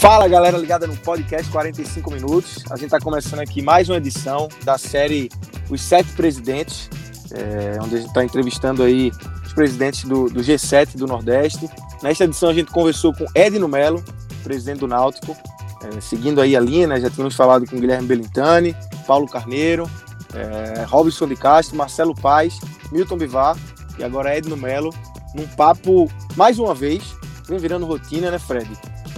Fala 0.00 0.26
galera 0.26 0.56
ligada 0.56 0.86
no 0.86 0.96
podcast 0.96 1.52
45 1.52 2.10
minutos. 2.10 2.64
A 2.70 2.76
gente 2.76 2.86
está 2.86 2.98
começando 2.98 3.40
aqui 3.40 3.60
mais 3.60 3.86
uma 3.90 3.98
edição 3.98 4.48
da 4.64 4.78
série 4.78 5.28
Os 5.68 5.82
Sete 5.82 6.10
Presidentes, 6.12 6.88
é, 7.30 7.78
onde 7.82 7.96
a 7.96 7.98
gente 7.98 8.08
está 8.08 8.24
entrevistando 8.24 8.82
aí 8.82 9.12
os 9.44 9.52
presidentes 9.52 10.04
do, 10.04 10.30
do, 10.30 10.40
G7 10.40 10.96
do 10.96 11.06
Nordeste. 11.06 11.68
Nesta 12.02 12.24
edição 12.24 12.48
a 12.48 12.54
gente 12.54 12.72
conversou 12.72 13.12
com 13.12 13.26
Edno 13.34 13.68
Melo, 13.68 14.02
presidente 14.42 14.78
do 14.78 14.88
Náutico, 14.88 15.36
é, 15.84 16.00
seguindo 16.00 16.40
aí 16.40 16.56
a 16.56 16.60
linha, 16.60 16.86
né? 16.86 16.98
Já 16.98 17.10
tínhamos 17.10 17.36
falado 17.36 17.68
com 17.68 17.78
Guilherme 17.78 18.08
Belintani, 18.08 18.74
Paulo 19.06 19.28
Carneiro, 19.28 19.88
é, 20.32 20.82
Robson 20.84 21.28
de 21.28 21.36
Castro, 21.36 21.76
Marcelo 21.76 22.14
Paz, 22.14 22.58
Milton 22.90 23.18
Bivar 23.18 23.54
e 23.98 24.02
agora 24.02 24.34
Edno 24.34 24.56
Melo, 24.56 24.94
num 25.34 25.46
papo, 25.46 26.10
mais 26.36 26.58
uma 26.58 26.74
vez, 26.74 27.02
vem 27.46 27.58
virando 27.58 27.84
rotina, 27.84 28.30
né, 28.30 28.38
Fred? 28.38 28.66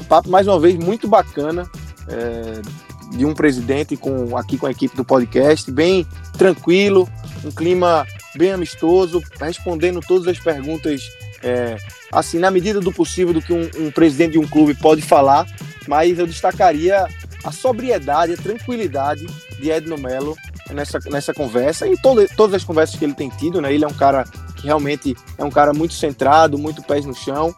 Um 0.02 0.04
papo, 0.04 0.28
mais 0.28 0.48
uma 0.48 0.58
vez, 0.58 0.74
muito 0.74 1.06
bacana 1.06 1.70
é, 2.08 3.16
de 3.16 3.24
um 3.24 3.32
presidente 3.32 3.96
com, 3.96 4.36
aqui 4.36 4.58
com 4.58 4.66
a 4.66 4.70
equipe 4.72 4.96
do 4.96 5.04
podcast, 5.04 5.70
bem 5.70 6.04
tranquilo, 6.36 7.08
um 7.44 7.52
clima 7.52 8.04
bem 8.34 8.50
amistoso, 8.50 9.22
respondendo 9.40 10.00
todas 10.00 10.26
as 10.26 10.40
perguntas, 10.40 11.08
é, 11.40 11.76
assim, 12.10 12.40
na 12.40 12.50
medida 12.50 12.80
do 12.80 12.92
possível 12.92 13.32
do 13.32 13.40
que 13.40 13.52
um, 13.52 13.70
um 13.78 13.92
presidente 13.92 14.32
de 14.32 14.38
um 14.40 14.46
clube 14.46 14.74
pode 14.74 15.02
falar, 15.02 15.46
mas 15.86 16.18
eu 16.18 16.26
destacaria 16.26 17.06
a 17.44 17.52
sobriedade, 17.52 18.32
a 18.32 18.36
tranquilidade 18.36 19.24
de 19.60 19.70
Edno 19.70 19.96
Melo 19.96 20.36
nessa, 20.72 20.98
nessa 21.10 21.32
conversa 21.32 21.86
e 21.86 21.96
todo, 21.96 22.26
todas 22.36 22.56
as 22.56 22.64
conversas 22.64 22.98
que 22.98 23.04
ele 23.04 23.14
tem 23.14 23.28
tido, 23.28 23.60
né? 23.60 23.72
Ele 23.72 23.84
é 23.84 23.88
um 23.88 23.94
cara 23.94 24.24
que 24.56 24.66
realmente 24.66 25.16
é 25.38 25.44
um 25.44 25.50
cara 25.50 25.72
muito 25.72 25.94
centrado, 25.94 26.58
muito 26.58 26.82
pés 26.82 27.04
no 27.04 27.14
chão, 27.14 27.54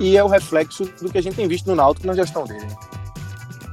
e 0.00 0.16
é 0.16 0.24
o 0.24 0.26
reflexo 0.26 0.84
do 1.00 1.10
que 1.10 1.18
a 1.18 1.22
gente 1.22 1.36
tem 1.36 1.46
visto 1.46 1.66
no 1.66 1.76
Náutico 1.76 2.06
na 2.06 2.14
gestão 2.14 2.44
dele. 2.44 2.66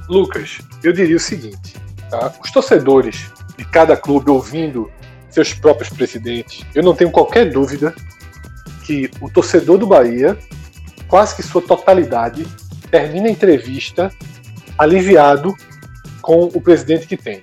Lucas, 0.08 0.58
eu 0.84 0.92
diria 0.92 1.16
o 1.16 1.20
seguinte: 1.20 1.74
tá? 2.10 2.32
os 2.44 2.52
torcedores 2.52 3.32
de 3.56 3.64
cada 3.64 3.96
clube 3.96 4.30
ouvindo 4.30 4.90
seus 5.30 5.54
próprios 5.54 5.88
presidentes, 5.90 6.64
eu 6.74 6.82
não 6.82 6.94
tenho 6.94 7.10
qualquer 7.10 7.50
dúvida 7.50 7.94
que 8.84 9.10
o 9.20 9.30
torcedor 9.30 9.78
do 9.78 9.86
Bahia, 9.86 10.38
quase 11.08 11.34
que 11.34 11.42
sua 11.42 11.60
totalidade, 11.60 12.46
termina 12.90 13.28
a 13.28 13.30
entrevista 13.30 14.10
aliviado 14.78 15.54
com 16.22 16.44
o 16.44 16.60
presidente 16.60 17.06
que 17.06 17.16
tem. 17.16 17.42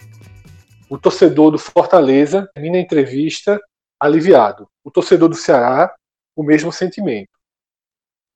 O 0.90 0.98
torcedor 0.98 1.52
do 1.52 1.60
Fortaleza 1.60 2.50
termina 2.54 2.78
a 2.78 2.82
entrevista 2.82 3.60
aliviado. 4.00 4.68
O 4.84 4.92
torcedor 4.92 5.30
do 5.30 5.36
Ceará, 5.36 5.94
o 6.36 6.44
mesmo 6.44 6.72
sentimento. 6.72 7.35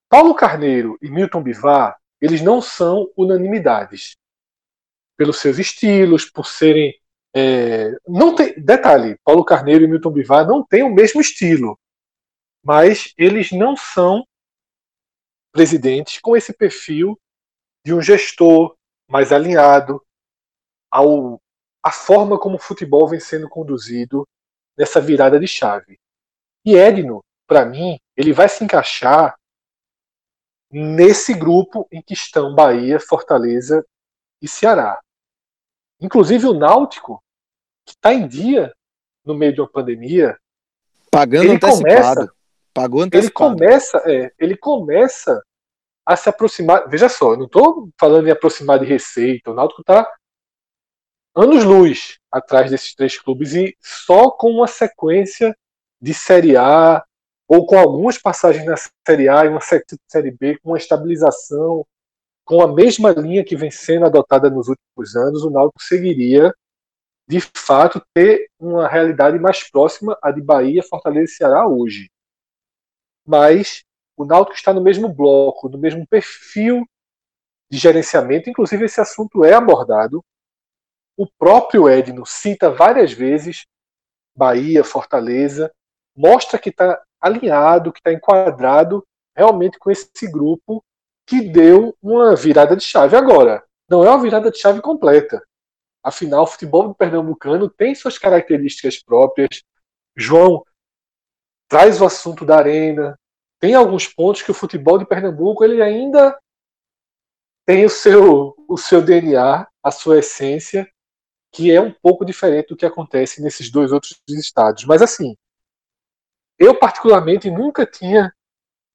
Paulo 0.10 0.34
Carneiro 0.34 0.98
e 1.02 1.10
Milton 1.10 1.44
Bivar, 1.44 1.96
eles 2.20 2.42
não 2.42 2.62
são 2.62 3.10
unanimidades. 3.16 4.18
Pelos 5.16 5.40
seus 5.40 5.60
estilos, 5.60 6.26
por 6.26 6.48
serem. 6.48 7.00
É, 7.36 7.92
não 8.08 8.34
tem, 8.34 8.60
detalhe, 8.60 9.20
Paulo 9.24 9.46
Carneiro 9.46 9.84
e 9.84 9.88
Milton 9.88 10.12
Bivar 10.12 10.48
não 10.48 10.66
têm 10.66 10.82
o 10.82 10.90
mesmo 10.90 11.22
estilo, 11.22 11.80
mas 12.64 13.14
eles 13.16 13.52
não 13.52 13.78
são 13.78 14.26
presidentes 15.52 16.20
com 16.20 16.36
esse 16.36 16.54
perfil 16.54 17.20
de 17.86 17.94
um 17.94 18.02
gestor 18.02 18.76
mais 19.08 19.32
alinhado 19.32 20.04
ao 20.90 21.40
a 21.84 21.92
forma 21.92 22.38
como 22.38 22.56
o 22.56 22.60
futebol 22.60 23.08
vem 23.08 23.20
sendo 23.20 23.48
conduzido 23.48 24.28
nessa 24.78 25.00
virada 25.00 25.40
de 25.40 25.48
chave. 25.48 25.98
E 26.66 26.76
Edno, 26.76 27.24
para 27.48 27.66
mim, 27.66 27.98
ele 28.18 28.34
vai 28.34 28.50
se 28.50 28.64
encaixar 28.64 29.38
nesse 30.72 31.34
grupo 31.34 31.88
em 31.92 32.02
que 32.02 32.14
estão 32.14 32.54
Bahia, 32.54 33.00
Fortaleza 33.00 33.86
e 34.42 34.48
Ceará. 34.48 35.00
Inclusive 36.00 36.48
o 36.48 36.54
Náutico, 36.54 37.24
que 37.86 37.94
está 37.94 38.14
em 38.14 38.28
dia 38.28 38.74
no 39.26 39.34
meio 39.34 39.54
de 39.54 39.62
uma 39.62 39.70
pandemia, 39.70 40.38
pagando 41.12 41.46
ele 41.46 41.56
antecipado. 41.56 41.82
Começa, 41.84 42.34
Pagou 42.74 43.02
antecipado. 43.02 43.54
Ele 43.54 43.60
começa, 43.60 43.98
é, 44.06 44.32
ele 44.40 44.56
começa 44.56 45.44
a 46.06 46.16
se 46.16 46.30
aproximar. 46.30 46.88
Veja 46.88 47.10
só, 47.10 47.34
eu 47.34 47.38
não 47.38 47.46
estou 47.46 47.90
falando 48.00 48.28
em 48.28 48.32
aproximar 48.32 48.80
de 48.80 48.86
receita. 48.86 49.52
O 49.52 49.54
Náutico 49.54 49.82
está 49.82 50.10
anos-luz 51.36 52.18
atrás 52.32 52.72
desses 52.72 52.94
três 52.96 53.20
clubes 53.20 53.54
e 53.54 53.76
só 53.82 54.30
com 54.32 54.52
uma 54.52 54.68
sequência 54.68 55.56
de 56.02 56.14
Série 56.14 56.56
A, 56.56 57.04
ou 57.50 57.66
com 57.66 57.80
algumas 57.80 58.16
passagens 58.16 58.64
na 58.64 58.76
Série 58.78 59.28
A 59.28 59.44
e 59.44 59.50
uma 59.50 59.60
Série 59.60 60.30
B, 60.30 60.60
com 60.60 60.70
uma 60.70 60.78
estabilização, 60.78 61.84
com 62.46 62.62
a 62.62 62.72
mesma 62.72 63.12
linha 63.12 63.44
que 63.44 63.56
vem 63.56 63.72
sendo 63.72 64.06
adotada 64.06 64.52
nos 64.52 64.68
últimos 64.68 65.16
anos, 65.16 65.44
o 65.44 65.50
Náutico 65.50 65.82
seguiria, 65.82 66.54
de 67.28 67.40
fato, 67.42 68.00
ter 68.14 68.52
uma 68.60 68.88
realidade 68.88 69.40
mais 69.40 69.68
próxima 69.68 70.16
à 70.22 70.32
de 70.32 70.42
Bahia, 70.42 70.84
Fortaleza 70.84 71.32
e 71.32 71.36
Ceará 71.36 71.68
hoje. 71.68 72.12
Mas 73.26 73.84
o 74.16 74.26
Náutico 74.26 74.56
está 74.56 74.72
no 74.72 74.82
mesmo 74.82 75.10
bloco, 75.10 75.70
no 75.70 75.78
mesmo 75.80 76.06
perfil 76.08 76.88
de 77.72 77.80
gerenciamento, 77.80 78.50
inclusive 78.50 78.86
esse 78.86 79.02
assunto 79.02 79.44
é 79.44 79.54
abordado. 79.54 80.24
O 81.18 81.28
próprio 81.28 81.90
Edno 81.90 82.28
cita 82.28 82.70
várias 82.70 83.12
vezes 83.12 83.66
Bahia, 84.36 84.84
Fortaleza, 84.84 85.72
mostra 86.16 86.60
que 86.60 86.70
está 86.70 87.02
alinhado, 87.22 87.92
que 87.92 88.00
está 88.00 88.14
enquadrado 88.14 89.06
realmente 89.36 89.78
com 89.80 89.90
esse 89.90 90.30
grupo 90.32 90.84
que 91.26 91.42
deu 91.42 91.96
uma 92.02 92.36
virada 92.36 92.76
de 92.76 92.84
chave. 92.84 93.16
Agora, 93.16 93.64
não 93.90 94.04
é 94.04 94.10
uma 94.10 94.22
virada 94.22 94.52
de 94.52 94.58
chave 94.58 94.82
completa. 94.82 95.42
Afinal, 96.04 96.44
o 96.44 96.48
futebol 96.48 96.94
pernambucano 96.96 97.70
tem 97.70 97.94
suas 97.94 98.18
características 98.18 99.02
próprias. 99.02 99.64
João 100.16 100.64
traz 101.70 102.02
o 102.02 102.06
assunto 102.06 102.46
da 102.46 102.58
arena. 102.58 103.18
Tem 103.60 103.76
alguns 103.76 104.08
pontos 104.08 104.42
que 104.42 104.52
o 104.52 104.56
futebol 104.56 104.98
de 104.98 105.06
Pernambuco 105.06 105.64
ele 105.64 105.82
ainda 105.82 106.38
tem 107.66 107.86
o 107.86 107.90
seu, 107.90 108.56
o 108.68 108.78
seu 108.78 109.02
DNA, 109.02 109.68
a 109.84 109.92
sua 109.92 110.20
essência, 110.20 110.90
que 111.52 111.72
é 111.72 111.80
um 111.80 111.94
pouco 111.94 112.26
diferente 112.26 112.70
do 112.70 112.76
que 112.76 112.86
acontece 112.86 113.42
nesses 113.42 113.70
dois 113.70 113.92
outros 113.92 114.20
estados. 114.30 114.86
Mas 114.86 115.02
assim, 115.02 115.36
eu, 116.60 116.78
particularmente, 116.78 117.50
nunca 117.50 117.86
tinha 117.86 118.34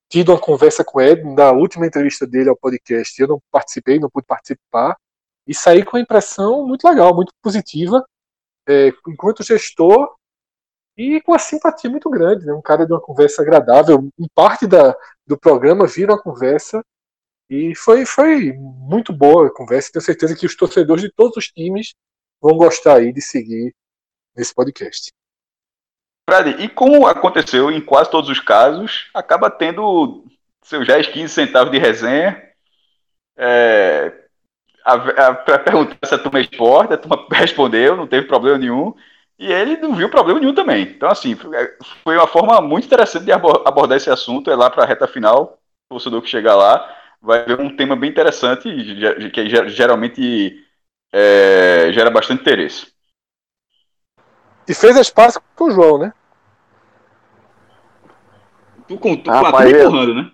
tido 0.08 0.32
uma 0.32 0.41
conversa 0.41 0.84
com 0.84 1.00
Ed 1.00 1.25
na 1.25 1.50
última 1.50 1.86
entrevista 1.86 2.26
dele 2.26 2.50
ao 2.50 2.56
podcast. 2.56 3.20
Eu 3.20 3.28
não 3.28 3.42
participei, 3.50 3.98
não 3.98 4.10
pude 4.10 4.26
participar, 4.26 4.97
e 5.47 5.54
saí 5.54 5.84
com 5.84 5.97
uma 5.97 6.02
impressão 6.02 6.66
muito 6.66 6.86
legal, 6.86 7.14
muito 7.14 7.32
positiva, 7.43 8.05
é, 8.69 8.93
enquanto 9.08 9.43
gestor 9.43 10.14
e 10.96 11.20
com 11.22 11.32
uma 11.32 11.38
simpatia 11.38 11.90
muito 11.90 12.08
grande. 12.11 12.46
Né? 12.46 12.52
Um 12.52 12.62
cara 12.62 12.87
de 12.87 12.93
uma 12.93 13.00
conversa 13.00 13.43
agradável. 13.43 14.08
Em 14.19 14.28
parte 14.34 14.67
da, 14.67 14.94
do 15.26 15.38
programa 15.38 15.87
vira 15.87 16.12
uma 16.12 16.22
conversa 16.22 16.84
e 17.50 17.75
foi, 17.75 18.06
foi 18.06 18.52
muito 18.52 19.12
boa 19.12 19.49
a 19.49 19.55
conversa. 19.55 19.90
Tenho 19.93 20.05
certeza 20.05 20.37
que 20.37 20.46
os 20.46 20.56
torcedores 20.56 21.02
de 21.02 21.12
todos 21.12 21.37
os 21.37 21.46
times 21.49 21.94
vão 22.40 22.56
gostar 22.56 22.99
aí 22.99 23.12
de 23.12 23.20
seguir 23.20 23.75
nesse 24.37 24.55
podcast. 24.55 25.12
Fred, 26.29 26.62
e 26.62 26.69
como 26.69 27.06
aconteceu 27.06 27.71
em 27.71 27.81
quase 27.81 28.11
todos 28.11 28.31
os 28.31 28.41
casos, 28.41 29.11
acaba 29.12 29.50
tendo 29.50 30.25
seus 30.62 30.87
10, 30.87 31.09
15 31.09 31.32
centavos 31.32 31.71
de 31.71 31.79
resenha. 31.79 32.43
É, 33.37 34.12
para 34.85 35.59
perguntar 35.59 35.97
se 36.05 36.15
a 36.15 36.19
turma 36.19 36.38
é 36.38 36.43
esporte, 36.43 36.94
a 36.94 36.99
turma 36.99 37.26
respondeu, 37.32 37.97
não 37.97 38.06
teve 38.06 38.26
problema 38.26 38.59
nenhum. 38.59 38.94
E 39.38 39.50
ele 39.53 39.76
não 39.79 39.94
viu 39.94 40.09
problema 40.09 40.41
nenhum 40.41 40.55
também. 40.55 40.82
Então, 40.82 41.11
assim, 41.11 41.37
foi 42.05 42.17
uma 42.17 42.27
forma 42.27 42.61
muito 42.61 42.87
interessante 42.87 43.25
de 43.25 43.32
abordar 43.32 43.97
esse 43.97 44.11
assunto. 44.11 44.50
É 44.50 44.56
lá 44.56 44.70
para 44.70 44.85
a 44.85 44.87
reta 44.87 45.09
final, 45.09 45.59
o 45.91 45.94
torcedor 45.94 46.23
que 46.23 46.29
chegar 46.29 46.55
lá 46.55 46.88
vai 47.20 47.44
ver 47.44 47.61
um 47.61 47.75
tema 47.75 47.97
bem 47.97 48.11
interessante, 48.11 48.69
que 49.32 49.49
geralmente 49.70 50.65
é, 51.12 51.91
gera 51.93 52.11
bastante 52.11 52.43
interesse. 52.43 52.94
E 54.66 54.75
fez 54.75 54.96
espaço 54.96 55.40
com 55.55 55.64
o 55.64 55.70
João, 55.70 55.99
né? 55.99 56.12
Tu, 58.88 58.99
com, 58.99 59.16
tu 59.16 59.31
ah, 59.31 59.50
pai, 59.50 59.70
empurrando, 59.70 60.14
né? 60.14 60.31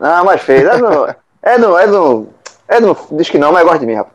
Ah, 0.00 0.24
mas 0.24 0.42
fez. 0.42 0.64
É 0.64 0.76
no, 0.76 1.06
é 1.42 1.58
no, 1.58 1.78
é 1.78 1.86
no, 1.86 2.28
é 2.68 2.80
no, 2.80 2.96
diz 3.12 3.30
que 3.30 3.38
não, 3.38 3.52
mas 3.52 3.62
gosta 3.62 3.78
de 3.80 3.86
mim, 3.86 3.94
rapaz. 3.94 4.14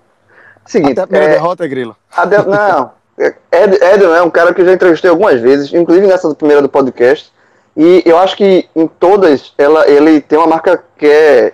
Seguinte. 0.66 0.94
Até 0.94 1.02
a 1.02 1.08
primeira 1.08 1.34
é, 1.34 1.36
derrota, 1.36 1.68
Grilo. 1.68 1.96
De, 2.28 2.38
não. 2.46 2.92
Ed, 3.18 3.76
Edson 3.82 4.14
é 4.14 4.22
um 4.22 4.30
cara 4.30 4.54
que 4.54 4.62
eu 4.62 4.66
já 4.66 4.74
entrevistei 4.74 5.10
algumas 5.10 5.42
vezes, 5.42 5.74
inclusive 5.74 6.06
nessa 6.06 6.34
primeira 6.36 6.62
do 6.62 6.70
podcast. 6.70 7.32
E 7.76 8.04
eu 8.06 8.18
acho 8.18 8.36
que 8.36 8.70
em 8.76 8.88
todas 8.88 9.54
ela, 9.58 9.88
ele 9.88 10.22
tem 10.22 10.38
uma 10.38 10.48
marca 10.48 10.84
que 10.98 11.08
é, 11.08 11.54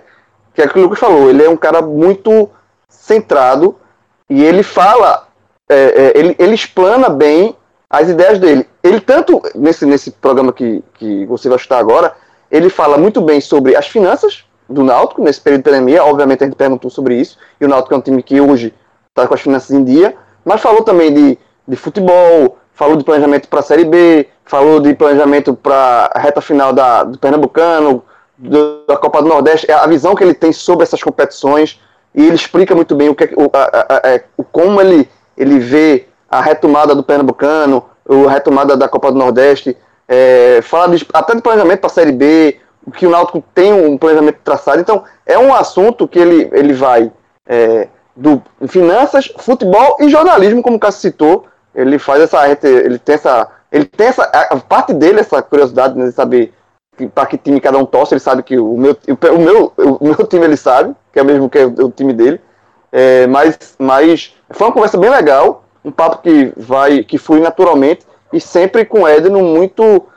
que 0.52 0.60
é 0.60 0.64
aquilo 0.64 0.72
que 0.72 0.78
o 0.80 0.82
Lucas 0.82 0.98
falou. 0.98 1.30
Ele 1.30 1.42
é 1.42 1.48
um 1.48 1.56
cara 1.56 1.80
muito 1.80 2.50
centrado 2.88 3.76
e 4.28 4.42
ele 4.42 4.62
fala, 4.62 5.28
é, 5.68 5.74
é, 5.76 6.18
ele, 6.18 6.36
ele 6.38 6.54
explana 6.54 7.08
bem 7.08 7.56
as 7.98 8.08
ideias 8.08 8.38
dele. 8.38 8.66
Ele 8.82 9.00
tanto, 9.00 9.40
nesse, 9.54 9.86
nesse 9.86 10.10
programa 10.10 10.52
que, 10.52 10.82
que 10.94 11.26
você 11.26 11.48
vai 11.48 11.56
escutar 11.56 11.78
agora, 11.78 12.14
ele 12.50 12.68
fala 12.68 12.98
muito 12.98 13.20
bem 13.20 13.40
sobre 13.40 13.76
as 13.76 13.86
finanças 13.86 14.44
do 14.68 14.82
Náutico, 14.82 15.22
nesse 15.22 15.40
período 15.40 15.62
de 15.62 15.70
pandemia, 15.70 16.04
obviamente 16.04 16.42
a 16.42 16.46
gente 16.46 16.56
perguntou 16.56 16.90
sobre 16.90 17.16
isso, 17.16 17.38
e 17.60 17.64
o 17.64 17.68
Náutico 17.68 17.94
é 17.94 17.96
um 17.96 18.00
time 18.00 18.22
que 18.22 18.40
hoje 18.40 18.72
está 19.08 19.26
com 19.26 19.34
as 19.34 19.40
finanças 19.40 19.70
em 19.70 19.84
dia, 19.84 20.16
mas 20.44 20.60
falou 20.60 20.82
também 20.82 21.12
de, 21.12 21.38
de 21.66 21.76
futebol, 21.76 22.58
falou 22.72 22.96
de 22.96 23.04
planejamento 23.04 23.48
para 23.48 23.60
a 23.60 23.62
Série 23.62 23.84
B, 23.84 24.26
falou 24.44 24.80
de 24.80 24.94
planejamento 24.94 25.54
para 25.54 26.10
a 26.14 26.18
reta 26.18 26.40
final 26.40 26.72
da, 26.72 27.04
do 27.04 27.18
Pernambucano, 27.18 28.02
do, 28.36 28.84
da 28.86 28.96
Copa 28.96 29.22
do 29.22 29.28
Nordeste, 29.28 29.70
a 29.70 29.86
visão 29.86 30.14
que 30.14 30.24
ele 30.24 30.34
tem 30.34 30.52
sobre 30.52 30.82
essas 30.82 31.02
competições, 31.02 31.80
e 32.14 32.24
ele 32.24 32.36
explica 32.36 32.74
muito 32.74 32.94
bem 32.94 33.08
o 33.08 33.14
que, 33.14 33.24
o, 33.36 33.50
a, 33.52 33.62
a, 33.62 33.96
a, 33.96 34.12
é, 34.14 34.24
como 34.50 34.80
ele, 34.80 35.08
ele 35.36 35.58
vê 35.58 36.06
a 36.34 36.40
retomada 36.40 36.94
do 36.94 37.02
Pernambucano, 37.02 37.84
a 38.08 38.30
retomada 38.30 38.76
da 38.76 38.88
Copa 38.88 39.12
do 39.12 39.18
Nordeste, 39.18 39.76
é, 40.08 40.60
fala 40.62 40.94
de, 40.94 41.06
até 41.12 41.34
de 41.34 41.42
planejamento 41.42 41.80
para 41.80 41.90
a 41.90 41.94
Série 41.94 42.12
B, 42.12 42.58
que 42.96 43.06
o 43.06 43.10
Náutico 43.10 43.42
tem 43.54 43.72
um 43.72 43.96
planejamento 43.96 44.38
traçado. 44.42 44.80
Então, 44.80 45.04
é 45.24 45.38
um 45.38 45.54
assunto 45.54 46.06
que 46.08 46.18
ele, 46.18 46.50
ele 46.52 46.72
vai 46.72 47.10
é, 47.46 47.88
do 48.16 48.42
finanças, 48.66 49.32
futebol 49.38 49.96
e 50.00 50.08
jornalismo, 50.08 50.62
como 50.62 50.76
o 50.76 50.80
Cássio 50.80 51.02
citou. 51.02 51.46
Ele 51.74 51.98
faz 51.98 52.22
essa. 52.22 52.46
Ele 52.48 52.98
tem 52.98 53.14
essa. 53.14 53.48
Ele 53.70 53.84
tem 53.84 54.08
essa. 54.08 54.24
A 54.24 54.56
parte 54.56 54.92
dele, 54.92 55.20
essa 55.20 55.40
curiosidade 55.40 55.96
né, 55.96 56.06
de 56.06 56.12
saber 56.12 56.52
para 57.14 57.26
que 57.26 57.38
time 57.38 57.60
cada 57.60 57.78
um 57.78 57.86
torce. 57.86 58.14
Ele 58.14 58.20
sabe 58.20 58.42
que 58.42 58.58
o 58.58 58.76
meu, 58.76 58.96
o 59.08 59.38
meu, 59.38 59.72
o 59.76 60.04
meu 60.04 60.16
time 60.28 60.44
ele 60.44 60.56
sabe, 60.56 60.94
que 61.12 61.18
é 61.18 61.22
o 61.22 61.24
mesmo 61.24 61.48
que 61.48 61.58
é 61.58 61.64
o 61.64 61.90
time 61.90 62.12
dele. 62.12 62.40
É, 62.92 63.26
mas, 63.26 63.74
mas 63.76 64.36
foi 64.50 64.68
uma 64.68 64.72
conversa 64.72 64.96
bem 64.96 65.10
legal, 65.10 65.63
um 65.84 65.92
papo 65.92 66.22
que 66.22 66.52
vai, 66.56 67.04
que 67.04 67.18
flui 67.18 67.40
naturalmente 67.40 68.06
e 68.32 68.40
sempre 68.40 68.84
com 68.84 69.06
Edno 69.08 69.42
muito 69.42 70.08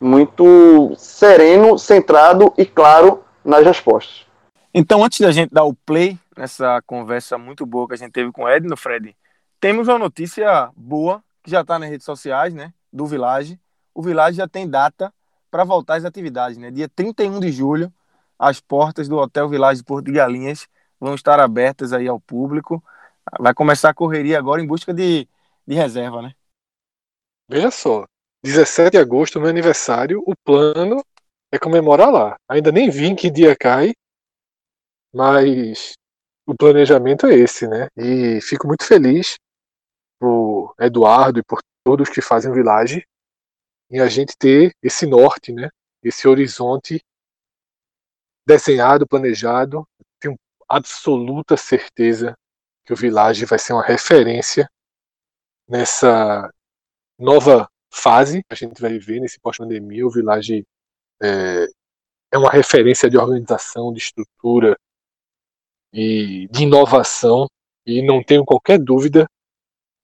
muito 0.00 0.94
sereno, 0.98 1.78
centrado 1.78 2.52
e 2.58 2.66
claro 2.66 3.24
nas 3.44 3.64
respostas. 3.64 4.26
Então, 4.74 5.02
antes 5.02 5.20
da 5.20 5.32
gente 5.32 5.54
dar 5.54 5.64
o 5.64 5.72
play 5.72 6.18
nessa 6.36 6.82
conversa 6.82 7.38
muito 7.38 7.64
boa 7.64 7.86
que 7.88 7.94
a 7.94 7.96
gente 7.96 8.12
teve 8.12 8.30
com 8.30 8.48
Edno, 8.48 8.76
Fred, 8.76 9.16
temos 9.60 9.88
uma 9.88 9.98
notícia 9.98 10.68
boa 10.76 11.22
que 11.42 11.50
já 11.50 11.62
está 11.62 11.78
nas 11.78 11.88
redes 11.88 12.04
sociais, 12.04 12.52
né, 12.52 12.72
do 12.92 13.06
Village. 13.06 13.58
O 13.94 14.02
Village 14.02 14.36
já 14.36 14.48
tem 14.48 14.68
data 14.68 15.12
para 15.50 15.64
voltar 15.64 15.94
às 15.94 16.04
atividades, 16.04 16.58
né? 16.58 16.70
Dia 16.70 16.88
31 16.88 17.38
de 17.38 17.52
julho, 17.52 17.92
as 18.38 18.60
portas 18.60 19.08
do 19.08 19.16
Hotel 19.16 19.48
Village 19.48 19.84
Porto 19.84 20.06
de 20.06 20.12
Galinhas 20.12 20.66
vão 21.00 21.14
estar 21.14 21.38
abertas 21.38 21.92
aí 21.92 22.08
ao 22.08 22.18
público. 22.18 22.82
Vai 23.38 23.54
começar 23.54 23.90
a 23.90 23.94
correria 23.94 24.38
agora 24.38 24.62
em 24.62 24.66
busca 24.66 24.92
de, 24.92 25.28
de 25.66 25.74
reserva, 25.74 26.22
né? 26.22 26.34
Veja 27.48 27.70
só, 27.70 28.06
17 28.42 28.92
de 28.92 28.98
agosto, 28.98 29.40
meu 29.40 29.48
aniversário, 29.48 30.22
o 30.26 30.34
plano 30.44 31.04
é 31.52 31.58
comemorar 31.58 32.10
lá. 32.10 32.36
Ainda 32.48 32.70
nem 32.70 32.90
vi 32.90 33.06
em 33.06 33.16
que 33.16 33.30
dia 33.30 33.56
cai, 33.56 33.92
mas 35.14 35.94
o 36.46 36.54
planejamento 36.54 37.26
é 37.26 37.34
esse, 37.34 37.66
né? 37.66 37.88
E 37.96 38.40
fico 38.40 38.66
muito 38.66 38.84
feliz 38.84 39.38
por 40.18 40.74
Eduardo 40.78 41.38
e 41.40 41.42
por 41.42 41.60
todos 41.84 42.10
que 42.10 42.20
fazem 42.20 42.50
o 42.50 42.54
Village 42.54 43.06
em 43.90 44.00
a 44.00 44.08
gente 44.08 44.36
ter 44.36 44.74
esse 44.82 45.06
norte, 45.06 45.52
né? 45.52 45.68
Esse 46.02 46.26
horizonte 46.28 47.00
desenhado, 48.46 49.06
planejado. 49.06 49.86
Tenho 50.20 50.36
absoluta 50.68 51.56
certeza 51.56 52.36
que 52.84 52.92
o 52.92 52.96
Village 52.96 53.44
vai 53.44 53.58
ser 53.58 53.72
uma 53.72 53.82
referência 53.82 54.68
nessa 55.68 56.50
nova 57.18 57.68
fase 57.90 58.42
que 58.42 58.52
a 58.52 58.56
gente 58.56 58.80
vai 58.80 58.92
viver 58.92 59.20
nesse 59.20 59.40
pós-pandemia. 59.40 60.06
O 60.06 60.10
Village 60.10 60.66
é, 61.22 61.66
é 62.32 62.38
uma 62.38 62.50
referência 62.50 63.08
de 63.08 63.16
organização, 63.16 63.92
de 63.92 64.00
estrutura 64.00 64.76
e 65.92 66.48
de 66.48 66.64
inovação 66.64 67.46
e 67.86 68.02
não 68.02 68.22
tenho 68.22 68.44
qualquer 68.44 68.78
dúvida 68.78 69.26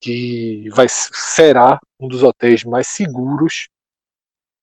que 0.01 0.69
vai 0.71 0.87
será 0.89 1.79
um 1.99 2.09
dos 2.09 2.23
hotéis 2.23 2.65
mais 2.65 2.87
seguros 2.89 3.69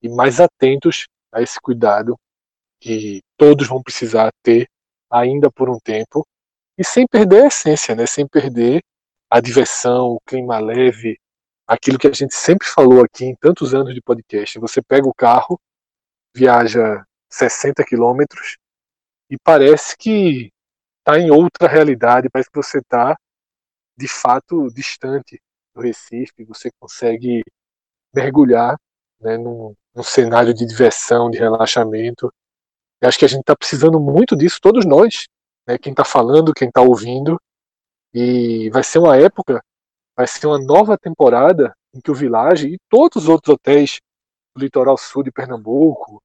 e 0.01 0.09
mais 0.09 0.39
atentos 0.39 1.07
a 1.31 1.41
esse 1.41 1.59
cuidado 1.59 2.17
que 2.79 3.21
todos 3.37 3.67
vão 3.67 3.83
precisar 3.83 4.31
ter 4.41 4.67
ainda 5.09 5.51
por 5.51 5.69
um 5.69 5.79
tempo 5.79 6.25
e 6.77 6.83
sem 6.83 7.07
perder 7.07 7.43
a 7.43 7.47
essência, 7.47 7.95
né? 7.95 8.05
Sem 8.05 8.27
perder 8.27 8.83
a 9.29 9.39
diversão, 9.41 10.11
o 10.11 10.21
clima 10.25 10.59
leve, 10.59 11.19
aquilo 11.67 11.97
que 11.97 12.07
a 12.07 12.13
gente 12.13 12.33
sempre 12.35 12.67
falou 12.67 13.03
aqui 13.03 13.25
em 13.25 13.35
tantos 13.35 13.73
anos 13.73 13.93
de 13.93 14.01
podcast. 14.01 14.59
Você 14.59 14.81
pega 14.81 15.07
o 15.07 15.13
carro, 15.13 15.59
viaja 16.35 17.03
60 17.29 17.83
quilômetros 17.83 18.57
e 19.29 19.37
parece 19.37 19.97
que 19.97 20.51
está 20.99 21.19
em 21.19 21.31
outra 21.31 21.67
realidade, 21.67 22.29
parece 22.29 22.49
que 22.49 22.55
você 22.55 22.79
está 22.79 23.17
de 23.97 24.07
fato 24.07 24.69
distante 24.73 25.41
do 25.73 25.81
Recife, 25.81 26.45
você 26.45 26.69
consegue 26.79 27.43
mergulhar 28.13 28.77
né, 29.19 29.37
num, 29.37 29.75
num 29.93 30.03
cenário 30.03 30.53
de 30.53 30.65
diversão, 30.65 31.29
de 31.29 31.37
relaxamento. 31.37 32.31
Eu 33.01 33.09
acho 33.09 33.17
que 33.17 33.25
a 33.25 33.27
gente 33.27 33.41
está 33.41 33.55
precisando 33.55 33.99
muito 33.99 34.35
disso, 34.35 34.59
todos 34.61 34.85
nós, 34.85 35.27
né, 35.67 35.77
quem 35.77 35.91
está 35.91 36.05
falando, 36.05 36.53
quem 36.53 36.69
está 36.69 36.81
ouvindo, 36.81 37.39
e 38.13 38.69
vai 38.69 38.83
ser 38.83 38.99
uma 38.99 39.17
época 39.17 39.61
vai 40.15 40.25
ser 40.25 40.47
uma 40.47 40.57
nova 40.57 40.97
temporada 40.97 41.75
em 41.93 42.01
que 42.01 42.09
o 42.09 42.15
Village 42.15 42.67
e 42.67 42.79
todos 42.89 43.23
os 43.23 43.29
outros 43.29 43.53
hotéis 43.53 43.99
do 44.55 44.63
litoral 44.63 44.97
sul 44.97 45.21
de 45.21 45.31
Pernambuco, 45.31 46.19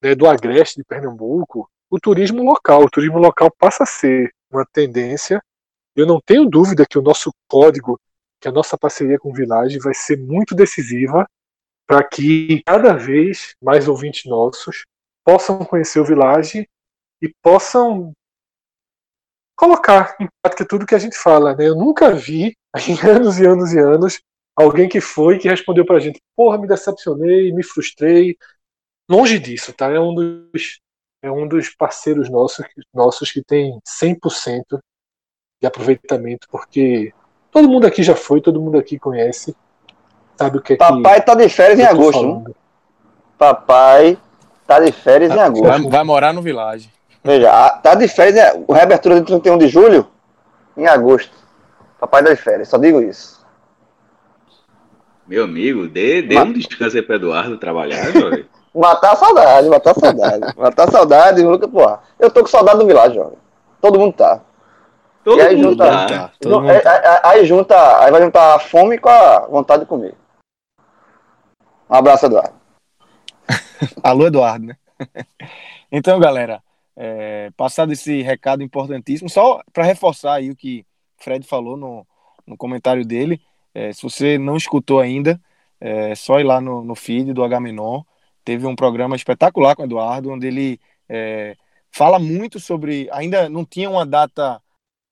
né, 0.00 0.14
do 0.14 0.28
agreste 0.28 0.76
de 0.76 0.84
Pernambuco, 0.84 1.68
o 1.90 1.98
turismo 1.98 2.44
local, 2.44 2.84
o 2.84 2.90
turismo 2.90 3.18
local 3.18 3.50
passa 3.58 3.82
a 3.82 3.86
ser 3.86 4.32
uma 4.48 4.64
tendência. 4.72 5.42
Eu 5.96 6.06
não 6.06 6.20
tenho 6.20 6.48
dúvida 6.48 6.86
que 6.88 6.96
o 6.96 7.02
nosso 7.02 7.32
código, 7.48 7.98
que 8.40 8.46
a 8.46 8.52
nossa 8.52 8.78
parceria 8.78 9.18
com 9.18 9.30
o 9.30 9.34
Village 9.34 9.80
vai 9.80 9.94
ser 9.94 10.16
muito 10.16 10.54
decisiva 10.54 11.26
para 11.86 12.06
que 12.06 12.62
cada 12.64 12.94
vez 12.94 13.56
mais 13.60 13.88
ouvintes 13.88 14.26
nossos 14.26 14.84
possam 15.24 15.58
conhecer 15.64 15.98
o 15.98 16.04
Village 16.04 16.68
e 17.20 17.34
possam 17.42 18.12
colocar 19.58 20.14
em 20.20 20.28
prática 20.40 20.64
tudo 20.64 20.86
que 20.86 20.94
a 20.94 20.98
gente 20.98 21.18
fala. 21.18 21.54
Né? 21.54 21.68
Eu 21.68 21.74
nunca 21.74 22.12
vi, 22.12 22.56
em 22.88 23.06
anos 23.06 23.38
e 23.40 23.44
anos 23.44 23.72
e 23.72 23.78
anos, 23.78 24.20
alguém 24.56 24.88
que 24.88 25.00
foi 25.00 25.38
que 25.38 25.48
respondeu 25.48 25.84
para 25.84 25.96
a 25.96 26.00
gente: 26.00 26.20
porra, 26.36 26.56
me 26.56 26.68
decepcionei, 26.68 27.52
me 27.52 27.64
frustrei. 27.64 28.36
Longe 29.10 29.38
disso, 29.38 29.72
tá? 29.72 29.90
É 29.90 29.98
um 29.98 30.14
dos, 30.14 30.80
é 31.22 31.30
um 31.30 31.48
dos 31.48 31.70
parceiros 31.70 32.30
nossos, 32.30 32.64
nossos 32.94 33.32
que 33.32 33.42
tem 33.42 33.80
100% 34.02 34.78
de 35.60 35.66
aproveitamento, 35.66 36.46
porque 36.50 37.12
todo 37.50 37.68
mundo 37.68 37.86
aqui 37.86 38.02
já 38.02 38.14
foi, 38.14 38.40
todo 38.40 38.60
mundo 38.60 38.78
aqui 38.78 38.98
conhece, 38.98 39.56
sabe 40.36 40.58
o 40.58 40.62
que 40.62 40.74
é 40.74 40.76
Papai 40.76 41.20
que, 41.20 41.26
tá 41.26 41.34
de 41.34 41.48
férias 41.48 41.80
em 41.80 41.84
agosto. 41.84 42.54
Papai 43.38 44.18
tá 44.66 44.78
de 44.78 44.92
férias 44.92 45.32
em 45.32 45.40
agosto. 45.40 45.66
Vai, 45.66 45.80
vai 45.80 46.04
morar 46.04 46.34
no 46.34 46.42
Village. 46.42 46.92
Veja, 47.24 47.70
tá 47.82 47.94
de 47.94 48.08
férias, 48.08 48.34
né? 48.34 48.64
o 48.66 48.72
reabertura 48.72 49.20
de 49.20 49.26
31 49.26 49.58
de 49.58 49.68
julho, 49.68 50.06
em 50.76 50.86
agosto. 50.86 51.36
Papai 51.98 52.22
tá 52.22 52.30
de 52.30 52.36
férias, 52.36 52.68
só 52.68 52.78
digo 52.78 53.00
isso. 53.00 53.38
Meu 55.26 55.44
amigo, 55.44 55.86
dê, 55.86 56.22
dê 56.22 56.38
um 56.38 56.52
descanso 56.52 56.96
aí 56.96 57.02
pro 57.02 57.16
Eduardo 57.16 57.58
trabalhar, 57.58 58.12
jovem. 58.12 58.46
matar 58.74 59.12
a 59.12 59.16
saudade, 59.16 59.68
matar 59.68 59.90
a 59.90 59.94
saudade. 59.94 60.40
matar 60.56 60.88
a 60.88 60.90
saudade, 60.90 61.42
Lucas, 61.42 61.70
porra. 61.70 62.00
Eu 62.18 62.30
tô 62.30 62.40
com 62.40 62.46
saudade 62.46 62.78
do 62.78 62.86
Milagre, 62.86 63.16
jovem. 63.16 63.38
Todo 63.80 63.98
mundo 63.98 64.14
tá. 64.14 64.40
Todo 65.24 65.42
aí 65.42 65.56
mundo 65.56 65.70
junta, 65.70 65.84
tá. 65.84 66.30
Todo 66.40 66.60
mundo 66.60 66.70
aí, 66.70 66.80
tá. 66.80 67.20
Aí, 67.24 67.40
aí, 67.40 67.44
junta, 67.44 68.00
aí 68.02 68.10
vai 68.10 68.22
juntar 68.22 68.54
a 68.54 68.58
fome 68.58 68.96
com 68.96 69.10
a 69.10 69.40
vontade 69.40 69.82
de 69.82 69.88
comer. 69.88 70.14
Um 71.90 71.94
abraço, 71.94 72.26
Eduardo. 72.26 72.54
Alô, 74.02 74.26
Eduardo, 74.26 74.66
né? 74.66 74.76
então, 75.92 76.18
galera, 76.18 76.62
é, 77.00 77.52
passado 77.56 77.92
esse 77.92 78.22
recado 78.22 78.60
importantíssimo, 78.60 79.30
só 79.30 79.62
para 79.72 79.84
reforçar 79.84 80.34
aí 80.34 80.50
o 80.50 80.56
que 80.56 80.84
Fred 81.16 81.46
falou 81.46 81.76
no, 81.76 82.04
no 82.44 82.56
comentário 82.56 83.06
dele. 83.06 83.40
É, 83.72 83.92
se 83.92 84.02
você 84.02 84.36
não 84.36 84.56
escutou 84.56 84.98
ainda, 84.98 85.40
é 85.80 86.12
só 86.16 86.40
ir 86.40 86.44
lá 86.44 86.60
no, 86.60 86.82
no 86.82 86.96
feed 86.96 87.32
do 87.32 87.44
Agamenon. 87.44 88.02
Teve 88.44 88.66
um 88.66 88.74
programa 88.74 89.14
espetacular 89.14 89.76
com 89.76 89.82
o 89.82 89.84
Eduardo, 89.84 90.32
onde 90.32 90.48
ele 90.48 90.80
é, 91.08 91.56
fala 91.92 92.18
muito 92.18 92.58
sobre. 92.58 93.08
Ainda 93.12 93.48
não 93.48 93.64
tinha 93.64 93.88
uma 93.88 94.04
data 94.04 94.60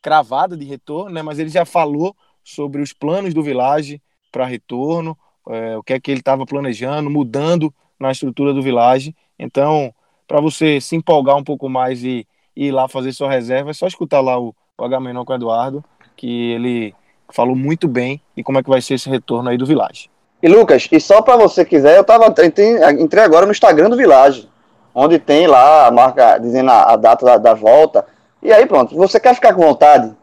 cravada 0.02 0.56
de 0.56 0.64
retorno, 0.64 1.10
né, 1.10 1.22
mas 1.22 1.38
ele 1.38 1.50
já 1.50 1.64
falou 1.64 2.16
sobre 2.42 2.82
os 2.82 2.92
planos 2.92 3.32
do 3.32 3.42
Village 3.42 4.02
para 4.32 4.44
retorno, 4.44 5.16
é, 5.48 5.76
o 5.76 5.82
que 5.82 5.92
é 5.92 6.00
que 6.00 6.10
ele 6.10 6.20
estava 6.20 6.44
planejando, 6.44 7.10
mudando 7.10 7.72
na 7.98 8.10
estrutura 8.10 8.52
do 8.52 8.62
Village. 8.62 9.14
Então, 9.38 9.94
para 10.26 10.40
você 10.40 10.80
se 10.80 10.96
empolgar 10.96 11.36
um 11.36 11.44
pouco 11.44 11.68
mais 11.68 12.02
e, 12.02 12.26
e, 12.56 12.66
ir 12.66 12.72
lá 12.72 12.88
fazer 12.88 13.12
sua 13.12 13.30
reserva, 13.30 13.70
é 13.70 13.74
só 13.74 13.86
escutar 13.86 14.20
lá 14.20 14.38
o, 14.38 14.54
o 14.78 14.84
Agamenon 14.84 15.24
com 15.24 15.32
o 15.32 15.36
Eduardo, 15.36 15.84
que 16.16 16.52
ele 16.52 16.94
falou 17.30 17.56
muito 17.56 17.88
bem 17.88 18.20
e 18.36 18.42
como 18.42 18.58
é 18.58 18.62
que 18.62 18.68
vai 18.68 18.80
ser 18.80 18.94
esse 18.94 19.08
retorno 19.08 19.48
aí 19.48 19.56
do 19.56 19.66
Village. 19.66 20.10
E 20.42 20.48
Lucas, 20.48 20.86
e 20.92 21.00
só 21.00 21.22
para 21.22 21.36
você 21.36 21.64
quiser, 21.64 21.96
eu 21.96 22.04
tava 22.04 22.26
entrei, 22.44 23.24
agora 23.24 23.46
no 23.46 23.52
Instagram 23.52 23.88
do 23.88 23.96
Village, 23.96 24.48
onde 24.94 25.18
tem 25.18 25.46
lá 25.46 25.86
a 25.86 25.90
marca 25.90 26.38
dizendo 26.38 26.70
a, 26.70 26.92
a 26.92 26.96
data 26.96 27.24
da, 27.24 27.36
da, 27.36 27.54
volta. 27.54 28.06
E 28.42 28.52
aí 28.52 28.66
pronto, 28.66 28.94
você 28.94 29.18
quer 29.18 29.34
ficar 29.34 29.54
com 29.54 29.62
vontade 29.62 30.14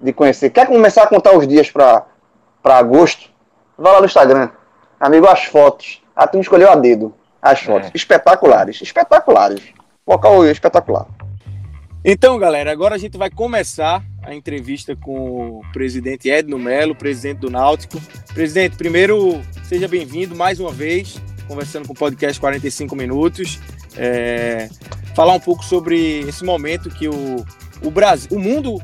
de 0.00 0.12
conhecer, 0.12 0.50
quer 0.50 0.66
começar 0.66 1.04
a 1.04 1.06
contar 1.06 1.36
os 1.36 1.46
dias 1.46 1.70
para 1.70 2.04
agosto? 2.64 3.30
Vai 3.78 3.92
lá 3.92 4.00
no 4.00 4.06
Instagram. 4.06 4.50
Amigo, 4.98 5.26
as 5.26 5.44
fotos. 5.44 6.02
A 6.14 6.26
turma 6.26 6.42
escolheu 6.42 6.70
a 6.70 6.74
dedo. 6.74 7.14
As 7.42 7.60
fotos. 7.60 7.88
É. 7.88 7.92
Espetaculares. 7.94 8.80
Espetaculares. 8.80 9.62
Local 10.06 10.46
espetacular. 10.46 11.06
Então, 12.04 12.38
galera, 12.38 12.72
agora 12.72 12.94
a 12.94 12.98
gente 12.98 13.18
vai 13.18 13.30
começar 13.30 14.02
a 14.22 14.34
entrevista 14.34 14.96
com 14.96 15.58
o 15.58 15.62
presidente 15.72 16.30
Edno 16.30 16.58
Melo, 16.58 16.94
presidente 16.94 17.38
do 17.38 17.50
Náutico. 17.50 18.00
Presidente, 18.32 18.76
primeiro, 18.76 19.40
seja 19.64 19.86
bem-vindo 19.86 20.34
mais 20.34 20.58
uma 20.60 20.70
vez, 20.70 21.20
conversando 21.46 21.86
com 21.86 21.92
o 21.92 21.96
podcast 21.96 22.40
45 22.40 22.96
Minutos. 22.96 23.60
É, 23.96 24.68
falar 25.14 25.34
um 25.34 25.40
pouco 25.40 25.64
sobre 25.64 26.20
esse 26.20 26.44
momento 26.44 26.88
que 26.88 27.08
o, 27.08 27.44
o 27.82 27.90
Brasil, 27.90 28.28
o 28.32 28.38
mundo 28.38 28.78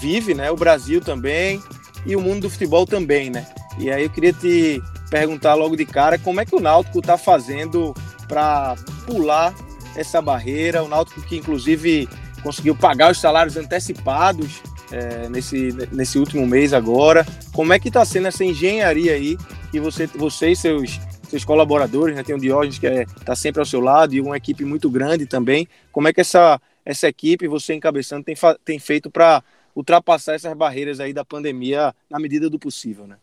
vive, 0.00 0.34
né? 0.34 0.50
O 0.50 0.56
Brasil 0.56 1.00
também 1.00 1.60
e 2.04 2.16
o 2.16 2.20
mundo 2.20 2.42
do 2.42 2.50
futebol 2.50 2.86
também, 2.86 3.30
né? 3.30 3.46
E 3.78 3.90
aí 3.90 4.04
eu 4.04 4.10
queria 4.10 4.32
te 4.32 4.82
perguntar 5.10 5.54
logo 5.54 5.76
de 5.76 5.84
cara 5.84 6.18
como 6.18 6.40
é 6.40 6.44
que 6.44 6.54
o 6.54 6.60
Náutico 6.60 6.98
está 6.98 7.16
fazendo 7.16 7.94
para 8.28 8.74
pular 9.06 9.54
essa 9.94 10.20
barreira. 10.20 10.82
O 10.82 10.88
Náutico 10.88 11.22
que 11.22 11.36
inclusive 11.36 12.08
conseguiu 12.42 12.76
pagar 12.76 13.10
os 13.10 13.18
salários 13.18 13.56
antecipados 13.56 14.62
é, 14.92 15.28
nesse, 15.28 15.72
nesse 15.92 16.18
último 16.18 16.46
mês 16.46 16.72
agora. 16.72 17.26
Como 17.52 17.72
é 17.72 17.78
que 17.78 17.88
está 17.88 18.04
sendo 18.04 18.28
essa 18.28 18.44
engenharia 18.44 19.12
aí 19.12 19.36
que 19.70 19.80
você, 19.80 20.06
você 20.06 20.50
e 20.50 20.56
seus, 20.56 21.00
seus 21.28 21.44
colaboradores, 21.44 22.14
né? 22.14 22.22
Tem 22.22 22.34
o 22.34 22.40
Diógenes 22.40 22.78
que 22.78 22.86
está 22.86 23.00
é, 23.00 23.24
tá 23.24 23.36
sempre 23.36 23.60
ao 23.60 23.66
seu 23.66 23.80
lado 23.80 24.14
e 24.14 24.20
uma 24.20 24.36
equipe 24.36 24.64
muito 24.64 24.90
grande 24.90 25.26
também. 25.26 25.66
Como 25.90 26.08
é 26.08 26.12
que 26.12 26.20
essa, 26.20 26.60
essa 26.84 27.08
equipe, 27.08 27.48
você 27.48 27.74
encabeçando, 27.74 28.24
tem, 28.24 28.36
tem 28.64 28.78
feito 28.78 29.10
para 29.10 29.42
ultrapassar 29.74 30.34
essas 30.34 30.54
barreiras 30.54 31.00
aí 31.00 31.12
da 31.12 31.24
pandemia 31.24 31.94
na 32.08 32.18
medida 32.18 32.48
do 32.48 32.58
possível, 32.58 33.06
né? 33.06 33.16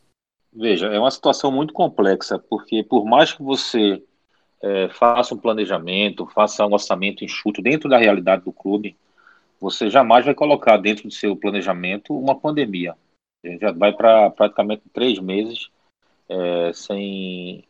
Veja, 0.55 0.88
é 0.88 1.00
uma 1.00 1.10
situação 1.10 1.51
muito 1.51 1.74
complexa, 1.74 2.38
porque 2.38 2.83
por 2.83 3.05
mais 3.05 3.33
que 3.33 3.41
você 3.41 4.03
é, 4.62 4.88
faça 4.89 5.33
um 5.33 5.38
planejamento, 5.38 6.27
faça 6.27 6.65
um 6.65 6.74
orçamento 6.74 7.24
enxuto 7.24 7.62
dentro 7.62 7.89
da 7.89 7.98
realidade 7.98 8.43
do 8.43 8.53
clube, 8.53 8.95
você 9.60 9.89
jamais 9.89 10.25
vai 10.25 10.36
colocar 10.36 10.77
dentro 10.77 11.07
do 11.07 11.13
seu 11.13 11.36
planejamento 11.36 12.13
uma 12.13 12.39
pandemia. 12.39 12.95
A 13.43 13.48
gente 13.48 13.62
já 13.62 13.72
vai 13.72 13.91
para 13.93 14.29
praticamente 14.29 14.83
três 14.93 15.19
meses 15.19 15.69
é, 16.29 16.72
sem 16.74 17.63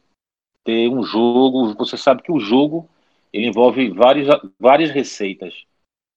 ter 0.63 0.89
um 0.89 1.03
jogo. 1.03 1.73
Você 1.75 1.97
sabe 1.97 2.21
que 2.21 2.31
o 2.31 2.39
jogo 2.39 2.87
ele 3.31 3.47
envolve 3.47 3.89
várias, 3.89 4.27
várias 4.59 4.91
receitas. 4.91 5.65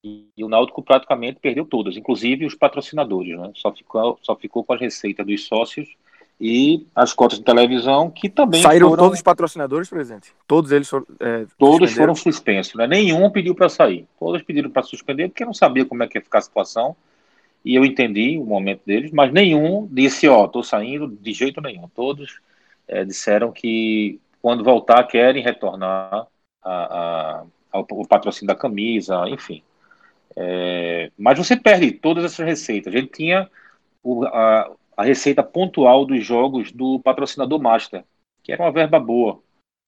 E, 0.05 0.27
e 0.37 0.45
o 0.45 0.49
Náutico 0.49 0.83
praticamente 0.83 1.41
perdeu 1.41 1.65
todas, 1.65 1.97
inclusive 1.97 2.45
os 2.45 2.55
patrocinadores. 2.55 3.39
Né? 3.39 3.53
Só, 3.55 3.73
ficou, 3.73 4.19
só 4.23 4.35
ficou 4.35 4.65
com 4.65 4.73
as 4.73 4.81
receitas 4.81 5.27
dos 5.27 5.47
sócios 5.47 5.97
e 6.39 6.87
as 6.95 7.15
cotas 7.15 7.39
de 7.39 7.45
televisão 7.45 8.11
que 8.11 8.29
também 8.29 8.61
saíram 8.61 8.91
foram... 8.91 9.05
todos 9.05 9.19
os 9.19 9.23
patrocinadores 9.23 9.89
presentes 9.89 10.33
todos 10.47 10.71
eles 10.71 10.87
foram 10.87 11.07
é, 11.19 11.47
todos 11.59 11.93
foram 11.95 12.15
suspensos 12.15 12.75
né? 12.75 12.87
nenhum 12.87 13.31
pediu 13.31 13.55
para 13.55 13.71
sair. 13.71 14.07
Todos 14.19 14.43
pediram 14.43 14.71
para 14.71 14.83
suspender 14.83 15.29
porque 15.29 15.47
não 15.47 15.55
sabia 15.55 15.87
como 15.87 16.03
é 16.03 16.07
que 16.07 16.19
ia 16.19 16.23
ficar 16.23 16.39
a 16.39 16.43
situação. 16.43 16.95
E 17.65 17.75
eu 17.75 17.85
entendi 17.85 18.39
o 18.39 18.45
momento 18.45 18.83
deles 18.85 19.11
mas 19.13 19.33
nenhum 19.33 19.89
disse 19.91 20.29
ó 20.29 20.47
tô 20.47 20.63
saindo 20.63 21.09
de 21.09 21.33
jeito 21.33 21.61
nenhum. 21.63 21.89
Todos 21.89 22.39
é, 22.87 23.03
disseram 23.03 23.51
que 23.51 24.21
quando 24.43 24.63
voltar 24.63 25.03
querem 25.05 25.43
retornar 25.43 26.27
a, 26.63 26.71
a, 26.71 27.45
ao, 27.73 27.87
ao 27.91 28.07
patrocínio 28.07 28.49
da 28.49 28.61
camisa 28.61 29.27
enfim. 29.29 29.63
É, 30.37 31.11
mas 31.17 31.39
você 31.39 31.57
perde 31.57 31.93
todas 31.93 32.25
essas 32.25 32.45
receitas. 32.45 32.95
A 32.95 32.99
gente 32.99 33.13
tinha 33.13 33.49
o, 34.03 34.25
a, 34.27 34.71
a 34.97 35.05
receita 35.05 35.43
pontual 35.43 36.07
dos 36.07 36.25
jogos 36.25 36.73
do 36.73 36.99
patrocinador 37.01 37.61
master, 37.61 38.05
que 38.43 38.53
era 38.53 38.63
uma 38.63 38.73
verba 38.73 38.99
boa. 38.99 39.43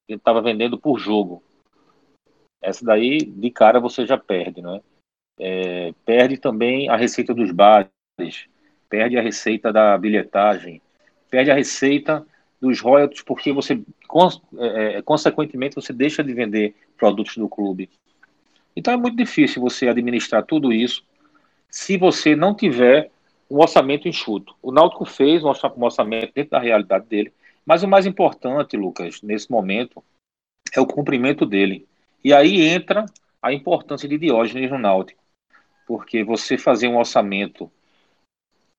Ele 0.09 0.19
estava 0.19 0.43
vendendo 0.43 0.79
por 0.79 0.99
jogo. 0.99 1.43
Essa 2.61 2.85
daí, 2.85 3.19
de 3.19 3.51
cara, 3.51 3.81
você 3.81 4.05
já 4.05 4.19
perde, 4.19 4.61
né? 4.61 4.81
É, 5.39 5.95
perde 6.05 6.37
também 6.37 6.89
a 6.89 6.97
receita 6.97 7.33
dos 7.33 7.53
bares, 7.53 7.89
perde 8.89 9.17
a 9.17 9.23
receita 9.23 9.73
da 9.73 9.97
bilhetagem, 9.97 10.83
perde 11.31 11.51
a 11.51 11.55
receita 11.55 12.27
dos 12.61 12.81
royalties, 12.81 13.23
porque 13.23 13.53
você, 13.53 13.81
é, 14.59 14.99
é, 14.99 15.03
consequentemente, 15.03 15.77
você 15.77 15.93
deixa 15.93 16.25
de 16.25 16.35
vender 16.35 16.75
produtos 16.97 17.37
do 17.37 17.49
clube. 17.49 17.89
Então 18.75 18.93
é 18.93 18.97
muito 18.97 19.17
difícil 19.17 19.63
você 19.63 19.89
administrar 19.89 20.45
tudo 20.45 20.73
isso 20.73 21.05
se 21.71 21.97
você 21.97 22.35
não 22.35 22.55
tiver 22.55 23.11
um 23.51 23.59
orçamento 23.59 24.09
enxuto. 24.09 24.55
O 24.63 24.71
Náutico 24.71 25.05
fez 25.05 25.43
um 25.43 25.49
orçamento 25.49 26.33
dentro 26.35 26.51
da 26.51 26.59
realidade 26.59 27.07
dele, 27.07 27.33
mas 27.65 27.83
o 27.83 27.89
mais 27.89 28.07
importante, 28.07 28.77
Lucas, 28.77 29.23
nesse 29.23 29.51
momento, 29.51 30.03
é 30.75 30.81
o 30.81 30.87
cumprimento 30.87 31.47
dele. 31.47 31.87
E 32.23 32.33
aí 32.33 32.63
entra 32.63 33.07
a 33.43 33.53
importância 33.53 34.09
de 34.09 34.19
Diógenes 34.19 34.71
no 34.71 34.79
Náutico, 34.79 35.23
porque 35.87 36.25
você 36.25 36.59
fazer 36.59 36.89
um 36.89 36.99
orçamento 36.99 37.71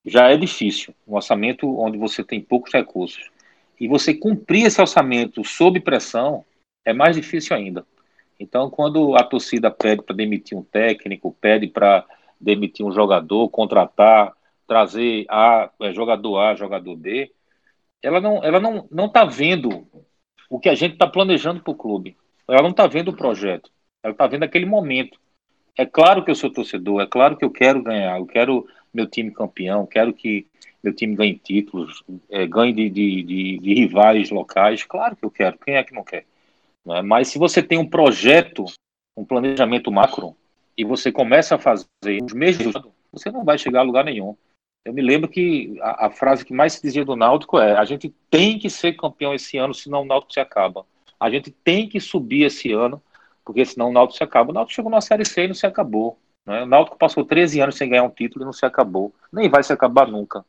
já 0.04 0.30
é 0.30 0.36
difícil, 0.36 0.94
um 1.06 1.14
orçamento 1.14 1.78
onde 1.78 1.98
você 1.98 2.24
tem 2.24 2.40
poucos 2.40 2.72
recursos, 2.72 3.30
e 3.78 3.88
você 3.88 4.14
cumprir 4.14 4.66
esse 4.66 4.80
orçamento 4.80 5.44
sob 5.44 5.80
pressão 5.80 6.44
é 6.84 6.92
mais 6.92 7.16
difícil 7.16 7.56
ainda. 7.56 7.84
Então, 8.38 8.70
quando 8.70 9.14
a 9.16 9.22
torcida 9.22 9.70
pede 9.70 10.02
para 10.02 10.16
demitir 10.16 10.56
um 10.56 10.62
técnico, 10.62 11.36
pede 11.40 11.66
para 11.66 12.06
demitir 12.40 12.84
um 12.84 12.92
jogador, 12.92 13.48
contratar 13.50 14.34
trazer 14.70 15.26
a 15.28 15.68
é, 15.80 15.92
jogador 15.92 16.38
A, 16.38 16.54
jogador 16.54 16.94
B, 16.94 17.32
ela 18.00 18.20
não 18.20 18.44
ela 18.44 18.60
não 18.60 18.86
não 18.88 19.06
está 19.06 19.24
vendo 19.24 19.84
o 20.48 20.60
que 20.60 20.68
a 20.68 20.76
gente 20.76 20.92
está 20.92 21.08
planejando 21.08 21.60
para 21.60 21.72
o 21.72 21.76
clube. 21.76 22.16
Ela 22.46 22.62
não 22.62 22.70
está 22.70 22.86
vendo 22.86 23.08
o 23.08 23.16
projeto. 23.16 23.68
Ela 24.00 24.12
está 24.12 24.28
vendo 24.28 24.44
aquele 24.44 24.66
momento. 24.66 25.18
É 25.76 25.84
claro 25.84 26.24
que 26.24 26.30
eu 26.30 26.36
sou 26.36 26.52
torcedor, 26.52 27.00
é 27.00 27.06
claro 27.06 27.36
que 27.36 27.44
eu 27.44 27.50
quero 27.50 27.82
ganhar, 27.82 28.16
eu 28.16 28.26
quero 28.26 28.64
meu 28.94 29.08
time 29.08 29.32
campeão, 29.32 29.86
quero 29.86 30.12
que 30.12 30.46
meu 30.84 30.94
time 30.94 31.16
ganhe 31.16 31.36
títulos, 31.36 32.04
é, 32.30 32.46
ganhe 32.46 32.72
de, 32.72 32.88
de, 32.88 33.22
de, 33.24 33.58
de, 33.58 33.74
rivais 33.74 34.30
locais. 34.30 34.84
Claro 34.84 35.16
que 35.16 35.24
eu 35.24 35.32
quero, 35.32 35.58
quem 35.58 35.74
é 35.74 35.82
que 35.82 35.92
não 35.92 36.04
quer? 36.04 36.26
Não 36.84 36.94
é? 36.94 37.02
Mas 37.02 37.26
se 37.26 37.40
você 37.40 37.60
tem 37.60 37.76
um 37.76 37.88
projeto, 37.88 38.66
um 39.16 39.24
planejamento 39.24 39.90
macro, 39.90 40.36
e 40.76 40.84
você 40.84 41.10
começa 41.10 41.56
a 41.56 41.58
fazer 41.58 42.22
os 42.22 42.32
mesmos, 42.32 42.72
você 43.10 43.32
não 43.32 43.44
vai 43.44 43.58
chegar 43.58 43.80
a 43.80 43.82
lugar 43.84 44.04
nenhum. 44.04 44.36
Eu 44.84 44.92
me 44.94 45.02
lembro 45.02 45.28
que 45.28 45.78
a, 45.80 46.06
a, 46.06 46.10
frase 46.10 46.44
que 46.44 46.54
mais 46.54 46.74
se 46.74 46.82
dizia 46.82 47.04
do 47.04 47.16
Náutico 47.16 47.58
é: 47.58 47.76
a 47.76 47.84
gente 47.84 48.14
tem 48.30 48.58
que 48.58 48.70
ser 48.70 48.94
campeão 48.94 49.34
esse 49.34 49.58
ano, 49.58 49.74
senão 49.74 50.02
o 50.02 50.06
Náutico 50.06 50.32
se 50.32 50.40
acaba. 50.40 50.86
A 51.18 51.30
gente 51.30 51.50
tem 51.50 51.88
que 51.88 52.00
subir 52.00 52.44
esse 52.44 52.72
ano, 52.72 53.02
porque 53.44 53.64
senão 53.64 53.90
o 53.90 53.92
Náutico 53.92 54.16
se 54.18 54.24
acaba. 54.24 54.50
O 54.50 54.54
Náutico 54.54 54.74
chegou 54.74 54.90
na 54.90 55.00
Série 55.00 55.24
C 55.24 55.44
e 55.44 55.48
não 55.48 55.54
se 55.54 55.66
acabou. 55.66 56.18
Né? 56.46 56.62
O 56.62 56.66
Náutico 56.66 56.96
passou 56.96 57.24
13 57.24 57.60
anos 57.60 57.76
sem 57.76 57.90
ganhar 57.90 58.04
um 58.04 58.10
título 58.10 58.44
e 58.44 58.46
não 58.46 58.52
se 58.52 58.64
acabou. 58.64 59.14
Nem 59.30 59.48
vai 59.48 59.62
se 59.62 59.72
acabar 59.72 60.08
nunca. 60.08 60.44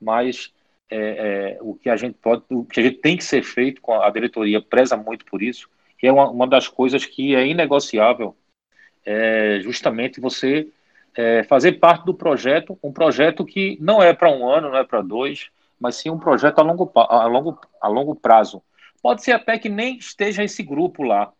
Mas 0.00 0.52
é, 0.90 1.56
é, 1.56 1.58
o 1.60 1.74
que 1.74 1.88
a 1.88 1.96
gente 1.96 2.14
pode, 2.14 2.42
o 2.50 2.64
que 2.64 2.80
a 2.80 2.82
gente 2.82 2.98
tem 2.98 3.16
que 3.16 3.24
ser 3.24 3.42
feito, 3.42 3.80
a 3.92 4.10
diretoria 4.10 4.60
preza 4.60 4.96
muito 4.96 5.24
por 5.24 5.42
isso, 5.42 5.68
e 6.02 6.06
é 6.06 6.12
uma, 6.12 6.28
uma 6.30 6.46
das 6.46 6.68
coisas 6.68 7.04
que 7.04 7.34
é 7.34 7.46
inegociável, 7.46 8.34
é 9.04 9.60
justamente 9.60 10.20
você 10.20 10.68
é, 11.16 11.42
fazer 11.44 11.72
parte 11.72 12.04
do 12.04 12.14
projeto, 12.14 12.78
um 12.82 12.92
projeto 12.92 13.44
que 13.44 13.76
não 13.80 14.02
é 14.02 14.12
para 14.12 14.30
um 14.30 14.48
ano, 14.48 14.70
não 14.70 14.78
é 14.78 14.84
para 14.84 15.02
dois, 15.02 15.50
mas 15.80 15.96
sim 15.96 16.10
um 16.10 16.18
projeto 16.18 16.58
a 16.58 16.62
longo, 16.62 16.90
a, 16.94 17.26
longo, 17.26 17.58
a 17.80 17.88
longo 17.88 18.14
prazo. 18.14 18.62
Pode 19.02 19.22
ser 19.22 19.32
até 19.32 19.58
que 19.58 19.68
nem 19.68 19.96
esteja 19.96 20.42
esse 20.42 20.62
grupo 20.62 21.02
lá, 21.02 21.32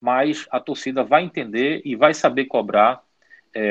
mas 0.00 0.46
a 0.50 0.60
torcida 0.60 1.02
vai 1.02 1.22
entender 1.22 1.80
e 1.84 1.96
vai 1.96 2.12
saber 2.12 2.44
cobrar 2.46 3.02
é, 3.54 3.62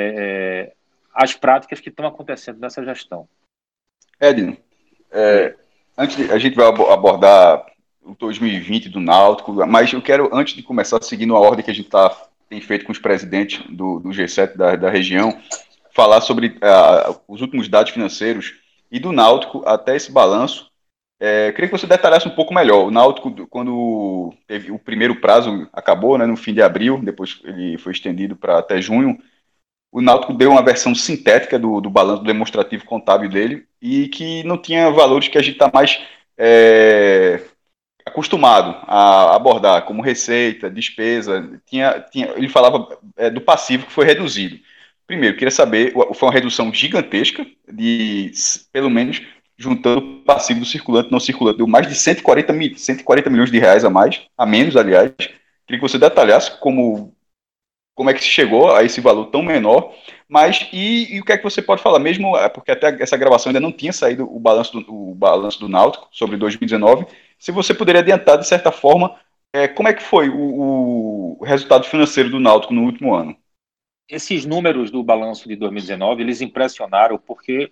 é, 0.71 0.73
as 1.13 1.33
práticas 1.33 1.79
que 1.79 1.89
estão 1.89 2.07
acontecendo 2.07 2.59
nessa 2.59 2.83
gestão. 2.83 3.27
Edno, 4.19 4.57
é, 5.11 5.55
antes 5.97 6.17
de, 6.17 6.31
a 6.31 6.37
gente 6.37 6.55
vai 6.55 6.65
abordar 6.65 7.65
o 8.01 8.15
2020 8.15 8.89
do 8.89 8.99
Náutico, 8.99 9.53
mas 9.67 9.91
eu 9.93 10.01
quero, 10.01 10.29
antes 10.33 10.55
de 10.55 10.63
começar, 10.63 11.01
seguindo 11.01 11.35
a 11.35 11.39
ordem 11.39 11.63
que 11.63 11.71
a 11.71 11.73
gente 11.73 11.89
tá, 11.89 12.15
tem 12.49 12.61
feito 12.61 12.85
com 12.85 12.91
os 12.91 12.99
presidentes 12.99 13.63
do, 13.69 13.99
do 13.99 14.09
G7 14.09 14.55
da, 14.55 14.75
da 14.75 14.89
região, 14.89 15.37
falar 15.93 16.21
sobre 16.21 16.47
uh, 16.47 17.19
os 17.27 17.41
últimos 17.41 17.67
dados 17.67 17.91
financeiros 17.91 18.53
e 18.91 18.99
do 18.99 19.11
Náutico 19.11 19.63
até 19.65 19.95
esse 19.95 20.11
balanço. 20.11 20.69
É, 21.19 21.51
queria 21.53 21.69
que 21.69 21.77
você 21.77 21.87
detalhasse 21.87 22.27
um 22.27 22.35
pouco 22.35 22.53
melhor. 22.53 22.85
O 22.85 22.91
Náutico, 22.91 23.47
quando 23.47 24.33
teve 24.47 24.71
o 24.71 24.77
primeiro 24.77 25.21
prazo 25.21 25.67
acabou, 25.71 26.17
né, 26.17 26.25
no 26.25 26.35
fim 26.35 26.53
de 26.53 26.61
abril, 26.61 26.99
depois 27.01 27.39
ele 27.45 27.77
foi 27.77 27.93
estendido 27.93 28.35
para 28.35 28.59
até 28.59 28.81
junho, 28.81 29.17
o 29.91 30.01
Náutico 30.01 30.33
deu 30.33 30.51
uma 30.51 30.61
versão 30.61 30.93
sintética 30.93 31.57
do, 31.57 31.79
do 31.79 31.89
balanço 31.89 32.21
demonstrativo 32.23 32.83
contábil 32.83 33.29
dele 33.29 33.65
e 33.81 34.09
que 34.09 34.43
não 34.43 34.57
tinha 34.57 34.91
valores 34.91 35.29
que 35.29 35.37
a 35.37 35.41
gente 35.41 35.53
está 35.53 35.71
mais 35.73 36.01
é, 36.37 37.41
acostumado 38.05 38.77
a 38.87 39.35
abordar, 39.35 39.83
como 39.83 40.01
receita, 40.01 40.69
despesa. 40.69 41.59
Tinha, 41.65 41.99
tinha, 42.11 42.27
ele 42.35 42.47
falava 42.47 42.97
é, 43.17 43.29
do 43.29 43.41
passivo 43.41 43.87
que 43.87 43.93
foi 43.93 44.05
reduzido. 44.05 44.59
Primeiro, 45.07 45.37
queria 45.37 45.51
saber, 45.51 45.93
foi 46.13 46.27
uma 46.27 46.33
redução 46.33 46.73
gigantesca, 46.73 47.45
de 47.71 48.31
pelo 48.71 48.89
menos 48.89 49.21
juntando 49.57 49.99
o 49.99 50.23
passivo 50.23 50.59
do 50.59 50.65
circulante 50.65 51.11
não 51.11 51.19
circulante, 51.19 51.57
deu 51.57 51.67
mais 51.67 51.87
de 51.87 51.95
140, 51.95 52.51
mil, 52.53 52.77
140 52.77 53.29
milhões 53.29 53.51
de 53.51 53.59
reais 53.59 53.85
a 53.85 53.89
mais, 53.89 54.21
a 54.37 54.45
menos, 54.45 54.75
aliás. 54.75 55.11
Queria 55.17 55.79
que 55.79 55.81
você 55.81 55.97
detalhasse 55.97 56.59
como, 56.59 57.15
como 57.95 58.09
é 58.09 58.13
que 58.13 58.21
se 58.21 58.29
chegou 58.29 58.75
a 58.75 58.83
esse 58.83 58.99
valor 58.99 59.27
tão 59.27 59.41
menor, 59.41 59.93
mas 60.27 60.67
e, 60.73 61.15
e, 61.15 61.21
o 61.21 61.23
que 61.23 61.31
é 61.31 61.37
que 61.37 61.43
você 61.43 61.61
pode 61.61 61.81
falar, 61.81 61.99
mesmo 61.99 62.35
é, 62.35 62.49
porque 62.49 62.71
até 62.71 63.01
essa 63.01 63.17
gravação 63.17 63.49
ainda 63.49 63.59
não 63.59 63.71
tinha 63.71 63.93
saído 63.93 64.23
o 64.23 64.39
balanço 64.39 64.73
do, 64.73 65.11
o 65.11 65.15
balanço 65.15 65.59
do 65.59 65.69
Náutico 65.69 66.07
sobre 66.11 66.35
2019, 66.35 67.05
se 67.37 67.51
você 67.51 67.73
poderia 67.73 68.01
adiantar, 68.01 68.37
de 68.37 68.47
certa 68.47 68.71
forma, 68.71 69.19
é, 69.53 69.67
como 69.67 69.87
é 69.87 69.93
que 69.93 70.03
foi 70.03 70.29
o, 70.29 71.37
o 71.39 71.43
resultado 71.43 71.85
financeiro 71.85 72.29
do 72.29 72.39
Náutico 72.39 72.73
no 72.73 72.83
último 72.83 73.13
ano? 73.13 73.35
Esses 74.07 74.45
números 74.45 74.91
do 74.91 75.03
balanço 75.03 75.47
de 75.47 75.55
2019, 75.55 76.21
eles 76.21 76.41
impressionaram 76.41 77.17
porque 77.17 77.71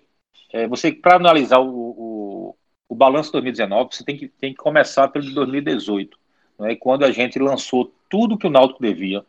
é, 0.52 0.66
você, 0.66 0.92
para 0.92 1.16
analisar 1.16 1.58
o, 1.60 1.68
o, 1.68 2.56
o 2.88 2.94
balanço 2.94 3.28
de 3.28 3.32
2019, 3.32 3.94
você 3.94 4.04
tem 4.04 4.16
que, 4.16 4.28
tem 4.28 4.52
que 4.52 4.58
começar 4.58 5.08
pelo 5.08 5.24
de 5.24 5.34
2018, 5.34 6.18
né, 6.58 6.76
quando 6.76 7.04
a 7.04 7.10
gente 7.10 7.38
lançou 7.38 7.92
tudo 8.08 8.38
que 8.38 8.46
o 8.46 8.50
Náutico 8.50 8.82
devia, 8.82 9.24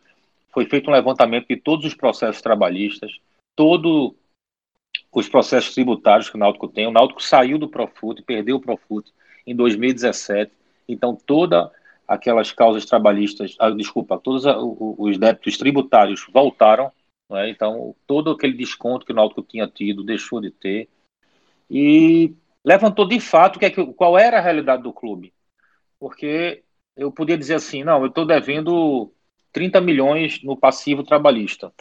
foi 0.53 0.65
feito 0.65 0.89
um 0.89 0.93
levantamento 0.93 1.47
de 1.47 1.57
todos 1.57 1.85
os 1.85 1.93
processos 1.93 2.41
trabalhistas, 2.41 3.11
todos 3.55 4.13
os 5.11 5.27
processos 5.27 5.73
tributários 5.73 6.29
que 6.29 6.35
o 6.35 6.39
Náutico 6.39 6.67
tem. 6.67 6.87
O 6.87 6.91
Náutico 6.91 7.21
saiu 7.21 7.57
do 7.57 7.67
Profut, 7.67 8.21
perdeu 8.23 8.55
o 8.55 8.61
Profut 8.61 9.11
em 9.45 9.55
2017, 9.55 10.51
então 10.87 11.15
toda 11.15 11.71
aquelas 12.07 12.51
causas 12.51 12.85
trabalhistas, 12.85 13.55
ah, 13.59 13.69
desculpa, 13.69 14.17
todos 14.17 14.43
os 14.45 15.17
débitos 15.17 15.57
tributários 15.57 16.25
voltaram, 16.31 16.91
é? 17.31 17.49
então 17.49 17.95
todo 18.05 18.31
aquele 18.31 18.53
desconto 18.53 19.05
que 19.05 19.11
o 19.11 19.15
Náutico 19.15 19.41
tinha 19.41 19.67
tido 19.67 20.03
deixou 20.03 20.39
de 20.39 20.51
ter. 20.51 20.87
E 21.69 22.33
levantou 22.63 23.07
de 23.07 23.19
fato 23.19 23.59
é 23.63 23.69
que, 23.69 23.83
qual 23.93 24.17
era 24.17 24.37
a 24.37 24.41
realidade 24.41 24.83
do 24.83 24.93
clube, 24.93 25.33
porque 25.99 26.63
eu 26.95 27.11
podia 27.11 27.37
dizer 27.37 27.55
assim, 27.55 27.83
não, 27.83 28.01
eu 28.01 28.07
estou 28.07 28.25
devendo 28.25 29.11
30 29.51 29.81
milhões 29.81 30.43
no 30.43 30.55
passivo 30.55 31.03
trabalhista, 31.03 31.73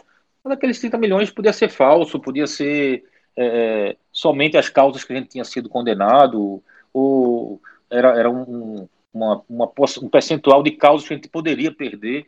mas 0.43 0.53
aqueles 0.53 0.79
30 0.79 0.97
milhões 0.97 1.31
podia 1.31 1.53
ser 1.53 1.69
falso, 1.69 2.19
podia 2.19 2.47
ser 2.47 3.03
é, 3.37 3.95
somente 4.11 4.57
as 4.57 4.69
causas 4.69 5.03
que 5.03 5.13
a 5.13 5.15
gente 5.15 5.29
tinha 5.29 5.43
sido 5.43 5.69
condenado, 5.69 6.63
ou 6.95 7.61
era, 7.89 8.17
era 8.17 8.31
um, 8.31 8.87
uma, 9.13 9.43
uma, 9.49 9.71
um 10.01 10.09
percentual 10.09 10.63
de 10.63 10.71
causas 10.71 11.05
que 11.05 11.13
a 11.13 11.17
gente 11.17 11.27
poderia 11.27 11.69
perder. 11.69 12.25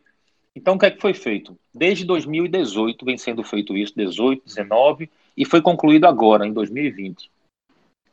Então, 0.53 0.75
o 0.75 0.79
que 0.79 0.85
é 0.85 0.91
que 0.91 0.99
foi 0.99 1.13
feito? 1.13 1.57
Desde 1.73 2.03
2018 2.03 3.05
vem 3.05 3.17
sendo 3.17 3.43
feito 3.45 3.77
isso, 3.77 3.93
18, 3.95 4.43
19, 4.43 5.09
e 5.37 5.45
foi 5.45 5.61
concluído 5.61 6.05
agora, 6.05 6.45
em 6.45 6.51
2020. 6.51 7.31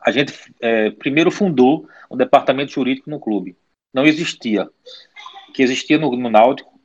A 0.00 0.12
gente 0.12 0.32
é, 0.60 0.90
primeiro 0.90 1.30
fundou 1.30 1.88
um 2.08 2.16
departamento 2.16 2.70
jurídico 2.70 3.10
no 3.10 3.18
clube. 3.18 3.56
Não 3.92 4.06
existia. 4.06 4.70
O 5.48 5.52
que 5.52 5.62
existia 5.62 5.98
no, 5.98 6.14
no 6.14 6.30
Náutico 6.30 6.78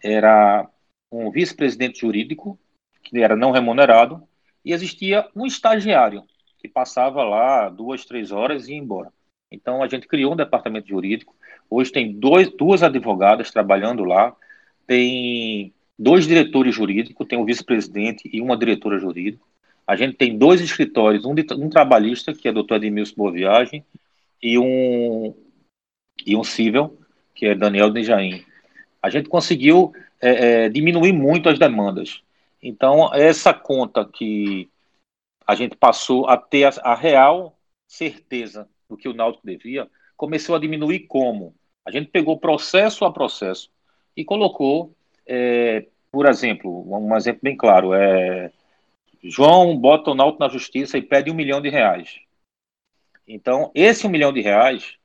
era 0.00 0.68
um 1.10 1.32
vice-presidente 1.32 2.00
jurídico, 2.00 2.56
que 3.02 3.18
era 3.18 3.34
não 3.34 3.50
remunerado, 3.50 4.22
e 4.64 4.72
existia 4.72 5.28
um 5.34 5.46
estagiário, 5.46 6.22
que 6.58 6.68
passava 6.68 7.24
lá 7.24 7.68
duas, 7.68 8.04
três 8.04 8.30
horas 8.30 8.68
e 8.68 8.72
ia 8.72 8.78
embora. 8.78 9.12
Então 9.56 9.82
a 9.82 9.88
gente 9.88 10.06
criou 10.06 10.34
um 10.34 10.36
departamento 10.36 10.88
jurídico. 10.88 11.34
Hoje 11.68 11.90
tem 11.90 12.12
dois, 12.12 12.50
duas 12.50 12.82
advogadas 12.82 13.50
trabalhando 13.50 14.04
lá, 14.04 14.36
tem 14.86 15.72
dois 15.98 16.26
diretores 16.26 16.74
jurídicos, 16.74 17.26
tem 17.26 17.38
um 17.38 17.44
vice-presidente 17.44 18.28
e 18.32 18.40
uma 18.40 18.56
diretora 18.56 18.98
jurídica. 18.98 19.42
A 19.86 19.96
gente 19.96 20.16
tem 20.16 20.36
dois 20.36 20.60
escritórios, 20.60 21.24
um, 21.24 21.34
de, 21.34 21.46
um 21.54 21.70
trabalhista, 21.70 22.34
que 22.34 22.46
é 22.46 22.50
o 22.50 22.54
doutor 22.54 22.76
Edmilson 22.76 23.14
Boa 23.16 23.32
Viagem, 23.32 23.84
e 24.42 24.58
um, 24.58 25.34
e 26.24 26.36
um 26.36 26.44
civil, 26.44 26.98
que 27.34 27.46
é 27.46 27.54
Daniel 27.54 27.90
Dejaim. 27.90 28.44
A 29.02 29.08
gente 29.08 29.28
conseguiu 29.28 29.92
é, 30.20 30.64
é, 30.64 30.68
diminuir 30.68 31.12
muito 31.12 31.48
as 31.48 31.58
demandas. 31.58 32.20
Então, 32.62 33.14
essa 33.14 33.54
conta 33.54 34.04
que 34.04 34.68
a 35.46 35.54
gente 35.54 35.76
passou 35.76 36.28
a 36.28 36.36
ter 36.36 36.64
a, 36.64 36.70
a 36.82 36.94
real 36.94 37.56
certeza 37.86 38.68
do 38.88 38.96
que 38.96 39.08
o 39.08 39.14
Náutico 39.14 39.46
devia, 39.46 39.88
começou 40.16 40.54
a 40.54 40.58
diminuir 40.58 41.00
como? 41.00 41.54
A 41.84 41.90
gente 41.90 42.10
pegou 42.10 42.38
processo 42.38 43.04
a 43.04 43.12
processo 43.12 43.70
e 44.16 44.24
colocou, 44.24 44.94
é, 45.26 45.86
por 46.10 46.26
exemplo, 46.26 46.84
um 46.88 47.16
exemplo 47.16 47.40
bem 47.42 47.56
claro, 47.56 47.92
é 47.94 48.52
João 49.22 49.76
bota 49.76 50.10
o 50.10 50.14
Náutico 50.14 50.42
na 50.42 50.48
justiça 50.48 50.96
e 50.96 51.02
pede 51.02 51.30
um 51.30 51.34
milhão 51.34 51.60
de 51.60 51.68
reais. 51.68 52.20
Então, 53.26 53.72
esse 53.74 54.06
um 54.06 54.10
milhão 54.10 54.32
de 54.32 54.40
reais, 54.40 54.96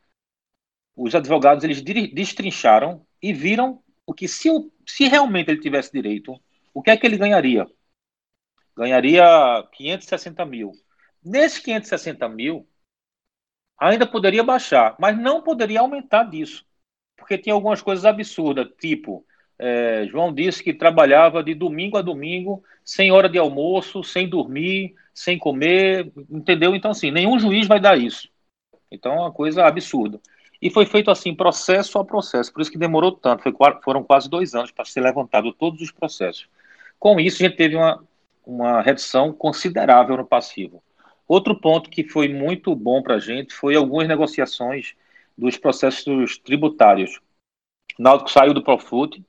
os 0.96 1.16
advogados 1.16 1.64
eles 1.64 1.82
destrincharam 1.82 3.06
e 3.22 3.34
viram 3.34 3.82
o 4.06 4.14
que 4.14 4.28
se, 4.28 4.50
se 4.86 5.08
realmente 5.08 5.50
ele 5.50 5.62
tivesse 5.62 5.92
direito, 5.92 6.40
o 6.74 6.82
que 6.82 6.92
é 6.92 6.98
que 6.98 7.06
ele 7.06 7.18
ganharia? 7.18 7.68
Ganharia 8.76 9.26
560 9.74 10.46
mil. 10.46 10.72
Nesses 11.24 11.60
560 11.60 12.30
mil, 12.30 12.68
ainda 13.90 14.06
poderia 14.06 14.44
baixar, 14.44 14.96
mas 15.00 15.18
não 15.18 15.42
poderia 15.42 15.80
aumentar 15.80 16.24
disso, 16.26 16.64
porque 17.18 17.38
tinha 17.38 17.56
algumas 17.56 17.82
coisas 17.82 18.06
absurdas, 18.06 18.68
tipo, 18.80 19.26
é, 19.58 20.08
João 20.08 20.34
disse 20.34 20.64
que 20.64 20.74
trabalhava 20.74 21.44
de 21.44 21.54
domingo 21.54 21.98
a 21.98 22.02
domingo, 22.02 22.64
sem 22.84 23.12
hora 23.12 23.30
de 23.30 23.38
almoço, 23.38 24.04
sem 24.04 24.28
dormir, 24.28 24.96
sem 25.14 25.38
comer, 25.38 26.12
entendeu? 26.30 26.76
Então, 26.76 26.92
assim, 26.92 27.12
nenhum 27.12 27.38
juiz 27.38 27.68
vai 27.68 27.80
dar 27.80 27.98
isso. 27.98 28.30
Então, 28.92 29.14
é 29.14 29.20
uma 29.20 29.32
coisa 29.32 29.66
absurda. 29.66 30.20
E 30.62 30.70
foi 30.70 30.86
feito 30.86 31.10
assim, 31.10 31.34
processo 31.34 31.98
a 31.98 32.06
processo, 32.06 32.54
por 32.54 32.62
isso 32.62 32.72
que 32.72 32.78
demorou 32.78 33.12
tanto, 33.12 33.44
foi, 33.44 33.54
foram 33.84 34.04
quase 34.04 34.30
dois 34.30 34.54
anos 34.54 34.72
para 34.72 34.86
ser 34.86 35.02
levantado 35.02 35.52
todos 35.54 35.82
os 35.82 35.92
processos. 35.92 36.48
Com 37.00 37.20
isso, 37.20 37.44
a 37.44 37.48
gente 37.48 37.58
teve 37.58 37.76
uma, 37.76 38.04
uma 38.46 38.82
redução 38.82 39.34
considerável 39.34 40.18
no 40.18 40.26
passivo. 40.26 40.84
Outro 41.32 41.56
ponto 41.56 41.90
que 41.90 42.04
foi 42.04 42.28
muito 42.28 42.76
bom 42.76 43.02
para 43.02 43.16
a 43.16 43.20
gente 43.20 43.54
foi 43.54 43.74
algumas 43.74 44.06
negociações 44.06 44.96
dos 45.38 45.58
processos 45.58 46.38
tributários. 46.38 47.22
O 47.98 48.04
Náutico 48.04 48.30
saiu 48.30 48.54
do 48.54 48.62
Profut, 48.62 49.24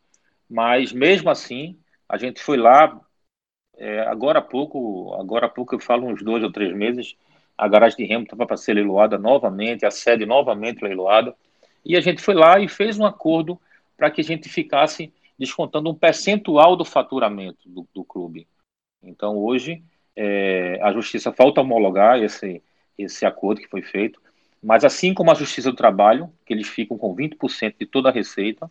mas 0.50 0.90
mesmo 0.90 1.30
assim 1.30 1.78
a 2.08 2.18
gente 2.18 2.42
foi 2.42 2.56
lá 2.56 3.00
é, 3.76 4.00
agora 4.00 4.40
há 4.40 4.42
pouco, 4.42 5.14
agora 5.14 5.46
há 5.46 5.48
pouco 5.48 5.76
eu 5.76 5.78
falo 5.78 6.08
uns 6.08 6.24
dois 6.24 6.42
ou 6.42 6.50
três 6.50 6.74
meses, 6.74 7.16
a 7.56 7.68
garagem 7.68 7.98
de 7.98 8.04
Remo 8.04 8.24
estava 8.24 8.46
para 8.46 8.56
ser 8.56 8.74
leiloada 8.74 9.16
novamente, 9.16 9.86
a 9.86 9.90
sede 9.92 10.26
novamente 10.26 10.82
leiloada, 10.82 11.36
e 11.84 11.96
a 11.96 12.00
gente 12.00 12.20
foi 12.20 12.34
lá 12.34 12.58
e 12.58 12.66
fez 12.66 12.98
um 12.98 13.06
acordo 13.06 13.60
para 13.96 14.10
que 14.10 14.20
a 14.20 14.24
gente 14.24 14.48
ficasse 14.48 15.12
descontando 15.38 15.88
um 15.88 15.94
percentual 15.94 16.74
do 16.74 16.84
faturamento 16.84 17.68
do, 17.68 17.86
do 17.94 18.02
clube. 18.02 18.48
Então 19.00 19.36
hoje 19.36 19.84
é, 20.16 20.78
a 20.82 20.92
justiça 20.92 21.32
falta 21.32 21.60
homologar 21.60 22.22
esse, 22.22 22.62
esse 22.98 23.24
acordo 23.24 23.60
que 23.60 23.68
foi 23.68 23.82
feito, 23.82 24.20
mas 24.62 24.84
assim 24.84 25.12
como 25.12 25.30
a 25.30 25.34
justiça 25.34 25.70
do 25.70 25.76
trabalho, 25.76 26.30
que 26.46 26.52
eles 26.52 26.68
ficam 26.68 26.96
com 26.96 27.14
20% 27.14 27.74
de 27.78 27.86
toda 27.86 28.08
a 28.08 28.12
receita, 28.12 28.70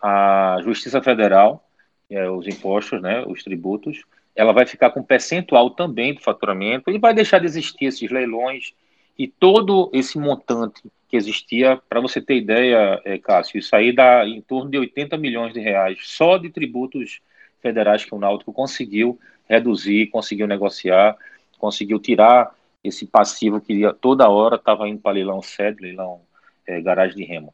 a 0.00 0.58
justiça 0.62 1.02
federal, 1.02 1.68
é, 2.08 2.28
os 2.30 2.46
impostos, 2.46 3.02
né, 3.02 3.24
os 3.26 3.42
tributos, 3.42 4.02
ela 4.34 4.52
vai 4.52 4.64
ficar 4.64 4.90
com 4.90 5.02
percentual 5.02 5.70
também 5.70 6.14
do 6.14 6.20
faturamento 6.20 6.90
e 6.90 6.98
vai 6.98 7.12
deixar 7.12 7.40
de 7.40 7.46
existir 7.46 7.86
esses 7.86 8.10
leilões 8.10 8.72
e 9.18 9.26
todo 9.26 9.90
esse 9.92 10.16
montante 10.16 10.80
que 11.08 11.16
existia, 11.16 11.80
para 11.88 12.00
você 12.00 12.20
ter 12.20 12.36
ideia, 12.36 13.00
é, 13.04 13.18
Cássio, 13.18 13.58
isso 13.58 13.74
aí 13.74 13.92
dá 13.92 14.24
em 14.26 14.40
torno 14.40 14.70
de 14.70 14.78
80 14.78 15.16
milhões 15.16 15.52
de 15.52 15.60
reais 15.60 15.98
só 16.02 16.36
de 16.36 16.50
tributos 16.50 17.20
federais 17.60 18.04
que 18.04 18.14
o 18.14 18.18
Náutico 18.18 18.52
conseguiu 18.52 19.18
reduzir, 19.48 20.06
conseguiu 20.08 20.46
negociar, 20.46 21.16
conseguiu 21.58 21.98
tirar 21.98 22.54
esse 22.82 23.06
passivo 23.06 23.60
que 23.60 23.72
ia, 23.72 23.92
toda 23.92 24.28
hora 24.28 24.56
estava 24.56 24.88
indo 24.88 25.00
para 25.00 25.12
leilão 25.12 25.42
sede, 25.42 25.82
leilão 25.82 26.20
é, 26.66 26.80
garagem 26.80 27.16
de 27.16 27.24
remo. 27.24 27.52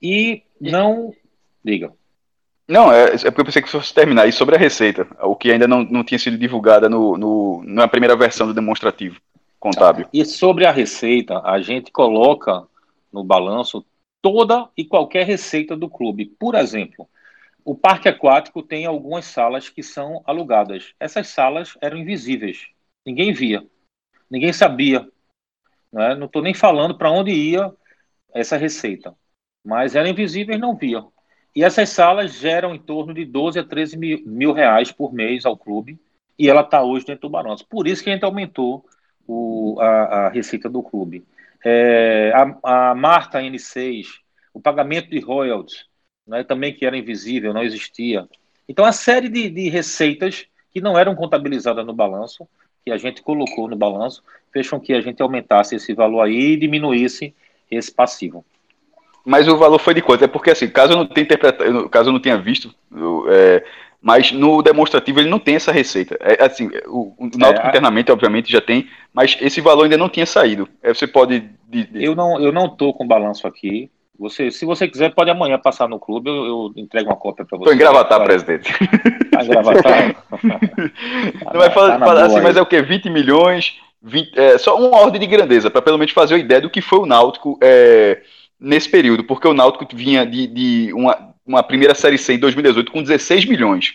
E 0.00 0.42
não. 0.60 1.14
Diga. 1.62 1.92
Não, 2.66 2.90
é, 2.90 3.14
é 3.14 3.30
porque 3.30 3.40
eu 3.42 3.44
pensei 3.44 3.62
que 3.62 3.68
fosse 3.68 3.92
terminar. 3.92 4.26
E 4.26 4.32
sobre 4.32 4.56
a 4.56 4.58
receita, 4.58 5.06
o 5.22 5.36
que 5.36 5.50
ainda 5.50 5.68
não, 5.68 5.82
não 5.84 6.02
tinha 6.02 6.18
sido 6.18 6.38
divulgada 6.38 6.88
no, 6.88 7.16
no, 7.16 7.62
na 7.64 7.86
primeira 7.86 8.16
versão 8.16 8.46
do 8.46 8.54
demonstrativo 8.54 9.20
contábil. 9.60 10.06
E 10.12 10.24
sobre 10.24 10.66
a 10.66 10.70
receita, 10.70 11.40
a 11.40 11.60
gente 11.60 11.90
coloca 11.90 12.64
no 13.12 13.22
balanço 13.22 13.84
toda 14.20 14.68
e 14.76 14.84
qualquer 14.84 15.26
receita 15.26 15.76
do 15.76 15.88
clube. 15.88 16.26
Por 16.38 16.54
exemplo, 16.54 17.08
o 17.64 17.74
parque 17.74 18.08
aquático 18.08 18.62
tem 18.62 18.84
algumas 18.84 19.24
salas 19.24 19.68
que 19.70 19.82
são 19.82 20.22
alugadas. 20.26 20.92
Essas 21.00 21.28
salas 21.28 21.76
eram 21.80 21.96
invisíveis. 21.96 22.68
Ninguém 23.06 23.32
via. 23.32 23.66
Ninguém 24.30 24.52
sabia. 24.52 25.08
Né? 25.90 26.14
Não 26.14 26.26
estou 26.26 26.42
nem 26.42 26.52
falando 26.52 26.98
para 26.98 27.10
onde 27.10 27.30
ia 27.30 27.72
essa 28.34 28.56
receita. 28.56 29.14
Mas 29.64 29.96
eram 29.96 30.10
invisíveis 30.10 30.60
não 30.60 30.76
via. 30.76 31.02
E 31.56 31.64
essas 31.64 31.88
salas 31.88 32.34
geram 32.34 32.74
em 32.74 32.78
torno 32.78 33.14
de 33.14 33.24
12 33.24 33.58
a 33.58 33.64
13 33.64 33.96
mil, 33.96 34.22
mil 34.26 34.52
reais 34.52 34.92
por 34.92 35.14
mês 35.14 35.46
ao 35.46 35.56
clube. 35.56 35.98
E 36.38 36.50
ela 36.50 36.60
está 36.60 36.82
hoje 36.82 37.06
dentro 37.06 37.22
do 37.22 37.30
Balanço. 37.30 37.66
Por 37.66 37.86
isso 37.86 38.02
que 38.04 38.10
a 38.10 38.12
gente 38.12 38.24
aumentou 38.24 38.84
o, 39.26 39.80
a, 39.80 39.86
a, 39.86 40.28
receita 40.28 40.68
do 40.68 40.82
clube. 40.82 41.24
É, 41.64 42.30
a, 42.34 42.90
a 42.90 42.94
Marta 42.94 43.40
N6, 43.40 44.06
o 44.52 44.60
pagamento 44.60 45.08
de 45.08 45.20
royalties, 45.20 45.86
né, 46.26 46.44
também 46.44 46.72
que 46.72 46.86
era 46.86 46.96
invisível, 46.96 47.52
não 47.52 47.62
existia. 47.62 48.26
Então, 48.68 48.84
a 48.84 48.92
série 48.92 49.28
de, 49.28 49.50
de 49.50 49.68
receitas 49.68 50.46
que 50.70 50.80
não 50.80 50.98
eram 50.98 51.14
contabilizadas 51.14 51.84
no 51.86 51.92
balanço, 51.92 52.48
que 52.84 52.90
a 52.90 52.96
gente 52.96 53.22
colocou 53.22 53.68
no 53.68 53.76
balanço, 53.76 54.22
fez 54.52 54.68
com 54.68 54.80
que 54.80 54.92
a 54.92 55.00
gente 55.00 55.22
aumentasse 55.22 55.74
esse 55.74 55.94
valor 55.94 56.22
aí 56.22 56.52
e 56.52 56.56
diminuísse 56.56 57.34
esse 57.70 57.92
passivo. 57.92 58.44
Mas 59.24 59.48
o 59.48 59.56
valor 59.56 59.78
foi 59.78 59.94
de 59.94 60.02
quanto? 60.02 60.24
É 60.24 60.28
porque, 60.28 60.50
assim, 60.50 60.68
caso 60.68 60.92
eu 60.92 60.98
não 60.98 61.06
tenha 61.06 61.24
interpretado, 61.24 61.88
caso 61.88 62.10
eu 62.10 62.12
não 62.12 62.20
tenha 62.20 62.36
visto, 62.36 62.74
é, 63.28 63.64
mas 64.00 64.32
no 64.32 64.60
demonstrativo 64.60 65.18
ele 65.18 65.30
não 65.30 65.38
tem 65.38 65.54
essa 65.54 65.72
receita. 65.72 66.18
É, 66.20 66.44
assim, 66.44 66.68
o, 66.86 67.14
o 67.16 67.30
Náutico 67.38 67.66
é, 67.66 67.70
internamente, 67.70 68.12
obviamente, 68.12 68.52
já 68.52 68.60
tem, 68.60 68.86
mas 69.14 69.38
esse 69.40 69.62
valor 69.62 69.84
ainda 69.84 69.96
não 69.96 70.10
tinha 70.10 70.26
saído. 70.26 70.68
É, 70.82 70.92
você 70.92 71.06
pode. 71.06 71.40
De, 71.66 71.86
de... 71.86 72.04
Eu 72.04 72.14
não, 72.14 72.38
eu 72.38 72.52
não 72.52 72.68
tô 72.68 72.92
com 72.92 73.06
balanço 73.06 73.46
aqui. 73.46 73.90
Você, 74.18 74.50
se 74.50 74.64
você 74.64 74.86
quiser, 74.86 75.12
pode 75.12 75.30
amanhã 75.30 75.58
passar 75.58 75.88
no 75.88 75.98
clube, 75.98 76.30
eu, 76.30 76.44
eu 76.44 76.72
entrego 76.76 77.10
uma 77.10 77.16
cópia 77.16 77.44
para 77.44 77.58
você. 77.58 77.64
Estou 77.64 77.74
em 77.74 77.78
Gravatar, 77.78 78.18
tá, 78.18 78.24
presidente. 78.24 78.72
Tá 79.30 79.42
em 79.42 79.48
Gravatar? 79.48 80.24
não 81.52 81.60
vai 81.60 81.70
falar, 81.70 81.98
tá 81.98 82.26
assim, 82.26 82.40
mas 82.40 82.56
é 82.56 82.62
o 82.62 82.66
que? 82.66 82.80
20 82.80 83.10
milhões, 83.10 83.76
20, 84.00 84.38
é, 84.38 84.58
só 84.58 84.78
uma 84.78 84.98
ordem 84.98 85.20
de 85.20 85.26
grandeza, 85.26 85.68
para 85.68 85.82
pelo 85.82 85.98
menos 85.98 86.12
fazer 86.12 86.34
uma 86.34 86.40
ideia 86.40 86.60
do 86.60 86.70
que 86.70 86.80
foi 86.80 87.00
o 87.00 87.06
Náutico. 87.06 87.58
É, 87.60 88.22
nesse 88.58 88.88
período, 88.88 89.24
porque 89.24 89.46
o 89.46 89.54
Náutico 89.54 89.86
vinha 89.94 90.24
de, 90.24 90.46
de 90.46 90.92
uma, 90.94 91.34
uma 91.46 91.62
primeira 91.62 91.94
Série 91.94 92.16
C 92.16 92.34
em 92.34 92.38
2018 92.38 92.90
com 92.90 93.02
16 93.02 93.44
milhões. 93.44 93.94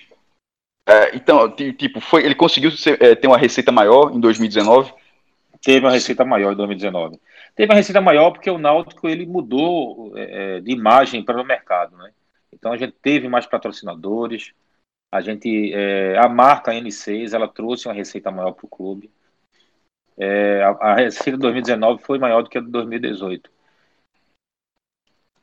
É, 0.88 1.16
então, 1.16 1.50
tipo, 1.52 2.00
foi, 2.00 2.26
ele 2.26 2.36
conseguiu 2.36 2.72
ser, 2.72 3.02
é, 3.02 3.16
ter 3.16 3.28
uma 3.28 3.38
receita 3.38 3.72
maior 3.72 4.12
em 4.14 4.20
2019? 4.20 4.94
Teve 5.62 5.86
uma 5.86 5.92
receita 5.92 6.24
maior 6.24 6.54
em 6.54 6.56
2019. 6.56 7.20
Teve 7.60 7.74
uma 7.74 7.76
receita 7.76 8.00
maior 8.00 8.32
porque 8.32 8.50
o 8.50 8.58
Náutico 8.58 9.06
ele 9.10 9.26
mudou 9.26 10.14
é, 10.16 10.56
é 10.56 10.62
de 10.62 10.72
imagem 10.72 11.22
para 11.22 11.42
o 11.42 11.46
mercado, 11.46 11.98
né? 11.98 12.10
Então 12.54 12.72
a 12.72 12.78
gente 12.78 12.94
teve 13.02 13.28
mais 13.28 13.46
patrocinadores, 13.46 14.54
a 15.12 15.20
gente, 15.20 15.74
é, 15.74 16.18
a 16.18 16.30
marca 16.30 16.72
N6, 16.72 17.34
ela 17.34 17.50
trouxe 17.50 17.90
uma 17.90 17.94
receita 17.94 18.32
maior 18.32 18.54
para 18.54 18.66
o 18.66 18.70
clube. 18.70 19.12
É, 20.18 20.64
a, 20.64 20.70
a, 20.70 20.96
receita 20.96 21.34
de 21.34 21.42
2019 21.42 22.02
foi 22.02 22.18
maior 22.18 22.44
do 22.44 22.50
que 22.50 22.58
a 22.58 22.62
de 22.62 22.70
2018. 22.70 23.52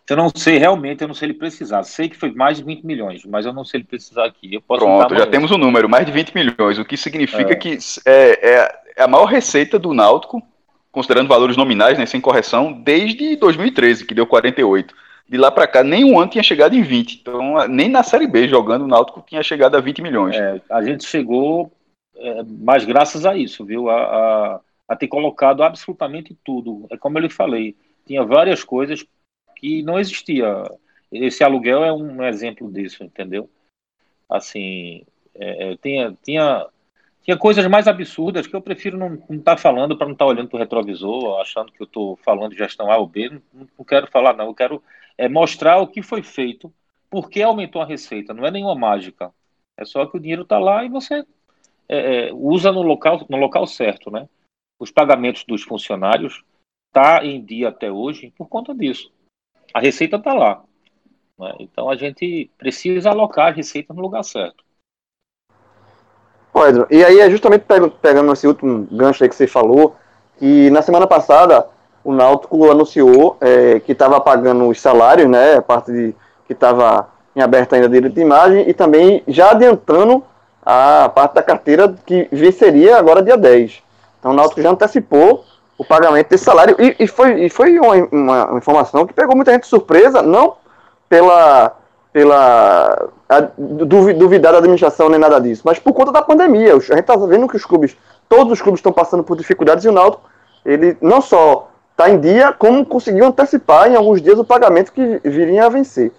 Eu 0.09 0.17
não 0.17 0.31
sei 0.35 0.57
realmente, 0.57 1.03
eu 1.03 1.09
não 1.09 1.15
sei 1.15 1.27
ele 1.27 1.39
precisar. 1.39 1.83
Sei 1.85 2.09
que 2.09 2.17
foi 2.17 2.33
mais 2.33 2.57
de 2.57 2.65
20 2.65 2.83
milhões, 2.83 3.27
mas 3.27 3.45
eu 3.45 3.53
não 3.53 3.63
sei 3.63 3.81
ele 3.81 3.89
precisar 3.89 4.25
aqui. 4.25 4.59
Pronto, 4.67 5.19
já 5.19 5.27
temos 5.27 5.51
o 5.51 5.57
um 5.57 5.59
número, 5.59 5.87
mais 5.87 6.07
de 6.07 6.13
20 6.13 6.35
milhões, 6.35 6.79
o 6.79 6.85
que 6.87 6.97
significa 6.97 7.53
é. 7.53 7.57
que 7.57 7.77
é, 8.07 8.49
é, 8.49 8.81
é, 8.97 9.03
a 9.03 9.07
maior 9.07 9.27
receita 9.27 9.79
do 9.79 9.93
Náutico, 9.93 10.43
considerando 10.97 11.29
valores 11.29 11.59
nominais, 11.59 11.99
né, 11.99 12.07
sem 12.07 12.23
correção, 12.23 12.73
desde 12.73 13.37
2013, 13.37 14.07
que 14.07 14.15
deu 14.15 14.27
48. 14.27 14.95
De 15.29 15.37
lá 15.37 15.51
para 15.51 15.67
cá, 15.67 15.85
nenhum 15.85 16.19
ano 16.19 16.31
tinha 16.31 16.43
chegado 16.43 16.75
em 16.75 16.81
20. 16.81 17.19
Então, 17.21 17.69
nem 17.69 17.91
na 17.91 18.03
Série 18.03 18.27
B, 18.27 18.49
jogando 18.49 18.87
o 18.87 18.89
Náutico, 18.89 19.23
tinha 19.27 19.43
chegado 19.43 19.77
a 19.77 19.81
20 19.81 20.01
milhões. 20.01 20.35
É, 20.35 20.59
a 20.71 20.83
gente 20.83 21.05
chegou, 21.05 21.71
é, 22.17 22.43
mas 22.45 22.87
graças 22.87 23.27
a 23.27 23.37
isso, 23.37 23.63
viu? 23.63 23.91
A, 23.91 23.95
a, 23.95 24.61
a 24.89 24.97
ter 24.97 25.07
colocado 25.07 25.63
absolutamente 25.63 26.35
tudo. 26.43 26.87
É 26.91 26.97
como 26.97 27.19
eu 27.19 27.23
lhe 27.23 27.29
falei, 27.29 27.77
tinha 28.07 28.25
várias 28.25 28.65
coisas 28.65 29.05
que 29.57 29.83
não 29.83 29.99
existia. 29.99 30.65
Esse 31.13 31.45
aluguel 31.45 31.85
é 31.85 31.93
um 31.93 32.25
exemplo 32.25 32.73
disso, 32.73 33.05
entendeu? 33.05 33.51
Assim, 34.31 35.05
é, 35.35 35.73
é 35.73 35.77
tinha, 35.77 36.17
tinha, 36.25 36.67
tinha 37.27 37.37
coisas 37.37 37.67
mais 37.67 37.87
absurdas 37.87 38.47
que 38.47 38.57
eu 38.57 38.63
prefiro 38.63 38.97
não 38.97 39.17
estar 39.37 39.57
tá 39.57 39.57
falando 39.59 39.99
para 39.99 40.07
não 40.07 40.15
estar 40.15 40.25
tá 40.25 40.31
olhando 40.31 40.49
para 40.49 40.57
o 40.57 40.61
retrovisor, 40.61 41.41
achando 41.41 41.71
que 41.71 41.83
eu 41.83 41.85
estou 41.85 42.17
falando 42.17 42.53
de 42.53 42.59
gestão 42.59 42.91
A 42.91 42.97
ou 42.97 43.07
B. 43.07 43.29
Não, 43.29 43.69
não, 43.77 43.85
quero 43.85 44.07
falar, 44.07 44.35
não. 44.35 44.47
Eu 44.47 44.55
quero 44.55 44.83
é, 45.19 45.29
mostrar 45.29 45.77
o 45.79 45.87
que 45.87 46.01
foi 46.01 46.23
feito, 46.23 46.73
por 47.11 47.29
que 47.29 47.43
aumentou 47.43 47.83
a 47.83 47.87
receita. 47.87 48.33
Não 48.33 48.47
é 48.47 48.51
nenhuma 48.51 48.75
mágica. 48.75 49.31
É 49.77 49.85
só 49.85 50.07
que 50.07 50.17
o 50.17 50.21
dinheiro 50.21 50.43
está 50.43 50.59
lá 50.59 50.85
e 50.85 50.89
você 50.89 51.27
é, 51.89 52.29
é, 52.29 52.33
usa 52.33 52.73
no 52.73 52.81
local, 52.81 53.27
no 53.29 53.37
local 53.37 53.67
certo, 53.67 54.11
né? 54.11 54.27
Os 54.79 54.91
pagamentos 54.91 55.45
dos 55.45 55.63
funcionários 55.63 56.43
tá 56.93 57.25
em 57.25 57.45
dia 57.45 57.69
até 57.69 57.93
hoje 57.93 58.33
por 58.39 58.49
conta 58.49 58.75
disso 58.75 59.13
a 59.77 59.81
receita 59.81 60.17
está 60.17 60.33
lá. 60.33 60.65
Né? 61.39 61.55
Então 61.61 61.91
a 61.91 61.97
gente 61.97 62.51
precisa 62.57 63.11
alocar 63.11 63.49
a 63.49 63.55
receita 63.55 63.93
no 63.93 64.01
lugar 64.01 64.23
certo. 64.25 64.65
E 66.91 67.05
aí 67.05 67.21
é 67.21 67.31
justamente 67.31 67.65
pegando 68.01 68.33
esse 68.33 68.47
último 68.47 68.87
gancho 68.91 69.23
aí 69.23 69.29
que 69.29 69.37
você 69.37 69.47
falou, 69.47 69.95
que 70.39 70.71
na 70.71 70.83
semana 70.83 71.07
passada 71.07 71.67
o 72.03 72.13
Náutico 72.13 72.71
anunciou 72.71 73.37
é, 73.41 73.81
que 73.81 73.93
estava 73.93 74.21
pagando 74.21 74.69
os 74.69 74.81
salários, 74.81 75.29
né, 75.29 75.57
a 75.57 75.63
parte 75.63 75.93
de, 75.93 76.15
que 76.47 76.53
estava 76.53 77.09
em 77.35 77.43
aberto 77.43 77.75
ainda 77.75 77.89
direito 77.89 78.15
de 78.15 78.21
imagem, 78.21 78.69
e 78.69 78.73
também 78.73 79.23
já 79.29 79.51
adiantando 79.51 80.25
a 80.65 81.09
parte 81.09 81.35
da 81.35 81.43
carteira 81.43 81.95
que 82.07 82.29
venceria 82.33 82.97
agora 82.97 83.23
dia 83.23 83.37
10. 83.37 83.83
Então 84.19 84.31
o 84.31 84.35
Náutico 84.35 84.63
já 84.63 84.71
antecipou 84.71 85.45
o 85.79 85.85
pagamento 85.85 86.29
desse 86.29 86.45
salário. 86.45 86.77
E, 86.79 86.97
e 86.99 87.07
foi, 87.07 87.45
e 87.45 87.51
foi 87.51 87.79
uma, 87.79 87.95
uma, 88.11 88.59
informação 88.59 89.07
que 89.07 89.13
pegou 89.13 89.37
muita 89.37 89.53
gente 89.53 89.63
de 89.63 89.69
surpresa, 89.69 90.23
não 90.23 90.57
pela, 91.09 91.77
pela 92.17 93.11
a, 93.29 93.41
duvidar 93.59 94.53
da 94.53 94.59
administração 94.59 95.11
nem 95.11 95.21
nada 95.21 95.39
disso, 95.39 95.61
mas 95.67 95.79
por 95.79 95.93
conta 95.93 96.11
da 96.11 96.23
pandemia. 96.23 96.75
A 96.75 96.79
gente 96.79 97.01
está 97.01 97.15
vendo 97.15 97.47
que 97.47 97.57
os 97.57 97.67
clubes, 97.67 97.95
todos 98.27 98.55
os 98.55 98.63
clubes 98.63 98.79
estão 98.79 98.91
passando 98.91 99.23
por 99.23 99.37
dificuldades 99.37 99.85
e 99.85 99.89
o 99.91 99.93
Náutico, 99.93 100.23
ele 100.65 100.97
não 101.03 101.21
só 101.21 101.69
está 101.91 102.09
em 102.09 102.19
dia, 102.19 102.55
como 102.55 102.87
conseguiu 102.87 103.27
antecipar 103.27 103.91
em 103.91 103.97
alguns 103.97 104.23
dias 104.23 104.39
o 104.39 104.45
pagamento 104.47 104.93
que 104.93 105.21
viria 105.25 105.67
a 105.67 105.69
vencer. 105.69 106.11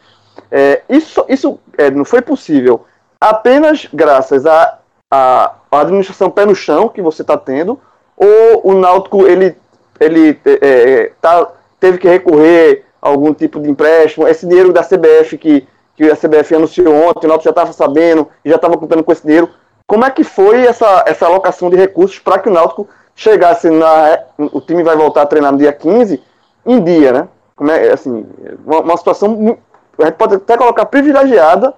É, 0.51 0.83
isso 0.87 1.25
isso 1.27 1.59
é, 1.75 1.89
não 1.89 2.05
foi 2.05 2.21
possível 2.21 2.85
apenas 3.19 3.87
graças 3.91 4.45
à 4.45 4.77
a, 5.09 5.51
a, 5.71 5.81
administração 5.81 6.29
pé 6.29 6.45
no 6.45 6.53
chão 6.53 6.89
que 6.89 7.01
você 7.01 7.23
está 7.23 7.35
tendo, 7.35 7.79
ou 8.15 8.61
o 8.63 8.75
Náutico 8.75 9.25
ele, 9.25 9.55
ele 9.99 10.39
é, 10.45 10.59
é, 10.61 11.11
tá, 11.19 11.47
teve 11.79 11.97
que 11.97 12.07
recorrer 12.07 12.85
a 13.01 13.09
algum 13.09 13.33
tipo 13.33 13.59
de 13.59 13.67
empréstimo? 13.67 14.27
Esse 14.27 14.45
dinheiro 14.45 14.71
da 14.71 14.83
CBF 14.83 15.39
que, 15.39 15.67
que 15.97 16.09
a 16.09 16.15
CBF 16.15 16.55
anunciou 16.55 16.93
ontem, 16.93 17.25
o 17.25 17.29
Náutico 17.29 17.45
já 17.45 17.49
estava 17.49 17.73
sabendo 17.73 18.29
e 18.45 18.49
já 18.49 18.55
estava 18.55 18.77
contando 18.77 19.03
com 19.03 19.11
esse 19.11 19.25
dinheiro. 19.25 19.49
Como 19.87 20.05
é 20.05 20.11
que 20.11 20.23
foi 20.23 20.65
essa, 20.65 21.03
essa 21.07 21.25
alocação 21.25 21.71
de 21.71 21.75
recursos 21.75 22.19
para 22.19 22.37
que 22.37 22.47
o 22.47 22.53
Náutico 22.53 22.87
chegasse 23.15 23.67
na. 23.69 24.19
O 24.37 24.61
time 24.61 24.83
vai 24.83 24.95
voltar 24.95 25.23
a 25.23 25.25
treinar 25.25 25.51
no 25.51 25.57
dia 25.57 25.73
15, 25.73 26.21
em 26.65 26.83
dia, 26.83 27.11
né? 27.11 27.27
Como 27.55 27.71
é, 27.71 27.91
assim, 27.91 28.25
uma, 28.63 28.81
uma 28.81 28.97
situação. 28.97 29.57
A 29.97 30.05
gente 30.05 30.15
pode 30.15 30.35
até 30.35 30.55
colocar 30.55 30.85
privilegiada 30.85 31.73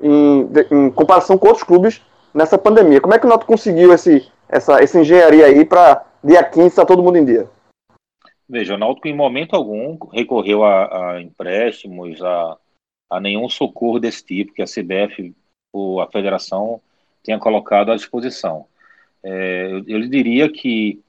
em, 0.00 0.48
em 0.70 0.90
comparação 0.90 1.36
com 1.36 1.48
outros 1.48 1.64
clubes 1.64 2.00
nessa 2.32 2.56
pandemia. 2.56 3.00
Como 3.00 3.14
é 3.14 3.18
que 3.18 3.26
o 3.26 3.28
Náutico 3.28 3.50
conseguiu 3.50 3.92
esse, 3.92 4.30
essa, 4.48 4.80
essa 4.80 5.00
engenharia 5.00 5.46
aí 5.46 5.64
para 5.64 6.04
dia 6.22 6.44
15 6.44 6.68
estar 6.68 6.82
tá 6.82 6.86
todo 6.86 7.02
mundo 7.02 7.18
em 7.18 7.24
dia? 7.24 7.48
Veja, 8.48 8.74
o 8.74 8.78
Náutico 8.78 9.08
em 9.08 9.16
momento 9.16 9.56
algum 9.56 9.98
recorreu 10.12 10.62
a, 10.62 11.14
a 11.14 11.20
empréstimos, 11.20 12.22
a, 12.22 12.56
a, 13.10 13.20
nenhum 13.20 13.48
socorro 13.48 13.98
desse 13.98 14.24
tipo 14.24 14.52
que 14.52 14.62
a 14.62 14.66
CBF 14.66 15.34
ou 15.72 16.00
a 16.00 16.10
federação 16.10 16.80
tenha 17.22 17.38
colocado 17.38 17.92
à 17.92 17.96
disposição. 17.96 18.66
É, 19.22 19.70
eu, 19.72 19.84
eu 19.86 19.98
lhe 19.98 20.08
diria 20.08 20.50
que 20.50 21.00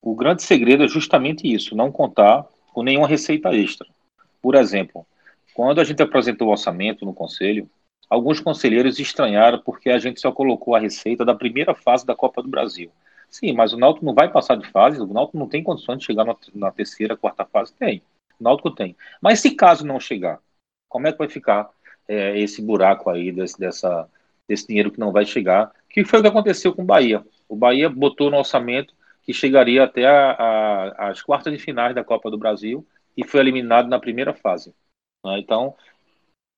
o 0.00 0.14
grande 0.14 0.42
segredo 0.42 0.84
é 0.84 0.88
justamente 0.88 1.50
isso, 1.52 1.76
não 1.76 1.92
contar 1.92 2.44
com 2.72 2.82
nenhuma 2.82 3.08
receita 3.08 3.54
extra. 3.54 3.86
Por 4.40 4.54
exemplo, 4.54 5.06
quando 5.54 5.80
a 5.80 5.84
gente 5.84 6.02
apresentou 6.02 6.48
o 6.48 6.50
orçamento 6.50 7.04
no 7.04 7.14
conselho, 7.14 7.68
alguns 8.08 8.40
conselheiros 8.40 8.98
estranharam 8.98 9.60
porque 9.64 9.90
a 9.90 9.98
gente 9.98 10.20
só 10.20 10.32
colocou 10.32 10.74
a 10.74 10.80
receita 10.80 11.24
da 11.24 11.34
primeira 11.34 11.74
fase 11.74 12.04
da 12.04 12.14
Copa 12.14 12.42
do 12.42 12.48
Brasil. 12.48 12.90
Sim, 13.30 13.52
mas 13.52 13.72
o 13.72 13.78
Náutico 13.78 14.04
não 14.04 14.12
vai 14.12 14.30
passar 14.30 14.56
de 14.56 14.68
fase, 14.70 15.00
o 15.00 15.06
Náutico 15.06 15.38
não 15.38 15.48
tem 15.48 15.62
condições 15.62 15.98
de 15.98 16.04
chegar 16.04 16.24
na, 16.24 16.36
na 16.54 16.70
terceira, 16.70 17.16
quarta 17.16 17.46
fase. 17.46 17.72
Tem, 17.74 18.02
o 18.38 18.44
Náutico 18.44 18.70
tem. 18.70 18.94
Mas 19.22 19.40
se 19.40 19.52
caso 19.52 19.86
não 19.86 19.98
chegar, 19.98 20.38
como 20.92 21.06
é 21.06 21.12
que 21.12 21.18
vai 21.18 21.28
ficar 21.28 21.70
é, 22.06 22.38
esse 22.38 22.60
buraco 22.60 23.08
aí 23.08 23.32
desse, 23.32 23.58
dessa, 23.58 24.06
desse 24.46 24.68
dinheiro 24.68 24.90
que 24.90 25.00
não 25.00 25.10
vai 25.10 25.24
chegar? 25.24 25.72
Que 25.88 26.04
foi 26.04 26.18
o 26.18 26.22
que 26.22 26.28
aconteceu 26.28 26.74
com 26.74 26.82
o 26.82 26.84
Bahia. 26.86 27.24
O 27.48 27.56
Bahia 27.56 27.88
botou 27.88 28.30
no 28.30 28.36
orçamento 28.36 28.94
que 29.22 29.32
chegaria 29.32 29.84
até 29.84 30.04
a, 30.04 30.32
a, 30.32 31.08
as 31.08 31.22
quartas 31.22 31.50
de 31.50 31.58
finais 31.58 31.94
da 31.94 32.04
Copa 32.04 32.30
do 32.30 32.36
Brasil 32.36 32.86
e 33.16 33.24
foi 33.26 33.40
eliminado 33.40 33.88
na 33.88 33.98
primeira 33.98 34.34
fase. 34.34 34.74
Né? 35.24 35.38
Então, 35.38 35.74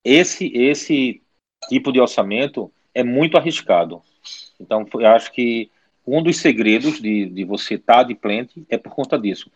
esse, 0.04 0.48
esse 0.52 1.22
tipo 1.68 1.92
de 1.92 2.00
orçamento 2.00 2.72
é 2.92 3.04
muito 3.04 3.36
arriscado. 3.36 4.02
Então, 4.58 4.84
eu 4.94 5.06
acho 5.08 5.30
que 5.30 5.70
um 6.04 6.22
dos 6.22 6.38
segredos 6.38 7.00
de, 7.00 7.26
de 7.26 7.44
você 7.44 7.74
estar 7.74 8.02
de 8.02 8.16
plente 8.16 8.64
é 8.68 8.76
por 8.76 8.92
conta 8.92 9.16
disso. 9.16 9.50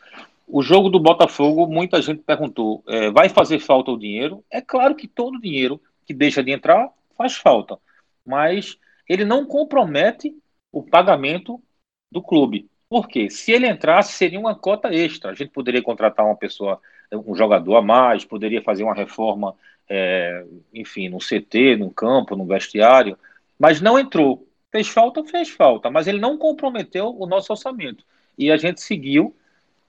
O 0.50 0.62
jogo 0.62 0.88
do 0.88 0.98
Botafogo, 0.98 1.66
muita 1.66 2.00
gente 2.00 2.22
perguntou: 2.22 2.82
é, 2.88 3.10
vai 3.10 3.28
fazer 3.28 3.58
falta 3.58 3.90
o 3.90 3.98
dinheiro? 3.98 4.42
É 4.50 4.62
claro 4.62 4.94
que 4.94 5.06
todo 5.06 5.40
dinheiro 5.40 5.80
que 6.06 6.14
deixa 6.14 6.42
de 6.42 6.50
entrar 6.50 6.90
faz 7.16 7.36
falta, 7.36 7.78
mas 8.24 8.78
ele 9.06 9.24
não 9.24 9.44
compromete 9.44 10.34
o 10.72 10.82
pagamento 10.82 11.62
do 12.10 12.22
clube. 12.22 12.68
Por 12.88 13.06
quê? 13.06 13.28
Se 13.28 13.52
ele 13.52 13.68
entrasse, 13.68 14.14
seria 14.14 14.40
uma 14.40 14.54
cota 14.54 14.88
extra. 14.88 15.30
A 15.30 15.34
gente 15.34 15.50
poderia 15.50 15.82
contratar 15.82 16.24
uma 16.24 16.36
pessoa, 16.36 16.80
um 17.12 17.34
jogador 17.34 17.76
a 17.76 17.82
mais, 17.82 18.24
poderia 18.24 18.62
fazer 18.62 18.84
uma 18.84 18.94
reforma, 18.94 19.54
é, 19.88 20.46
enfim, 20.72 21.10
no 21.10 21.18
CT, 21.18 21.76
no 21.76 21.90
campo, 21.90 22.34
no 22.34 22.46
vestiário, 22.46 23.18
mas 23.58 23.80
não 23.82 23.98
entrou. 23.98 24.46
Fez 24.70 24.88
falta, 24.88 25.22
fez 25.24 25.50
falta, 25.50 25.90
mas 25.90 26.06
ele 26.06 26.18
não 26.18 26.38
comprometeu 26.38 27.14
o 27.18 27.26
nosso 27.26 27.52
orçamento. 27.52 28.04
E 28.38 28.50
a 28.50 28.56
gente 28.56 28.80
seguiu 28.80 29.34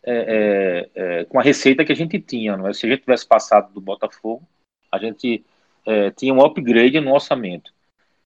é, 0.03 0.89
é, 0.95 1.19
é, 1.19 1.25
com 1.25 1.39
a 1.39 1.43
receita 1.43 1.83
que 1.83 1.91
a 1.91 1.95
gente 1.95 2.19
tinha. 2.19 2.55
Não 2.57 2.67
é? 2.67 2.73
Se 2.73 2.85
a 2.85 2.89
gente 2.89 3.01
tivesse 3.01 3.27
passado 3.27 3.73
do 3.73 3.81
Botafogo, 3.81 4.47
a 4.91 4.97
gente 4.97 5.43
é, 5.85 6.11
tinha 6.11 6.33
um 6.33 6.43
upgrade 6.43 6.99
no 6.99 7.13
orçamento. 7.13 7.73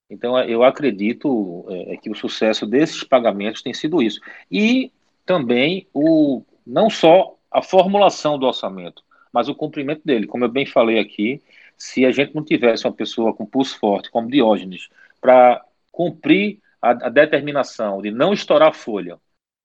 Então, 0.10 0.40
eu 0.42 0.64
acredito 0.64 1.66
é, 1.70 1.98
que 1.98 2.10
o 2.10 2.16
sucesso 2.16 2.66
desses 2.68 3.04
pagamentos 3.04 3.62
tem 3.62 3.74
sido 3.74 4.02
isso. 4.02 4.20
E 4.52 4.92
também 5.26 5.88
o 5.94 6.44
não 6.66 6.90
só 6.90 7.36
a 7.52 7.62
formulação 7.62 8.38
do 8.38 8.46
orçamento, 8.46 9.04
mas 9.32 9.50
o 9.50 9.56
cumprimento 9.56 10.02
dele. 10.06 10.28
Como 10.28 10.46
eu 10.46 10.50
bem 10.50 10.66
falei 10.66 11.00
aqui, 11.00 11.42
se 11.78 12.06
a 12.06 12.12
gente 12.12 12.36
não 12.36 12.44
tivesse 12.44 12.86
uma 12.86 12.94
pessoa 12.94 13.34
com 13.34 13.46
pulso 13.46 13.78
forte, 13.80 14.10
como 14.10 14.30
Diógenes, 14.30 14.90
para 15.20 15.64
cumprir 15.92 16.60
a, 16.82 16.92
a, 16.92 17.10
determinação 17.10 18.02
de 18.02 18.12
não 18.12 18.34
estourar 18.34 18.70
a 18.70 18.74
folha. 18.74 19.18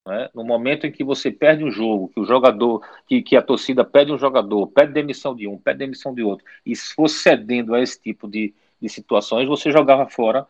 Né? 0.08 0.30
No 0.34 0.42
momento 0.42 0.86
em 0.86 0.90
que 0.90 1.04
você 1.04 1.30
perde 1.30 1.62
um 1.62 1.70
jogo, 1.70 2.08
que 2.08 2.18
o 2.18 2.24
jogador, 2.24 2.82
que, 3.06 3.22
que 3.22 3.36
a 3.36 3.42
torcida 3.42 3.84
pede 3.84 4.10
um 4.10 4.16
jogador, 4.16 4.66
pede 4.68 4.94
demissão 4.94 5.36
de 5.36 5.46
um, 5.46 5.58
pede 5.58 5.80
demissão 5.80 6.14
de 6.14 6.22
outro, 6.22 6.46
e 6.64 6.74
se 6.74 6.94
fosse 6.94 7.16
cedendo 7.16 7.74
a 7.74 7.82
esse 7.82 8.00
tipo 8.00 8.26
de, 8.26 8.54
de 8.80 8.88
situações, 8.88 9.46
você 9.46 9.70
jogava 9.70 10.08
fora 10.08 10.46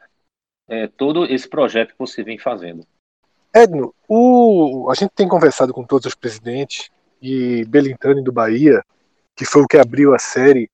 é, 0.69 0.87
todo 0.87 1.25
esse 1.25 1.49
projeto 1.49 1.89
que 1.89 1.99
você 1.99 2.23
vem 2.23 2.39
fazendo. 2.39 2.87
Edno, 3.53 3.93
o, 4.09 4.89
a 4.93 4.95
gente 4.95 5.11
tem 5.11 5.27
conversado 5.27 5.75
com 5.75 5.83
todos 5.83 6.07
os 6.07 6.15
presidentes 6.15 6.89
e 7.21 7.65
Belintani 7.65 8.23
do 8.23 8.31
Bahia, 8.31 8.81
que 9.35 9.45
foi 9.45 9.63
o 9.63 9.67
que 9.67 9.77
abriu 9.77 10.15
a 10.15 10.21
série, 10.21 10.71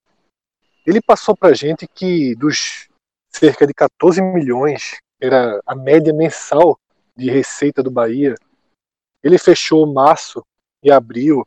ele 0.87 1.01
passou 1.01 1.35
para 1.35 1.55
gente 1.55 1.89
que 1.89 2.35
dos 2.35 2.91
cerca 3.31 3.67
de 3.67 3.73
14 3.73 4.21
milhões, 4.21 4.99
era 5.19 5.59
a 5.67 5.75
média 5.75 6.13
mensal 6.13 6.79
de 7.17 7.31
receita 7.31 7.83
do 7.83 7.91
Bahia. 7.91 8.35
Ele 9.25 9.39
fechou 9.39 9.93
março 9.93 10.47
e 10.83 10.93
abril 10.93 11.45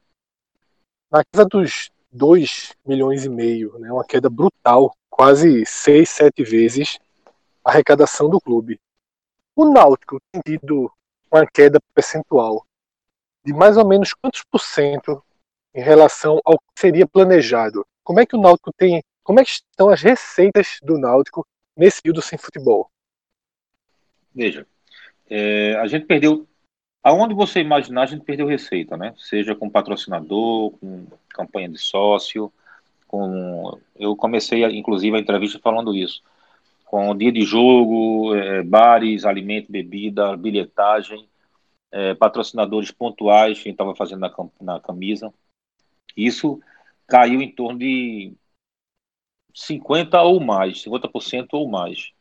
na 1.09 1.23
casa 1.23 1.47
dos 1.47 1.91
2 2.11 2.75
milhões 2.85 3.23
e 3.23 3.29
meio, 3.29 3.77
né? 3.79 3.91
uma 3.91 4.03
queda 4.03 4.29
brutal, 4.29 4.93
quase 5.09 5.65
6, 5.65 6.09
7 6.09 6.43
vezes 6.43 6.99
a 7.63 7.69
arrecadação 7.69 8.29
do 8.29 8.41
clube. 8.41 8.79
O 9.55 9.71
Náutico 9.71 10.19
tem 10.31 10.41
tido 10.43 10.91
uma 11.31 11.45
queda 11.45 11.79
percentual 11.93 12.65
de 13.45 13.53
mais 13.53 13.77
ou 13.77 13.87
menos 13.87 14.13
quantos 14.13 14.43
por 14.43 14.59
cento 14.59 15.23
em 15.73 15.81
relação 15.81 16.41
ao 16.43 16.57
que 16.57 16.65
seria 16.79 17.07
planejado? 17.07 17.85
Como 18.03 18.19
é 18.19 18.25
que 18.25 18.35
o 18.35 18.41
Náutico 18.41 18.73
tem, 18.73 19.01
como 19.23 19.39
é 19.39 19.43
que 19.43 19.51
estão 19.51 19.89
as 19.89 20.01
receitas 20.01 20.79
do 20.81 20.97
Náutico 20.97 21.45
nesse 21.75 22.01
período 22.01 22.21
sem 22.21 22.37
futebol? 22.37 22.89
Veja, 24.33 24.67
é, 25.29 25.75
a 25.75 25.87
gente 25.87 26.05
perdeu. 26.05 26.47
Aonde 27.03 27.33
você 27.33 27.61
imaginar, 27.61 28.03
a 28.03 28.05
gente 28.05 28.25
perdeu 28.25 28.47
receita, 28.47 28.97
né? 28.97 29.13
Seja 29.17 29.55
com 29.55 29.69
patrocinador, 29.69 30.71
com 30.71 31.07
campanha 31.29 31.69
de 31.69 31.77
sócio, 31.77 32.51
com. 33.07 33.79
Eu 33.95 34.15
comecei, 34.15 34.63
inclusive, 34.77 35.15
a 35.15 35.19
entrevista 35.19 35.59
falando 35.59 35.95
isso. 35.95 36.21
Com 36.85 37.15
dia 37.15 37.31
de 37.31 37.41
jogo, 37.41 38.35
é, 38.35 38.63
bares, 38.63 39.25
alimento, 39.25 39.71
bebida, 39.71 40.35
bilhetagem, 40.37 41.27
é, 41.91 42.13
patrocinadores 42.15 42.91
pontuais, 42.91 43.57
que 43.57 43.61
a 43.61 43.63
gente 43.69 43.73
estava 43.73 43.95
fazendo 43.95 44.19
na, 44.19 44.33
na 44.61 44.79
camisa. 44.79 45.33
Isso 46.15 46.59
caiu 47.07 47.41
em 47.41 47.51
torno 47.51 47.79
de 47.79 48.33
50 49.53 50.21
ou 50.21 50.39
mais, 50.39 50.83
50% 50.83 51.47
ou 51.53 51.67
mais. 51.67 52.11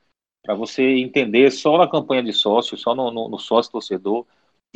Para 0.43 0.55
você 0.55 0.83
entender 0.99 1.51
só 1.51 1.77
na 1.77 1.89
campanha 1.89 2.23
de 2.23 2.33
sócio, 2.33 2.77
só 2.79 2.95
no, 2.95 3.11
no, 3.11 3.29
no 3.29 3.39
sócio 3.39 3.73
torcedor. 3.73 4.27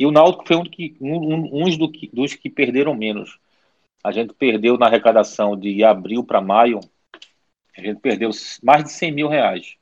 E 0.01 0.05
o 0.07 0.09
Náutico 0.09 0.47
foi 0.47 0.55
um, 0.55 0.63
que, 0.63 0.97
um, 0.99 1.63
um 1.63 1.77
do 1.77 1.87
que, 1.87 2.09
dos 2.11 2.33
que 2.33 2.49
perderam 2.49 2.95
menos. 2.95 3.37
A 4.03 4.11
gente 4.11 4.33
perdeu 4.33 4.75
na 4.75 4.87
arrecadação 4.87 5.55
de 5.55 5.83
abril 5.83 6.23
para 6.23 6.41
maio, 6.41 6.79
a 7.77 7.81
gente 7.81 7.99
perdeu 7.99 8.31
mais 8.63 8.85
de 8.85 8.91
100 8.93 9.11
mil 9.11 9.27
reais. 9.27 9.75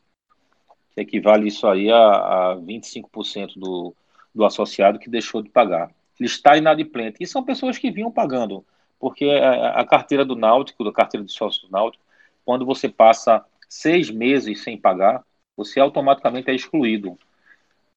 Que 0.92 1.00
equivale 1.00 1.48
isso 1.48 1.66
aí 1.66 1.90
a, 1.90 2.52
a 2.52 2.58
25% 2.58 3.54
do, 3.56 3.96
do 4.36 4.44
associado 4.44 5.00
que 5.00 5.10
deixou 5.10 5.42
de 5.42 5.48
pagar. 5.48 5.90
Ele 6.20 6.28
está 6.28 6.58
inadimplente. 6.58 7.24
E 7.24 7.26
são 7.26 7.42
pessoas 7.42 7.78
que 7.78 7.90
vinham 7.90 8.12
pagando, 8.12 8.66
porque 9.00 9.24
a, 9.24 9.80
a 9.80 9.86
carteira 9.86 10.26
do 10.26 10.36
Náutico, 10.36 10.84
da 10.84 10.92
carteira 10.92 11.26
de 11.26 11.32
sócio 11.32 11.62
do 11.62 11.72
Náutico, 11.72 12.04
quando 12.44 12.66
você 12.66 12.90
passa 12.90 13.46
seis 13.70 14.12
meses 14.12 14.64
sem 14.64 14.78
pagar, 14.78 15.24
você 15.56 15.80
automaticamente 15.80 16.52
é 16.52 16.54
excluído. 16.54 17.18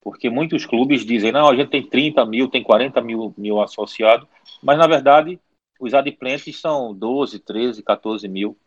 Porque 0.02 0.28
muitos 0.28 0.66
clubes 0.66 1.06
dizem, 1.06 1.30
não, 1.30 1.48
a 1.48 1.54
gente 1.54 1.70
tem 1.70 1.86
30 1.86 2.26
mil, 2.26 2.48
tem 2.48 2.62
40 2.62 3.00
mil, 3.00 3.32
mil 3.38 3.60
associados, 3.62 4.28
mas 4.62 4.76
na 4.76 4.86
verdade 4.86 5.38
os 5.78 5.94
adimplentes 5.94 6.60
são 6.60 6.92
12, 6.92 7.38
13, 7.38 7.82
14 7.82 8.28
mil. 8.28 8.58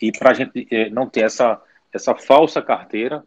E 0.00 0.10
para 0.10 0.30
a 0.30 0.34
gente 0.34 0.66
eh, 0.70 0.88
não 0.90 1.08
ter 1.08 1.24
essa, 1.24 1.60
essa 1.92 2.14
falsa 2.14 2.62
carteira, 2.62 3.24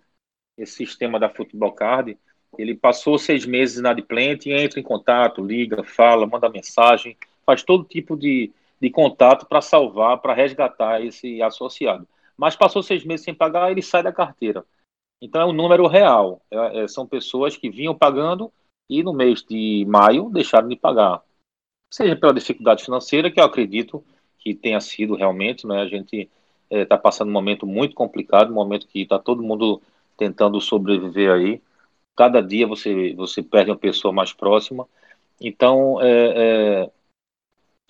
esse 0.58 0.74
sistema 0.74 1.20
da 1.20 1.30
Futebol 1.30 1.72
Card, 1.72 2.18
ele 2.58 2.76
passou 2.76 3.18
seis 3.18 3.46
meses 3.46 3.78
inadimplente, 3.78 4.50
entra 4.50 4.80
em 4.80 4.84
contato, 4.84 5.44
liga, 5.44 5.84
fala, 5.84 6.26
manda 6.26 6.50
mensagem, 6.50 7.18
faz 7.46 7.64
todo 7.64 7.84
tipo 7.84 8.18
de, 8.18 8.52
de 8.82 8.90
contato 8.90 9.46
para 9.46 9.62
salvar, 9.62 10.20
para 10.20 10.34
resgatar 10.34 11.02
esse 11.02 11.42
associado. 11.42 12.08
Mas 12.38 12.56
passou 12.56 12.82
seis 12.84 13.04
meses 13.04 13.24
sem 13.24 13.34
pagar, 13.34 13.72
ele 13.72 13.82
sai 13.82 14.04
da 14.04 14.12
carteira. 14.12 14.66
Então 15.22 15.42
é 15.42 15.46
um 15.46 15.54
número 15.54 15.88
real. 15.88 16.42
É, 16.52 16.84
é, 16.84 16.88
são 16.88 17.08
pessoas 17.08 17.56
que 17.58 17.70
vinham 17.70 17.96
pagando 17.96 18.52
e 18.90 19.02
no 19.04 19.14
mês 19.14 19.44
de 19.44 19.86
maio 19.88 20.30
deixaram 20.30 20.68
de 20.68 20.76
pagar. 20.76 21.22
Seja 21.90 22.16
pela 22.16 22.34
dificuldade 22.34 22.84
financeira, 22.84 23.32
que 23.32 23.40
eu 23.40 23.44
acredito 23.44 24.04
que 24.40 24.54
tenha 24.54 24.80
sido 24.80 25.16
realmente, 25.16 25.66
né? 25.66 25.82
A 25.82 25.88
gente 25.88 26.30
está 26.70 26.96
é, 26.96 26.98
passando 26.98 27.30
um 27.30 27.34
momento 27.34 27.66
muito 27.66 27.96
complicado, 27.96 28.52
um 28.52 28.56
momento 28.56 28.88
que 28.88 29.02
está 29.02 29.18
todo 29.18 29.42
mundo 29.42 29.82
tentando 30.18 30.60
sobreviver 30.62 31.32
aí. 31.32 31.62
Cada 32.16 32.42
dia 32.42 32.68
você, 32.68 33.14
você 33.14 33.42
perde 33.42 33.72
uma 33.72 33.78
pessoa 33.78 34.14
mais 34.14 34.34
próxima. 34.34 34.88
Então, 35.40 36.02
é, 36.02 36.84
é 36.84 36.92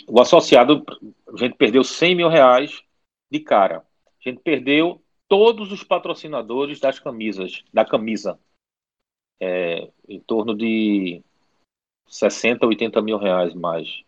o 0.07 0.21
associado, 0.21 0.83
a 1.27 1.37
gente 1.37 1.55
perdeu 1.55 1.83
100 1.83 2.15
mil 2.15 2.29
reais 2.29 2.83
de 3.29 3.39
cara. 3.39 3.83
A 4.07 4.29
gente 4.29 4.41
perdeu 4.41 5.01
todos 5.27 5.71
os 5.71 5.83
patrocinadores 5.83 6.79
das 6.79 6.99
camisas, 6.99 7.63
da 7.73 7.85
camisa. 7.85 8.39
É, 9.39 9.91
em 10.07 10.19
torno 10.19 10.55
de 10.55 11.21
60, 12.07 12.65
80 12.65 13.01
mil 13.01 13.17
reais 13.17 13.53
mais. 13.53 14.03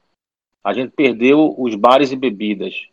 A 0.64 0.74
gente 0.74 0.92
perdeu 0.92 1.56
os 1.58 1.76
bares 1.76 2.12
e 2.12 2.16
bebidas, 2.16 2.88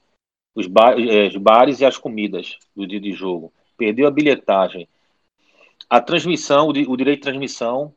os, 0.55 0.67
bar, 0.67 0.99
é, 0.99 1.29
os 1.29 1.37
bares 1.37 1.81
e 1.81 1.85
as 1.85 1.99
comidas 1.99 2.59
do 2.75 2.87
dia 2.87 3.01
de 3.01 3.13
jogo. 3.13 3.53
Perdeu 3.77 4.07
a 4.07 4.11
bilhetagem. 4.11 4.89
A 5.89 6.01
transmissão, 6.01 6.69
o, 6.69 6.71
o 6.71 6.97
direito 6.97 7.19
de 7.19 7.23
transmissão, 7.25 7.95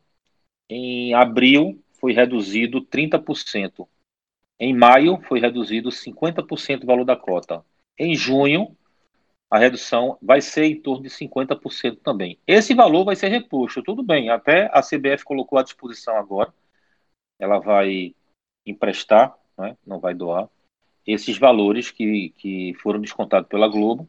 em 0.68 1.14
abril 1.14 1.82
foi 1.94 2.12
reduzido 2.12 2.80
30%. 2.80 3.88
Em 4.60 4.74
maio, 4.74 5.20
foi 5.22 5.40
reduzido 5.40 5.88
50% 5.88 6.82
o 6.82 6.86
valor 6.86 7.04
da 7.04 7.16
cota. 7.16 7.64
Em 7.96 8.14
junho, 8.14 8.76
a 9.50 9.58
redução 9.58 10.18
vai 10.20 10.40
ser 10.40 10.64
em 10.64 10.80
torno 10.80 11.02
de 11.02 11.08
50% 11.08 11.98
também. 12.02 12.38
Esse 12.46 12.74
valor 12.74 13.04
vai 13.04 13.16
ser 13.16 13.28
reposto, 13.28 13.82
tudo 13.82 14.02
bem, 14.02 14.28
até 14.30 14.70
a 14.72 14.82
CBF 14.82 15.24
colocou 15.24 15.58
à 15.58 15.62
disposição 15.62 16.16
agora, 16.16 16.52
ela 17.38 17.58
vai 17.58 18.14
emprestar, 18.66 19.34
né, 19.56 19.76
não 19.86 19.98
vai 19.98 20.14
doar, 20.14 20.48
esses 21.06 21.38
valores 21.38 21.90
que, 21.90 22.34
que 22.36 22.74
foram 22.82 23.00
descontados 23.00 23.48
pela 23.48 23.68
Globo, 23.68 24.06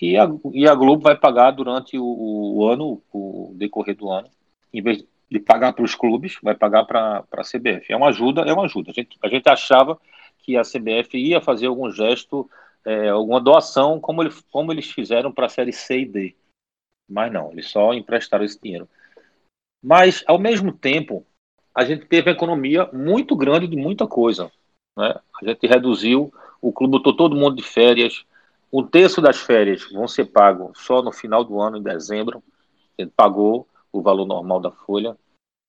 e 0.00 0.18
a, 0.18 0.28
e 0.52 0.66
a 0.66 0.74
Globo 0.74 1.04
vai 1.04 1.16
pagar 1.16 1.52
durante 1.52 1.96
o, 1.96 2.04
o 2.04 2.68
ano, 2.68 3.00
o 3.12 3.52
decorrer 3.54 3.94
do 3.94 4.10
ano, 4.10 4.28
em 4.74 4.82
vez 4.82 5.04
de 5.30 5.38
pagar 5.38 5.72
para 5.72 5.84
os 5.84 5.94
clubes, 5.94 6.36
vai 6.42 6.56
pagar 6.56 6.84
para 6.84 7.24
a 7.32 7.42
CBF. 7.42 7.92
É 7.92 7.96
uma 7.96 8.08
ajuda, 8.08 8.42
é 8.42 8.52
uma 8.52 8.64
ajuda. 8.64 8.90
A 8.90 8.94
gente, 8.94 9.16
a 9.22 9.28
gente 9.28 9.48
achava 9.48 9.98
que 10.40 10.56
a 10.56 10.62
CBF 10.62 11.16
ia 11.16 11.40
fazer 11.40 11.68
algum 11.68 11.90
gesto 11.90 12.50
é, 12.84 13.08
alguma 13.08 13.40
doação, 13.40 14.00
como, 14.00 14.22
ele, 14.22 14.30
como 14.50 14.72
eles 14.72 14.90
fizeram 14.90 15.32
para 15.32 15.46
a 15.46 15.50
série 15.50 15.72
C 15.72 16.00
e 16.00 16.06
D. 16.06 16.36
Mas 17.08 17.32
não, 17.32 17.52
eles 17.52 17.68
só 17.68 17.92
emprestaram 17.92 18.44
esse 18.44 18.60
dinheiro. 18.60 18.88
Mas, 19.82 20.22
ao 20.26 20.38
mesmo 20.38 20.72
tempo, 20.72 21.26
a 21.74 21.84
gente 21.84 22.06
teve 22.06 22.30
uma 22.30 22.36
economia 22.36 22.88
muito 22.92 23.34
grande 23.34 23.66
de 23.66 23.76
muita 23.76 24.06
coisa. 24.06 24.50
Né? 24.96 25.14
A 25.40 25.44
gente 25.44 25.66
reduziu, 25.66 26.32
o 26.60 26.72
clube 26.72 26.92
botou 26.92 27.16
todo 27.16 27.36
mundo 27.36 27.56
de 27.56 27.62
férias. 27.62 28.24
Um 28.72 28.86
terço 28.86 29.20
das 29.20 29.38
férias 29.38 29.90
vão 29.90 30.06
ser 30.06 30.26
pagos 30.26 30.78
só 30.78 31.02
no 31.02 31.12
final 31.12 31.44
do 31.44 31.60
ano, 31.60 31.78
em 31.78 31.82
dezembro. 31.82 32.42
A 32.98 33.02
gente 33.02 33.12
pagou 33.14 33.68
o 33.90 34.00
valor 34.00 34.26
normal 34.26 34.60
da 34.60 34.70
folha. 34.70 35.16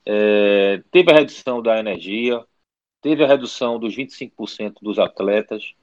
É, 0.05 0.81
teve 0.91 1.11
a 1.11 1.15
redução 1.15 1.61
da 1.61 1.79
energia, 1.79 2.45
teve 3.01 3.23
a 3.23 3.27
redução 3.27 3.79
dos 3.79 3.95
25% 3.95 4.75
dos 4.81 4.99
atletas. 4.99 5.73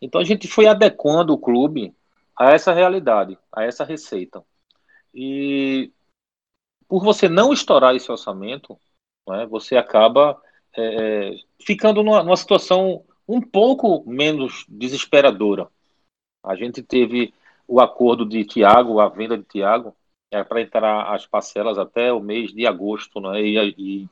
Então 0.00 0.20
a 0.20 0.24
gente 0.24 0.48
foi 0.48 0.66
adequando 0.66 1.32
o 1.32 1.38
clube 1.38 1.94
a 2.36 2.52
essa 2.52 2.72
realidade, 2.72 3.38
a 3.52 3.64
essa 3.64 3.84
receita. 3.84 4.44
E 5.14 5.92
por 6.88 7.02
você 7.02 7.28
não 7.28 7.52
estourar 7.52 7.94
esse 7.94 8.10
orçamento, 8.10 8.78
né, 9.28 9.46
você 9.46 9.76
acaba 9.76 10.40
é, 10.76 11.34
é, 11.34 11.40
ficando 11.60 12.02
numa, 12.02 12.22
numa 12.22 12.36
situação 12.36 13.04
um 13.26 13.40
pouco 13.40 14.04
menos 14.08 14.64
desesperadora. 14.68 15.68
A 16.42 16.54
gente 16.54 16.82
teve 16.82 17.32
o 17.66 17.80
acordo 17.80 18.26
de 18.26 18.44
Tiago, 18.44 19.00
a 19.00 19.08
venda 19.08 19.38
de 19.38 19.44
Tiago, 19.44 19.96
é, 20.30 20.42
para 20.42 20.60
entrar 20.60 21.14
as 21.14 21.26
parcelas 21.26 21.78
até 21.78 22.12
o 22.12 22.20
mês 22.20 22.52
de 22.52 22.66
agosto, 22.66 23.20
né? 23.20 23.40
E, 23.40 23.74
e, 23.78 24.08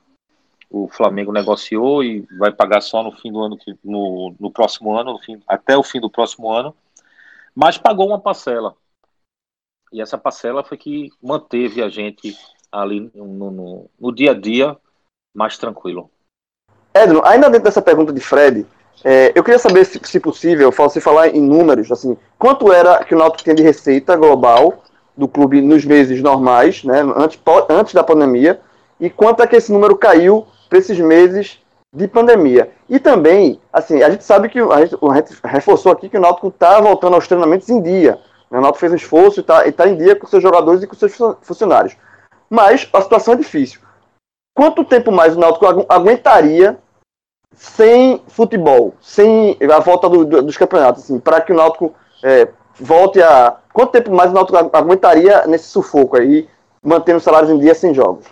o 0.73 0.89
Flamengo 0.89 1.31
negociou 1.31 2.03
e 2.03 2.27
vai 2.39 2.51
pagar 2.51 2.81
só 2.81 3.03
no 3.03 3.13
fim 3.13 3.31
do 3.31 3.43
ano, 3.43 3.59
no, 3.85 4.35
no 4.41 4.51
próximo 4.51 4.97
ano, 4.97 5.19
fim, 5.19 5.39
até 5.47 5.77
o 5.77 5.83
fim 5.83 6.01
do 6.01 6.09
próximo 6.09 6.51
ano, 6.51 6.75
mas 7.55 7.77
pagou 7.77 8.09
uma 8.09 8.19
parcela. 8.19 8.75
E 9.93 10.01
essa 10.01 10.17
parcela 10.17 10.65
foi 10.65 10.79
que 10.79 11.11
manteve 11.23 11.83
a 11.83 11.91
gente 11.91 12.35
ali 12.73 13.11
no, 13.15 13.51
no, 13.51 13.91
no 14.01 14.13
dia 14.15 14.31
a 14.31 14.35
dia 14.35 14.75
mais 15.35 15.59
tranquilo. 15.59 16.11
Edno, 16.95 17.21
ainda 17.23 17.51
dentro 17.51 17.65
dessa 17.65 17.83
pergunta 17.83 18.11
de 18.11 18.21
Fred, 18.21 18.67
é, 19.05 19.31
eu 19.35 19.45
queria 19.45 19.59
saber, 19.59 19.85
se, 19.85 20.01
se 20.03 20.19
possível, 20.19 20.73
se 20.89 21.01
falar 21.03 21.29
em 21.29 21.41
números, 21.41 21.93
assim, 21.93 22.17
quanto 22.39 22.73
era 22.73 23.05
que 23.05 23.15
o 23.15 23.19
Náutico 23.19 23.45
tinha 23.45 23.55
de 23.55 23.63
receita 23.63 24.17
global 24.17 24.83
do 25.15 25.29
clube 25.29 25.61
nos 25.61 25.85
meses 25.85 26.23
normais, 26.23 26.83
né, 26.83 27.03
antes, 27.15 27.39
antes 27.69 27.93
da 27.93 28.03
pandemia, 28.03 28.59
e 28.99 29.11
quanto 29.11 29.43
é 29.43 29.47
que 29.47 29.57
esse 29.57 29.71
número 29.71 29.97
caiu 29.97 30.47
para 30.73 30.79
esses 30.79 30.99
meses 30.99 31.63
de 31.95 32.09
pandemia. 32.09 32.71
E 32.89 32.99
também, 32.99 33.61
assim, 33.71 34.03
a 34.03 34.09
gente 34.09 34.25
sabe 34.25 34.49
que 34.49 34.59
a 34.59 34.81
gente, 34.81 34.97
a 35.03 35.15
gente 35.17 35.35
reforçou 35.45 35.93
aqui 35.93 36.09
que 36.09 36.17
o 36.17 36.21
Náutico 36.21 36.49
está 36.49 36.81
voltando 36.81 37.13
aos 37.13 37.29
treinamentos 37.29 37.69
em 37.69 37.83
dia. 37.83 38.19
Né? 38.51 38.59
O 38.59 38.63
Náutico 38.63 38.81
fez 38.81 38.93
um 38.93 38.97
esforço 38.97 39.41
e 39.41 39.43
está 39.43 39.71
tá 39.71 39.87
em 39.87 39.99
dia 39.99 40.17
com 40.17 40.27
seus 40.27 40.43
jogadores 40.43 40.83
e 40.83 40.87
com 40.87 40.95
seus 40.95 41.15
funcionários. 41.43 41.95
Mas 42.49 42.89
a 42.91 43.03
situação 43.03 43.35
é 43.35 43.37
difícil. 43.37 43.81
Quanto 44.57 44.83
tempo 44.83 45.13
mais 45.13 45.37
o 45.37 45.41
Náutico 45.41 45.67
aguentaria 45.91 46.79
sem 47.55 48.23
futebol, 48.29 48.95
sem 48.99 49.59
a 49.61 49.79
volta 49.79 50.09
do, 50.09 50.25
do, 50.25 50.43
dos 50.43 50.57
campeonatos, 50.57 51.05
assim, 51.05 51.21
para 51.21 51.43
que 51.43 51.53
o 51.53 51.57
Náutico 51.57 51.95
é, 52.25 52.49
volte 52.81 53.23
a. 53.23 53.59
Quanto 53.75 53.93
tempo 53.93 54.11
mais 54.11 54.31
o 54.31 54.35
Náutico 54.35 54.57
aguentaria 54.57 55.47
nesse 55.47 55.67
sufoco 55.67 56.17
aí, 56.17 56.49
mantendo 56.83 57.19
os 57.19 57.25
salários 57.25 57.51
em 57.51 57.59
dia 57.59 57.75
sem 57.75 57.93
jogos? 57.93 58.25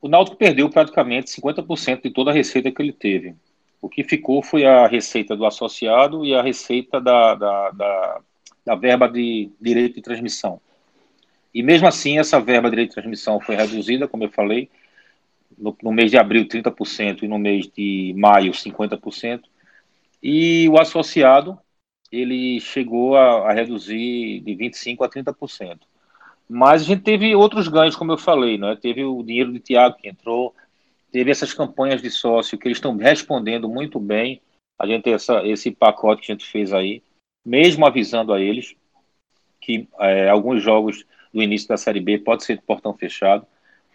O 0.00 0.08
Náutico 0.08 0.36
perdeu 0.36 0.68
praticamente 0.70 1.30
50% 1.30 2.02
de 2.02 2.10
toda 2.10 2.30
a 2.30 2.34
receita 2.34 2.70
que 2.70 2.80
ele 2.80 2.92
teve. 2.92 3.34
O 3.82 3.88
que 3.88 4.02
ficou 4.02 4.42
foi 4.42 4.64
a 4.64 4.86
receita 4.86 5.36
do 5.36 5.44
associado 5.44 6.24
e 6.24 6.34
a 6.34 6.42
receita 6.42 7.00
da, 7.00 7.34
da, 7.34 7.70
da, 7.70 8.20
da 8.64 8.74
verba 8.74 9.08
de 9.08 9.50
direito 9.60 9.96
de 9.96 10.02
transmissão. 10.02 10.60
E 11.52 11.62
mesmo 11.62 11.86
assim, 11.86 12.18
essa 12.18 12.40
verba 12.40 12.68
de 12.68 12.76
direito 12.76 12.90
de 12.90 12.94
transmissão 12.94 13.40
foi 13.40 13.56
reduzida, 13.56 14.06
como 14.06 14.24
eu 14.24 14.30
falei, 14.30 14.70
no, 15.58 15.76
no 15.82 15.92
mês 15.92 16.10
de 16.10 16.16
abril 16.16 16.46
30% 16.46 17.22
e 17.22 17.28
no 17.28 17.38
mês 17.38 17.68
de 17.68 18.14
maio 18.16 18.52
50%. 18.52 19.42
E 20.22 20.68
o 20.68 20.78
associado, 20.78 21.58
ele 22.10 22.60
chegou 22.60 23.16
a, 23.16 23.50
a 23.50 23.52
reduzir 23.52 24.40
de 24.40 24.52
25% 24.56 25.04
a 25.04 25.08
30%. 25.08 25.78
Mas 26.52 26.82
a 26.82 26.84
gente 26.84 27.02
teve 27.02 27.32
outros 27.36 27.68
ganhos, 27.68 27.94
como 27.94 28.10
eu 28.10 28.18
falei, 28.18 28.58
né? 28.58 28.76
Teve 28.82 29.04
o 29.04 29.22
dinheiro 29.22 29.52
de 29.52 29.60
Tiago 29.60 29.96
que 29.96 30.08
entrou, 30.08 30.52
teve 31.12 31.30
essas 31.30 31.54
campanhas 31.54 32.02
de 32.02 32.10
sócio 32.10 32.58
que 32.58 32.66
eles 32.66 32.78
estão 32.78 32.96
respondendo 32.96 33.68
muito 33.68 34.00
bem. 34.00 34.42
A 34.76 34.84
gente 34.84 35.04
tem 35.04 35.12
essa, 35.12 35.46
esse 35.46 35.70
pacote 35.70 36.22
que 36.22 36.32
a 36.32 36.34
gente 36.34 36.50
fez 36.50 36.72
aí, 36.72 37.04
mesmo 37.46 37.86
avisando 37.86 38.32
a 38.32 38.40
eles 38.40 38.74
que 39.60 39.88
é, 40.00 40.28
alguns 40.28 40.60
jogos 40.60 41.04
do 41.32 41.40
início 41.40 41.68
da 41.68 41.76
Série 41.76 42.00
B 42.00 42.18
pode 42.18 42.42
ser 42.42 42.56
de 42.56 42.62
portão 42.62 42.94
fechado, 42.94 43.46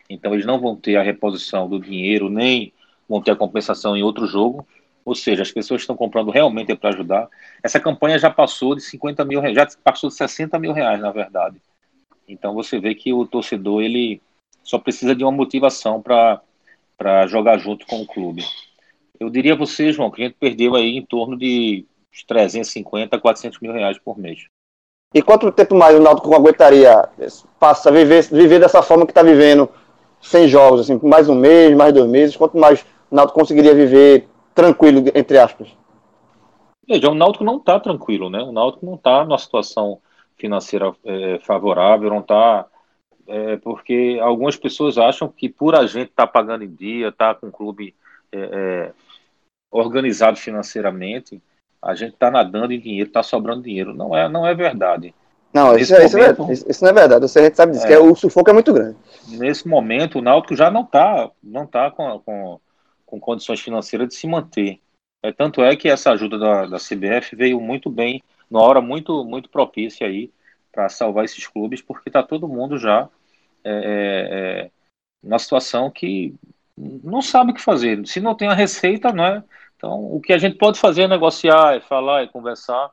então 0.09 0.33
eles 0.33 0.45
não 0.45 0.57
vão 0.57 0.77
ter 0.77 0.95
a 0.95 1.03
reposição 1.03 1.67
do 1.67 1.77
dinheiro, 1.77 2.29
nem 2.29 2.71
vão 3.09 3.21
ter 3.21 3.31
a 3.31 3.35
compensação 3.35 3.97
em 3.97 4.03
outro 4.03 4.27
jogo, 4.27 4.65
ou 5.03 5.13
seja, 5.13 5.41
as 5.41 5.51
pessoas 5.51 5.81
estão 5.81 5.95
comprando 5.97 6.31
realmente 6.31 6.73
para 6.75 6.91
ajudar. 6.91 7.27
Essa 7.61 7.81
campanha 7.81 8.17
já 8.17 8.29
passou 8.29 8.75
de 8.75 8.81
50 8.81 9.25
mil 9.25 9.41
reais, 9.41 9.55
já 9.55 9.67
passou 9.83 10.09
de 10.09 10.15
60 10.15 10.57
mil 10.57 10.71
reais, 10.71 11.01
na 11.01 11.11
verdade. 11.11 11.59
Então 12.27 12.53
você 12.53 12.79
vê 12.79 12.95
que 12.95 13.13
o 13.13 13.25
torcedor 13.25 13.81
ele 13.81 14.21
só 14.63 14.79
precisa 14.79 15.15
de 15.15 15.23
uma 15.23 15.31
motivação 15.31 16.01
para 16.01 17.27
jogar 17.27 17.57
junto 17.57 17.85
com 17.85 18.01
o 18.01 18.07
clube. 18.07 18.43
Eu 19.19 19.29
diria 19.29 19.53
a 19.53 19.57
você, 19.57 19.91
João, 19.91 20.11
que 20.11 20.21
a 20.21 20.25
gente 20.25 20.37
perdeu 20.39 20.75
aí 20.75 20.97
em 20.97 21.05
torno 21.05 21.37
de 21.37 21.85
350, 22.27 23.19
400 23.19 23.59
mil 23.59 23.71
reais 23.71 23.97
por 23.99 24.17
mês. 24.17 24.45
E 25.13 25.21
quanto 25.21 25.51
tempo 25.51 25.75
mais 25.75 25.95
o 25.95 26.01
Náutico 26.01 26.33
aguentaria 26.35 27.07
passa 27.59 27.91
viver, 27.91 28.23
viver 28.23 28.59
dessa 28.59 28.81
forma 28.81 29.05
que 29.05 29.11
está 29.11 29.23
vivendo, 29.23 29.69
sem 30.21 30.47
jogos, 30.47 30.81
assim, 30.81 30.99
mais 31.03 31.29
um 31.29 31.35
mês, 31.35 31.75
mais 31.75 31.93
dois 31.93 32.09
meses? 32.09 32.35
Quanto 32.35 32.57
mais 32.57 32.81
o 33.09 33.15
Náutico 33.15 33.39
conseguiria 33.39 33.73
viver 33.73 34.27
tranquilo, 34.53 35.03
entre 35.13 35.37
aspas? 35.37 35.69
Veja, 36.87 37.09
o 37.09 37.15
Náutico 37.15 37.43
não 37.43 37.57
está 37.57 37.79
tranquilo, 37.79 38.29
né? 38.29 38.41
O 38.41 38.51
Náutico 38.51 38.85
não 38.85 38.95
está 38.95 39.23
numa 39.23 39.37
situação 39.37 39.99
financeira 40.37 40.93
é, 41.03 41.39
favorável, 41.39 42.09
não 42.09 42.19
está. 42.19 42.65
É, 43.27 43.57
porque 43.57 44.19
algumas 44.21 44.55
pessoas 44.55 44.97
acham 44.97 45.27
que 45.27 45.49
por 45.49 45.75
a 45.75 45.87
gente 45.87 46.09
estar 46.09 46.27
tá 46.27 46.31
pagando 46.31 46.63
em 46.63 46.73
dia, 46.73 47.09
estar 47.09 47.33
tá 47.33 47.39
com 47.39 47.47
o 47.47 47.51
clube 47.51 47.95
é, 48.31 48.37
é, 48.37 48.93
organizado 49.71 50.37
financeiramente, 50.37 51.41
a 51.81 51.95
gente 51.95 52.13
está 52.13 52.29
nadando 52.29 52.73
em 52.73 52.79
dinheiro, 52.79 53.07
está 53.07 53.23
sobrando 53.23 53.63
dinheiro. 53.63 53.93
Não 53.93 54.15
é, 54.15 54.29
não 54.29 54.45
é 54.45 54.53
verdade. 54.53 55.13
Não, 55.53 55.77
isso, 55.77 55.95
é, 55.95 56.03
momento, 56.05 56.51
isso, 56.51 56.69
isso, 56.69 56.83
não 56.83 56.91
é 56.91 56.93
verdade. 56.93 57.21
Você, 57.21 57.39
a 57.39 57.43
gente 57.43 57.55
sabe 57.55 57.71
disso, 57.71 57.87
que 57.87 57.93
é, 57.93 57.99
o 57.99 58.13
sufoco 58.13 58.49
é 58.49 58.53
muito 58.53 58.73
grande. 58.73 58.97
Nesse 59.29 59.67
momento, 59.67 60.19
o 60.19 60.21
Náutico 60.21 60.55
já 60.55 60.69
não 60.69 60.81
está 60.81 61.31
não 61.41 61.65
tá 61.65 61.89
com, 61.89 62.19
com, 62.19 62.59
com 63.05 63.19
condições 63.19 63.61
financeiras 63.61 64.09
de 64.09 64.15
se 64.15 64.27
manter. 64.27 64.81
É, 65.23 65.31
tanto 65.31 65.63
é 65.63 65.75
que 65.75 65.87
essa 65.87 66.11
ajuda 66.11 66.37
da, 66.37 66.65
da 66.65 66.77
CBF 66.77 67.35
veio 67.35 67.59
muito 67.61 67.89
bem 67.89 68.21
numa 68.55 68.63
hora 68.63 68.79
muito, 68.79 69.25
muito 69.25 69.49
propícia 69.49 70.07
aí 70.07 70.31
para 70.71 70.87
salvar 70.87 71.25
esses 71.25 71.45
clubes, 71.45 71.81
porque 71.81 72.07
está 72.07 72.23
todo 72.23 72.47
mundo 72.47 72.77
já 72.77 73.09
é, 73.65 73.69
é, 73.69 74.63
é, 74.65 74.71
na 75.21 75.37
situação 75.37 75.91
que 75.91 76.33
não 76.77 77.21
sabe 77.21 77.51
o 77.51 77.53
que 77.53 77.61
fazer. 77.61 78.05
Se 78.07 78.21
não 78.21 78.33
tem 78.33 78.47
a 78.47 78.53
receita, 78.53 79.11
não 79.11 79.25
é? 79.25 79.43
Então, 79.75 80.05
o 80.05 80.21
que 80.21 80.31
a 80.31 80.37
gente 80.37 80.57
pode 80.57 80.79
fazer 80.79 81.03
é 81.03 81.07
negociar, 81.07 81.75
é 81.75 81.81
falar, 81.81 82.23
é 82.23 82.27
conversar 82.27 82.89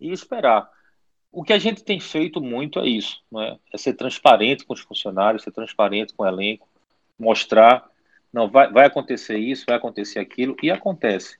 e 0.00 0.10
esperar. 0.10 0.66
O 1.30 1.42
que 1.44 1.52
a 1.52 1.58
gente 1.58 1.84
tem 1.84 2.00
feito 2.00 2.40
muito 2.40 2.78
é 2.78 2.86
isso, 2.86 3.22
não 3.30 3.42
é? 3.42 3.58
é 3.70 3.76
ser 3.76 3.92
transparente 3.92 4.64
com 4.64 4.72
os 4.72 4.80
funcionários, 4.80 5.42
ser 5.42 5.52
transparente 5.52 6.14
com 6.14 6.22
o 6.22 6.26
elenco, 6.26 6.66
mostrar, 7.18 7.86
não 8.32 8.48
vai, 8.48 8.70
vai 8.70 8.86
acontecer 8.86 9.36
isso, 9.36 9.66
vai 9.66 9.76
acontecer 9.76 10.18
aquilo, 10.18 10.56
e 10.62 10.70
acontece. 10.70 11.36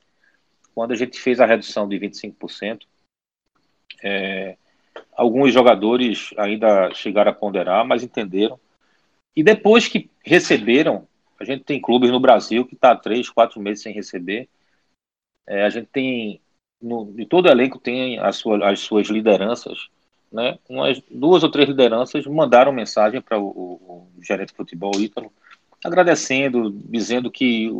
Quando 0.74 0.92
a 0.92 0.96
gente 0.96 1.18
fez 1.18 1.40
a 1.40 1.46
redução 1.46 1.88
de 1.88 1.98
25%, 1.98 2.82
é, 4.02 4.56
alguns 5.16 5.52
jogadores 5.52 6.30
ainda 6.36 6.92
chegaram 6.94 7.30
a 7.30 7.34
ponderar, 7.34 7.84
mas 7.84 8.02
entenderam. 8.02 8.58
E 9.34 9.42
depois 9.42 9.88
que 9.88 10.10
receberam, 10.24 11.06
a 11.40 11.44
gente 11.44 11.64
tem 11.64 11.80
clubes 11.80 12.10
no 12.10 12.20
Brasil 12.20 12.64
que 12.64 12.74
está 12.74 12.94
três, 12.94 13.28
quatro 13.28 13.60
meses 13.60 13.82
sem 13.82 13.92
receber. 13.92 14.48
É, 15.46 15.64
a 15.64 15.70
gente 15.70 15.88
tem, 15.88 16.40
no, 16.80 17.12
de 17.12 17.26
todo 17.26 17.48
elenco 17.48 17.78
tem 17.78 18.18
as 18.18 18.36
suas, 18.36 18.62
as 18.62 18.80
suas 18.80 19.08
lideranças 19.08 19.90
né, 20.32 20.58
umas 20.68 21.00
duas 21.10 21.42
ou 21.42 21.50
três 21.50 21.68
lideranças 21.68 22.26
mandaram 22.26 22.72
mensagem 22.72 23.20
para 23.20 23.38
o, 23.38 23.44
o, 23.44 24.08
o, 24.18 24.24
gerente 24.24 24.48
de 24.48 24.56
futebol 24.56 24.92
Ítalo, 24.98 25.30
agradecendo, 25.84 26.70
dizendo 26.70 27.30
que 27.30 27.70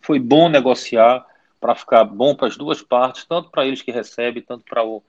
foi 0.00 0.18
bom 0.18 0.48
negociar 0.48 1.24
para 1.58 1.74
ficar 1.74 2.04
bom 2.04 2.34
para 2.34 2.46
as 2.46 2.56
duas 2.56 2.82
partes, 2.82 3.24
tanto 3.24 3.50
para 3.50 3.66
eles 3.66 3.80
que 3.80 3.90
recebem, 3.90 4.42
tanto 4.42 4.64
para 4.64 4.84
o, 4.84 5.02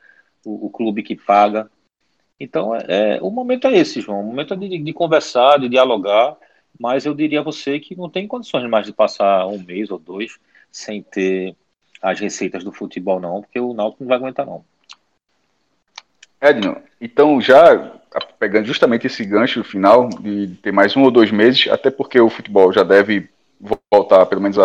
o, 0.45 0.67
o, 0.67 0.69
clube 0.69 1.03
que 1.03 1.15
paga. 1.15 1.69
Então, 2.39 2.75
é, 2.75 2.85
é, 2.87 3.19
o 3.21 3.29
momento 3.29 3.67
é 3.67 3.77
esse, 3.77 4.01
João. 4.01 4.21
O 4.21 4.25
momento 4.25 4.53
é 4.53 4.57
de, 4.57 4.77
de, 4.77 4.93
conversar, 4.93 5.59
de 5.59 5.69
dialogar, 5.69 6.37
mas 6.79 7.05
eu 7.05 7.13
diria 7.13 7.39
a 7.39 7.43
você 7.43 7.79
que 7.79 7.95
não 7.95 8.09
tem 8.09 8.27
condições 8.27 8.69
mais 8.69 8.85
de 8.85 8.93
passar 8.93 9.45
um 9.47 9.59
mês 9.59 9.91
ou 9.91 9.99
dois 9.99 10.37
sem 10.71 11.01
ter 11.01 11.55
as 12.01 12.19
receitas 12.19 12.63
do 12.63 12.71
futebol, 12.71 13.19
não, 13.19 13.41
porque 13.41 13.59
o 13.59 13.73
Náutico 13.73 14.03
não 14.03 14.09
vai 14.09 14.17
aguentar, 14.17 14.45
não. 14.45 14.63
Edno, 16.41 16.81
então 17.01 17.41
já 17.41 17.99
pegando 18.39 18.65
justamente 18.65 19.07
esse 19.07 19.25
gancho 19.25 19.63
final 19.63 20.07
de 20.07 20.55
ter 20.61 20.71
mais 20.71 20.95
um 20.95 21.03
ou 21.03 21.11
dois 21.11 21.31
meses, 21.31 21.67
até 21.67 21.91
porque 21.91 22.19
o 22.19 22.29
futebol 22.29 22.71
já 22.71 22.83
deve 22.83 23.29
voltar 23.91 24.25
pelo 24.25 24.41
menos 24.41 24.57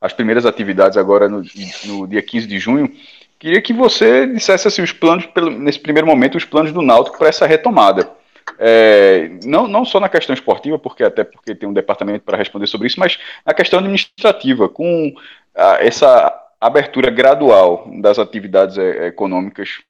às 0.00 0.12
primeiras 0.12 0.44
atividades 0.44 0.98
agora 0.98 1.28
no, 1.28 1.42
no, 1.86 2.06
dia 2.06 2.22
15 2.22 2.46
de 2.46 2.58
junho, 2.58 2.92
queria 3.38 3.62
que 3.62 3.72
você 3.72 4.26
dissesse 4.26 4.68
assim, 4.68 4.82
os 4.82 4.92
planos, 4.92 5.28
nesse 5.58 5.78
primeiro 5.78 6.06
momento, 6.06 6.36
os 6.36 6.44
planos 6.44 6.72
do 6.72 6.82
Náutico 6.82 7.18
para 7.18 7.28
essa 7.28 7.46
retomada. 7.46 8.10
É, 8.58 9.30
não, 9.44 9.68
não 9.68 9.84
só 9.84 10.00
na 10.00 10.08
questão 10.08 10.34
esportiva, 10.34 10.78
porque 10.78 11.04
até 11.04 11.22
porque 11.22 11.54
tem 11.54 11.68
um 11.68 11.72
departamento 11.72 12.24
para 12.24 12.38
responder 12.38 12.66
sobre 12.66 12.86
isso, 12.86 12.98
mas 12.98 13.18
na 13.44 13.54
questão 13.54 13.78
administrativa, 13.78 14.68
com 14.68 15.12
a, 15.54 15.84
essa 15.84 16.34
abertura 16.60 17.10
gradual 17.10 17.88
das 18.00 18.18
atividades 18.18 18.78
é, 18.78 19.08
econômicas 19.08 19.80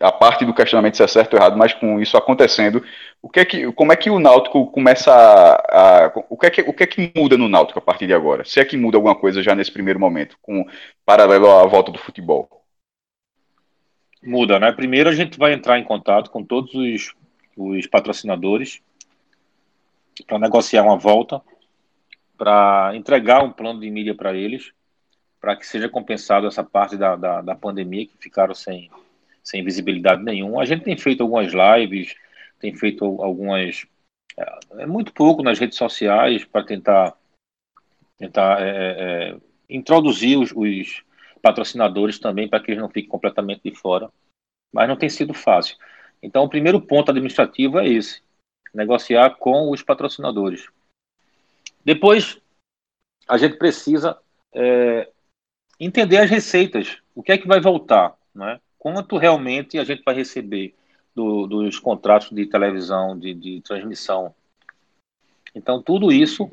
a 0.00 0.10
parte 0.10 0.44
do 0.44 0.54
questionamento 0.54 0.96
se 0.96 1.02
é 1.02 1.06
certo 1.06 1.34
ou 1.34 1.38
errado, 1.38 1.56
mas 1.56 1.74
com 1.74 2.00
isso 2.00 2.16
acontecendo, 2.16 2.82
o 3.20 3.28
que 3.28 3.40
é 3.40 3.44
que, 3.44 3.72
como 3.72 3.92
é 3.92 3.96
que 3.96 4.10
o 4.10 4.18
Náutico 4.18 4.70
começa 4.70 5.12
a, 5.12 6.06
a, 6.06 6.12
o 6.28 6.36
que 6.36 6.46
é 6.46 6.50
que 6.50 6.60
o 6.62 6.72
que 6.72 6.82
é 6.84 6.86
que 6.86 7.12
muda 7.14 7.36
no 7.36 7.48
Náutico 7.48 7.78
a 7.78 7.82
partir 7.82 8.06
de 8.06 8.14
agora? 8.14 8.44
Se 8.44 8.60
é 8.60 8.64
que 8.64 8.76
muda 8.76 8.96
alguma 8.96 9.14
coisa 9.14 9.42
já 9.42 9.54
nesse 9.54 9.72
primeiro 9.72 10.00
momento, 10.00 10.38
com 10.40 10.66
paralelo 11.04 11.50
à 11.50 11.66
volta 11.66 11.92
do 11.92 11.98
futebol? 11.98 12.48
Muda, 14.22 14.58
né? 14.58 14.72
Primeiro 14.72 15.08
a 15.08 15.14
gente 15.14 15.38
vai 15.38 15.52
entrar 15.52 15.78
em 15.78 15.84
contato 15.84 16.30
com 16.30 16.42
todos 16.42 16.74
os, 16.74 17.14
os 17.56 17.86
patrocinadores 17.86 18.80
para 20.26 20.38
negociar 20.38 20.82
uma 20.82 20.96
volta, 20.96 21.40
para 22.36 22.92
entregar 22.94 23.44
um 23.44 23.52
plano 23.52 23.80
de 23.80 23.90
mídia 23.90 24.14
para 24.14 24.34
eles, 24.34 24.72
para 25.40 25.54
que 25.54 25.66
seja 25.66 25.88
compensado 25.88 26.46
essa 26.46 26.64
parte 26.64 26.96
da, 26.96 27.14
da, 27.14 27.40
da 27.40 27.54
pandemia 27.54 28.06
que 28.06 28.16
ficaram 28.18 28.54
sem 28.54 28.90
sem 29.48 29.64
visibilidade 29.64 30.22
nenhuma. 30.22 30.60
A 30.60 30.66
gente 30.66 30.84
tem 30.84 30.96
feito 30.96 31.22
algumas 31.22 31.52
lives, 31.54 32.14
tem 32.60 32.74
feito 32.74 33.04
algumas. 33.22 33.86
É, 34.36 34.82
é 34.82 34.86
muito 34.86 35.10
pouco 35.12 35.42
nas 35.42 35.58
redes 35.58 35.78
sociais 35.78 36.44
para 36.44 36.62
tentar, 36.62 37.16
tentar 38.18 38.60
é, 38.60 39.30
é, 39.30 39.36
introduzir 39.70 40.38
os, 40.38 40.52
os 40.52 41.02
patrocinadores 41.40 42.18
também 42.18 42.46
para 42.46 42.60
que 42.60 42.70
eles 42.70 42.80
não 42.80 42.90
fiquem 42.90 43.08
completamente 43.08 43.62
de 43.64 43.74
fora. 43.74 44.12
Mas 44.70 44.86
não 44.86 44.96
tem 44.96 45.08
sido 45.08 45.32
fácil. 45.32 45.78
Então, 46.22 46.44
o 46.44 46.50
primeiro 46.50 46.78
ponto 46.78 47.10
administrativo 47.10 47.78
é 47.78 47.88
esse: 47.88 48.22
negociar 48.74 49.30
com 49.36 49.70
os 49.70 49.82
patrocinadores. 49.82 50.68
Depois, 51.82 52.38
a 53.26 53.38
gente 53.38 53.56
precisa 53.56 54.18
é, 54.52 55.10
entender 55.80 56.18
as 56.18 56.28
receitas, 56.28 56.98
o 57.14 57.22
que 57.22 57.32
é 57.32 57.38
que 57.38 57.48
vai 57.48 57.62
voltar, 57.62 58.14
né? 58.34 58.60
Quanto 58.78 59.16
realmente 59.16 59.78
a 59.78 59.84
gente 59.84 60.02
vai 60.04 60.14
receber 60.14 60.74
do, 61.14 61.46
dos 61.46 61.78
contratos 61.78 62.30
de 62.30 62.46
televisão, 62.46 63.18
de, 63.18 63.34
de 63.34 63.60
transmissão. 63.62 64.34
Então, 65.54 65.82
tudo 65.82 66.12
isso, 66.12 66.50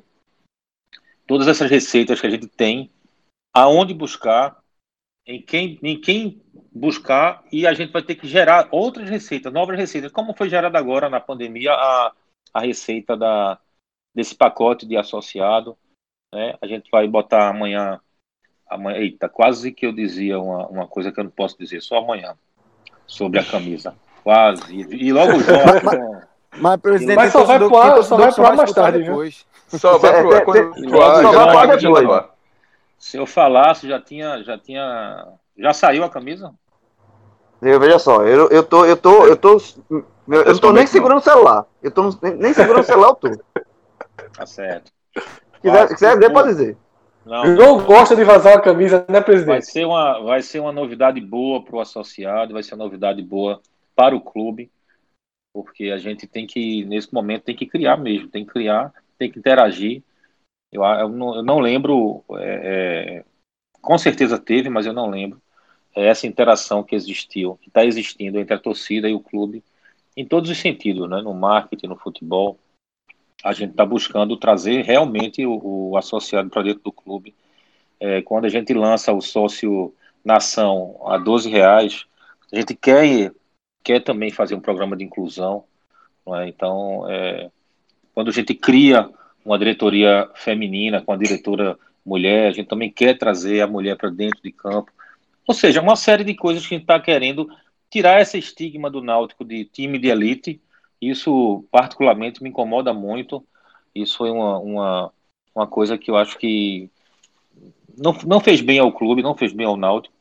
todas 1.28 1.48
essas 1.48 1.70
receitas 1.70 2.20
que 2.20 2.28
a 2.28 2.30
gente 2.30 2.48
tem, 2.48 2.90
aonde 3.54 3.94
buscar, 3.94 4.60
em 5.26 5.42
quem, 5.42 5.80
em 5.82 6.00
quem 6.00 6.42
buscar, 6.72 7.44
e 7.52 7.66
a 7.66 7.74
gente 7.74 7.92
vai 7.92 8.02
ter 8.02 8.16
que 8.16 8.28
gerar 8.28 8.68
outras 8.72 9.10
receitas, 9.10 9.52
novas 9.54 9.78
receitas, 9.78 10.12
como 10.12 10.36
foi 10.36 10.50
gerada 10.50 10.78
agora 10.78 11.10
na 11.10 11.20
pandemia 11.20 11.72
a, 11.72 12.14
a 12.54 12.60
receita 12.62 13.16
da, 13.16 13.60
desse 14.14 14.36
pacote 14.36 14.86
de 14.86 14.98
associado. 14.98 15.78
Né? 16.34 16.58
A 16.62 16.68
gente 16.68 16.90
vai 16.90 17.08
botar 17.08 17.50
amanhã 17.50 18.00
Amanhã, 18.70 18.98
eita, 18.98 19.30
quase 19.30 19.72
que 19.72 19.86
eu 19.86 19.94
dizia 19.94 20.40
uma, 20.40 20.68
uma 20.68 20.88
coisa 20.88 21.12
que 21.12 21.20
eu 21.20 21.24
não 21.24 21.32
posso 21.32 21.58
dizer, 21.58 21.82
só 21.82 21.98
amanhã, 21.98 22.34
sobre 23.06 23.40
a 23.40 23.44
camisa. 23.44 23.94
Quase. 24.24 24.74
E 24.74 25.14
logo 25.14 25.34
o 25.34 25.40
João. 25.40 26.22
Mas, 26.58 26.82
presidente, 26.82 27.16
mas 27.16 27.32
só 27.32 27.44
vai 27.44 27.60
pro 27.60 27.78
ar, 27.78 28.04
só 28.04 28.18
vai 28.18 28.34
pro 28.34 28.46
ar 28.46 28.56
mais 28.56 28.72
tarde, 28.72 29.04
depois. 29.04 29.46
Só 29.68 29.98
vai 29.98 30.22
pro 30.22 30.36
ar 30.36 30.42
quando 30.42 30.58
ar, 31.02 31.22
só 31.22 31.54
vai 31.54 31.68
pro 31.68 31.78
depois. 31.78 32.24
Se 32.98 33.18
eu 33.18 33.26
falasse, 33.26 33.88
já 33.88 34.00
tinha, 34.00 34.42
já 34.42 34.58
tinha, 34.58 35.28
já 35.58 35.74
saiu 35.74 36.04
a 36.04 36.10
camisa? 36.10 36.54
Eu 37.62 37.80
veja 37.80 38.00
só, 38.00 38.24
eu, 38.24 38.50
eu 38.50 38.64
tô, 38.64 38.86
eu 38.86 38.98
tô, 38.98 39.26
eu 39.26 39.38
tô, 39.38 39.58
eu, 39.90 40.06
eu 40.28 40.54
não 40.54 40.60
tô 40.60 40.72
nem 40.72 40.88
segurando 40.88 41.20
o 41.20 41.24
celular. 41.24 41.66
Eu 41.84 41.92
tô 41.92 42.10
nem 42.22 42.54
segurando 42.54 42.82
o 42.82 42.86
celular, 42.86 43.10
eu 43.10 43.16
tô. 43.16 43.30
Tá 44.34 44.46
certo. 44.46 44.92
Se 45.14 45.62
quiser, 45.62 45.88
quiser 45.90 46.14
dizer, 46.16 46.34
pode 46.34 46.48
dizer. 46.50 46.78
Não, 47.26 47.56
não 47.56 47.86
gosta 47.86 48.16
de 48.16 48.24
vazar 48.24 48.58
a 48.58 48.62
camisa, 48.62 49.06
né, 49.10 49.20
presidente? 49.20 49.54
Vai 49.54 49.62
ser 49.62 49.86
uma, 49.86 50.20
vai 50.22 50.42
ser 50.42 50.60
uma 50.60 50.72
novidade 50.72 51.20
boa 51.20 51.64
para 51.64 51.76
o 51.76 51.80
associado, 51.80 52.54
vai 52.54 52.62
ser 52.62 52.76
uma 52.76 52.84
novidade 52.84 53.22
boa 53.22 53.62
para 53.96 54.16
o 54.16 54.22
clube, 54.22 54.72
porque 55.54 55.86
a 55.86 55.98
gente 55.98 56.28
tem 56.28 56.46
que, 56.46 56.86
nesse 56.86 57.14
momento, 57.14 57.44
tem 57.44 57.56
que 57.56 57.66
criar 57.66 57.98
mesmo, 57.98 58.28
tem 58.28 58.46
que 58.46 58.52
criar, 58.52 58.94
tem 59.18 59.32
que 59.32 59.40
interagir. 59.40 60.04
Eu, 60.72 60.84
eu, 60.84 61.10
não, 61.10 61.36
eu 61.36 61.44
não, 61.44 61.60
lembro, 61.60 62.24
é, 62.34 63.24
é, 63.24 63.26
com 63.82 63.98
certeza 63.98 64.38
teve, 64.38 64.70
mas 64.70 64.86
eu 64.86 64.94
não 64.94 65.10
lembro 65.10 65.42
é 65.96 66.08
essa 66.08 66.28
interação 66.28 66.84
que 66.84 66.94
existiu, 66.94 67.58
que 67.62 67.70
está 67.70 67.86
existindo 67.86 68.38
entre 68.38 68.54
a 68.54 68.60
torcida 68.60 69.10
e 69.10 69.14
o 69.14 69.20
clube, 69.20 69.64
em 70.16 70.26
todos 70.26 70.50
os 70.50 70.58
sentidos, 70.58 71.10
né? 71.10 71.22
no 71.22 71.34
marketing, 71.34 71.88
no 71.88 71.96
futebol, 71.96 72.60
a 73.46 73.54
gente 73.54 73.72
está 73.72 73.86
buscando 73.86 74.36
trazer 74.36 74.84
realmente 74.84 75.46
o, 75.46 75.92
o 75.92 75.98
associado 75.98 76.50
para 76.50 76.64
dentro 76.64 76.82
do 76.82 76.92
clube. 76.92 77.36
É, 78.00 78.20
quando 78.24 78.46
a 78.46 78.50
gente 78.50 78.74
lança 78.74 79.14
o 79.14 79.22
sócio 79.22 79.94
nação 80.24 81.00
a 81.06 81.20
12 81.20 81.48
reais, 81.48 82.06
a 82.52 82.56
gente 82.56 82.74
quer, 82.74 83.32
quer 83.84 84.00
também 84.00 84.32
fazer 84.32 84.56
um 84.56 84.60
programa 84.60 84.98
de 84.98 85.04
inclusão. 85.04 85.64
É? 86.40 86.48
Então, 86.48 87.06
é, 87.08 87.52
quando 88.16 88.30
a 88.30 88.34
gente 88.34 88.56
cria 88.56 89.08
uma 89.46 89.60
diretoria 89.60 90.28
feminina 90.34 91.00
com 91.00 91.14
a 91.14 91.18
diretora 91.18 91.78
mulher, 92.04 92.48
a 92.48 92.52
gente 92.52 92.68
também 92.68 92.90
quer 92.92 93.16
trazer 93.16 93.62
a 93.62 93.68
mulher 93.68 93.96
para 93.96 94.10
dentro 94.10 94.42
de 94.42 94.52
campo. 94.52 94.92
Ou 95.46 95.54
seja, 95.54 95.84
uma 95.84 95.96
série 95.96 96.24
de 96.24 96.34
coisas 96.34 96.66
que 96.66 96.74
a 96.74 96.78
gente 96.80 96.86
está 96.86 97.00
querendo 97.00 97.48
tirar 97.92 98.20
esse 98.20 98.40
estigma 98.40 98.90
do 98.90 99.04
Náutico 99.04 99.46
de 99.46 99.66
time 99.66 100.00
de 100.00 100.08
elite 100.08 100.60
isso, 101.02 101.66
particularmente, 101.72 102.42
me 102.42 102.50
incomoda 102.50 102.94
muito. 102.94 103.46
Isso 103.94 104.18
foi 104.18 104.30
uma, 104.30 104.58
uma, 104.60 105.14
uma 105.54 105.68
coisa 105.68 105.98
que 105.98 106.10
eu 106.10 106.18
acho 106.18 106.38
que 106.38 106.90
não, 107.98 108.14
não 108.26 108.40
fez 108.40 108.62
bem 108.62 108.80
ao 108.80 108.92
clube, 108.92 109.24
não 109.24 109.36
fez 109.36 109.54
bem 109.54 109.66
ao 109.66 109.78
Náutico. 109.78 110.16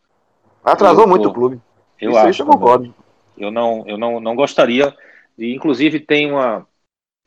Atrasou 0.62 1.04
eu, 1.04 1.08
muito 1.08 1.28
o 1.28 1.32
clube. 1.32 1.60
Eu 2.00 2.10
isso 2.10 2.18
acho. 2.20 2.42
Eu 2.42 2.46
concordo. 2.46 2.94
Eu 3.36 3.50
não, 3.50 3.84
eu 3.86 3.98
não, 3.98 4.20
não 4.20 4.34
gostaria 4.34 4.96
de. 5.36 5.54
Inclusive, 5.54 6.00
tem 6.00 6.30
uma. 6.30 6.66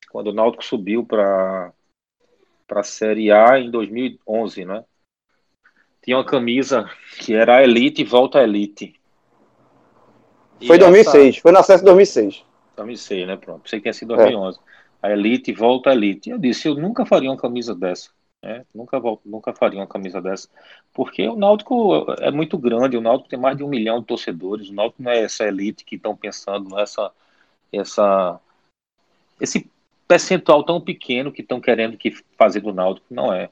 Quando 0.09 0.27
o 0.27 0.33
Náutico 0.33 0.63
subiu 0.63 1.05
para 1.05 1.73
para 2.67 2.81
a 2.81 2.83
Série 2.83 3.31
A 3.31 3.57
em 3.59 3.71
2011, 3.71 4.65
né? 4.65 4.83
Tinha 6.03 6.17
uma 6.17 6.25
camisa 6.25 6.89
que 7.19 7.33
era 7.33 7.57
a 7.57 7.63
Elite 7.63 8.01
e 8.01 8.05
volta 8.05 8.39
a 8.39 8.43
Elite. 8.43 8.93
Foi 10.65 10.77
2006, 10.77 11.35
essa... 11.35 11.41
foi 11.41 11.51
no 11.51 11.59
acesso 11.59 11.79
de 11.79 11.85
2006. 11.85 12.43
2006, 12.78 13.28
né? 13.28 13.36
Pronto. 13.38 13.69
Sei 13.69 13.80
que 13.80 13.84
tinha 13.84 13.93
sido 13.93 14.15
2011. 14.15 14.59
É. 14.59 15.07
A 15.07 15.11
Elite 15.11 15.51
volta 15.51 15.89
a 15.89 15.93
Elite. 15.93 16.30
Eu 16.30 16.38
disse, 16.38 16.67
eu 16.67 16.75
nunca 16.75 17.05
faria 17.05 17.30
uma 17.30 17.38
camisa 17.38 17.75
dessa. 17.75 18.09
Né? 18.43 18.65
Nunca, 18.73 18.99
nunca 19.25 19.53
faria 19.53 19.80
uma 19.80 19.88
camisa 19.88 20.21
dessa. 20.21 20.47
Porque 20.93 21.28
o 21.28 21.36
Náutico 21.36 22.05
é 22.19 22.32
muito 22.32 22.57
grande, 22.57 22.97
o 22.97 23.01
Náutico 23.01 23.30
tem 23.30 23.39
mais 23.39 23.57
de 23.57 23.63
um 23.63 23.67
milhão 23.67 23.99
de 23.99 24.05
torcedores. 24.05 24.69
O 24.69 24.73
Náutico 24.73 25.03
não 25.03 25.11
é 25.11 25.21
essa 25.21 25.45
elite 25.45 25.84
que 25.84 25.95
estão 25.95 26.15
pensando, 26.15 26.69
não 26.69 26.80
é 26.80 26.84
essa, 26.84 27.11
essa, 27.71 28.39
esse 29.41 29.69
percentual 30.07 30.63
tão 30.63 30.80
pequeno 30.80 31.32
que 31.32 31.41
estão 31.41 31.59
querendo 31.59 31.97
que 31.97 32.11
fazer 32.38 32.61
do 32.61 32.73
Náutico. 32.73 33.07
Não 33.09 33.34
é. 33.34 33.49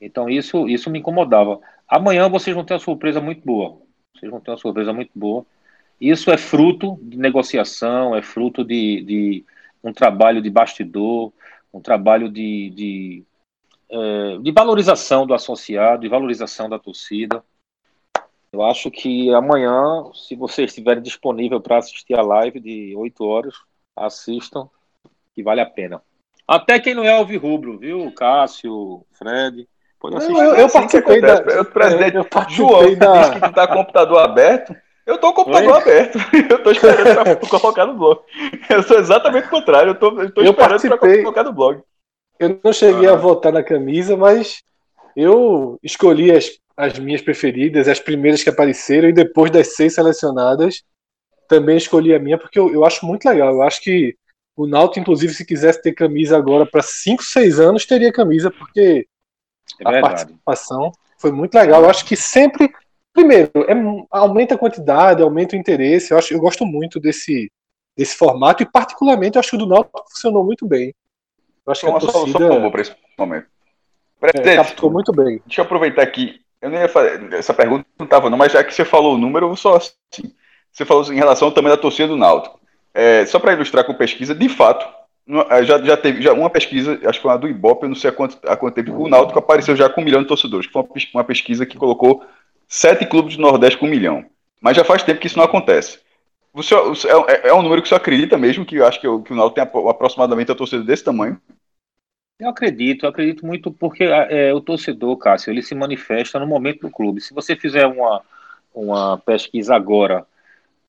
Então 0.00 0.28
isso, 0.28 0.68
isso 0.68 0.90
me 0.90 0.98
incomodava. 0.98 1.60
Amanhã 1.88 2.28
vocês 2.28 2.54
vão 2.54 2.64
ter 2.64 2.74
uma 2.74 2.80
surpresa 2.80 3.20
muito 3.20 3.44
boa. 3.44 3.80
Vocês 4.14 4.30
vão 4.30 4.40
ter 4.40 4.50
uma 4.50 4.58
surpresa 4.58 4.92
muito 4.92 5.10
boa. 5.14 5.44
Isso 6.00 6.30
é 6.30 6.36
fruto 6.36 6.98
de 7.02 7.16
negociação, 7.16 8.14
é 8.14 8.22
fruto 8.22 8.64
de, 8.64 9.02
de 9.02 9.44
um 9.82 9.92
trabalho 9.92 10.42
de 10.42 10.50
bastidor, 10.50 11.32
um 11.72 11.80
trabalho 11.80 12.30
de, 12.30 12.70
de, 12.70 13.24
é, 13.88 14.38
de 14.38 14.52
valorização 14.52 15.26
do 15.26 15.34
associado, 15.34 16.02
de 16.02 16.08
valorização 16.08 16.68
da 16.68 16.78
torcida. 16.78 17.42
Eu 18.52 18.62
acho 18.62 18.90
que 18.90 19.32
amanhã, 19.34 20.10
se 20.14 20.34
vocês 20.34 20.70
estiverem 20.70 21.02
disponível 21.02 21.60
para 21.60 21.78
assistir 21.78 22.14
a 22.18 22.22
live 22.22 22.60
de 22.60 22.94
8 22.96 23.24
horas, 23.24 23.54
assistam, 23.94 24.68
que 25.34 25.42
vale 25.42 25.60
a 25.60 25.66
pena. 25.66 26.02
Até 26.46 26.78
quem 26.78 26.94
não 26.94 27.04
é 27.04 27.10
alvirrubro, 27.10 27.78
viu? 27.78 28.12
Cássio, 28.12 29.04
Fred. 29.12 29.68
Pode 29.98 30.16
assistir. 30.16 30.38
Eu, 30.38 30.54
eu 30.54 30.70
participei 30.70 31.20
da. 31.20 31.34
Eu, 31.40 31.64
presidente, 31.64 32.16
eu 32.16 32.24
participei 32.24 32.66
João 32.66 32.94
da... 32.94 33.28
disse 33.28 33.40
que 33.40 33.52
tá 33.52 33.66
com 33.66 33.74
o 33.74 33.76
computador 33.78 34.20
aberto. 34.20 34.74
Eu 35.06 35.18
tô 35.18 35.32
com 35.32 35.42
o 35.42 35.44
computador 35.44 35.74
Oi? 35.74 35.80
aberto. 35.80 36.18
Eu 36.50 36.62
tô 36.62 36.70
esperando 36.72 37.14
para 37.14 37.36
colocar 37.48 37.86
no 37.86 37.94
blog. 37.94 38.20
Eu 38.68 38.82
sou 38.82 38.98
exatamente 38.98 39.46
o 39.46 39.50
contrário. 39.50 39.90
Eu 39.90 39.94
tô, 39.94 40.20
eu 40.20 40.30
tô 40.32 40.42
eu 40.42 40.50
esperando 40.50 40.98
para 40.98 41.22
colocar 41.22 41.44
no 41.44 41.52
blog. 41.52 41.80
Eu 42.38 42.60
não 42.62 42.72
cheguei 42.72 43.08
ah. 43.08 43.12
a 43.12 43.16
votar 43.16 43.52
na 43.52 43.62
camisa, 43.62 44.16
mas 44.16 44.62
eu 45.14 45.78
escolhi 45.82 46.32
as, 46.32 46.50
as 46.76 46.98
minhas 46.98 47.22
preferidas, 47.22 47.88
as 47.88 48.00
primeiras 48.00 48.42
que 48.42 48.50
apareceram, 48.50 49.08
e 49.08 49.12
depois 49.12 49.50
das 49.50 49.74
seis 49.74 49.94
selecionadas, 49.94 50.82
também 51.48 51.76
escolhi 51.76 52.12
a 52.12 52.18
minha, 52.18 52.36
porque 52.36 52.58
eu, 52.58 52.72
eu 52.72 52.84
acho 52.84 53.06
muito 53.06 53.24
legal. 53.26 53.54
Eu 53.54 53.62
acho 53.62 53.80
que 53.80 54.16
o 54.56 54.66
Náutico, 54.66 55.00
inclusive, 55.00 55.32
se 55.32 55.46
quisesse 55.46 55.80
ter 55.80 55.92
camisa 55.92 56.36
agora 56.36 56.66
para 56.66 56.82
5, 56.82 57.22
6 57.22 57.60
anos, 57.60 57.86
teria 57.86 58.12
camisa, 58.12 58.50
porque 58.50 59.06
é 59.80 59.98
a 59.98 60.00
participação 60.00 60.90
foi 61.18 61.32
muito 61.32 61.54
legal. 61.54 61.82
Eu 61.82 61.90
acho 61.90 62.04
que 62.04 62.16
sempre, 62.16 62.70
primeiro, 63.16 63.50
é, 63.66 63.74
aumenta 64.10 64.54
a 64.54 64.58
quantidade, 64.58 65.22
aumenta 65.22 65.56
o 65.56 65.58
interesse. 65.58 66.12
Eu, 66.12 66.18
acho, 66.18 66.34
eu 66.34 66.38
gosto 66.38 66.66
muito 66.66 67.00
desse, 67.00 67.50
desse 67.96 68.14
formato, 68.14 68.62
e 68.62 68.70
particularmente 68.70 69.36
eu 69.36 69.40
acho 69.40 69.50
que 69.50 69.56
o 69.56 69.58
do 69.58 69.66
Náutico 69.66 70.04
funcionou 70.10 70.44
muito 70.44 70.66
bem. 70.66 70.94
Eu 71.66 71.72
acho 71.72 71.80
que 71.80 71.90
a 71.90 71.98
torcida... 71.98 72.48
boa 72.48 72.70
para 72.70 72.82
esse 72.82 72.94
momento. 73.18 73.46
É, 74.22 74.56
captou 74.56 74.90
muito 74.90 75.12
bem. 75.12 75.40
Deixa 75.46 75.62
eu 75.62 75.64
aproveitar 75.64 76.02
aqui. 76.02 76.40
Eu 76.60 76.70
não 76.70 76.78
ia 76.78 76.88
fazer. 76.88 77.32
Essa 77.34 77.54
pergunta 77.54 77.86
não 77.98 78.04
estava, 78.04 78.30
não, 78.30 78.38
mas 78.38 78.52
já 78.52 78.62
que 78.62 78.72
você 78.72 78.84
falou 78.84 79.14
o 79.14 79.18
número, 79.18 79.44
eu 79.44 79.48
vou 79.48 79.56
só 79.56 79.76
assim. 79.76 80.32
Você 80.70 80.84
falou 80.84 81.10
em 81.12 81.16
relação 81.16 81.50
tamanho 81.50 81.74
da 81.74 81.80
torcida 81.80 82.08
do 82.08 82.16
Náutico. 82.16 82.60
É, 82.94 83.24
só 83.26 83.38
para 83.38 83.52
ilustrar 83.52 83.84
com 83.84 83.94
pesquisa, 83.94 84.34
de 84.34 84.48
fato, 84.48 84.86
é, 85.50 85.64
já, 85.64 85.82
já 85.82 85.96
teve 85.96 86.22
já 86.22 86.32
uma 86.32 86.48
pesquisa, 86.48 86.98
acho 87.04 87.18
que 87.18 87.22
foi 87.22 87.30
uma 87.30 87.38
do 87.38 87.48
Ibope, 87.48 87.84
eu 87.84 87.88
não 87.88 87.96
sei 87.96 88.10
há 88.10 88.12
quanto, 88.12 88.38
há 88.46 88.56
quanto 88.56 88.74
tempo, 88.74 88.92
o 88.92 89.08
Náutico 89.08 89.38
apareceu 89.38 89.76
já 89.76 89.88
com 89.88 90.00
um 90.00 90.04
milhão 90.04 90.22
de 90.22 90.28
torcedores, 90.28 90.66
que 90.66 90.72
foi 90.72 90.84
uma 91.12 91.24
pesquisa 91.24 91.66
que 91.66 91.76
colocou 91.76 92.24
sete 92.68 93.06
clubes 93.06 93.36
do 93.36 93.42
Nordeste 93.42 93.78
com 93.78 93.86
um 93.86 93.90
milhão. 93.90 94.24
Mas 94.60 94.76
já 94.76 94.84
faz 94.84 95.02
tempo 95.02 95.20
que 95.20 95.26
isso 95.26 95.38
não 95.38 95.44
acontece. 95.44 96.00
Você, 96.52 96.74
é, 96.74 97.48
é 97.48 97.54
um 97.54 97.62
número 97.62 97.82
que 97.82 97.88
você 97.88 97.94
acredita 97.94 98.38
mesmo, 98.38 98.64
que 98.64 98.76
eu 98.76 98.86
acho 98.86 99.00
que, 99.00 99.06
que 99.22 99.32
o 99.32 99.36
Náutico 99.36 99.54
tem 99.54 99.90
aproximadamente 99.90 100.50
a 100.50 100.54
torcida 100.54 100.82
desse 100.82 101.04
tamanho? 101.04 101.38
Eu 102.38 102.48
acredito, 102.48 103.04
eu 103.04 103.10
acredito 103.10 103.44
muito 103.46 103.70
porque 103.70 104.04
é, 104.04 104.52
o 104.52 104.60
torcedor, 104.60 105.16
Cássio, 105.16 105.50
ele 105.50 105.62
se 105.62 105.74
manifesta 105.74 106.38
no 106.38 106.46
momento 106.46 106.80
do 106.80 106.90
clube. 106.90 107.20
Se 107.20 107.34
você 107.34 107.54
fizer 107.56 107.86
uma, 107.86 108.22
uma 108.74 109.18
pesquisa 109.18 109.74
agora 109.74 110.26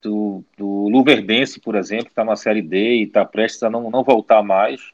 do, 0.02 0.42
do 0.56 0.88
Luverdense, 0.88 1.60
por 1.60 1.74
exemplo, 1.74 2.06
que 2.06 2.12
está 2.12 2.24
na 2.24 2.36
Série 2.36 2.62
D 2.62 2.96
e 2.96 3.02
está 3.04 3.24
prestes 3.24 3.62
a 3.62 3.70
não, 3.70 3.90
não 3.90 4.02
voltar 4.02 4.42
mais, 4.42 4.92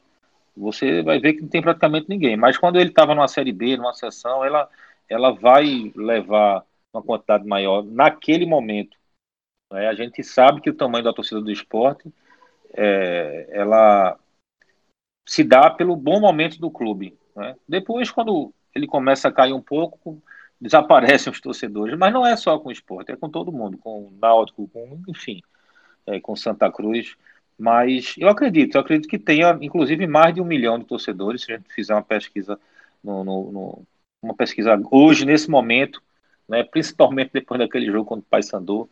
você 0.56 1.02
vai 1.02 1.18
ver 1.18 1.34
que 1.34 1.42
não 1.42 1.48
tem 1.48 1.62
praticamente 1.62 2.08
ninguém. 2.08 2.36
Mas 2.36 2.56
quando 2.56 2.80
ele 2.80 2.90
estava 2.90 3.14
numa 3.14 3.28
Série 3.28 3.52
B, 3.52 3.76
numa 3.76 3.94
sessão, 3.94 4.44
ela, 4.44 4.68
ela 5.08 5.32
vai 5.32 5.92
levar 5.96 6.64
uma 6.94 7.02
quantidade 7.02 7.46
maior 7.46 7.82
naquele 7.84 8.46
momento. 8.46 8.96
Né? 9.72 9.88
A 9.88 9.94
gente 9.94 10.22
sabe 10.22 10.60
que 10.60 10.70
o 10.70 10.74
tamanho 10.74 11.04
da 11.04 11.12
torcida 11.12 11.40
do 11.40 11.50
esporte, 11.50 12.12
é, 12.72 13.48
ela 13.50 14.18
se 15.26 15.42
dá 15.42 15.70
pelo 15.70 15.96
bom 15.96 16.20
momento 16.20 16.58
do 16.58 16.70
clube. 16.70 17.16
Né? 17.34 17.56
Depois, 17.68 18.10
quando 18.10 18.52
ele 18.74 18.86
começa 18.86 19.28
a 19.28 19.32
cair 19.32 19.52
um 19.52 19.62
pouco, 19.62 20.22
desaparecem 20.60 21.32
os 21.32 21.40
torcedores. 21.40 21.96
Mas 21.98 22.12
não 22.12 22.26
é 22.26 22.36
só 22.36 22.58
com 22.58 22.68
o 22.68 22.72
esporte, 22.72 23.12
é 23.12 23.16
com 23.16 23.28
todo 23.28 23.52
mundo, 23.52 23.78
com 23.78 24.06
o 24.06 24.12
Náutico, 24.20 24.68
com, 24.68 25.02
enfim, 25.08 25.42
é, 26.06 26.20
com 26.20 26.36
Santa 26.36 26.70
Cruz. 26.70 27.16
Mas 27.58 28.14
eu 28.18 28.28
acredito, 28.28 28.74
eu 28.74 28.80
acredito 28.80 29.08
que 29.08 29.18
tenha, 29.18 29.56
inclusive, 29.60 30.06
mais 30.06 30.34
de 30.34 30.40
um 30.40 30.44
milhão 30.44 30.78
de 30.78 30.84
torcedores, 30.84 31.42
se 31.42 31.52
a 31.52 31.56
gente 31.56 31.72
fizer 31.72 31.94
uma 31.94 32.02
pesquisa 32.02 32.58
no, 33.02 33.22
no, 33.22 33.52
no 33.52 33.82
uma 34.22 34.34
pesquisa 34.34 34.80
hoje, 34.90 35.26
nesse 35.26 35.50
momento, 35.50 36.02
né, 36.48 36.62
principalmente 36.62 37.30
depois 37.32 37.58
daquele 37.58 37.86
jogo 37.86 38.04
contra 38.04 38.24
o 38.24 38.30
Paysandu, 38.30 38.88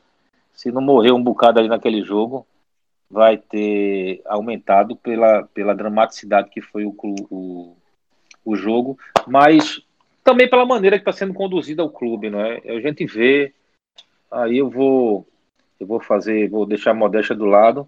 se 0.52 0.70
não 0.70 0.82
morrer 0.82 1.12
um 1.12 1.22
bocado 1.22 1.58
ali 1.58 1.68
naquele 1.68 2.02
jogo, 2.02 2.46
vai 3.10 3.36
ter 3.36 4.22
aumentado 4.24 4.96
pela, 4.96 5.44
pela 5.54 5.74
dramaticidade 5.74 6.48
que 6.50 6.60
foi 6.60 6.84
o, 6.84 6.94
o, 7.30 7.76
o 8.44 8.56
jogo, 8.56 8.98
mas 9.26 9.82
também 10.24 10.48
pela 10.48 10.64
maneira 10.64 10.96
que 10.96 11.02
está 11.02 11.12
sendo 11.12 11.34
conduzida 11.34 11.84
o 11.84 11.90
clube, 11.90 12.30
não 12.30 12.40
é? 12.40 12.62
A 12.66 12.80
gente 12.80 13.04
vê, 13.04 13.52
aí 14.30 14.58
eu 14.58 14.70
vou, 14.70 15.26
eu 15.78 15.86
vou 15.86 16.00
fazer, 16.00 16.48
vou 16.48 16.64
deixar 16.64 16.92
a 16.92 16.94
modéstia 16.94 17.34
do 17.34 17.44
lado 17.44 17.86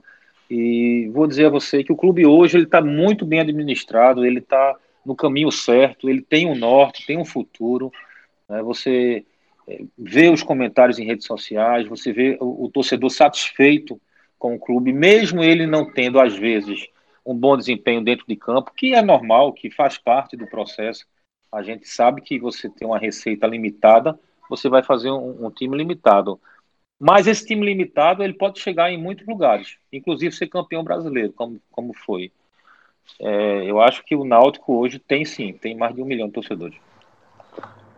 e 0.51 1.09
vou 1.13 1.27
dizer 1.27 1.47
a 1.47 1.51
você 1.51 1.83
que 1.83 1.93
o 1.93 1.97
clube 1.97 2.27
hoje 2.27 2.59
ele 2.59 2.65
está 2.65 2.83
muito 2.83 3.25
bem 3.25 3.41
administrado, 3.41 4.27
ele 4.27 4.41
está 4.41 4.77
no 5.05 5.15
caminho 5.15 5.51
certo, 5.51 6.09
ele 6.09 6.23
tem 6.23 6.47
um 6.47 6.55
norte, 6.55 7.07
tem 7.07 7.19
um 7.19 7.25
futuro. 7.25 7.93
Né? 8.49 8.63
Você 8.63 9.25
vê 9.99 10.29
os 10.29 10.43
comentários 10.43 10.99
em 10.99 11.07
redes 11.07 11.27
sociais, 11.27 11.89
você 11.89 12.13
vê 12.13 12.37
o, 12.41 12.65
o 12.65 12.71
torcedor 12.71 13.11
satisfeito 13.11 14.01
com 14.39 14.55
o 14.55 14.59
clube, 14.59 14.93
mesmo 14.93 15.43
ele 15.43 15.67
não 15.67 15.91
tendo, 15.91 16.21
às 16.21 16.37
vezes, 16.37 16.87
um 17.25 17.35
bom 17.35 17.57
desempenho 17.57 18.05
dentro 18.05 18.27
de 18.27 18.37
campo, 18.37 18.73
que 18.77 18.95
é 18.95 19.01
normal, 19.01 19.53
que 19.53 19.71
faz 19.71 19.97
parte 19.97 20.37
do 20.37 20.47
processo. 20.47 21.07
A 21.51 21.63
gente 21.63 21.89
sabe 21.89 22.21
que 22.21 22.39
você 22.39 22.69
tem 22.69 22.87
uma 22.87 22.99
receita 22.99 23.47
limitada, 23.47 24.19
você 24.51 24.69
vai 24.69 24.83
fazer 24.83 25.11
um, 25.11 25.47
um 25.47 25.51
time 25.51 25.77
limitado. 25.77 26.39
Mas 27.01 27.27
esse 27.27 27.47
time 27.47 27.65
limitado 27.65 28.23
ele 28.23 28.35
pode 28.35 28.61
chegar 28.61 28.91
em 28.91 28.99
muitos 28.99 29.27
lugares, 29.27 29.79
inclusive 29.93 30.35
ser 30.35 30.49
campeão 30.49 30.85
brasileiro, 30.85 31.33
como, 31.33 31.61
como 31.71 31.95
foi. 31.95 32.31
É, 33.21 33.71
eu 33.71 33.81
acho 33.81 34.05
que 34.05 34.15
o 34.15 34.25
Náutico 34.25 34.75
hoje 34.75 34.99
tem 34.99 35.25
sim, 35.25 35.53
tem 35.53 35.77
mais 35.77 35.95
de 35.95 36.03
um 36.03 36.07
milhão 36.07 36.27
de 36.27 36.35
torcedores. 36.35 36.77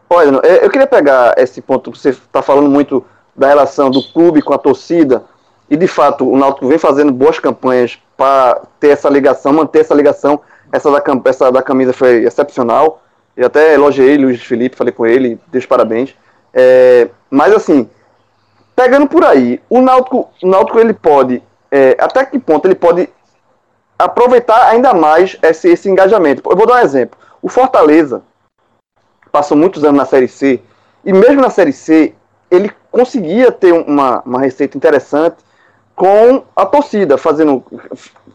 Olha, 0.08 0.28
eu 0.62 0.70
queria 0.70 0.86
pegar 0.86 1.34
esse 1.36 1.60
ponto 1.60 1.90
que 1.90 1.98
você 1.98 2.10
está 2.10 2.40
falando 2.40 2.68
muito 2.68 3.04
da 3.34 3.48
relação 3.48 3.90
do 3.90 4.02
clube 4.02 4.40
com 4.40 4.54
a 4.54 4.58
torcida. 4.58 5.24
E 5.68 5.76
de 5.76 5.88
fato, 5.88 6.28
o 6.28 6.36
Náutico 6.36 6.68
vem 6.68 6.78
fazendo 6.78 7.12
boas 7.12 7.38
campanhas 7.38 7.98
para 8.16 8.62
ter 8.78 8.90
essa 8.90 9.08
ligação, 9.08 9.52
manter 9.52 9.80
essa 9.80 9.94
ligação. 9.94 10.40
Essa 10.72 10.90
da, 10.90 11.02
essa 11.24 11.50
da 11.50 11.62
camisa 11.62 11.92
foi 11.92 12.24
excepcional. 12.24 13.02
Eu 13.36 13.48
até 13.48 13.74
elogiei 13.74 14.16
Luiz 14.16 14.42
Felipe, 14.42 14.76
falei 14.76 14.92
com 14.92 15.04
ele, 15.04 15.38
deixo 15.48 15.68
parabéns. 15.68 16.14
É, 16.54 17.08
mas 17.28 17.52
assim, 17.52 17.88
pegando 18.74 19.06
por 19.06 19.24
aí, 19.24 19.60
o 19.68 19.80
Náutico, 19.80 20.30
o 20.42 20.46
Náutico 20.46 20.78
ele 20.78 20.94
pode, 20.94 21.42
é, 21.70 21.96
até 22.00 22.24
que 22.24 22.38
ponto 22.38 22.66
ele 22.66 22.74
pode 22.74 23.10
aproveitar 23.98 24.68
ainda 24.68 24.94
mais 24.94 25.36
esse, 25.42 25.68
esse 25.68 25.90
engajamento. 25.90 26.42
Eu 26.48 26.56
vou 26.56 26.66
dar 26.66 26.76
um 26.76 26.84
exemplo. 26.84 27.18
O 27.42 27.48
Fortaleza 27.48 28.22
passou 29.36 29.54
muitos 29.54 29.84
anos 29.84 29.98
na 29.98 30.06
Série 30.06 30.28
C, 30.28 30.62
e 31.04 31.12
mesmo 31.12 31.42
na 31.42 31.50
Série 31.50 31.72
C, 31.72 32.14
ele 32.50 32.72
conseguia 32.90 33.52
ter 33.52 33.70
uma, 33.70 34.22
uma 34.24 34.40
receita 34.40 34.78
interessante 34.78 35.36
com 35.94 36.42
a 36.56 36.64
torcida, 36.64 37.18
fazendo 37.18 37.62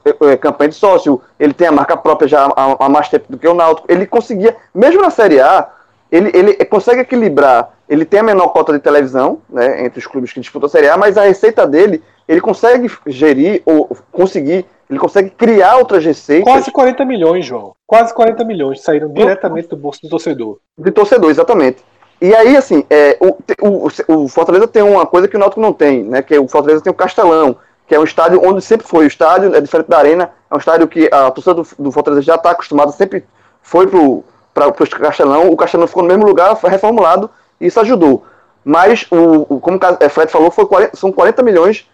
é, 0.06 0.32
é, 0.34 0.38
campanha 0.38 0.70
de 0.70 0.76
sócio, 0.76 1.20
ele 1.40 1.54
tem 1.54 1.68
a 1.68 1.72
marca 1.72 1.98
própria 1.98 2.28
já 2.28 2.46
há, 2.46 2.86
há, 2.86 2.88
mais 2.88 3.10
tempo 3.10 3.26
do 3.30 3.38
que 3.40 3.48
o 3.48 3.56
Náutico, 3.56 3.92
ele 3.92 4.06
conseguia, 4.06 4.56
mesmo 4.76 5.02
na 5.02 5.10
Série 5.10 5.42
A, 5.42 5.70
ele, 6.12 6.30
ele 6.36 6.54
consegue 6.66 7.02
equilibrar, 7.02 7.72
ele 7.90 8.06
tem 8.06 8.20
a 8.20 8.24
menor 8.24 8.50
cota 8.50 8.72
de 8.72 8.78
televisão, 8.78 9.40
né, 9.50 9.84
entre 9.84 9.98
os 9.98 10.06
clubes 10.06 10.32
que 10.32 10.40
disputam 10.40 10.68
a 10.68 10.70
Série 10.70 10.88
A, 10.88 10.98
mas 10.98 11.18
a 11.18 11.24
receita 11.24 11.66
dele, 11.66 12.04
ele 12.28 12.42
consegue 12.42 12.92
gerir, 13.08 13.64
ou 13.66 13.90
conseguir, 14.12 14.68
ele 14.92 15.00
consegue 15.00 15.30
criar 15.30 15.78
outras 15.78 16.04
receitas. 16.04 16.44
Quase 16.44 16.70
40 16.70 17.06
milhões, 17.06 17.46
João. 17.46 17.74
Quase 17.88 18.14
40 18.14 18.44
milhões 18.44 18.82
saíram 18.82 19.08
diretamente 19.08 19.70
do 19.70 19.78
bolso 19.78 20.02
do 20.02 20.10
torcedor. 20.10 20.60
De 20.78 20.92
torcedor, 20.92 21.32
exatamente. 21.32 21.82
E 22.20 22.36
aí, 22.36 22.58
assim, 22.58 22.86
é, 22.90 23.18
o, 23.22 23.38
o, 23.62 24.24
o, 24.24 24.28
Fortaleza 24.28 24.68
tem 24.68 24.84
uma 24.84 25.06
coisa 25.06 25.30
que 25.30 25.36
o 25.38 25.40
Náutico 25.40 25.62
não 25.62 25.72
tem, 25.72 26.04
né? 26.04 26.22
Que 26.22 26.36
é 26.36 26.40
o 26.42 26.48
Fortaleza 26.48 26.84
tem 26.84 26.92
o 26.92 26.96
Castelão, 26.96 27.56
que 27.88 27.96
é 27.96 28.00
um 28.00 28.04
estádio 28.04 28.46
onde 28.46 28.62
sempre 28.62 28.86
foi. 28.86 29.06
O 29.06 29.08
estádio 29.08 29.56
é 29.56 29.62
diferente 29.62 29.88
da 29.88 29.98
Arena, 29.98 30.30
é 30.50 30.54
um 30.54 30.60
estádio 30.60 30.88
que 30.90 31.10
a 31.10 31.32
torcida 31.32 31.56
do, 31.56 31.68
do 31.80 31.92
Fortaleza 31.92 32.22
já 32.22 32.36
está 32.36 32.52
acostumada, 32.52 32.92
sempre 32.92 33.24
foi 33.62 33.88
para 33.88 34.68
o 34.68 34.74
Castelão. 34.74 35.50
O 35.50 35.56
Castelão 35.56 35.88
ficou 35.88 36.04
no 36.04 36.10
mesmo 36.10 36.26
lugar, 36.26 36.54
foi 36.58 36.70
reformulado, 36.70 37.30
e 37.62 37.68
isso 37.68 37.80
ajudou. 37.80 38.26
Mas, 38.64 39.08
o, 39.10 39.56
o 39.56 39.60
como 39.62 39.78
o 39.78 40.10
Fred 40.10 40.30
falou, 40.30 40.52
foi 40.52 40.66
40, 40.66 40.98
são 40.98 41.14
40 41.14 41.42
milhões 41.42 41.90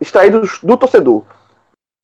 extraídos 0.00 0.58
do 0.62 0.78
torcedor. 0.78 1.22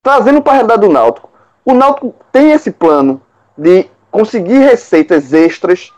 Trazendo 0.02 0.42
para 0.42 0.52
a 0.52 0.56
realidade 0.56 0.80
do 0.80 0.92
Náutico, 0.92 1.30
o 1.64 1.72
Náutico 1.72 2.12
tem 2.32 2.50
esse 2.50 2.72
plano 2.72 3.22
de 3.56 3.88
conseguir 4.10 4.58
receitas 4.58 5.32
extras 5.32 5.92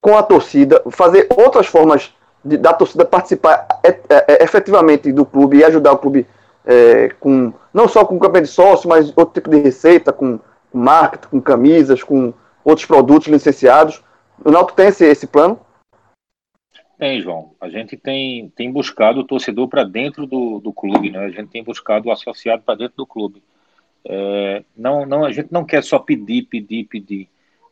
com 0.00 0.16
a 0.16 0.22
torcida, 0.22 0.82
fazer 0.90 1.26
outras 1.34 1.66
formas 1.66 2.14
de, 2.44 2.58
da 2.58 2.74
torcida 2.74 3.04
participar 3.04 3.66
é, 3.82 3.88
é, 3.88 4.24
é, 4.28 4.44
efetivamente 4.44 5.10
do 5.10 5.24
clube 5.24 5.56
e 5.56 5.64
ajudar 5.64 5.92
o 5.92 5.98
clube 5.98 6.26
é, 6.66 7.10
com 7.18 7.52
não 7.72 7.88
só 7.88 8.04
com 8.04 8.18
campanha 8.18 8.44
de 8.44 8.50
sócio, 8.50 8.88
mas 8.88 9.08
outro 9.16 9.34
tipo 9.34 9.48
de 9.48 9.58
receita, 9.58 10.12
com, 10.12 10.38
marketing, 10.72 11.28
com 11.28 11.40
camisas, 11.40 12.02
com 12.02 12.34
outros 12.62 12.86
produtos 12.86 13.28
licenciados. 13.28 14.02
O 14.44 14.50
Náutico 14.50 14.76
tem 14.76 14.88
esse, 14.88 15.04
esse 15.04 15.26
plano? 15.26 15.58
Tem, 17.00 17.18
João. 17.22 17.56
A 17.58 17.70
gente 17.70 17.96
tem, 17.96 18.50
tem 18.50 18.70
buscado 18.70 19.20
o 19.20 19.24
torcedor 19.24 19.68
para 19.68 19.84
dentro 19.84 20.26
do, 20.26 20.60
do 20.60 20.70
clube, 20.70 21.10
né? 21.10 21.20
A 21.20 21.30
gente 21.30 21.48
tem 21.48 21.64
buscado 21.64 22.08
o 22.08 22.12
associado 22.12 22.62
para 22.62 22.74
dentro 22.76 22.98
do 22.98 23.06
clube. 23.06 23.42
É, 24.04 24.64
não, 24.76 25.06
não, 25.06 25.24
a 25.24 25.32
gente 25.32 25.50
não 25.50 25.64
quer 25.64 25.82
só 25.82 25.98
pedir, 25.98 26.42
pedir, 26.44 26.84
pedir. 26.84 27.28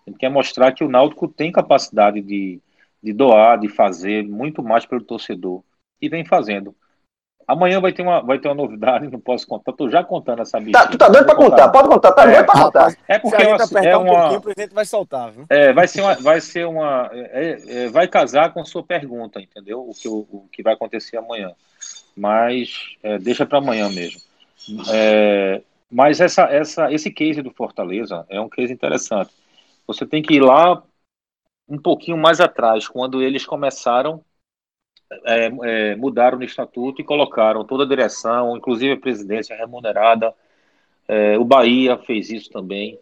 A 0.06 0.10
gente 0.10 0.18
quer 0.18 0.30
mostrar 0.30 0.72
que 0.72 0.84
o 0.84 0.88
Náutico 0.88 1.28
tem 1.28 1.52
capacidade 1.52 2.22
de, 2.22 2.58
de 3.02 3.12
doar, 3.12 3.60
de 3.60 3.68
fazer 3.68 4.24
muito 4.24 4.62
mais 4.62 4.86
pelo 4.86 5.04
torcedor. 5.04 5.62
E 6.00 6.08
vem 6.08 6.24
fazendo. 6.24 6.74
Amanhã 7.48 7.80
vai 7.80 7.94
ter 7.94 8.02
uma, 8.02 8.20
vai 8.20 8.38
ter 8.38 8.46
uma 8.46 8.54
novidade, 8.54 9.08
não 9.08 9.18
posso 9.18 9.46
contar. 9.46 9.72
Tô 9.72 9.88
já 9.88 10.04
contando 10.04 10.42
essa 10.42 10.60
bicha. 10.60 10.72
Tá, 10.72 10.86
tu 10.86 10.98
tá 10.98 11.08
doido 11.08 11.24
pra 11.24 11.34
contar, 11.34 11.50
contar, 11.50 11.68
pode 11.70 11.88
contar, 11.88 12.12
tá 12.12 12.22
é, 12.24 12.26
doido 12.26 12.44
pra 12.44 12.62
contar. 12.62 12.96
É 13.08 13.18
porque 13.18 13.42
é 13.42 13.48
uma, 13.48 13.88
é 13.88 13.96
uma, 13.96 14.32
um 14.32 14.40
pouquinho, 14.42 14.68
vai 14.70 14.84
soltar, 14.84 15.32
viu? 15.32 15.46
É, 15.48 15.72
vai 15.72 15.88
ser 15.88 16.02
uma, 16.02 16.14
vai 16.16 16.40
ser 16.42 16.66
uma, 16.66 17.08
é, 17.10 17.58
é, 17.66 17.88
vai 17.88 18.06
casar 18.06 18.52
com 18.52 18.62
sua 18.66 18.82
pergunta, 18.82 19.40
entendeu? 19.40 19.80
O 19.80 19.94
que, 19.94 20.06
o, 20.06 20.26
o 20.30 20.48
que 20.52 20.62
vai 20.62 20.74
acontecer 20.74 21.16
amanhã. 21.16 21.52
Mas 22.14 22.96
é, 23.02 23.18
deixa 23.18 23.46
para 23.46 23.56
amanhã 23.56 23.88
mesmo. 23.88 24.20
É, 24.92 25.62
mas 25.90 26.20
essa, 26.20 26.42
essa, 26.42 26.92
esse 26.92 27.10
case 27.10 27.40
do 27.40 27.50
Fortaleza 27.50 28.26
é 28.28 28.38
um 28.38 28.50
case 28.50 28.74
interessante. 28.74 29.30
Você 29.86 30.04
tem 30.04 30.20
que 30.20 30.34
ir 30.34 30.40
lá 30.40 30.82
um 31.66 31.78
pouquinho 31.78 32.18
mais 32.18 32.42
atrás, 32.42 32.86
quando 32.86 33.22
eles 33.22 33.46
começaram 33.46 34.22
é, 35.24 35.50
é, 35.62 35.96
mudaram 35.96 36.38
no 36.38 36.44
estatuto 36.44 37.00
e 37.00 37.04
colocaram 37.04 37.64
toda 37.64 37.84
a 37.84 37.88
direção, 37.88 38.56
inclusive 38.56 38.92
a 38.92 39.00
presidência 39.00 39.56
remunerada. 39.56 40.34
É, 41.06 41.38
o 41.38 41.44
Bahia 41.44 41.96
fez 41.98 42.30
isso 42.30 42.50
também. 42.50 42.98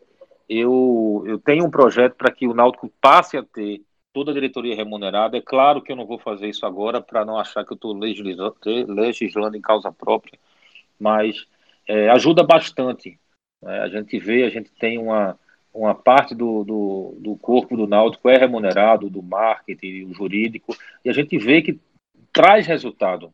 Eu, 0.48 1.24
eu 1.26 1.38
tenho 1.38 1.64
um 1.64 1.70
projeto 1.70 2.14
para 2.14 2.30
que 2.30 2.46
o 2.46 2.54
Náutico 2.54 2.90
passe 3.00 3.36
a 3.36 3.42
ter 3.42 3.82
toda 4.12 4.30
a 4.30 4.34
diretoria 4.34 4.76
remunerada. 4.76 5.36
É 5.36 5.42
claro 5.42 5.82
que 5.82 5.90
eu 5.90 5.96
não 5.96 6.06
vou 6.06 6.18
fazer 6.18 6.48
isso 6.48 6.64
agora 6.64 7.00
para 7.00 7.24
não 7.24 7.38
achar 7.38 7.64
que 7.64 7.72
eu 7.72 7.74
estou 7.74 7.92
legislando, 7.92 8.56
legislando, 8.88 9.56
em 9.56 9.60
causa 9.60 9.90
própria, 9.90 10.38
mas 10.98 11.46
é, 11.88 12.08
ajuda 12.10 12.44
bastante. 12.44 13.18
Né? 13.60 13.80
A 13.80 13.88
gente 13.88 14.18
vê, 14.18 14.44
a 14.44 14.48
gente 14.48 14.70
tem 14.78 14.96
uma, 14.96 15.36
uma 15.74 15.94
parte 15.94 16.34
do, 16.34 16.64
do, 16.64 17.16
do, 17.20 17.36
corpo 17.36 17.76
do 17.76 17.86
Náutico 17.86 18.28
é 18.30 18.38
remunerado, 18.38 19.10
do 19.10 19.22
marketing, 19.22 20.04
o 20.04 20.14
jurídico, 20.14 20.74
e 21.04 21.10
a 21.10 21.12
gente 21.12 21.36
vê 21.36 21.60
que 21.60 21.78
traz 22.36 22.66
resultado. 22.66 23.32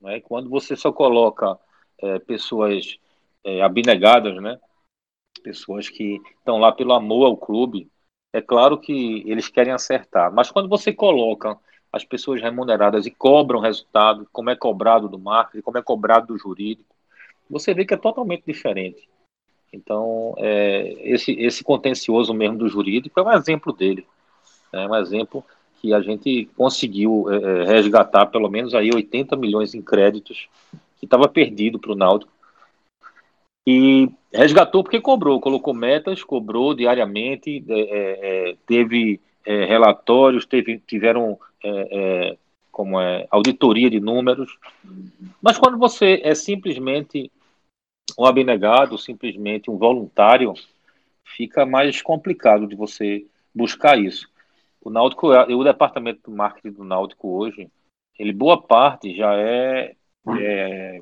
Né? 0.00 0.20
Quando 0.20 0.48
você 0.48 0.76
só 0.76 0.92
coloca 0.92 1.58
é, 1.98 2.20
pessoas 2.20 2.96
é, 3.42 3.60
abnegadas, 3.60 4.40
né? 4.40 4.60
pessoas 5.42 5.88
que 5.88 6.20
estão 6.38 6.58
lá 6.58 6.70
pelo 6.70 6.92
amor 6.92 7.26
ao 7.26 7.36
clube, 7.36 7.90
é 8.32 8.40
claro 8.40 8.78
que 8.78 9.24
eles 9.26 9.48
querem 9.48 9.72
acertar. 9.72 10.32
Mas 10.32 10.52
quando 10.52 10.68
você 10.68 10.92
coloca 10.92 11.58
as 11.92 12.04
pessoas 12.04 12.40
remuneradas 12.40 13.06
e 13.06 13.10
cobram 13.10 13.58
resultado, 13.58 14.28
como 14.32 14.50
é 14.50 14.56
cobrado 14.56 15.08
do 15.08 15.18
marketing, 15.18 15.62
como 15.62 15.78
é 15.78 15.82
cobrado 15.82 16.28
do 16.28 16.38
jurídico, 16.38 16.94
você 17.50 17.74
vê 17.74 17.84
que 17.84 17.94
é 17.94 17.96
totalmente 17.96 18.44
diferente. 18.46 19.08
Então, 19.72 20.34
é, 20.38 20.92
esse, 21.02 21.32
esse 21.32 21.64
contencioso 21.64 22.32
mesmo 22.32 22.58
do 22.58 22.68
jurídico 22.68 23.18
é 23.18 23.22
um 23.24 23.32
exemplo 23.32 23.72
dele. 23.72 24.06
É 24.72 24.86
um 24.86 24.94
exemplo 24.94 25.44
que 25.84 25.92
a 25.92 26.00
gente 26.00 26.48
conseguiu 26.56 27.26
é, 27.30 27.36
é 27.36 27.64
resgatar 27.66 28.24
pelo 28.24 28.48
menos 28.48 28.74
aí 28.74 28.90
80 28.90 29.36
milhões 29.36 29.74
em 29.74 29.82
créditos 29.82 30.48
que 30.98 31.04
estava 31.04 31.28
perdido 31.28 31.78
para 31.78 31.92
o 31.92 31.94
Náutico. 31.94 32.32
E 33.66 34.08
resgatou 34.32 34.82
porque 34.82 34.98
cobrou, 34.98 35.38
colocou 35.40 35.74
metas, 35.74 36.24
cobrou 36.24 36.72
diariamente, 36.74 37.62
é, 37.68 37.80
é, 37.80 38.50
é 38.50 38.56
teve 38.66 39.20
é, 39.44 39.66
relatórios, 39.66 40.46
teve, 40.46 40.78
tiveram 40.86 41.38
como 42.72 42.98
é, 42.98 43.26
auditoria 43.30 43.90
de 43.90 44.00
números. 44.00 44.58
Mas 45.42 45.58
quando 45.58 45.76
você 45.76 46.20
é 46.24 46.34
simplesmente 46.34 47.30
um 48.18 48.24
abnegado, 48.24 48.96
simplesmente 48.96 49.70
um 49.70 49.76
voluntário, 49.76 50.54
fica 51.24 51.66
mais 51.66 52.00
complicado 52.00 52.66
de 52.66 52.74
você 52.74 53.26
buscar 53.54 53.98
isso. 53.98 54.32
O 54.84 54.90
Náutico, 54.90 55.28
o 55.28 55.64
departamento 55.64 56.30
do 56.30 56.36
marketing 56.36 56.72
do 56.72 56.84
Náutico 56.84 57.28
hoje, 57.28 57.70
ele 58.18 58.32
boa 58.32 58.60
parte 58.60 59.16
já 59.16 59.34
é, 59.34 59.96
é 60.38 61.00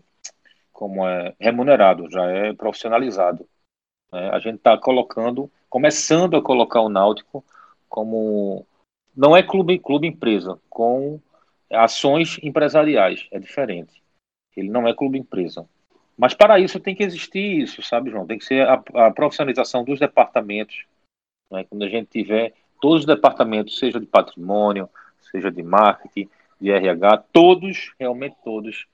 como 0.72 1.06
é 1.06 1.34
remunerado, 1.40 2.08
já 2.08 2.24
é 2.30 2.52
profissionalizado. 2.52 3.46
Né? 4.12 4.30
A 4.30 4.38
gente 4.38 4.56
está 4.56 4.78
colocando, 4.78 5.50
começando 5.68 6.36
a 6.36 6.42
colocar 6.42 6.80
o 6.80 6.88
Náutico 6.88 7.44
como 7.88 8.64
não 9.14 9.36
é 9.36 9.42
clube 9.42 9.78
clube 9.80 10.06
empresa, 10.06 10.58
com 10.70 11.20
ações 11.70 12.38
empresariais, 12.42 13.26
é 13.32 13.38
diferente. 13.38 14.00
Ele 14.56 14.70
não 14.70 14.86
é 14.86 14.94
clube 14.94 15.18
empresa. 15.18 15.68
Mas 16.16 16.34
para 16.34 16.60
isso 16.60 16.78
tem 16.78 16.94
que 16.94 17.02
existir 17.02 17.62
isso, 17.62 17.82
sabe, 17.82 18.10
João? 18.10 18.26
Tem 18.26 18.38
que 18.38 18.44
ser 18.44 18.66
a, 18.66 18.74
a 18.94 19.10
profissionalização 19.10 19.82
dos 19.82 19.98
departamentos. 19.98 20.84
Né? 21.50 21.64
Quando 21.64 21.82
a 21.82 21.88
gente 21.88 22.08
tiver 22.08 22.54
todos 22.82 23.02
os 23.02 23.06
departamentos, 23.06 23.78
seja 23.78 24.00
de 24.00 24.06
patrimônio, 24.06 24.90
seja 25.30 25.52
de 25.52 25.62
marketing, 25.62 26.28
de 26.60 26.72
RH, 26.72 27.18
todos, 27.32 27.94
realmente 27.96 28.34
todos, 28.44 28.86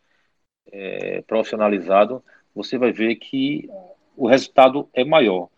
é, 0.71 1.23
profissionalizados, 1.23 2.21
você 2.55 2.77
vai 2.77 2.93
ver 2.93 3.17
que 3.17 3.67
o 4.15 4.29
resultado 4.29 4.91
é 4.93 5.07
maior. 5.07 5.49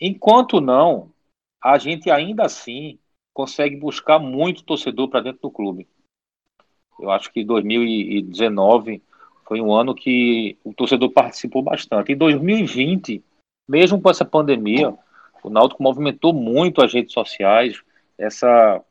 Enquanto 0.00 0.62
não, 0.62 1.10
a 1.62 1.76
gente 1.76 2.10
ainda 2.10 2.46
assim 2.46 2.98
consegue 3.34 3.76
buscar 3.76 4.18
muito 4.18 4.64
torcedor 4.64 5.08
para 5.10 5.20
dentro 5.20 5.42
do 5.42 5.50
clube. 5.50 5.86
Eu 6.98 7.10
acho 7.10 7.30
que 7.30 7.44
2019 7.44 9.02
foi 9.46 9.60
um 9.60 9.74
ano 9.74 9.94
que 9.94 10.56
o 10.64 10.72
torcedor 10.72 11.10
participou 11.10 11.62
bastante. 11.62 12.12
Em 12.12 12.16
2020, 12.16 13.22
mesmo 13.68 14.00
com 14.00 14.08
essa 14.08 14.24
pandemia, 14.24 14.96
o 15.44 15.50
Náutico 15.50 15.82
movimentou 15.82 16.32
muito 16.32 16.82
as 16.82 16.92
redes 16.92 17.12
sociais. 17.12 17.82
Essa 18.16 18.82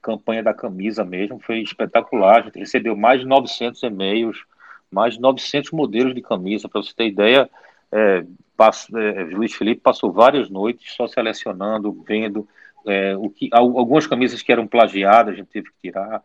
campanha 0.00 0.40
da 0.40 0.54
camisa 0.54 1.04
mesmo 1.04 1.40
foi 1.40 1.58
espetacular. 1.60 2.38
A 2.38 2.42
gente 2.42 2.60
recebeu 2.60 2.96
mais 2.96 3.20
de 3.20 3.26
900 3.26 3.82
e-mails, 3.82 4.44
mais 4.88 5.14
de 5.14 5.20
900 5.20 5.72
modelos 5.72 6.14
de 6.14 6.22
camisa. 6.22 6.68
Para 6.68 6.80
você 6.80 6.94
ter 6.94 7.08
ideia, 7.08 7.50
é, 7.90 8.24
passo, 8.56 8.96
é, 8.96 9.24
Luiz 9.24 9.52
Felipe 9.52 9.80
passou 9.80 10.12
várias 10.12 10.48
noites 10.48 10.94
só 10.94 11.08
selecionando, 11.08 11.92
vendo 12.06 12.48
é, 12.86 13.16
o 13.16 13.28
que, 13.28 13.50
algumas 13.52 14.06
camisas 14.06 14.40
que 14.42 14.52
eram 14.52 14.68
plagiadas, 14.68 15.34
a 15.34 15.36
gente 15.36 15.48
teve 15.48 15.70
que 15.70 15.80
tirar. 15.82 16.22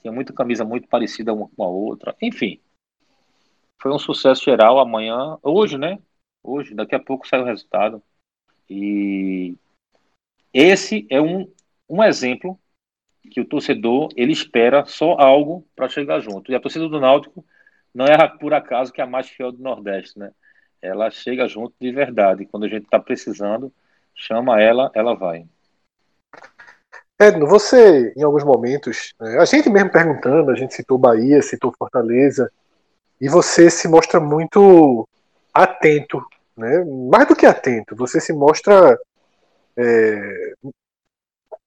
Tinha 0.00 0.12
muita 0.12 0.32
camisa 0.32 0.64
muito 0.64 0.86
parecida 0.86 1.34
uma 1.34 1.48
com 1.48 1.64
a 1.64 1.68
outra. 1.68 2.14
Enfim, 2.22 2.60
foi 3.82 3.90
um 3.92 3.98
sucesso 3.98 4.44
geral. 4.44 4.78
Amanhã, 4.78 5.36
hoje, 5.42 5.76
né? 5.76 5.98
Hoje, 6.40 6.72
daqui 6.72 6.94
a 6.94 7.00
pouco 7.00 7.26
sai 7.26 7.40
o 7.40 7.44
resultado. 7.44 8.00
E 8.68 9.54
esse 10.52 11.06
é 11.10 11.20
um, 11.20 11.50
um 11.88 12.02
exemplo 12.02 12.58
que 13.30 13.40
o 13.40 13.44
torcedor 13.44 14.08
ele 14.16 14.32
espera 14.32 14.84
só 14.86 15.12
algo 15.18 15.66
para 15.76 15.88
chegar 15.88 16.20
junto. 16.20 16.50
E 16.50 16.54
a 16.54 16.60
torcida 16.60 16.88
do 16.88 17.00
Náutico 17.00 17.44
não 17.94 18.06
é 18.06 18.28
por 18.28 18.54
acaso 18.54 18.92
que 18.92 19.00
é 19.00 19.04
a 19.04 19.06
mais 19.06 19.28
fiel 19.28 19.52
do 19.52 19.62
Nordeste, 19.62 20.18
né? 20.18 20.30
Ela 20.80 21.10
chega 21.10 21.48
junto 21.48 21.74
de 21.80 21.90
verdade. 21.90 22.46
Quando 22.46 22.64
a 22.64 22.68
gente 22.68 22.84
está 22.84 22.98
precisando, 22.98 23.72
chama 24.14 24.60
ela, 24.60 24.90
ela 24.94 25.14
vai. 25.14 25.46
Edno, 27.20 27.48
você, 27.48 28.12
em 28.16 28.22
alguns 28.22 28.44
momentos, 28.44 29.12
né, 29.20 29.38
a 29.38 29.44
gente 29.44 29.68
mesmo 29.68 29.90
perguntando, 29.90 30.52
a 30.52 30.54
gente 30.54 30.72
citou 30.72 30.96
Bahia, 30.96 31.42
citou 31.42 31.74
Fortaleza, 31.76 32.50
e 33.20 33.28
você 33.28 33.68
se 33.68 33.88
mostra 33.88 34.20
muito 34.20 35.08
atento 35.52 36.24
né? 36.58 36.84
Mais 37.10 37.26
do 37.26 37.36
que 37.36 37.46
atento, 37.46 37.94
você 37.96 38.20
se 38.20 38.32
mostra 38.32 38.98
é, 39.76 40.54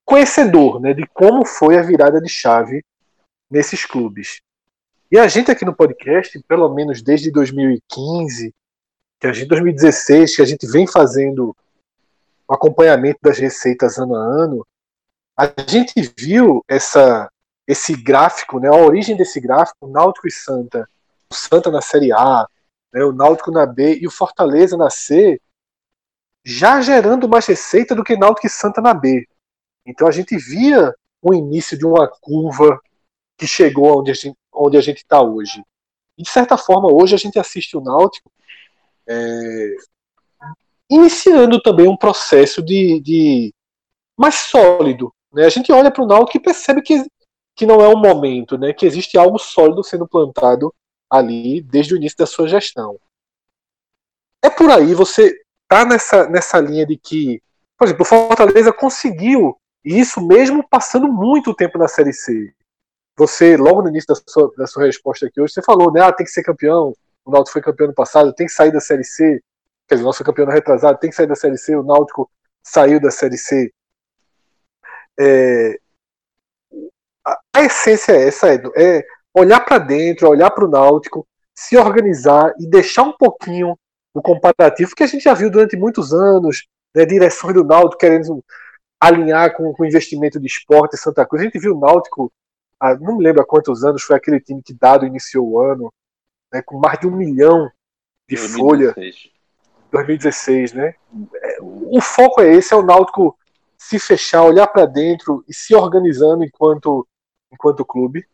conhecedor 0.04 0.80
né, 0.80 0.92
de 0.92 1.06
como 1.08 1.46
foi 1.46 1.78
a 1.78 1.82
virada 1.82 2.20
de 2.20 2.28
chave 2.28 2.84
nesses 3.50 3.84
clubes. 3.84 4.40
E 5.10 5.18
a 5.18 5.26
gente 5.28 5.50
aqui 5.50 5.64
no 5.64 5.74
podcast, 5.74 6.38
pelo 6.46 6.72
menos 6.72 7.02
desde 7.02 7.30
2015, 7.30 8.54
que 9.20 9.26
a 9.26 9.32
gente 9.32 9.48
2016, 9.48 10.36
que 10.36 10.42
a 10.42 10.44
gente 10.44 10.66
vem 10.66 10.86
fazendo 10.86 11.56
o 12.48 12.54
acompanhamento 12.54 13.18
das 13.22 13.38
receitas 13.38 13.98
ano 13.98 14.14
a 14.14 14.18
ano, 14.18 14.66
a 15.38 15.46
gente 15.66 15.94
viu 16.16 16.64
essa 16.68 17.30
esse 17.66 17.94
gráfico, 17.94 18.58
né, 18.58 18.68
a 18.68 18.74
origem 18.74 19.16
desse 19.16 19.40
gráfico, 19.40 19.86
Náutico 19.86 20.26
e 20.26 20.32
Santa, 20.32 20.86
o 21.30 21.34
Santa 21.34 21.70
na 21.70 21.80
Série 21.80 22.12
A, 22.12 22.46
né, 22.92 23.04
o 23.04 23.12
Náutico 23.12 23.50
na 23.50 23.66
B 23.66 23.98
e 24.00 24.06
o 24.06 24.10
Fortaleza 24.10 24.76
na 24.76 24.90
C, 24.90 25.40
já 26.44 26.80
gerando 26.80 27.28
mais 27.28 27.46
receita 27.46 27.94
do 27.94 28.04
que 28.04 28.16
Náutico 28.16 28.46
e 28.46 28.50
Santa 28.50 28.80
na 28.80 28.92
B. 28.92 29.26
Então 29.86 30.06
a 30.06 30.10
gente 30.10 30.36
via 30.36 30.94
o 31.20 31.32
início 31.32 31.78
de 31.78 31.86
uma 31.86 32.08
curva 32.08 32.80
que 33.36 33.46
chegou 33.46 33.98
onde 34.52 34.76
a 34.76 34.80
gente 34.80 34.98
está 34.98 35.22
hoje. 35.22 35.62
E 36.18 36.22
de 36.22 36.28
certa 36.28 36.56
forma 36.56 36.92
hoje 36.92 37.14
a 37.14 37.18
gente 37.18 37.38
assiste 37.38 37.76
o 37.76 37.80
Náutico 37.80 38.30
é, 39.08 39.76
iniciando 40.90 41.60
também 41.60 41.88
um 41.88 41.96
processo 41.96 42.62
de, 42.62 43.00
de 43.00 43.54
mais 44.16 44.34
sólido. 44.34 45.12
Né? 45.32 45.46
A 45.46 45.48
gente 45.48 45.72
olha 45.72 45.90
para 45.90 46.02
o 46.02 46.06
Náutico 46.06 46.36
e 46.36 46.40
percebe 46.40 46.82
que 46.82 47.04
que 47.54 47.66
não 47.66 47.80
é 47.80 47.88
um 47.88 47.98
momento, 47.98 48.56
né? 48.56 48.72
Que 48.72 48.86
existe 48.86 49.18
algo 49.18 49.38
sólido 49.38 49.84
sendo 49.84 50.08
plantado 50.08 50.74
ali 51.12 51.60
desde 51.60 51.92
o 51.92 51.96
início 51.98 52.16
da 52.16 52.26
sua 52.26 52.48
gestão. 52.48 52.98
É 54.42 54.48
por 54.48 54.70
aí, 54.70 54.94
você 54.94 55.38
tá 55.68 55.84
nessa, 55.84 56.26
nessa 56.28 56.58
linha 56.58 56.86
de 56.86 56.96
que, 56.96 57.42
por 57.76 57.86
exemplo, 57.86 58.02
o 58.02 58.06
Fortaleza 58.06 58.72
conseguiu 58.72 59.56
isso 59.84 60.26
mesmo 60.26 60.66
passando 60.66 61.06
muito 61.06 61.54
tempo 61.54 61.76
na 61.76 61.86
Série 61.86 62.14
C. 62.14 62.54
Você, 63.16 63.58
logo 63.58 63.82
no 63.82 63.88
início 63.90 64.14
da 64.14 64.20
sua, 64.26 64.50
da 64.56 64.66
sua 64.66 64.86
resposta 64.86 65.26
aqui 65.26 65.38
hoje, 65.38 65.52
você 65.52 65.62
falou, 65.62 65.92
né? 65.92 66.00
Ah, 66.00 66.12
tem 66.12 66.24
que 66.24 66.32
ser 66.32 66.42
campeão. 66.42 66.94
O 67.24 67.30
Náutico 67.30 67.52
foi 67.52 67.62
campeão 67.62 67.88
no 67.88 67.94
passado, 67.94 68.32
tem 68.32 68.46
que 68.46 68.52
sair 68.52 68.72
da 68.72 68.80
Série 68.80 69.04
C. 69.04 69.42
Quer 69.86 69.96
dizer, 69.96 70.04
o 70.04 70.06
nosso 70.06 70.24
campeão 70.24 70.48
retrasado 70.48 70.98
tem 70.98 71.10
que 71.10 71.16
sair 71.16 71.26
da 71.26 71.36
Série 71.36 71.58
C. 71.58 71.76
O 71.76 71.82
Náutico 71.82 72.30
saiu 72.62 72.98
da 72.98 73.10
Série 73.10 73.36
C. 73.36 73.70
É, 75.20 75.78
a, 77.54 77.62
essência 77.62 78.12
é 78.12 78.28
essa, 78.28 78.54
Edu, 78.54 78.72
é 78.74 79.06
olhar 79.34 79.60
para 79.60 79.78
dentro, 79.78 80.28
olhar 80.28 80.50
para 80.50 80.64
o 80.64 80.70
Náutico, 80.70 81.26
se 81.54 81.76
organizar 81.76 82.54
e 82.58 82.66
deixar 82.66 83.02
um 83.02 83.12
pouquinho 83.12 83.78
o 84.14 84.20
comparativo 84.20 84.94
que 84.94 85.02
a 85.02 85.06
gente 85.06 85.24
já 85.24 85.34
viu 85.34 85.50
durante 85.50 85.76
muitos 85.76 86.12
anos, 86.12 86.66
né, 86.94 87.06
direções 87.06 87.54
do 87.54 87.64
Náutico 87.64 87.98
querendo 87.98 88.44
alinhar 89.00 89.56
com, 89.56 89.72
com 89.72 89.82
o 89.82 89.86
investimento 89.86 90.38
de 90.38 90.46
esporte 90.46 90.94
em 90.94 90.98
Santa 90.98 91.26
Cruz. 91.26 91.42
A 91.42 91.44
gente 91.46 91.58
viu 91.58 91.74
o 91.74 91.80
Náutico, 91.80 92.30
há, 92.78 92.94
não 92.96 93.16
me 93.16 93.24
lembro 93.24 93.42
há 93.42 93.46
quantos 93.46 93.84
anos 93.84 94.02
foi 94.02 94.16
aquele 94.16 94.40
time 94.40 94.62
que 94.62 94.74
Dado 94.74 95.06
iniciou 95.06 95.48
o 95.48 95.60
ano, 95.60 95.92
né, 96.52 96.62
com 96.62 96.78
mais 96.78 96.98
de 97.00 97.06
um 97.06 97.16
milhão 97.16 97.70
de 98.28 98.36
2016. 98.36 98.56
folha. 98.56 99.32
2016, 99.90 100.72
né? 100.72 100.94
O 101.60 102.00
foco 102.00 102.40
é 102.40 102.54
esse, 102.54 102.72
é 102.72 102.76
o 102.76 102.82
Náutico 102.82 103.36
se 103.76 103.98
fechar, 103.98 104.42
olhar 104.42 104.66
para 104.66 104.86
dentro 104.86 105.44
e 105.48 105.54
se 105.54 105.74
organizando 105.74 106.44
enquanto, 106.44 107.06
enquanto 107.52 107.84
clube? 107.84 108.26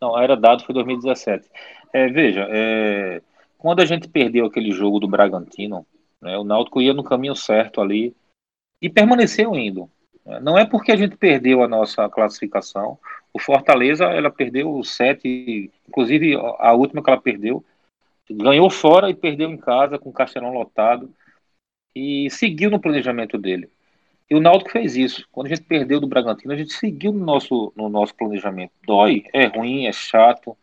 Não, 0.00 0.18
era 0.18 0.36
dado 0.36 0.64
foi 0.64 0.74
2017. 0.74 1.48
É, 1.92 2.08
veja, 2.08 2.46
é, 2.50 3.20
quando 3.58 3.80
a 3.80 3.84
gente 3.84 4.08
perdeu 4.08 4.46
aquele 4.46 4.72
jogo 4.72 4.98
do 4.98 5.08
Bragantino, 5.08 5.86
né, 6.20 6.38
o 6.38 6.44
Náutico 6.44 6.80
ia 6.80 6.94
no 6.94 7.04
caminho 7.04 7.36
certo 7.36 7.80
ali 7.80 8.14
e 8.80 8.88
permaneceu 8.88 9.54
indo. 9.54 9.90
Né. 10.24 10.40
Não 10.40 10.58
é 10.58 10.64
porque 10.64 10.92
a 10.92 10.96
gente 10.96 11.16
perdeu 11.16 11.62
a 11.62 11.68
nossa 11.68 12.08
classificação. 12.08 12.98
O 13.32 13.38
Fortaleza, 13.38 14.04
ela 14.06 14.30
perdeu 14.30 14.82
sete, 14.82 15.70
inclusive 15.86 16.34
a 16.58 16.72
última 16.72 17.02
que 17.02 17.10
ela 17.10 17.20
perdeu, 17.20 17.64
ganhou 18.30 18.70
fora 18.70 19.10
e 19.10 19.14
perdeu 19.14 19.50
em 19.50 19.56
casa 19.56 19.98
com 19.98 20.10
o 20.10 20.12
Castelão 20.12 20.52
lotado 20.52 21.12
e 21.94 22.30
seguiu 22.30 22.70
no 22.70 22.80
planejamento 22.80 23.36
dele. 23.36 23.68
E 24.30 24.34
o 24.34 24.40
Náutico 24.40 24.70
fez 24.70 24.96
isso. 24.96 25.26
Quando 25.32 25.46
a 25.46 25.50
gente 25.50 25.62
perdeu 25.62 25.98
do 25.98 26.06
Bragantino, 26.06 26.52
a 26.52 26.56
gente 26.56 26.72
seguiu 26.72 27.12
no 27.12 27.24
nosso, 27.24 27.72
no 27.74 27.88
nosso 27.88 28.14
planejamento. 28.14 28.72
Dói, 28.86 29.24
é 29.32 29.46
ruim, 29.46 29.86
é 29.86 29.92
chato, 29.92 30.56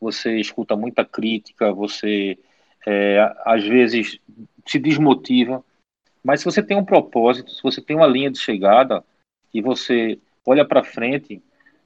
você 0.00 0.40
escuta 0.40 0.74
muita 0.74 1.04
crítica, 1.04 1.72
você 1.72 2.36
é, 2.84 3.32
às 3.44 3.64
vezes 3.64 4.18
se 4.66 4.78
desmotiva. 4.78 5.64
Mas 6.24 6.40
se 6.40 6.46
você 6.46 6.60
tem 6.60 6.76
um 6.76 6.84
propósito, 6.84 7.52
se 7.52 7.62
você 7.62 7.80
tem 7.80 7.94
uma 7.94 8.08
linha 8.08 8.30
de 8.30 8.38
chegada 8.38 9.04
e 9.54 9.62
você 9.62 10.18
olha 10.44 10.64
para 10.64 10.82
frente, 10.82 11.40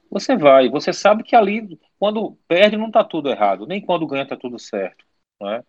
você 0.09 0.35
vai. 0.35 0.69
Você 0.69 0.91
sabe 0.91 1.21
que 1.23 1.35
ali, 1.35 1.79
quando 1.99 2.35
perde, 2.47 2.77
não 2.77 2.87
está 2.87 3.03
tudo 3.03 3.29
errado, 3.29 3.67
nem 3.67 3.79
quando 3.79 4.07
ganha 4.07 4.23
está 4.23 4.35
tudo 4.35 4.57
certo. 4.57 5.05
Né? 5.39 5.63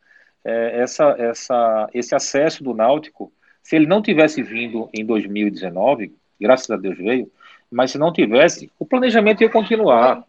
É, 0.45 0.81
essa, 0.81 1.15
essa, 1.19 1.91
esse 1.93 2.15
acesso 2.15 2.65
do 2.65 2.73
Náutico 2.73 3.31
se 3.69 3.77
ele 3.77 3.87
não 3.87 4.01
tivesse 4.01 4.43
vindo 4.43 4.89
em 4.95 5.05
2019, 5.05 6.17
graças 6.41 6.71
a 6.71 6.77
Deus 6.79 6.97
veio, 6.97 7.31
mas 7.71 7.91
se 7.91 7.99
não 7.99 8.11
tivesse, 8.11 8.73
o 8.79 8.87
planejamento 8.87 9.43
ia 9.43 9.51
continuar. 9.51 10.25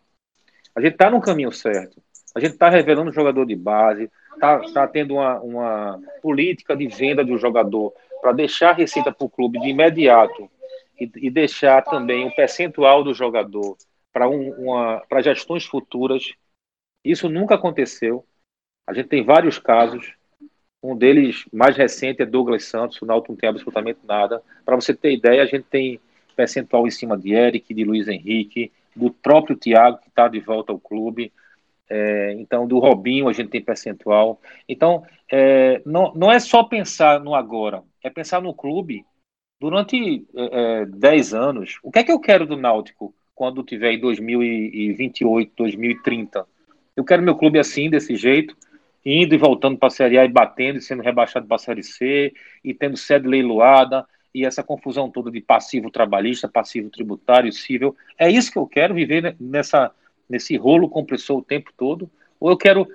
A 0.75 0.81
gente 0.81 0.91
está 0.91 1.09
no 1.09 1.21
caminho 1.21 1.49
certo. 1.49 2.03
A 2.35 2.41
gente 2.41 2.51
está 2.51 2.69
revelando 2.69 3.13
jogador 3.13 3.45
de 3.45 3.55
base, 3.55 4.11
está 4.33 4.59
tá 4.73 4.87
tendo 4.89 5.13
uma, 5.13 5.39
uma 5.39 6.01
política 6.21 6.75
de 6.75 6.85
venda 6.89 7.23
do 7.23 7.37
jogador 7.37 7.93
para 8.21 8.33
deixar 8.33 8.71
a 8.71 8.73
receita 8.73 9.09
para 9.09 9.25
o 9.25 9.29
clube 9.29 9.57
de 9.61 9.69
imediato 9.69 10.51
e, 10.99 11.09
e, 11.15 11.29
deixar 11.29 11.81
também 11.81 12.25
um 12.25 12.31
percentual 12.31 13.05
do 13.05 13.13
jogador 13.13 13.77
para 14.11 14.27
um, 14.27 14.53
gestões 15.23 15.63
futuras. 15.63 16.33
Isso 17.05 17.29
nunca 17.29 17.55
aconteceu. 17.55 18.25
A 18.85 18.93
gente 18.93 19.07
tem 19.07 19.23
vários 19.23 19.57
casos. 19.57 20.18
Um 20.81 20.95
deles, 20.95 21.45
mais 21.51 21.75
recente, 21.75 22.21
é 22.21 22.25
Douglas 22.25 22.63
Santos. 22.65 23.01
O 23.01 23.05
Náutico 23.05 23.33
não 23.33 23.37
tem 23.37 23.49
absolutamente 23.49 23.99
nada. 24.07 24.41
Para 24.65 24.75
você 24.75 24.93
ter 24.93 25.11
ideia, 25.11 25.43
a 25.43 25.45
gente 25.45 25.65
tem 25.65 25.99
percentual 26.35 26.87
em 26.87 26.91
cima 26.91 27.17
de 27.17 27.33
Eric, 27.33 27.73
de 27.73 27.83
Luiz 27.83 28.07
Henrique, 28.07 28.71
do 28.95 29.11
próprio 29.11 29.57
Thiago, 29.57 29.99
que 29.99 30.07
está 30.07 30.27
de 30.27 30.39
volta 30.39 30.71
ao 30.71 30.79
clube. 30.79 31.33
É, 31.89 32.33
então, 32.33 32.67
do 32.67 32.79
Robinho 32.79 33.27
a 33.27 33.33
gente 33.33 33.49
tem 33.49 33.61
percentual. 33.61 34.39
Então, 34.67 35.03
é, 35.29 35.81
não, 35.85 36.13
não 36.13 36.31
é 36.31 36.39
só 36.39 36.63
pensar 36.63 37.19
no 37.19 37.35
agora, 37.35 37.83
é 38.03 38.09
pensar 38.09 38.41
no 38.41 38.53
clube 38.53 39.03
durante 39.59 40.25
é, 40.35 40.85
10 40.85 41.33
é, 41.33 41.37
anos. 41.37 41.77
O 41.83 41.91
que 41.91 41.99
é 41.99 42.03
que 42.03 42.11
eu 42.11 42.19
quero 42.19 42.45
do 42.45 42.55
Náutico 42.55 43.13
quando 43.35 43.63
tiver 43.63 43.93
em 43.93 43.99
2028, 43.99 45.51
2030? 45.57 46.45
Eu 46.95 47.03
quero 47.03 47.23
meu 47.23 47.35
clube 47.35 47.59
assim, 47.59 47.89
desse 47.89 48.15
jeito 48.15 48.55
indo 49.05 49.33
e 49.33 49.37
voltando 49.37 49.77
para 49.77 49.87
a 49.87 49.91
Série 49.91 50.17
A 50.17 50.25
e 50.25 50.29
batendo 50.29 50.79
e 50.79 50.81
sendo 50.81 51.01
rebaixado 51.01 51.47
para 51.47 51.55
a 51.55 51.59
Série 51.59 51.83
C 51.83 52.33
e 52.63 52.73
tendo 52.73 52.97
sede 52.97 53.27
leiloada 53.27 54.05
e 54.33 54.45
essa 54.45 54.63
confusão 54.63 55.09
toda 55.09 55.31
de 55.31 55.41
passivo 55.41 55.89
trabalhista, 55.89 56.47
passivo 56.47 56.89
tributário, 56.89 57.51
civil. 57.51 57.95
É 58.17 58.29
isso 58.29 58.51
que 58.51 58.57
eu 58.57 58.67
quero 58.67 58.93
viver 58.93 59.35
nessa 59.39 59.91
nesse 60.29 60.55
rolo 60.55 60.87
compressor 60.87 61.39
o 61.39 61.43
tempo 61.43 61.71
todo? 61.75 62.09
Ou 62.39 62.51
eu 62.51 62.57
quero 62.57 62.87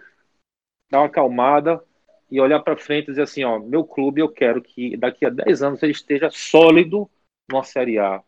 dar 0.90 1.00
uma 1.00 1.06
acalmada 1.06 1.82
e 2.30 2.40
olhar 2.40 2.60
para 2.60 2.76
frente 2.76 3.06
e 3.06 3.10
dizer 3.10 3.22
assim, 3.22 3.44
ó, 3.44 3.58
meu 3.58 3.84
clube 3.84 4.20
eu 4.20 4.28
quero 4.28 4.62
que 4.62 4.96
daqui 4.96 5.26
a 5.26 5.30
10 5.30 5.62
anos 5.62 5.82
ele 5.82 5.92
esteja 5.92 6.30
sólido 6.30 7.10
numa 7.50 7.64
Série 7.64 7.98
A. 7.98 8.22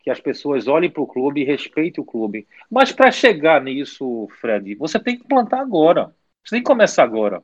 Que 0.00 0.10
as 0.10 0.20
pessoas 0.20 0.68
olhem 0.68 0.90
para 0.90 1.02
o 1.02 1.06
clube 1.06 1.40
e 1.40 1.44
respeitem 1.44 2.02
o 2.02 2.06
clube. 2.06 2.46
Mas 2.70 2.92
para 2.92 3.10
chegar 3.10 3.62
nisso, 3.62 4.28
Fred, 4.40 4.74
você 4.74 4.98
tem 4.98 5.18
que 5.18 5.26
plantar 5.26 5.60
agora. 5.60 6.14
Tem 6.48 6.60
que 6.60 6.66
começar 6.66 7.04
agora. 7.04 7.42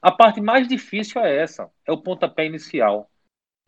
A 0.00 0.10
parte 0.10 0.40
mais 0.40 0.66
difícil 0.66 1.20
é 1.20 1.36
essa, 1.36 1.70
é 1.86 1.92
o 1.92 1.98
pontapé 1.98 2.46
inicial. 2.46 3.10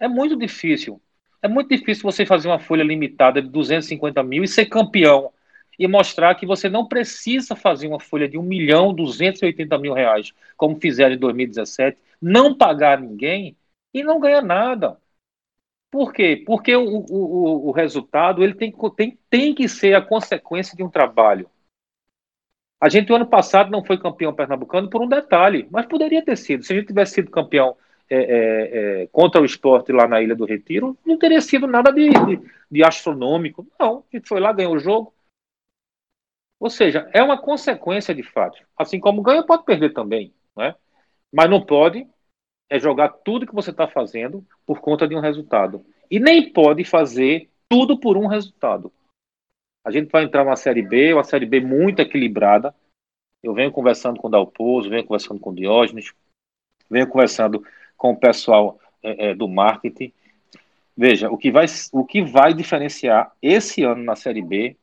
É 0.01 0.09
muito 0.09 0.37
difícil. 0.37 1.01
É 1.41 1.49
muito 1.49 1.69
difícil 1.69 2.03
você 2.03 2.25
fazer 2.27 2.49
uma 2.49 2.59
folha 2.59 2.83
limitada 2.83 3.41
de 3.41 3.49
250 3.49 4.23
mil 4.23 4.43
e 4.43 4.49
ser 4.49 4.67
campeão 4.67 5.33
e 5.79 5.87
mostrar 5.87 6.35
que 6.35 6.47
você 6.47 6.69
não 6.69 6.87
precisa 6.87 7.55
fazer 7.55 7.87
uma 7.87 8.01
folha 8.01 8.29
de 8.29 8.39
1 8.39 8.43
milhão 8.43 8.95
280 8.95 9.79
mil 9.79 9.93
reais, 9.93 10.33
como 10.57 10.81
fizeram 10.81 11.15
em 11.15 11.19
2017, 11.19 11.99
não 12.21 12.57
pagar 12.57 13.01
ninguém 13.01 13.57
e 13.93 14.03
não 14.03 14.21
ganhar 14.21 14.43
nada. 14.43 14.99
Por 15.91 16.13
quê? 16.13 16.43
Porque 16.45 16.75
o, 16.75 17.05
o, 17.09 17.69
o 17.69 17.71
resultado 17.71 18.43
ele 18.43 18.55
tem, 18.55 18.75
tem, 18.97 19.19
tem 19.31 19.55
que 19.55 19.69
ser 19.69 19.95
a 19.95 20.03
consequência 20.03 20.77
de 20.77 20.83
um 20.83 20.91
trabalho. 20.91 21.49
A 22.85 22.91
gente, 22.91 23.11
o 23.11 23.17
ano 23.17 23.27
passado, 23.27 23.71
não 23.71 23.83
foi 23.83 23.97
campeão 23.97 24.35
pernambucano 24.35 24.91
por 24.91 25.01
um 25.01 25.09
detalhe, 25.09 25.67
mas 25.71 25.87
poderia 25.87 26.23
ter 26.23 26.37
sido. 26.37 26.63
Se 26.63 26.75
a 26.75 26.77
gente 26.77 26.89
tivesse 26.89 27.15
sido 27.15 27.31
campeão 27.31 27.79
é, 28.11 28.17
é, 28.19 29.03
é, 29.05 29.07
contra 29.07 29.41
o 29.41 29.45
esporte 29.47 29.91
lá 29.91 30.07
na 30.07 30.21
Ilha 30.21 30.37
do 30.37 30.45
Retiro, 30.45 30.95
não 31.03 31.19
teria 31.19 31.41
sido 31.41 31.67
nada 31.67 31.91
de, 31.91 32.11
de, 32.11 32.43
de, 32.71 32.85
astronômico. 32.85 33.67
Não, 33.81 34.05
a 34.13 34.17
gente 34.17 34.29
foi 34.29 34.39
lá, 34.39 34.53
ganhou 34.53 34.75
o 34.75 34.79
jogo. 34.79 35.15
Ou 36.61 36.69
seja, 36.69 37.09
é 37.15 37.23
uma 37.23 37.41
consequência 37.41 38.15
de 38.15 38.23
fato. 38.23 38.63
Assim 38.77 39.01
como 39.01 39.23
ganha, 39.23 39.43
pode 39.43 39.65
perder 39.65 39.95
também. 39.95 40.35
Né? 40.55 40.75
Mas 41.33 41.49
não 41.49 41.65
pode 41.65 42.07
é 42.69 42.79
jogar 42.79 43.09
tudo 43.09 43.47
que 43.47 43.55
você 43.55 43.71
está 43.71 43.89
fazendo 43.89 44.47
por 44.67 44.83
conta 44.83 45.09
de 45.09 45.17
um 45.17 45.21
resultado. 45.21 45.83
E 46.11 46.21
nem 46.21 46.53
pode 46.53 46.85
fazer 46.85 47.49
tudo 47.67 47.99
por 47.99 48.19
um 48.19 48.27
resultado. 48.27 48.93
A 49.85 49.91
gente 49.91 50.11
vai 50.11 50.25
entrar 50.25 50.45
numa 50.45 50.57
Série 50.57 50.81
B, 50.81 51.13
uma 51.13 51.25
Série 51.25 51.45
B 51.45 51.61
muito 51.61 52.01
equilibrada. 52.01 52.75
Eu 53.43 53.53
venho 53.53 53.71
conversando 53.71 54.19
com 54.19 54.29
o 54.29 54.31
Dalpozo, 54.31 54.89
venho 54.89 55.05
conversando 55.05 55.39
com 55.39 55.51
o 55.51 55.55
Diógenes, 55.55 56.15
venho 56.89 57.07
conversando 57.07 57.63
com 57.97 58.13
o 58.13 58.17
pessoal 58.17 58.81
é, 59.03 59.31
é, 59.31 59.35
do 59.35 59.47
marketing. 59.47 60.11
Veja, 60.97 61.31
o 61.31 61.37
que, 61.37 61.51
vai, 61.51 61.67
o 61.93 62.05
que 62.05 62.23
vai 62.23 62.55
diferenciar 62.55 63.37
esse 63.43 63.83
ano 63.83 64.03
na 64.03 64.17
Série 64.17 64.41
B 64.41 64.77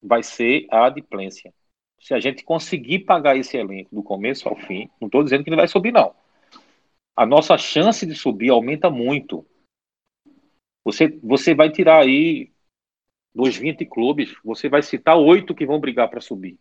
vai 0.00 0.22
ser 0.22 0.66
a 0.70 0.86
adimplência. 0.86 1.52
Se 1.98 2.14
a 2.14 2.20
gente 2.20 2.44
conseguir 2.44 3.00
pagar 3.00 3.36
esse 3.36 3.56
elenco 3.56 3.92
do 3.92 4.02
começo 4.02 4.48
ao 4.48 4.54
fim, 4.54 4.88
não 5.00 5.06
estou 5.06 5.24
dizendo 5.24 5.42
que 5.42 5.48
ele 5.48 5.56
vai 5.56 5.66
subir, 5.66 5.90
não. 5.90 6.14
A 7.16 7.24
nossa 7.24 7.56
chance 7.56 8.06
de 8.06 8.14
subir 8.14 8.50
aumenta 8.50 8.90
muito. 8.90 9.44
Você, 10.84 11.08
você 11.22 11.54
vai 11.54 11.70
tirar 11.70 12.02
aí 12.02 12.52
dos 13.34 13.56
20 13.56 13.84
clubes, 13.86 14.36
você 14.44 14.68
vai 14.68 14.82
citar 14.82 15.18
oito 15.18 15.54
que 15.54 15.66
vão 15.66 15.80
brigar 15.80 16.08
para 16.08 16.20
subir. 16.20 16.58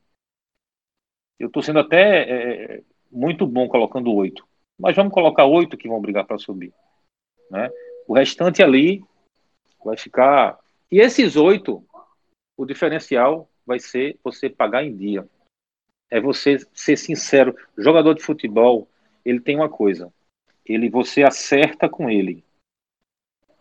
Eu 1.39 1.47
estou 1.47 1.61
sendo 1.61 1.79
até 1.79 2.23
é, 2.23 2.83
muito 3.11 3.45
bom 3.45 3.67
colocando 3.67 4.11
oito, 4.13 4.47
mas 4.79 4.95
vamos 4.95 5.13
colocar 5.13 5.45
oito 5.45 5.77
que 5.77 5.87
vão 5.87 6.01
brigar 6.01 6.25
para 6.25 6.37
subir. 6.37 6.73
Né? 7.49 7.69
O 8.07 8.13
restante 8.13 8.63
ali 8.63 9.03
vai 9.83 9.97
ficar. 9.97 10.59
E 10.91 10.99
esses 10.99 11.35
oito 11.35 11.85
O 12.57 12.65
diferencial 12.65 13.49
vai 13.65 13.79
ser 13.79 14.19
você 14.23 14.49
pagar 14.49 14.83
em 14.83 14.95
dia. 14.95 15.27
É 16.09 16.19
você 16.19 16.57
ser 16.73 16.97
sincero. 16.97 17.55
jogador 17.77 18.13
de 18.13 18.23
futebol, 18.23 18.87
ele 19.25 19.39
tem 19.39 19.55
uma 19.55 19.69
coisa. 19.69 20.13
Ele, 20.65 20.89
você 20.89 21.23
acerta 21.23 21.89
com 21.89 22.09
ele. 22.09 22.43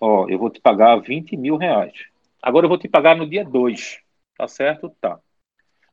Ó, 0.00 0.28
eu 0.28 0.38
vou 0.38 0.50
te 0.50 0.60
pagar 0.60 0.96
20 0.96 1.36
mil 1.36 1.56
reais. 1.56 2.11
Agora 2.42 2.66
eu 2.66 2.68
vou 2.68 2.78
te 2.78 2.88
pagar 2.88 3.16
no 3.16 3.28
dia 3.28 3.44
2. 3.44 4.00
Tá 4.36 4.48
certo? 4.48 4.90
Tá. 5.00 5.20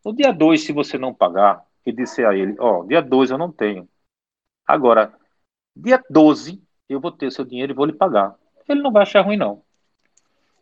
No 0.04 0.14
dia 0.14 0.34
2, 0.34 0.64
se 0.64 0.74
você 0.74 0.98
não 0.98 1.14
pagar, 1.14 1.64
e 1.86 1.92
disser 1.92 2.28
a 2.28 2.36
ele, 2.36 2.56
ó, 2.60 2.84
dia 2.84 3.02
2 3.02 3.32
eu 3.32 3.38
não 3.38 3.52
tenho. 3.52 3.88
Agora, 4.66 5.14
dia 5.76 6.04
12 6.10 6.62
eu 6.88 7.00
vou 7.00 7.12
ter 7.12 7.32
seu 7.32 7.46
dinheiro 7.46 7.74
e 7.74 7.76
vou 7.76 7.86
lhe 7.86 7.94
pagar. 7.94 8.36
Ele 8.68 8.82
não 8.82 8.92
vai 8.92 9.04
achar 9.04 9.22
ruim, 9.22 9.38
não. 9.38 9.64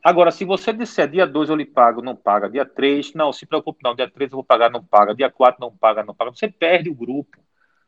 Agora, 0.03 0.31
se 0.31 0.45
você 0.45 0.71
disser 0.71 1.09
dia 1.09 1.27
2 1.27 1.49
eu 1.49 1.55
lhe 1.55 1.65
pago, 1.65 2.01
não 2.01 2.15
paga, 2.15 2.49
dia 2.49 2.65
3, 2.65 3.13
não, 3.13 3.33
se 3.33 3.45
preocupe 3.45 3.83
não, 3.83 3.95
dia 3.95 4.09
3 4.09 4.31
eu 4.31 4.37
vou 4.37 4.43
pagar, 4.43 4.69
não 4.69 4.83
paga, 4.83 5.13
dia 5.13 5.29
4 5.29 5.59
não 5.59 5.75
paga, 5.75 6.03
não 6.03 6.15
paga, 6.15 6.31
você 6.31 6.47
perde 6.47 6.89
o 6.89 6.95
grupo, 6.95 7.37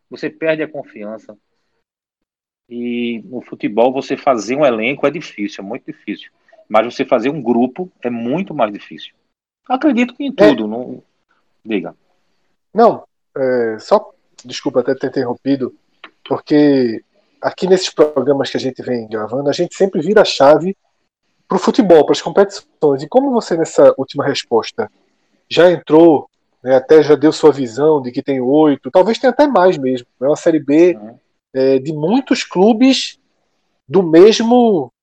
você 0.09 0.29
perde 0.29 0.61
a 0.61 0.67
confiança. 0.67 1.37
E 2.67 3.21
no 3.25 3.41
futebol 3.41 3.93
você 3.93 4.17
fazer 4.17 4.55
um 4.55 4.65
elenco 4.65 5.07
é 5.07 5.11
difícil, 5.11 5.63
é 5.63 5.67
muito 5.67 5.85
difícil. 5.85 6.31
Mas 6.69 6.93
você 6.93 7.03
fazer 7.03 7.29
um 7.29 7.41
grupo 7.41 7.91
é 8.01 8.09
muito 8.09 8.53
mais 8.53 8.71
difícil. 8.71 9.13
Acredito 9.67 10.13
que 10.13 10.23
em 10.23 10.31
tudo, 10.31 10.65
é. 10.65 10.67
não. 10.67 11.03
Diga. 11.65 11.95
Não, 12.73 13.03
é, 13.35 13.77
só 13.79 14.11
desculpa 14.45 14.79
até 14.79 14.95
ter 14.95 15.07
interrompido, 15.07 15.75
porque 16.23 17.03
aqui 17.41 17.67
nesses 17.67 17.89
programas 17.89 18.49
que 18.49 18.57
a 18.57 18.59
gente 18.59 18.81
vem 18.81 19.07
gravando, 19.07 19.49
a 19.49 19.53
gente 19.53 19.75
sempre 19.75 20.01
vira 20.01 20.21
a 20.21 20.25
chave 20.25 20.77
para 21.47 21.55
o 21.55 21.59
futebol, 21.59 22.05
para 22.05 22.13
as 22.13 22.21
competições. 22.21 23.01
E 23.01 23.07
como 23.07 23.31
você, 23.31 23.57
nessa 23.57 23.93
última 23.97 24.25
resposta, 24.25 24.89
já 25.49 25.71
entrou, 25.71 26.29
né, 26.63 26.75
até 26.75 27.01
já 27.01 27.15
deu 27.15 27.31
sua 27.31 27.51
visão 27.51 28.01
de 28.01 28.11
que 28.11 28.21
tem 28.21 28.39
oito, 28.39 28.91
talvez 28.91 29.17
tenha 29.17 29.31
até 29.31 29.47
mais 29.47 29.77
mesmo. 29.77 30.07
É 30.21 30.25
uma 30.25 30.35
Série 30.35 30.59
B 30.59 30.97
é, 31.53 31.79
de 31.79 31.91
muitos 31.91 32.43
clubes 32.43 33.19
do 33.87 34.03
mesmo 34.03 34.93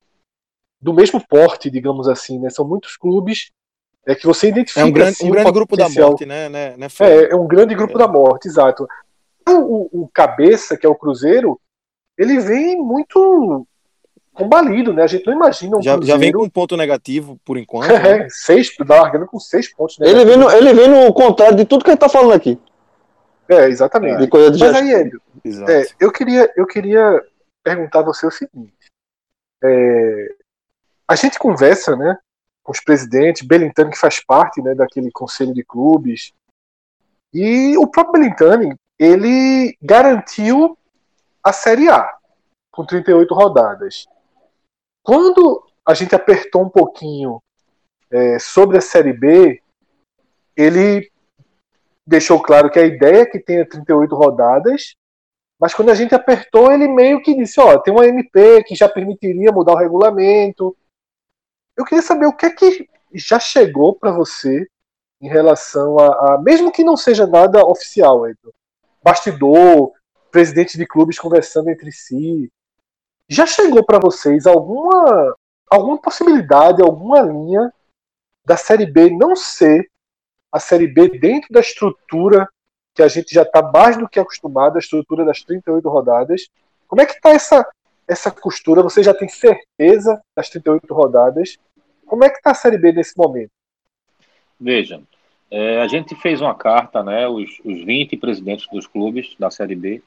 do 0.81 0.93
mesmo 0.93 1.25
porte, 1.27 1.71
digamos 1.71 2.09
assim. 2.09 2.39
Né? 2.39 2.51
São 2.51 2.67
muitos 2.67 2.97
clubes 2.97 3.51
é 4.07 4.15
que 4.15 4.25
você 4.25 4.49
identifica. 4.49 4.81
É 4.81 4.85
um 4.85 4.93
grande, 4.93 5.11
assim, 5.11 5.27
um 5.29 5.33
grande 5.33 5.53
grupo 5.53 5.77
da 5.77 5.89
morte, 5.89 6.25
né? 6.25 6.49
né, 6.49 6.77
né 6.77 6.87
é, 7.01 7.33
é 7.33 7.35
um 7.35 7.47
grande 7.47 7.75
grupo 7.75 7.95
é. 7.97 7.99
da 7.99 8.07
morte, 8.07 8.47
exato. 8.47 8.87
O, 9.49 10.03
o, 10.03 10.09
cabeça, 10.09 10.77
que 10.77 10.87
é 10.87 10.89
o 10.89 10.95
Cruzeiro, 10.95 11.61
ele 12.17 12.39
vem 12.39 12.77
muito 12.77 13.67
combalido, 14.33 14.93
né? 14.93 15.03
A 15.03 15.07
gente 15.07 15.27
não 15.27 15.35
imagina 15.35 15.77
um 15.77 15.83
já, 15.83 15.95
Cruzeiro... 15.95 16.07
já 16.07 16.17
vem 16.17 16.33
com 16.33 16.45
um 16.45 16.49
ponto 16.49 16.77
negativo 16.77 17.39
por 17.45 17.59
enquanto. 17.59 17.91
É, 17.91 18.19
né? 18.19 18.27
seis, 18.31 18.73
largando 18.89 19.27
com 19.27 19.41
seis 19.41 19.73
pontos 19.73 19.99
negativos. 19.99 20.23
Ele 20.23 20.31
vem, 20.31 20.45
no, 20.45 20.51
ele 20.51 20.73
vem 20.73 20.89
no 20.89 21.13
contrário 21.13 21.57
de 21.57 21.65
tudo 21.65 21.83
que 21.83 21.91
a 21.91 21.93
gente 21.93 22.01
tá 22.01 22.09
falando 22.09 22.33
aqui. 22.33 22.59
É, 23.49 23.69
exatamente. 23.69 24.21
De 24.21 24.29
coisa 24.29 24.51
de 24.51 24.59
Mas 24.59 24.75
aí, 24.75 24.93
Hélio, 24.93 25.23
é, 25.69 25.87
eu, 25.99 26.13
queria, 26.13 26.53
eu 26.57 26.67
queria 26.67 27.25
perguntar 27.63 28.01
a 28.01 28.05
você 28.05 28.27
o 28.27 28.31
seguinte. 28.31 28.73
É, 29.63 30.35
a 31.09 31.15
gente 31.15 31.39
conversa, 31.39 31.97
né, 31.97 32.19
com 32.63 32.73
os 32.73 32.81
presidentes, 32.81 33.47
Belintani 33.47 33.91
que 33.91 33.99
faz 33.99 34.25
parte, 34.25 34.61
né, 34.61 34.75
daquele 34.75 35.11
conselho 35.11 35.55
de 35.55 35.65
clubes, 35.65 36.33
e 37.33 37.77
o 37.77 37.87
próprio 37.87 38.21
Belintani, 38.21 38.77
ele 38.99 39.77
garantiu 39.81 40.77
a 41.43 41.53
Série 41.53 41.89
A, 41.89 42.09
com 42.71 42.85
38 42.85 43.33
rodadas. 43.35 44.07
Quando 45.03 45.65
a 45.87 45.95
gente 45.95 46.15
apertou 46.15 46.63
um 46.63 46.69
pouquinho 46.69 47.41
é, 48.11 48.39
sobre 48.39 48.79
a 48.79 48.81
Série 48.81 49.13
B, 49.13 49.61
ele 50.57 51.11
deixou 52.07 52.41
claro 52.41 52.71
que 52.71 52.79
a 52.79 52.87
ideia 52.87 53.23
é 53.23 53.27
que 53.27 53.39
tenha 53.39 53.69
38 53.69 54.15
rodadas, 54.15 54.97
mas 55.59 55.75
quando 55.75 55.91
a 55.91 55.95
gente 55.95 56.15
apertou, 56.15 56.73
ele 56.73 56.89
meio 56.89 57.23
que 57.23 57.35
disse: 57.35 57.61
ó, 57.61 57.79
tem 57.79 57.93
uma 57.93 58.07
MP 58.07 58.63
que 58.65 58.75
já 58.75 58.89
permitiria 58.89 59.53
mudar 59.53 59.73
o 59.73 59.79
regulamento. 59.79 60.77
Eu 61.77 61.85
queria 61.85 62.03
saber 62.03 62.27
o 62.27 62.33
que 62.33 62.47
é 62.47 62.51
que 62.51 62.89
já 63.13 63.39
chegou 63.39 63.95
para 63.95 64.11
você 64.11 64.67
em 65.21 65.29
relação 65.29 65.99
a, 65.99 66.35
a, 66.35 66.39
mesmo 66.39 66.73
que 66.73 66.85
não 66.85 66.97
seja 66.97 67.27
nada 67.27 67.65
oficial, 67.65 68.27
Edson, 68.29 68.51
bastidor, 69.03 69.93
presidentes 70.31 70.77
de 70.77 70.87
clubes 70.87 71.19
conversando 71.19 71.71
entre 71.71 71.91
si. 71.93 72.51
Já 73.29 73.47
chegou 73.47 73.85
para 73.85 73.99
vocês 73.99 74.47
alguma 74.47 75.35
alguma 75.69 75.99
possibilidade, 75.99 76.81
alguma 76.81 77.21
linha 77.21 77.73
da 78.45 78.57
Série 78.57 78.87
B 78.87 79.11
não 79.11 79.35
ser 79.35 79.91
a 80.53 80.61
Série 80.61 80.87
B 80.87 81.19
dentro 81.19 81.53
da 81.53 81.61
estrutura 81.61 82.49
que 82.95 83.03
a 83.03 83.09
gente 83.09 83.35
já 83.35 83.43
está 83.43 83.61
mais 83.61 83.97
do 83.97 84.09
que 84.09 84.19
acostumado, 84.19 84.77
a 84.77 84.79
estrutura 84.79 85.25
das 85.25 85.43
38 85.43 85.87
rodadas. 85.89 86.49
Como 86.87 87.03
é 87.03 87.07
que 87.07 87.13
está 87.13 87.31
essa, 87.31 87.69
essa 88.09 88.31
costura? 88.31 88.83
Você 88.83 89.03
já 89.03 89.13
tem 89.13 89.29
certeza 89.29 90.23
das 90.35 90.49
38 90.49 90.95
rodadas? 90.95 91.59
Como 92.07 92.25
é 92.25 92.31
que 92.31 92.37
está 92.37 92.53
a 92.53 92.55
Série 92.55 92.79
B 92.79 92.93
nesse 92.93 93.17
momento? 93.17 93.51
Veja, 94.59 95.03
é, 95.51 95.81
a 95.83 95.89
gente 95.89 96.15
fez 96.15 96.41
uma 96.41 96.55
carta, 96.55 97.03
né, 97.03 97.29
os, 97.29 97.61
os 97.65 97.85
20 97.85 98.17
presidentes 98.17 98.67
dos 98.73 98.87
clubes 98.87 99.35
da 99.39 99.51
Série 99.51 99.75
B, 99.75 100.03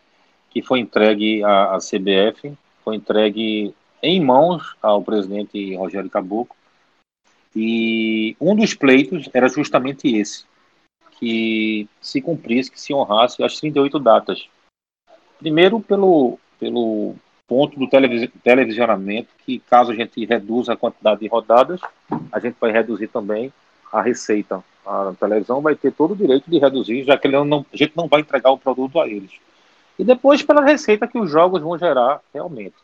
que 0.50 0.62
foi 0.62 0.80
entregue 0.80 1.44
à, 1.44 1.76
à 1.76 1.78
CBF, 1.78 2.54
foi 2.84 2.96
entregue 2.96 3.74
em 4.02 4.24
mãos 4.24 4.76
ao 4.82 5.04
presidente 5.04 5.76
Rogério 5.76 6.10
Caboclo, 6.10 6.56
e 7.56 8.36
um 8.40 8.56
dos 8.56 8.74
pleitos 8.74 9.30
era 9.34 9.48
justamente 9.50 10.08
esse, 10.16 10.46
que 11.20 11.88
se 12.02 12.22
cumprisse, 12.22 12.72
que 12.72 12.80
se 12.80 12.94
honrasse 12.94 13.44
as 13.44 13.60
38 13.60 14.00
datas. 14.00 14.48
Primeiro, 15.38 15.80
pelo, 15.80 16.40
pelo 16.60 17.16
ponto 17.50 17.78
do 17.78 17.90
televis 17.90 18.30
televisionamento, 18.44 19.30
que 19.46 19.60
caso 19.60 19.92
a 19.92 19.96
gente 19.96 20.24
reduza 20.26 20.74
a 20.74 20.78
quantidade 20.78 21.20
de 21.20 21.28
rodadas, 21.28 21.82
a 22.32 22.40
gente 22.40 22.56
vai 22.62 22.72
reduzir 22.72 23.08
também 23.08 23.52
a 23.92 24.02
receita. 24.02 24.64
A 24.86 25.14
televisão 25.20 25.60
vai 25.60 25.76
ter 25.76 25.92
todo 25.92 26.12
o 26.12 26.16
direito 26.16 26.50
de 26.50 26.60
reduzir, 26.60 27.04
já 27.04 27.18
que 27.18 27.28
não, 27.28 27.66
a 27.74 27.78
gente 27.78 27.98
não 27.98 28.08
vai 28.08 28.22
entregar 28.22 28.52
o 28.52 28.58
produto 28.58 29.00
a 29.02 29.08
eles 29.08 29.32
e 30.00 30.04
depois 30.06 30.42
pela 30.42 30.64
receita 30.64 31.06
que 31.06 31.20
os 31.20 31.30
jogos 31.30 31.62
vão 31.62 31.78
gerar 31.78 32.22
realmente. 32.34 32.76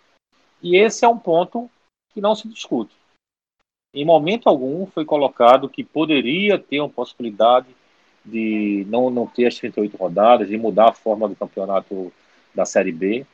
E 0.61 0.75
esse 0.75 1.05
é 1.05 1.07
um 1.07 1.17
ponto 1.17 1.71
que 2.13 2.19
não 2.19 2.35
se 2.35 2.45
discute. 2.49 2.93
Em 3.93 4.03
momento 4.03 4.49
algum 4.49 4.85
foi 4.87 5.05
colocado 5.05 5.69
que 5.69 5.81
poderia 5.81 6.59
ter 6.59 6.81
uma 6.81 6.89
possibilidade 6.89 7.67
de 8.25 8.85
não, 8.89 9.09
não 9.09 9.25
ter 9.25 9.45
as 9.45 9.55
38 9.55 9.95
rodadas, 9.95 10.49
de 10.49 10.57
mudar 10.57 10.89
a 10.89 10.93
forma 10.93 11.29
do 11.29 11.35
campeonato 11.35 12.11
da 12.53 12.65
Série 12.65 12.91
B. 12.91 13.25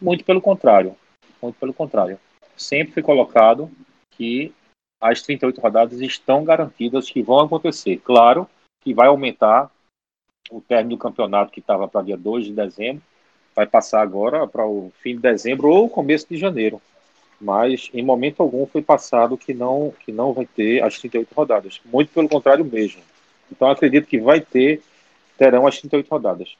Muito 0.00 0.24
pelo 0.24 0.40
contrário. 0.40 0.96
Muito 1.40 1.58
pelo 1.58 1.74
contrário. 1.74 2.18
Sempre 2.56 2.94
foi 2.94 3.02
colocado 3.02 3.70
que 4.10 4.52
as 5.00 5.22
38 5.22 5.60
rodadas 5.60 6.00
estão 6.00 6.44
garantidas 6.44 7.10
que 7.10 7.22
vão 7.22 7.40
acontecer. 7.40 7.98
Claro 7.98 8.48
que 8.82 8.94
vai 8.94 9.08
aumentar 9.08 9.70
o 10.50 10.60
término 10.60 10.96
do 10.96 10.98
campeonato 10.98 11.52
que 11.52 11.60
estava 11.60 11.88
para 11.88 12.02
dia 12.02 12.16
2 12.16 12.46
de 12.46 12.52
dezembro, 12.52 13.02
vai 13.54 13.66
passar 13.66 14.00
agora 14.00 14.46
para 14.46 14.66
o 14.66 14.92
fim 15.00 15.16
de 15.16 15.22
dezembro 15.22 15.68
ou 15.68 15.88
começo 15.88 16.26
de 16.28 16.36
janeiro. 16.36 16.80
Mas 17.40 17.90
em 17.92 18.02
momento 18.02 18.42
algum 18.42 18.66
foi 18.66 18.80
passado 18.80 19.36
que 19.36 19.52
não 19.52 19.92
que 20.04 20.12
não 20.12 20.32
vai 20.32 20.46
ter 20.46 20.82
as 20.82 20.98
38 20.98 21.32
rodadas. 21.34 21.80
Muito 21.84 22.12
pelo 22.12 22.28
contrário 22.28 22.64
mesmo. 22.64 23.02
Então 23.50 23.68
acredito 23.68 24.06
que 24.06 24.18
vai 24.18 24.40
ter 24.40 24.82
terão 25.36 25.66
as 25.66 25.78
38 25.78 26.08
rodadas. 26.08 26.56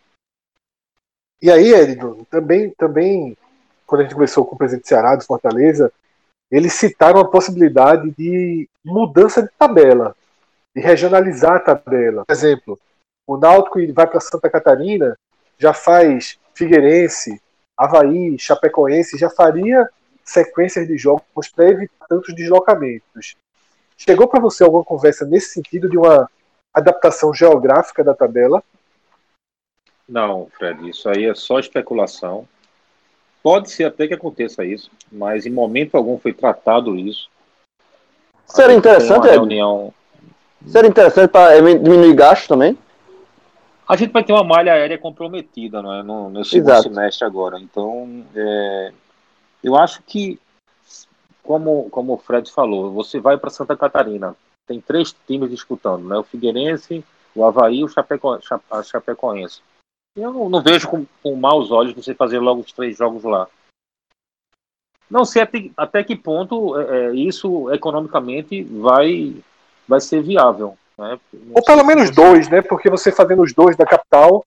E 1.40 1.50
aí, 1.50 1.72
Edno, 1.72 2.26
também 2.30 2.70
também 2.70 3.36
quando 3.86 4.00
a 4.00 4.04
gente 4.04 4.14
começou 4.14 4.44
com 4.44 4.54
o 4.54 4.58
presidente 4.58 4.88
Ceará 4.88 5.14
do 5.14 5.24
Fortaleza, 5.24 5.92
eles 6.50 6.72
citaram 6.72 7.20
a 7.20 7.28
possibilidade 7.28 8.10
de 8.10 8.68
mudança 8.84 9.42
de 9.42 9.48
tabela, 9.56 10.14
de 10.74 10.82
regionalizar 10.82 11.56
a 11.56 11.60
tabela. 11.60 12.24
Por 12.24 12.32
exemplo, 12.32 12.78
o 13.26 13.36
Náutico 13.36 13.78
vai 13.92 14.06
para 14.06 14.20
Santa 14.20 14.50
Catarina, 14.50 15.16
já 15.58 15.72
faz 15.72 16.38
Figueirense, 16.54 17.40
Havaí, 17.76 18.38
Chapecoense, 18.38 19.18
já 19.18 19.30
faria 19.30 19.88
sequências 20.24 20.86
de 20.86 20.96
jogos 20.96 21.48
para 21.54 21.68
evitar 21.68 22.06
tantos 22.08 22.34
deslocamentos. 22.34 23.36
Chegou 23.96 24.28
para 24.28 24.40
você 24.40 24.64
alguma 24.64 24.84
conversa 24.84 25.24
nesse 25.24 25.50
sentido 25.50 25.88
de 25.88 25.96
uma 25.96 26.28
adaptação 26.74 27.32
geográfica 27.32 28.04
da 28.04 28.14
tabela? 28.14 28.62
Não, 30.08 30.48
Fred, 30.56 30.88
isso 30.88 31.08
aí 31.08 31.24
é 31.24 31.34
só 31.34 31.58
especulação. 31.58 32.46
Pode 33.42 33.70
ser 33.70 33.84
até 33.84 34.08
que 34.08 34.14
aconteça 34.14 34.64
isso, 34.64 34.90
mas 35.10 35.46
em 35.46 35.50
momento 35.50 35.96
algum 35.96 36.18
foi 36.18 36.32
tratado 36.32 36.96
isso. 36.96 37.28
Seria 38.44 38.76
interessante, 38.76 39.28
reunião... 39.28 39.92
Seria 40.66 40.88
interessante 40.88 41.30
para 41.30 41.60
diminuir 41.60 42.14
gastos 42.14 42.48
também? 42.48 42.76
A 43.88 43.94
gente 43.96 44.12
vai 44.12 44.24
ter 44.24 44.32
uma 44.32 44.42
malha 44.42 44.72
aérea 44.72 44.98
comprometida 44.98 45.80
não 45.80 45.94
é? 45.94 46.02
no, 46.02 46.28
no 46.28 46.44
segundo 46.44 46.82
semestre 46.82 47.24
agora. 47.24 47.60
Então, 47.60 48.24
é, 48.34 48.92
eu 49.62 49.76
acho 49.76 50.02
que, 50.02 50.40
como, 51.42 51.88
como 51.90 52.14
o 52.14 52.18
Fred 52.18 52.50
falou, 52.50 52.90
você 52.90 53.20
vai 53.20 53.36
para 53.36 53.50
Santa 53.50 53.76
Catarina. 53.76 54.34
tem 54.66 54.80
três 54.80 55.14
times 55.26 55.50
disputando, 55.50 56.04
né? 56.04 56.16
O 56.16 56.24
Figueirense, 56.24 57.04
o 57.34 57.44
Havaí 57.44 57.78
e 57.78 57.84
o 57.84 57.88
Chapeco, 57.88 58.38
Chapecoense. 58.84 59.60
Eu 60.16 60.32
não, 60.32 60.48
não 60.48 60.62
vejo 60.62 60.88
com, 60.88 61.04
com, 61.22 61.36
maus 61.36 61.70
olhos 61.70 61.92
você 61.92 62.14
fazer 62.14 62.38
logo 62.38 62.62
os 62.62 62.72
três 62.72 62.96
jogos 62.96 63.22
lá. 63.22 63.46
Não 65.10 65.24
sei 65.24 65.42
até, 65.42 65.70
até 65.76 66.02
que 66.02 66.16
ponto 66.16 66.78
é, 66.80 67.06
é 67.06 67.14
isso 67.14 67.70
economicamente 67.70 68.64
vai, 68.64 69.36
vai 69.86 70.00
ser 70.00 70.22
viável. 70.22 70.76
Né? 70.96 71.20
Ou 71.54 71.62
pelo 71.62 71.84
menos 71.84 72.10
dois, 72.10 72.48
né? 72.48 72.62
Porque 72.62 72.88
você 72.88 73.12
fazendo 73.12 73.42
os 73.42 73.52
dois 73.52 73.76
da 73.76 73.84
capital 73.84 74.44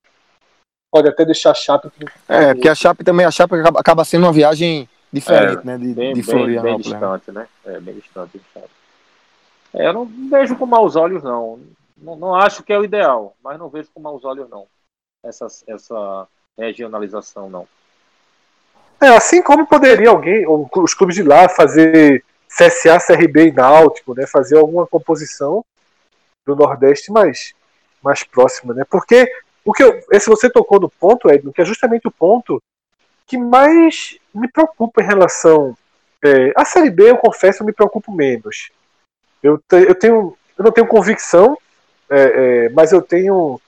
pode 0.90 1.08
até 1.08 1.24
deixar 1.24 1.52
a 1.52 1.54
Chape. 1.54 1.88
É, 2.28 2.52
porque 2.52 2.68
a 2.68 2.74
Chape 2.74 3.04
também, 3.04 3.24
a 3.24 3.30
Chape 3.30 3.54
acaba, 3.54 3.80
acaba 3.80 4.04
sendo 4.04 4.26
uma 4.26 4.32
viagem 4.32 4.88
diferente, 5.12 5.62
é, 5.62 5.64
né? 5.64 5.78
De, 5.78 5.94
bem, 5.94 6.12
de 6.12 6.22
Florianópolis. 6.22 6.88
Bem, 6.88 6.98
bem 6.98 6.98
distante, 6.98 7.32
né? 7.32 7.48
É, 7.64 7.80
bem 7.80 7.94
distante. 7.94 8.40
É, 9.72 9.86
eu 9.86 9.92
não 9.92 10.04
vejo 10.28 10.56
com 10.56 10.66
maus 10.66 10.96
olhos, 10.96 11.22
não. 11.22 11.60
não. 11.96 12.16
Não 12.16 12.34
acho 12.34 12.64
que 12.64 12.72
é 12.72 12.78
o 12.78 12.84
ideal, 12.84 13.36
mas 13.42 13.56
não 13.56 13.68
vejo 13.68 13.88
com 13.94 14.00
maus 14.00 14.24
olhos, 14.24 14.50
não. 14.50 14.66
Essa, 15.22 15.46
essa 15.66 16.28
regionalização, 16.58 17.50
não. 17.50 17.68
É, 19.00 19.08
assim 19.08 19.42
como 19.42 19.66
poderia 19.66 20.10
alguém, 20.10 20.44
os 20.46 20.94
clubes 20.94 21.16
de 21.16 21.22
lá, 21.22 21.48
fazer 21.48 22.24
CSA, 22.48 22.98
CRB 22.98 23.48
e 23.48 23.52
Náutico, 23.52 24.14
né? 24.14 24.26
Fazer 24.26 24.58
alguma 24.58 24.86
composição 24.86 25.64
do 26.46 26.56
Nordeste 26.56 27.10
mais, 27.10 27.54
mais 28.02 28.22
próxima, 28.22 28.74
né? 28.74 28.84
Porque 28.90 29.30
o 29.64 29.72
que 29.72 29.82
eu, 29.82 30.02
esse 30.10 30.28
você 30.28 30.50
tocou 30.50 30.80
no 30.80 30.90
ponto, 30.90 31.30
Edno, 31.30 31.52
que 31.52 31.62
é 31.62 31.64
justamente 31.64 32.08
o 32.08 32.10
ponto 32.10 32.62
que 33.26 33.38
mais 33.38 34.18
me 34.34 34.48
preocupa 34.48 35.02
em 35.02 35.06
relação 35.06 35.76
é, 36.22 36.52
a 36.54 36.64
Série 36.64 36.90
B, 36.90 37.10
eu 37.10 37.16
confesso, 37.16 37.62
eu 37.62 37.66
me 37.66 37.72
preocupo 37.72 38.12
menos. 38.12 38.70
Eu, 39.42 39.58
te, 39.58 39.76
eu 39.76 39.94
tenho, 39.94 40.36
eu 40.58 40.64
não 40.64 40.70
tenho 40.70 40.86
convicção, 40.86 41.56
é, 42.10 42.20
é, 42.66 42.68
mas 42.70 42.92
eu 42.92 43.00
tenho 43.00 43.60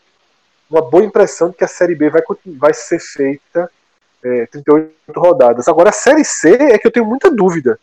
uma 0.73 0.83
boa 0.83 1.05
impressão 1.05 1.51
de 1.51 1.57
que 1.57 1.65
a 1.65 1.69
Série 1.69 1.95
B 1.95 2.09
vai, 2.09 2.23
vai 2.47 2.73
ser 2.73 2.99
feita 2.99 3.71
é, 4.25 4.47
38 4.47 4.95
rodadas. 5.15 5.69
Agora 5.69 5.91
a 5.91 5.93
Série 5.93 6.25
C 6.25 6.55
é 6.55 6.79
que 6.79 6.87
eu 6.87 6.93
tenho 6.93 7.05
muita 7.05 7.31
dúvida, 7.31 7.79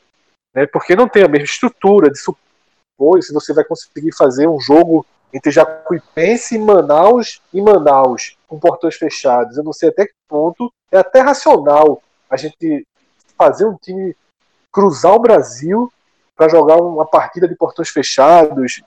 né, 0.56 0.66
porque 0.66 0.96
não 0.96 1.08
tem 1.08 1.24
a 1.24 1.28
mesma 1.28 1.46
estrutura 1.46 2.10
de 2.10 2.18
supor 2.18 3.22
se 3.22 3.32
você 3.32 3.54
vai 3.54 3.64
conseguir 3.64 4.12
fazer 4.14 4.48
um 4.48 4.60
jogo 4.60 5.06
entre 5.32 5.52
Jacuipense 5.52 6.56
e 6.56 6.60
Manaus 6.60 7.42
e 7.54 7.62
Manaus, 7.62 8.36
com 8.48 8.60
portões 8.60 8.96
fechados. 8.96 9.56
Eu 9.56 9.64
não 9.64 9.72
sei 9.72 9.90
até 9.90 10.08
que 10.08 10.14
ponto 10.28 10.74
é 10.92 10.98
até 10.98 11.22
racional 11.22 12.02
a 12.30 12.36
gente 12.36 12.86
fazer 13.38 13.66
um 13.66 13.76
time 13.76 14.16
cruzar 14.72 15.14
o 15.14 15.20
Brasil 15.20 15.92
para 16.36 16.50
jogar 16.50 16.78
uma 16.78 17.06
partida 17.06 17.48
de 17.48 17.56
portões 17.56 17.90
fechados, 17.90 18.82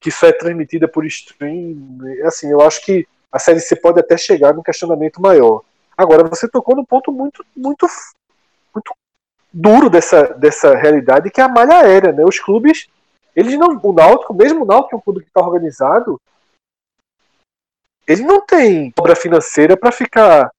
que 0.00 0.10
só 0.10 0.26
é 0.26 0.32
transmitida 0.32 0.88
por 0.88 1.04
stream. 1.04 1.98
Assim, 2.24 2.50
eu 2.50 2.60
acho 2.62 2.84
que 2.84 3.06
a 3.32 3.38
Série 3.38 3.60
C 3.60 3.74
pode 3.74 3.98
até 3.98 4.16
chegar 4.16 4.54
num 4.54 4.62
questionamento 4.62 5.20
maior. 5.20 5.62
Agora, 5.96 6.22
você 6.24 6.48
tocou 6.48 6.76
num 6.76 6.84
ponto 6.84 7.10
muito, 7.10 7.44
muito, 7.56 7.86
muito 8.74 8.94
duro 9.52 9.88
dessa, 9.88 10.34
dessa 10.34 10.76
realidade, 10.76 11.30
que 11.30 11.40
é 11.40 11.44
a 11.44 11.48
malha 11.48 11.78
aérea. 11.78 12.12
Né? 12.12 12.24
Os 12.24 12.38
clubes 12.38 12.88
eles 13.34 13.58
não, 13.58 13.80
o 13.82 13.92
Náutico, 13.92 14.34
mesmo 14.34 14.62
o 14.62 14.66
Náutico, 14.66 14.94
é 14.94 14.98
um 14.98 15.00
clube 15.00 15.20
que 15.20 15.28
está 15.28 15.40
organizado, 15.40 16.20
ele 18.06 18.22
não 18.22 18.44
tem 18.44 18.92
obra 18.98 19.16
financeira 19.16 19.76
para 19.76 19.90
ficar 19.90 20.50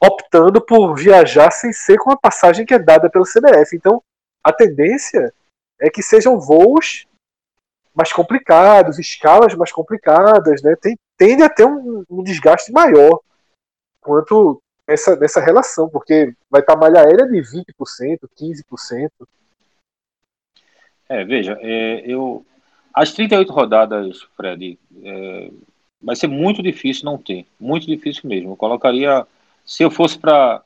optando 0.00 0.60
por 0.60 0.94
viajar 0.94 1.50
sem 1.50 1.72
ser 1.72 1.98
com 1.98 2.10
a 2.10 2.16
passagem 2.16 2.64
que 2.64 2.74
é 2.74 2.78
dada 2.78 3.10
pelo 3.10 3.24
CBF. 3.24 3.76
Então, 3.76 4.02
a 4.42 4.52
tendência 4.52 5.32
é 5.80 5.90
que 5.90 6.02
sejam 6.02 6.38
voos 6.38 7.06
mais 7.94 8.12
complicados, 8.12 8.98
escalas 8.98 9.54
mais 9.54 9.72
complicadas, 9.72 10.62
né? 10.62 10.76
Tem, 10.76 10.96
tende 11.16 11.42
a 11.42 11.48
ter 11.48 11.64
um, 11.64 12.04
um 12.08 12.22
desgaste 12.22 12.72
maior 12.72 13.20
quanto 14.00 14.62
essa, 14.86 15.16
nessa 15.16 15.40
relação, 15.40 15.88
porque 15.88 16.34
vai 16.50 16.60
estar 16.60 16.76
malha 16.76 17.00
aérea 17.00 17.26
de 17.26 17.40
20%, 17.40 18.28
15%. 18.38 19.10
É, 21.08 21.24
veja, 21.24 21.58
é, 21.60 22.02
eu 22.04 22.44
as 22.96 23.12
38 23.12 23.52
rodadas, 23.52 24.22
Fred, 24.34 24.78
é, 25.04 25.50
vai 26.00 26.16
ser 26.16 26.28
muito 26.28 26.62
difícil 26.62 27.04
não 27.04 27.18
ter, 27.18 27.44
muito 27.60 27.86
difícil 27.86 28.26
mesmo. 28.26 28.52
Eu 28.52 28.56
colocaria, 28.56 29.26
se 29.66 29.82
eu 29.82 29.90
fosse 29.90 30.18
para, 30.18 30.62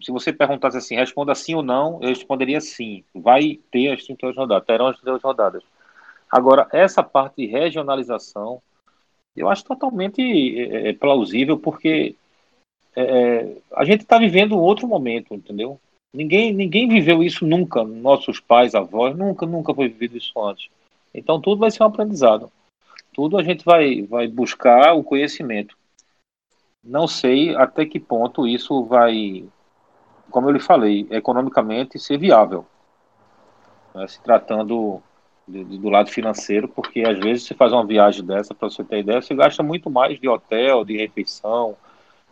se 0.00 0.12
você 0.12 0.32
perguntasse 0.32 0.76
assim, 0.76 0.94
responda 0.94 1.34
sim 1.34 1.56
ou 1.56 1.64
não, 1.64 1.98
eu 2.00 2.10
responderia 2.10 2.60
sim. 2.60 3.02
Vai 3.12 3.58
ter 3.72 3.92
as 3.92 4.04
38 4.04 4.36
rodadas, 4.36 4.66
terão 4.66 4.86
as 4.86 4.96
38 4.98 5.22
rodadas. 5.24 5.64
Agora, 6.30 6.68
essa 6.72 7.02
parte 7.02 7.38
de 7.38 7.46
regionalização, 7.46 8.62
eu 9.36 9.48
acho 9.48 9.64
totalmente 9.64 10.20
é, 10.20 10.90
é 10.90 10.92
plausível, 10.92 11.58
porque 11.58 12.14
é, 12.94 13.02
é 13.02 13.56
a 13.74 13.84
gente 13.84 14.02
está 14.02 14.18
vivendo 14.18 14.58
outro 14.58 14.86
momento, 14.86 15.34
entendeu? 15.34 15.80
Ninguém, 16.12 16.52
ninguém 16.52 16.88
viveu 16.88 17.22
isso 17.22 17.44
nunca, 17.44 17.82
nossos 17.82 18.38
pais, 18.38 18.74
avós, 18.74 19.16
nunca, 19.16 19.44
nunca 19.44 19.74
foi 19.74 19.88
vivido 19.88 20.16
isso 20.16 20.32
antes. 20.40 20.68
Então 21.12 21.40
tudo 21.40 21.58
vai 21.58 21.70
ser 21.70 21.82
um 21.82 21.86
aprendizado. 21.86 22.50
Tudo 23.12 23.36
a 23.36 23.42
gente 23.42 23.64
vai, 23.64 24.02
vai 24.02 24.28
buscar 24.28 24.94
o 24.94 25.02
conhecimento. 25.02 25.76
Não 26.82 27.08
sei 27.08 27.54
até 27.56 27.86
que 27.86 27.98
ponto 27.98 28.46
isso 28.46 28.84
vai, 28.84 29.44
como 30.30 30.48
eu 30.48 30.52
lhe 30.52 30.60
falei, 30.60 31.06
economicamente 31.10 31.98
ser 31.98 32.18
viável. 32.18 32.66
Né? 33.94 34.06
Se 34.06 34.20
tratando 34.22 35.02
de, 35.46 35.64
do 35.64 35.88
lado 35.88 36.10
financeiro, 36.10 36.68
porque 36.68 37.02
às 37.02 37.18
vezes 37.18 37.44
você 37.44 37.54
faz 37.54 37.72
uma 37.72 37.86
viagem 37.86 38.24
dessa, 38.24 38.54
para 38.54 38.68
você 38.68 38.82
ter 38.82 39.00
ideia, 39.00 39.20
você 39.20 39.34
gasta 39.34 39.62
muito 39.62 39.90
mais 39.90 40.18
de 40.18 40.28
hotel, 40.28 40.84
de 40.84 40.96
refeição, 40.96 41.76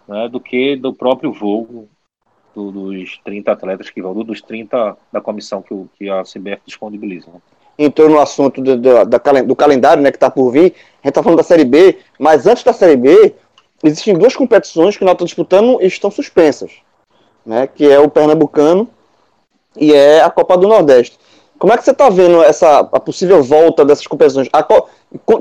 né, 0.08 0.28
do 0.28 0.40
que 0.40 0.76
do 0.76 0.92
próprio 0.92 1.32
voo 1.32 1.88
do, 2.54 2.70
dos 2.70 3.18
30 3.24 3.52
atletas 3.52 3.90
que 3.90 4.02
vão, 4.02 4.14
dos 4.14 4.40
30 4.42 4.96
da 5.12 5.20
comissão 5.20 5.62
que, 5.62 5.72
o, 5.72 5.88
que 5.98 6.08
a 6.08 6.22
CBF 6.22 6.62
disponibiliza. 6.66 7.30
Né? 7.30 7.40
Entrou 7.78 8.08
no 8.08 8.20
assunto 8.20 8.60
do, 8.60 8.76
do, 8.76 9.04
do 9.46 9.56
calendário 9.56 10.02
né, 10.02 10.10
que 10.10 10.16
está 10.16 10.30
por 10.30 10.50
vir, 10.50 10.74
a 11.02 11.06
gente 11.06 11.08
está 11.08 11.22
falando 11.22 11.38
da 11.38 11.44
Série 11.44 11.64
B, 11.64 11.98
mas 12.18 12.46
antes 12.46 12.62
da 12.62 12.72
Série 12.72 12.96
B, 12.96 13.34
existem 13.82 14.16
duas 14.16 14.36
competições 14.36 14.96
que 14.96 15.04
nós 15.04 15.12
estamos 15.12 15.30
disputando 15.30 15.80
e 15.80 15.86
estão 15.86 16.10
suspensas, 16.10 16.72
né, 17.44 17.66
que 17.66 17.90
é 17.90 17.98
o 17.98 18.10
Pernambucano 18.10 18.88
e 19.76 19.92
é 19.92 20.22
a 20.22 20.30
Copa 20.30 20.56
do 20.56 20.68
Nordeste. 20.68 21.18
Como 21.62 21.72
é 21.72 21.76
que 21.76 21.84
você 21.84 21.92
está 21.92 22.08
vendo 22.08 22.42
essa 22.42 22.80
a 22.80 22.98
possível 22.98 23.40
volta 23.40 23.84
dessas 23.84 24.04
competições? 24.04 24.48
A, 24.52 24.66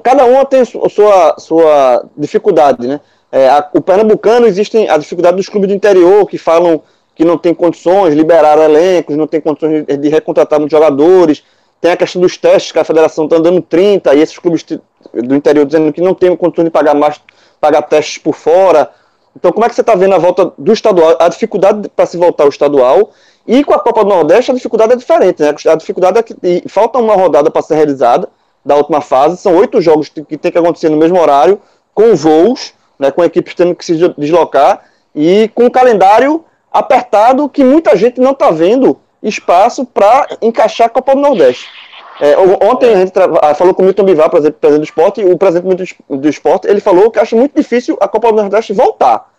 cada 0.04 0.24
uma 0.26 0.46
tem 0.46 0.64
sua, 0.64 1.34
sua 1.40 2.06
dificuldade, 2.16 2.88
né? 2.88 3.00
É, 3.32 3.50
a, 3.50 3.68
o 3.74 3.82
Pernambucano 3.82 4.46
existe 4.46 4.88
a 4.88 4.98
dificuldade 4.98 5.38
dos 5.38 5.50
clubes 5.50 5.70
do 5.70 5.74
interior 5.74 6.28
que 6.28 6.38
falam 6.38 6.84
que 7.16 7.26
não 7.26 7.40
tem 7.40 7.56
condições, 7.56 8.14
liberaram 8.14 8.62
elencos, 8.62 9.18
não 9.18 9.26
tem 9.26 9.42
condições 9.42 9.84
de, 9.84 9.98
de 9.98 10.10
recontratar 10.10 10.60
muitos 10.60 10.78
jogadores. 10.78 11.44
Tem 11.82 11.92
a 11.92 11.98
questão 11.98 12.22
dos 12.22 12.38
testes, 12.38 12.72
que 12.72 12.78
a 12.78 12.84
federação 12.84 13.26
está 13.26 13.40
dando 13.40 13.60
30, 13.60 14.14
e 14.14 14.22
esses 14.22 14.38
clubes 14.38 14.64
do 14.64 15.36
interior 15.36 15.66
dizendo 15.66 15.92
que 15.92 16.02
não 16.02 16.14
tem 16.14 16.36
condições 16.36 16.66
de 16.66 16.72
pagar 16.72 16.94
mais, 16.94 17.20
pagar 17.60 17.82
testes 17.82 18.20
por 18.20 18.36
fora. 18.36 18.92
Então, 19.36 19.52
como 19.52 19.66
é 19.66 19.70
que 19.70 19.76
você 19.76 19.82
está 19.82 19.96
vendo 19.96 20.14
a 20.14 20.18
volta 20.18 20.52
do 20.58 20.74
estadual, 20.74 21.16
a 21.20 21.30
dificuldade 21.30 21.90
para 21.90 22.06
se 22.06 22.18
voltar 22.18 22.44
ao 22.44 22.50
estadual? 22.50 23.12
E 23.48 23.64
com 23.64 23.74
a 23.74 23.80
Copa 23.80 24.04
do 24.04 24.10
Nordeste, 24.10 24.52
a 24.52 24.54
dificuldade 24.54 24.94
é 24.94 24.96
diferente, 24.96 25.42
né? 25.42 25.54
A 25.68 25.76
dificuldade 25.76 26.20
é 26.20 26.24
que 26.24 26.64
falta 26.68 27.00
uma 27.00 27.16
rodada 27.16 27.50
para 27.50 27.62
ser 27.62 27.76
realizada 27.76 28.30
da 28.64 28.76
última 28.76 29.02
fase. 29.02 29.38
São 29.38 29.56
oito 29.56 29.82
jogos 29.82 30.10
que 30.10 30.38
tem 30.38 30.52
que 30.52 30.58
acontecer 30.58 30.90
no 30.90 30.98
mesmo 30.98 31.20
horário, 31.20 31.60
com 31.94 32.16
voos, 32.16 32.74
né, 33.00 33.10
com 33.12 33.24
equipes 33.24 33.56
tendo 33.56 33.76
que 33.76 33.84
se 33.84 33.98
deslocar 34.18 34.84
e 35.16 35.50
com 35.56 35.66
um 35.66 35.70
calendário 35.70 36.46
apertado 36.72 37.50
que 37.50 37.64
muita 37.64 37.98
gente 37.98 38.22
não 38.22 38.32
está 38.32 38.52
vendo 38.52 38.98
espaço 39.22 39.86
para 39.86 40.28
encaixar 40.42 40.88
a 40.88 40.90
Copa 40.90 41.16
do 41.16 41.22
Nordeste. 41.22 41.68
É, 42.22 42.38
ontem 42.38 42.94
a 42.94 43.00
gente 43.00 43.14
ah, 43.42 43.56
falou 43.56 43.74
com 43.74 43.82
o 43.82 43.86
Milton 43.86 44.04
Bivar, 44.04 44.30
presidente, 44.30 44.60
do 44.60 44.84
esporte, 44.84 45.22
e 45.22 45.26
o 45.26 45.36
presidente 45.36 45.98
do 46.08 46.30
esporte 46.30 46.68
ele 46.68 46.80
falou 46.80 47.10
que 47.10 47.18
acha 47.18 47.36
muito 47.36 47.56
difícil 47.56 47.98
a 48.00 48.08
Copa 48.08 48.32
do 48.32 48.36
Nordeste 48.36 48.74
voltar. 48.74 49.34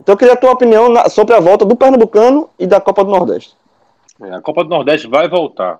Então 0.00 0.14
eu 0.14 0.16
queria 0.18 0.34
a 0.34 0.36
tua 0.36 0.50
opinião 0.50 0.88
na, 0.88 1.08
sobre 1.08 1.36
a 1.36 1.38
volta 1.38 1.64
do 1.64 1.76
Pernambucano 1.76 2.50
e 2.58 2.66
da 2.66 2.80
Copa 2.80 3.04
do 3.04 3.12
Nordeste. 3.12 3.56
É, 4.20 4.34
a 4.34 4.40
Copa 4.40 4.64
do 4.64 4.70
Nordeste 4.70 5.06
vai 5.06 5.28
voltar. 5.28 5.78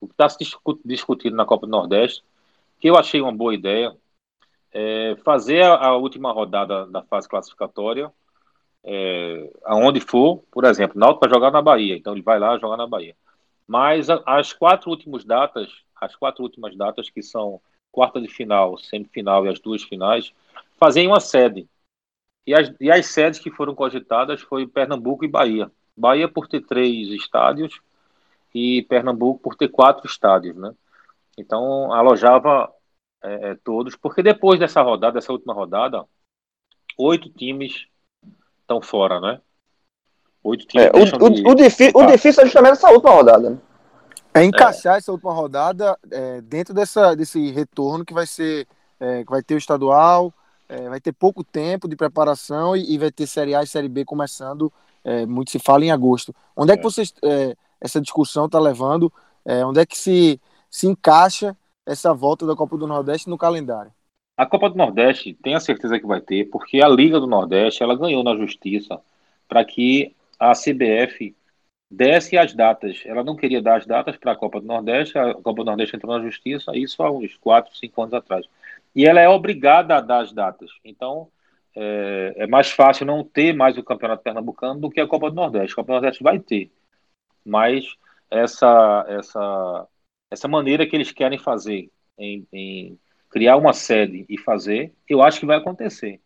O 0.00 0.06
que 0.06 0.14
está 0.14 0.26
se 0.26 0.38
discutindo 0.86 1.36
na 1.36 1.44
Copa 1.44 1.66
do 1.66 1.70
Nordeste, 1.70 2.24
que 2.80 2.88
eu 2.88 2.96
achei 2.96 3.20
uma 3.20 3.32
boa 3.32 3.54
ideia, 3.54 3.94
é 4.72 5.16
fazer 5.22 5.62
a, 5.62 5.94
última 5.96 6.32
rodada 6.32 6.86
da 6.86 7.02
fase 7.02 7.28
classificatória 7.28 8.10
é, 8.82 9.50
aonde 9.66 10.00
for, 10.00 10.42
por 10.50 10.64
exemplo, 10.64 10.98
Náutico 10.98 11.20
vai 11.20 11.28
jogar 11.28 11.50
na 11.50 11.60
Bahia, 11.60 11.94
então 11.94 12.14
ele 12.14 12.22
vai 12.22 12.38
lá 12.38 12.56
jogar 12.56 12.78
na 12.78 12.86
Bahia. 12.86 13.14
Mas 13.68 14.08
as 14.24 14.54
quatro 14.54 14.90
últimas 14.90 15.26
datas, 15.26 15.70
as 15.94 16.16
quatro 16.16 16.42
últimas 16.42 16.74
datas 16.74 17.10
que 17.10 17.22
são 17.22 17.60
quarta 17.92 18.18
de 18.18 18.28
final, 18.28 18.78
semifinal 18.78 19.44
e 19.44 19.50
as 19.50 19.60
duas 19.60 19.82
finais, 19.82 20.32
fazem 20.78 21.06
uma 21.06 21.20
sede. 21.20 21.68
E 22.46 22.54
as, 22.54 22.72
e 22.80 22.90
as 22.90 23.04
sedes 23.06 23.38
que 23.38 23.50
foram 23.50 23.74
cogitadas 23.74 24.40
foi 24.40 24.66
Pernambuco 24.66 25.22
e 25.22 25.28
Bahia. 25.28 25.70
Bahia 25.94 26.26
por 26.26 26.48
ter 26.48 26.62
três 26.62 27.08
estádios 27.08 27.78
e 28.54 28.82
Pernambuco 28.88 29.40
por 29.40 29.54
ter 29.54 29.68
quatro 29.68 30.06
estádios, 30.06 30.56
né? 30.56 30.74
Então, 31.36 31.92
alojava 31.92 32.72
é, 33.22 33.50
é, 33.50 33.54
todos, 33.56 33.96
porque 33.96 34.22
depois 34.22 34.58
dessa 34.58 34.80
rodada, 34.80 35.14
dessa 35.14 35.32
última 35.32 35.52
rodada, 35.52 36.06
oito 36.96 37.28
times 37.28 37.86
estão 38.60 38.80
fora, 38.80 39.20
né? 39.20 39.42
Oito 40.48 40.66
times. 40.66 40.86
É, 40.86 40.90
o, 40.96 41.26
o, 41.26 41.30
de... 41.30 41.42
o, 41.42 41.50
o, 42.00 42.06
difícil 42.06 42.42
é 42.42 42.46
justamente 42.46 42.72
essa 42.72 42.90
última 42.90 43.12
rodada. 43.12 43.50
Né? 43.50 43.58
É 44.34 44.44
encaixar 44.44 44.96
essa 44.96 45.12
última 45.12 45.32
rodada 45.32 45.98
é, 46.10 46.40
dentro 46.40 46.72
dessa, 46.72 47.14
desse 47.14 47.50
retorno 47.50 48.04
que 48.04 48.14
vai 48.14 48.26
ser 48.26 48.66
é, 49.00 49.24
que 49.24 49.30
vai 49.30 49.42
ter 49.42 49.54
o 49.54 49.58
estadual, 49.58 50.32
é, 50.68 50.88
vai 50.88 51.00
ter 51.00 51.12
pouco 51.12 51.44
tempo 51.44 51.88
de 51.88 51.96
preparação 51.96 52.76
e, 52.76 52.94
e, 52.94 52.98
vai 52.98 53.10
ter 53.10 53.26
Série 53.26 53.54
A 53.54 53.62
e 53.62 53.66
Série 53.66 53.88
B 53.88 54.04
começando, 54.04 54.72
é, 55.04 55.24
muito 55.24 55.50
se 55.50 55.58
fala 55.58 55.84
em 55.84 55.90
agosto. 55.90 56.34
Onde 56.56 56.72
é 56.72 56.76
que 56.76 56.80
é. 56.80 56.82
vocês, 56.82 57.12
é, 57.22 57.54
essa 57.80 58.00
discussão 58.00 58.46
está 58.46 58.58
levando? 58.58 59.12
onde 59.66 59.80
é 59.80 59.86
que 59.86 59.96
se, 59.96 60.38
se 60.68 60.86
encaixa 60.86 61.56
essa 61.86 62.12
volta 62.12 62.44
da 62.44 62.54
Copa 62.54 62.76
do 62.76 62.86
Nordeste 62.86 63.30
no 63.30 63.38
calendário? 63.38 63.90
A 64.36 64.44
Copa 64.44 64.68
do 64.68 64.76
Nordeste 64.76 65.32
tem 65.32 65.54
a 65.54 65.60
certeza 65.60 65.98
que 65.98 66.06
vai 66.06 66.20
ter, 66.20 66.50
porque 66.50 66.82
a 66.82 66.88
Liga 66.88 67.18
do 67.18 67.26
Nordeste 67.26 67.82
ela 67.82 67.96
ganhou 67.96 68.22
na 68.22 68.36
Justiça 68.36 69.00
para 69.48 69.64
que 69.64 70.14
a 70.38 70.52
CBF 70.52 71.34
desse 71.90 72.36
as 72.36 72.54
datas. 72.54 73.02
Ela 73.04 73.24
não 73.24 73.36
queria 73.36 73.62
dar 73.62 73.76
as 73.78 73.86
datas 73.86 74.16
para 74.16 74.32
a 74.32 74.36
Copa 74.36 74.60
do 74.60 74.66
Nordeste, 74.66 75.18
a 75.18 75.34
Copa 75.34 75.62
do 75.62 75.64
Nordeste 75.64 75.96
entrou 75.96 76.16
na 76.16 76.24
justiça, 76.24 76.72
isso 76.76 77.02
há 77.02 77.10
uns 77.10 77.36
4, 77.36 77.74
5 77.76 78.02
anos 78.02 78.14
atrás. 78.14 78.46
E 78.94 79.06
ela 79.06 79.20
é 79.20 79.28
obrigada 79.28 79.96
a 79.96 80.00
dar 80.00 80.20
as 80.20 80.32
datas. 80.32 80.70
Então, 80.84 81.30
é, 81.74 82.34
é, 82.38 82.46
mais 82.46 82.70
fácil 82.70 83.06
não 83.06 83.24
ter 83.24 83.54
mais 83.54 83.78
o 83.78 83.84
Campeonato 83.84 84.22
Pernambucano 84.22 84.80
do 84.80 84.90
que 84.90 85.00
a 85.00 85.06
Copa 85.06 85.30
do 85.30 85.36
Nordeste. 85.36 85.72
A 85.72 85.76
Copa 85.76 85.92
do 85.92 85.94
Nordeste 85.94 86.22
vai 86.22 86.38
ter, 86.38 86.70
mas 87.44 87.84
essa, 88.30 89.04
essa, 89.08 89.88
essa 90.30 90.48
maneira 90.48 90.86
que 90.86 90.96
eles 90.96 91.12
querem 91.12 91.38
fazer 91.38 91.90
em, 92.18 92.46
em 92.52 92.98
criar 93.30 93.56
uma 93.56 93.72
sede 93.72 94.26
e 94.28 94.38
fazer, 94.38 94.92
eu 95.08 95.22
acho 95.22 95.40
que 95.40 95.46
vai 95.46 95.56
acontecer. 95.58 96.20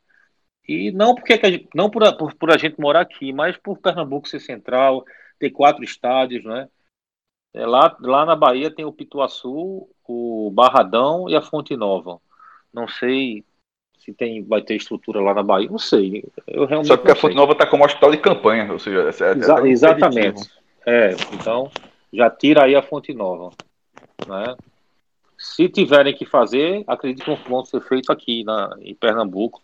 E 0.67 0.93
não 0.93 1.15
porque 1.15 1.35
gente, 1.35 1.69
não 1.75 1.91
por 1.91 2.05
a, 2.05 2.13
por, 2.13 2.35
por 2.35 2.51
a 2.51 2.57
gente 2.57 2.81
morar 2.81 3.01
aqui, 3.01 3.33
mas 3.33 3.57
por 3.57 3.79
Pernambuco 3.79 4.29
ser 4.29 4.41
central, 4.41 5.05
ter 5.39 5.51
quatro 5.51 5.83
estádios, 5.83 6.45
né? 6.45 6.69
É, 7.55 7.67
lá, 7.67 7.97
lá 8.01 8.25
na 8.25 8.37
Bahia 8.37 8.71
tem 8.71 8.85
o 8.85 8.93
Pituaçu, 8.93 9.89
o 10.07 10.51
Barradão 10.55 11.29
e 11.29 11.35
a 11.35 11.43
Fonte 11.43 11.77
Nova. 11.77 12.19
Não 12.73 12.89
sei 12.89 13.45
se 13.99 14.13
tem, 14.13 14.43
vai 14.43 14.63
ter 14.63 14.75
estrutura 14.77 15.21
lá 15.21 15.35
na 15.35 15.43
Bahia, 15.43 15.69
não 15.71 15.79
sei. 15.79 16.25
Eu 16.47 16.65
realmente 16.65 16.89
Só 16.89 16.97
que 16.97 17.11
a 17.11 17.15
Fonte 17.15 17.35
Nova 17.35 17.53
está 17.53 17.67
como 17.67 17.85
hospital 17.85 18.11
de 18.11 18.19
campanha, 18.19 18.73
ou 18.73 18.79
seja, 18.79 19.01
é, 19.01 19.05
é 19.05 19.37
Exa 19.37 19.69
exatamente. 19.69 20.51
É, 20.87 21.13
então 21.33 21.71
já 22.13 22.29
tira 22.31 22.65
aí 22.65 22.75
a 22.75 22.83
Fonte 22.83 23.13
Nova, 23.15 23.51
né? 24.27 24.57
Se 25.39 25.69
tiverem 25.69 26.15
que 26.15 26.25
fazer, 26.25 26.85
acredito 26.87 27.37
que 27.37 27.49
vão 27.49 27.65
ser 27.65 27.81
feito 27.81 28.13
aqui 28.13 28.45
na, 28.45 28.77
em 28.81 28.95
Pernambuco. 28.95 29.61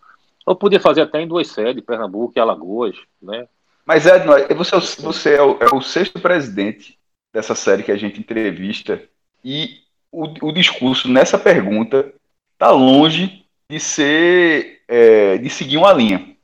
Ou 0.48 0.56
podia 0.56 0.80
fazer 0.80 1.02
até 1.02 1.20
em 1.20 1.28
duas 1.28 1.48
sedes, 1.48 1.84
Pernambuco 1.84 2.32
e 2.34 2.40
Alagoas, 2.40 2.96
né? 3.20 3.46
Mas, 3.84 4.06
Edno, 4.06 4.32
você, 4.56 4.76
é 4.76 4.80
você 5.02 5.34
é, 5.34 5.42
o, 5.42 5.58
é, 5.60 5.74
o, 5.74 5.82
sexto 5.82 6.18
presidente 6.18 6.98
dessa 7.32 7.54
série 7.54 7.82
que 7.82 7.92
a 7.92 7.96
gente 7.98 8.18
entrevista 8.18 9.02
e 9.44 9.82
o, 10.10 10.24
o 10.48 10.52
discurso 10.52 11.06
nessa 11.06 11.38
pergunta 11.38 12.14
está 12.54 12.70
longe 12.70 13.44
de 13.70 13.78
ser, 13.78 14.82
é, 14.88 15.36
de 15.36 15.50
seguir 15.50 15.76
uma 15.76 15.92
linha. 15.92 16.34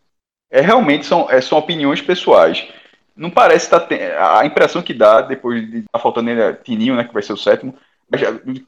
É, 0.51 0.61
realmente 0.61 1.07
são, 1.07 1.31
é, 1.31 1.41
são 1.41 1.57
opiniões 1.57 2.03
pessoais. 2.03 2.69
Não 3.17 3.31
parece 3.31 3.65
estar 3.65 3.81
tá 3.81 4.41
a 4.41 4.45
impressão 4.45 4.83
que 4.83 4.93
dá 4.93 5.23
depois 5.23 5.67
de 5.71 5.83
tá 5.91 5.99
faltando 5.99 6.29
ainda 6.29 6.53
Tininho, 6.53 6.95
né, 6.95 7.05
que 7.05 7.15
vai 7.15 7.23
ser 7.23 7.33
o 7.33 7.39
sétimo. 7.39 7.75
Mas 8.09 8.21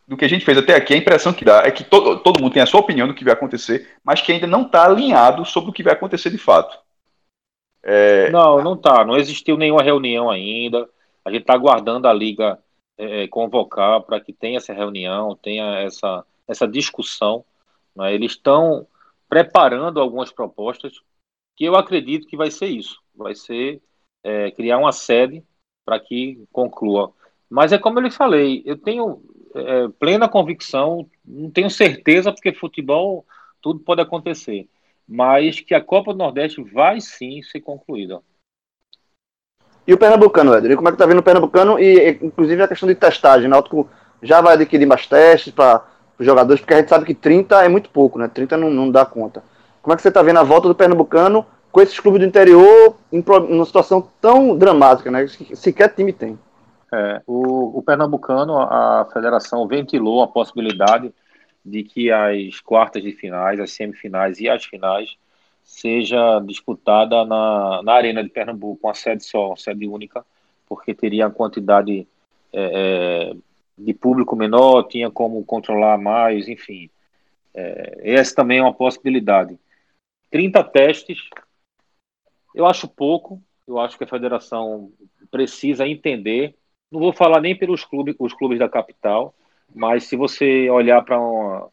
do 0.06 0.16
que 0.16 0.24
a 0.24 0.28
gente 0.28 0.44
fez 0.44 0.58
até 0.58 0.74
aqui, 0.74 0.94
a 0.94 0.96
impressão 0.96 1.32
que 1.32 1.44
dá 1.44 1.62
é 1.64 1.70
que 1.70 1.84
todo, 1.84 2.18
todo 2.20 2.40
mundo 2.40 2.52
tem 2.52 2.62
a 2.62 2.66
sua 2.66 2.80
opinião 2.80 3.06
do 3.06 3.14
que 3.14 3.24
vai 3.24 3.32
acontecer, 3.32 3.96
mas 4.02 4.20
que 4.20 4.32
ainda 4.32 4.46
não 4.46 4.62
está 4.62 4.84
alinhado 4.84 5.44
sobre 5.44 5.70
o 5.70 5.72
que 5.72 5.82
vai 5.82 5.92
acontecer 5.92 6.30
de 6.30 6.38
fato. 6.38 6.78
É... 7.82 8.30
Não, 8.30 8.62
não 8.62 8.76
tá. 8.76 9.04
Não 9.04 9.16
existiu 9.16 9.56
nenhuma 9.56 9.82
reunião 9.82 10.28
ainda. 10.30 10.88
A 11.24 11.30
gente 11.30 11.42
está 11.42 11.54
aguardando 11.54 12.08
a 12.08 12.12
liga 12.12 12.58
é, 12.98 13.24
é 13.24 13.28
convocar 13.28 14.00
para 14.02 14.20
que 14.20 14.32
tenha 14.32 14.58
essa 14.58 14.72
reunião, 14.72 15.36
tenha 15.36 15.80
essa, 15.80 16.24
essa 16.48 16.66
discussão. 16.66 17.44
Né? 17.94 18.14
Eles 18.14 18.32
estão 18.32 18.86
preparando 19.28 20.00
algumas 20.00 20.32
propostas 20.32 21.00
que 21.54 21.64
eu 21.64 21.76
acredito 21.76 22.26
que 22.26 22.36
vai 22.36 22.50
ser 22.50 22.66
isso. 22.66 23.00
Vai 23.14 23.34
ser 23.34 23.80
é, 24.24 24.50
criar 24.50 24.78
uma 24.78 24.92
sede 24.92 25.44
para 25.84 26.00
que 26.00 26.44
conclua. 26.52 27.12
Mas 27.48 27.72
é 27.72 27.78
como 27.78 27.98
eu 27.98 28.02
lhe 28.02 28.10
falei, 28.10 28.62
eu 28.64 28.76
tenho 28.76 29.22
é, 29.54 29.88
plena 29.98 30.28
convicção, 30.28 31.08
não 31.24 31.50
tenho 31.50 31.70
certeza, 31.70 32.32
porque 32.32 32.52
futebol 32.52 33.24
tudo 33.60 33.80
pode 33.80 34.00
acontecer 34.00 34.68
mas 35.08 35.60
que 35.60 35.74
a 35.74 35.80
Copa 35.80 36.12
do 36.12 36.18
Nordeste 36.18 36.62
vai 36.62 37.00
sim 37.00 37.42
ser 37.42 37.60
concluída. 37.60 38.20
E 39.86 39.94
o 39.94 39.98
Pernambucano, 39.98 40.52
Éder? 40.52 40.76
Como 40.76 40.88
é 40.88 40.92
que 40.92 40.98
tá 40.98 41.06
vendo 41.06 41.20
o 41.20 41.22
Pernambucano 41.22 41.78
e, 41.78 42.18
inclusive, 42.20 42.60
a 42.62 42.68
questão 42.68 42.88
de 42.88 42.94
testagem? 42.96 43.46
O 43.46 43.50
Náutico 43.50 43.88
já 44.20 44.40
vai 44.40 44.54
adquirir 44.54 44.84
mais 44.84 45.06
testes 45.06 45.52
para 45.52 45.84
os 46.18 46.26
jogadores, 46.26 46.60
porque 46.60 46.74
a 46.74 46.78
gente 46.78 46.88
sabe 46.88 47.04
que 47.04 47.14
30 47.14 47.62
é 47.62 47.68
muito 47.68 47.88
pouco, 47.90 48.18
né? 48.18 48.26
30 48.26 48.56
não, 48.56 48.68
não 48.68 48.90
dá 48.90 49.06
conta. 49.06 49.44
Como 49.80 49.92
é 49.92 49.96
que 49.96 50.02
você 50.02 50.08
está 50.08 50.22
vendo 50.22 50.40
a 50.40 50.42
volta 50.42 50.66
do 50.66 50.74
Pernambucano 50.74 51.46
com 51.70 51.80
esses 51.80 52.00
clubes 52.00 52.20
do 52.20 52.26
interior 52.26 52.96
em 53.12 53.22
uma 53.28 53.64
situação 53.64 54.08
tão 54.20 54.56
dramática, 54.56 55.08
né? 55.08 55.24
Que 55.26 55.54
sequer 55.54 55.94
time 55.94 56.12
tem. 56.12 56.36
É, 56.92 57.22
o, 57.26 57.78
o 57.78 57.82
Pernambucano, 57.82 58.58
a 58.58 59.08
federação 59.12 59.66
ventilou 59.66 60.22
a 60.22 60.28
possibilidade 60.28 61.12
de 61.64 61.82
que 61.82 62.12
as 62.12 62.60
quartas 62.60 63.02
de 63.02 63.12
finais, 63.12 63.58
as 63.58 63.72
semifinais 63.72 64.38
e 64.38 64.48
as 64.48 64.64
finais 64.64 65.16
seja 65.64 66.38
disputada 66.40 67.24
na, 67.24 67.82
na 67.82 67.92
Arena 67.92 68.22
de 68.22 68.30
Pernambuco, 68.30 68.86
uma 68.86 68.94
sede 68.94 69.24
só, 69.24 69.48
uma 69.48 69.56
sede 69.56 69.88
única, 69.88 70.24
porque 70.68 70.94
teria 70.94 71.26
a 71.26 71.30
quantidade 71.30 72.06
é, 72.52 73.32
é, 73.32 73.36
de 73.76 73.92
público 73.92 74.36
menor, 74.36 74.84
tinha 74.84 75.10
como 75.10 75.44
controlar 75.44 75.98
mais, 75.98 76.48
enfim. 76.48 76.88
É, 77.52 78.00
essa 78.04 78.36
também 78.36 78.58
é 78.58 78.62
uma 78.62 78.72
possibilidade. 78.72 79.58
30 80.30 80.62
testes, 80.64 81.18
eu 82.54 82.64
acho 82.64 82.86
pouco, 82.86 83.42
eu 83.66 83.80
acho 83.80 83.98
que 83.98 84.04
a 84.04 84.08
federação 84.08 84.92
precisa 85.30 85.86
entender, 85.86 86.54
não 86.90 87.00
vou 87.00 87.12
falar 87.12 87.40
nem 87.40 87.56
pelos 87.56 87.84
clubes, 87.84 88.14
os 88.18 88.32
clubes 88.32 88.58
da 88.58 88.68
capital, 88.68 89.34
mas 89.74 90.04
se 90.04 90.16
você 90.16 90.70
olhar 90.70 91.02
para 91.04 91.20
uma 91.20 91.68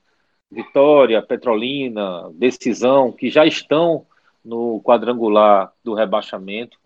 Vitória, 0.53 1.21
Petrolina, 1.21 2.29
Decisão, 2.33 3.11
que 3.11 3.29
já 3.29 3.45
estão 3.45 4.05
no 4.45 4.79
quadrangular 4.83 5.73
do 5.83 5.95
rebaixamento, 5.95 6.77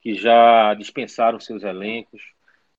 que 0.00 0.14
já 0.14 0.72
dispensaram 0.74 1.38
seus 1.38 1.62
elencos, 1.62 2.22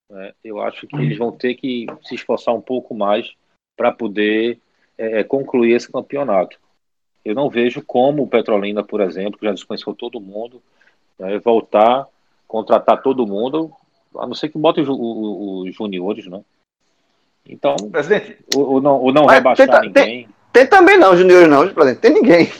né, 0.09 0.33
eu 0.43 0.59
acho 0.59 0.87
que 0.87 0.95
eles 0.95 1.17
vão 1.17 1.31
ter 1.31 1.53
que 1.53 1.85
se 2.03 2.15
esforçar 2.15 2.55
um 2.55 2.61
pouco 2.61 2.95
mais 2.95 3.31
para 3.77 3.91
poder 3.91 4.59
é, 4.97 5.19
é, 5.19 5.23
concluir 5.23 5.73
esse 5.73 5.91
campeonato. 5.91 6.59
Eu 7.23 7.35
não 7.35 7.49
vejo 7.49 7.83
como 7.83 8.23
o 8.23 8.27
Petrolina, 8.27 8.83
por 8.83 8.99
exemplo, 8.99 9.37
que 9.37 9.45
já 9.45 9.53
dispensou 9.53 9.93
todo 9.93 10.19
mundo, 10.19 10.61
né, 11.19 11.37
voltar, 11.37 12.07
contratar 12.47 13.01
todo 13.03 13.27
mundo, 13.27 13.71
a 14.17 14.27
não 14.27 14.33
ser 14.33 14.49
que 14.49 14.57
bote 14.57 14.81
os, 14.81 15.75
juniores, 15.75 16.27
né? 16.27 16.41
Então, 17.47 17.75
presidente, 17.91 18.37
o, 18.55 18.75
o 18.75 18.81
não, 18.81 19.01
o 19.01 19.11
não 19.11 19.25
rebaixar 19.25 19.67
tem, 19.67 19.81
ninguém. 19.81 19.93
Tem, 19.93 20.27
tem, 20.53 20.67
também 20.67 20.97
não, 20.97 21.15
juniores 21.15 21.47
não, 21.47 21.67
presidente. 21.73 21.99
Tem 21.99 22.13
ninguém. 22.13 22.51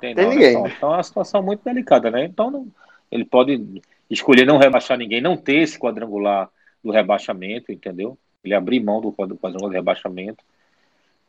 Tem, 0.00 0.14
tem 0.14 0.24
não, 0.24 0.32
ninguém. 0.32 0.50
Então, 0.50 0.66
então 0.66 0.92
é 0.92 0.96
uma 0.96 1.02
situação 1.02 1.42
muito 1.42 1.64
delicada, 1.64 2.10
né? 2.10 2.24
Então 2.24 2.50
não, 2.50 2.66
ele 3.10 3.24
pode 3.24 3.82
escolher 4.10 4.46
não 4.46 4.58
rebaixar 4.58 4.98
ninguém, 4.98 5.20
não 5.20 5.36
ter 5.36 5.56
esse 5.56 5.78
quadrangular 5.78 6.48
do 6.82 6.90
rebaixamento, 6.90 7.72
entendeu? 7.72 8.18
Ele 8.44 8.54
abrir 8.54 8.80
mão 8.80 9.00
do 9.00 9.12
quadrangular 9.12 9.52
do 9.52 9.74
rebaixamento. 9.74 10.44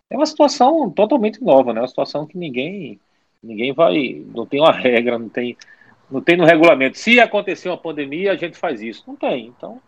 É 0.10 0.16
uma 0.16 0.26
situação 0.26 0.90
totalmente 0.90 1.44
nova, 1.44 1.74
né? 1.74 1.82
Uma 1.82 1.88
situação 1.88 2.26
que 2.26 2.38
ninguém 2.38 2.99
ninguém 3.41 3.72
vai, 3.72 4.26
não 4.34 4.45
tem 4.45 4.60
uma 4.60 4.72
regra, 4.72 5.18
não 5.18 5.30
tem 5.30 5.56
não 6.10 6.22
tem 6.22 6.38
no 6.38 6.46
regulamento. 6.46 6.98
Se 6.98 7.20
acontecer 7.20 7.70
uma 7.70 7.78
pandemia, 7.78 8.32
a 8.32 8.36
gente 8.36 8.58
faz 8.58 8.82
isso. 8.82 9.04
Não 9.08 9.16
tem. 9.16 9.54
Então, 9.58 9.80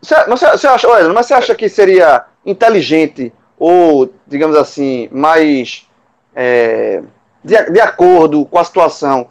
você, 0.00 0.16
você 0.26 0.66
acha, 0.66 0.88
olha, 0.88 1.08
mas 1.12 1.26
você 1.26 1.34
acha 1.34 1.54
que 1.54 1.68
seria 1.68 2.24
inteligente 2.44 3.32
ou, 3.58 4.12
digamos 4.26 4.56
assim, 4.56 5.08
mais 5.12 5.88
é, 6.34 7.02
de, 7.44 7.70
de, 7.70 7.80
acordo 7.80 8.44
com 8.44 8.58
a 8.58 8.64
situação, 8.64 9.28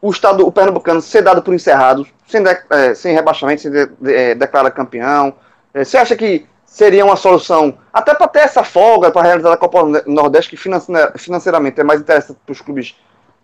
o 0.00 0.10
Estado, 0.10 0.46
o 0.46 0.52
Pernambucano 0.52 1.00
ser 1.00 1.22
dado 1.22 1.42
por 1.42 1.52
encerrado, 1.52 2.06
sem, 2.26 2.42
de, 2.42 2.56
é, 2.70 2.94
sem 2.94 3.12
rebaixamento, 3.12 3.62
sem 3.62 3.70
de, 3.72 3.88
é, 4.12 4.34
declarar 4.34 4.70
campeão? 4.70 5.34
É, 5.72 5.84
você 5.84 5.96
acha 5.96 6.14
que 6.14 6.46
seria 6.64 7.04
uma 7.04 7.16
solução, 7.16 7.76
até 7.92 8.14
para 8.14 8.28
ter 8.28 8.40
essa 8.40 8.62
folga 8.62 9.10
para 9.10 9.22
realizar 9.22 9.52
a 9.52 9.56
Copa 9.56 9.82
Nordeste, 10.06 10.50
que 10.50 10.56
financeiramente 10.56 11.80
é 11.80 11.84
mais 11.84 12.00
interessante 12.00 12.38
para 12.44 12.52
os 12.52 12.60
clubes 12.60 12.96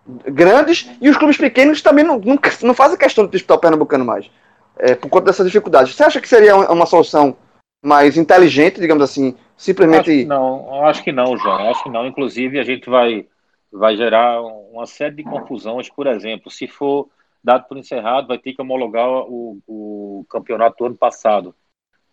grandes 0.06 0.90
e 1.00 1.08
os 1.08 1.16
clubes 1.16 1.36
pequenos 1.36 1.82
também 1.82 2.04
não, 2.04 2.18
não, 2.18 2.38
não 2.62 2.74
fazem 2.74 2.98
questão 2.98 3.24
de 3.24 3.32
disputar 3.32 3.58
o 3.58 3.60
Pernambucano 3.60 4.04
mais 4.04 4.30
é, 4.78 4.94
por 4.94 5.08
conta 5.08 5.26
dessas 5.26 5.46
dificuldades. 5.46 5.94
Você 5.94 6.02
acha 6.02 6.20
que 6.20 6.28
seria 6.28 6.56
uma 6.56 6.86
solução 6.86 7.36
mais 7.82 8.16
inteligente, 8.16 8.80
digamos 8.80 9.02
assim, 9.02 9.34
Simplesmente. 9.60 10.10
Acho 10.10 10.26
não, 10.26 10.84
acho 10.86 11.04
que 11.04 11.12
não, 11.12 11.36
João. 11.36 11.70
Acho 11.70 11.82
que 11.82 11.90
não. 11.90 12.06
Inclusive, 12.06 12.58
a 12.58 12.62
gente 12.62 12.88
vai, 12.88 13.28
vai 13.70 13.94
gerar 13.94 14.40
uma 14.40 14.86
série 14.86 15.16
de 15.16 15.22
confusões. 15.22 15.90
Por 15.90 16.06
exemplo, 16.06 16.50
se 16.50 16.66
for 16.66 17.10
dado 17.44 17.68
por 17.68 17.76
encerrado, 17.76 18.28
vai 18.28 18.38
ter 18.38 18.54
que 18.54 18.62
homologar 18.62 19.06
o, 19.06 19.60
o 19.68 20.24
campeonato 20.30 20.78
do 20.78 20.86
ano 20.86 20.96
passado. 20.96 21.54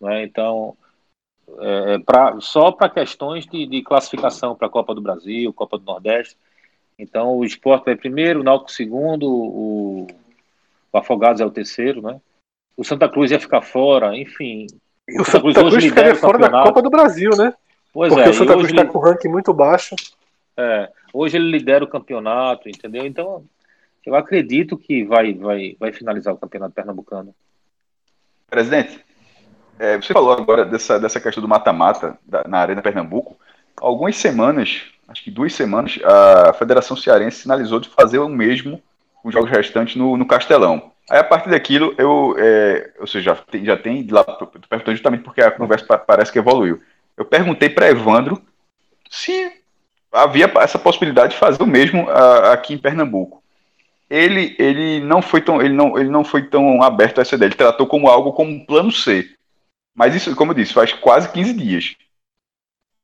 Né? 0.02 0.26
Então, 0.26 0.76
é, 1.60 1.94
é 1.94 2.00
pra, 2.00 2.38
só 2.42 2.70
para 2.70 2.90
questões 2.90 3.46
de, 3.46 3.66
de 3.66 3.82
classificação 3.82 4.54
para 4.54 4.68
a 4.68 4.70
Copa 4.70 4.94
do 4.94 5.00
Brasil, 5.00 5.54
Copa 5.54 5.78
do 5.78 5.86
Nordeste. 5.86 6.36
Então, 6.98 7.38
o 7.38 7.46
esporte 7.46 7.86
vai 7.86 7.96
primeiro, 7.96 8.40
o 8.40 8.44
Náutico 8.44 8.72
segundo, 8.72 9.30
o, 9.30 10.08
o 10.92 10.98
Afogados 10.98 11.42
é 11.42 11.46
o 11.46 11.52
terceiro, 11.52 12.02
né? 12.02 12.20
O 12.76 12.84
Santa 12.84 13.08
Cruz 13.08 13.32
ia 13.32 13.40
ficar 13.40 13.62
fora, 13.62 14.18
enfim. 14.18 14.68
E 15.08 15.22
o 15.22 15.26
Santa, 15.26 15.42
Cruz, 15.42 15.56
Cruz 15.56 15.84
ficaria 15.84 16.16
fora 16.16 16.38
da 16.38 16.50
Copa 16.50 16.82
do 16.82 16.90
Brasil, 16.90 17.32
né? 17.38 17.54
Pois 17.94 18.14
Porque 18.14 18.28
é, 18.28 18.32
o 18.32 18.34
Santa 18.34 18.54
Cruz 18.54 18.70
está 18.70 18.82
ele, 18.82 18.92
com 18.92 19.00
ranking 19.00 19.30
muito 19.30 19.54
baixo. 19.54 19.96
é, 20.58 20.92
hoje 21.14 21.38
ele 21.38 21.50
lidera 21.50 21.84
o 21.84 21.88
campeonato, 21.88 22.68
entendeu? 22.68 23.06
Então, 23.06 23.44
eu 24.06 24.16
acredito 24.16 24.78
que 24.78 25.04
vai, 25.04 25.34
vai, 25.34 25.76
vai 25.80 25.92
finalizar 25.92 26.34
o 26.34 26.38
campeonato 26.38 26.74
pernambucano. 26.74 27.34
Presidente, 28.50 29.04
é, 29.78 29.98
você 29.98 30.14
falou 30.14 30.32
agora 30.32 30.66
dessa, 30.66 31.00
dessa 31.00 31.20
questão 31.20 31.42
do 31.42 31.48
mata-mata 31.48 32.18
na 32.48 32.60
Arena 32.60 32.82
Pernambuco. 32.82 33.38
Algumas 33.76 34.16
semanas, 34.16 34.84
acho 35.08 35.24
que 35.24 35.32
duas 35.32 35.54
semanas, 35.54 36.00
a 36.04 36.54
Federação 36.54 36.98
Cearense 36.98 37.42
sinalizou 37.42 37.80
de 37.80 37.90
fazer 37.90 38.20
o 38.20 38.28
mesmo 38.28 38.82
com 39.22 39.30
os 39.30 39.34
jogos 39.34 39.50
restantes 39.50 39.96
no, 39.96 40.18
no 40.18 40.26
Castelão. 40.26 40.92
Aí, 41.10 41.20
a 41.20 41.24
partir 41.24 41.50
daquilo, 41.50 41.96
eu, 41.98 42.36
é, 42.38 42.92
ou 43.00 43.08
seja, 43.08 43.34
já 43.34 43.36
tem, 43.36 43.66
já 43.66 43.78
tem 43.78 44.04
de 44.04 44.14
lá, 44.14 44.24
perguntando 44.24 44.96
justamente 44.96 45.24
porque 45.24 45.42
a 45.42 45.52
conversa 45.52 45.98
parece 45.98 46.32
que 46.32 46.40
evoluiu. 46.40 46.82
Eu 47.16 47.26
perguntei 47.26 47.70
para 47.70 47.90
Evandro 47.90 48.42
se 49.10 49.52
havia 50.12 50.52
essa 50.58 50.78
possibilidade 50.78 51.34
de 51.34 51.40
fazer 51.40 51.64
o 51.64 51.68
mesmo 51.68 52.10
a, 52.10 52.54
aqui 52.54 52.74
em 52.74 52.78
Pernambuco. 52.78 53.42
Ele, 54.10 54.56
ele, 54.60 55.00
não 55.02 55.22
foi 55.22 55.42
tão, 55.42 55.62
ele, 55.62 55.74
não, 55.74 55.98
ele 55.98 56.10
não 56.10 56.24
foi 56.24 56.44
tão 56.44 56.82
aberto 56.82 57.20
a 57.20 57.22
essa 57.22 57.36
ideia, 57.36 57.48
ele 57.48 57.56
tratou 57.56 57.88
como 57.88 58.08
algo 58.08 58.34
como 58.34 58.52
um 58.52 58.66
plano 58.66 58.92
C. 58.92 59.30
Mas 59.96 60.14
isso, 60.14 60.36
como 60.36 60.52
eu 60.52 60.56
disse, 60.56 60.74
faz 60.74 60.94
quase 60.94 61.30
15 61.30 61.54
dias. 61.54 61.96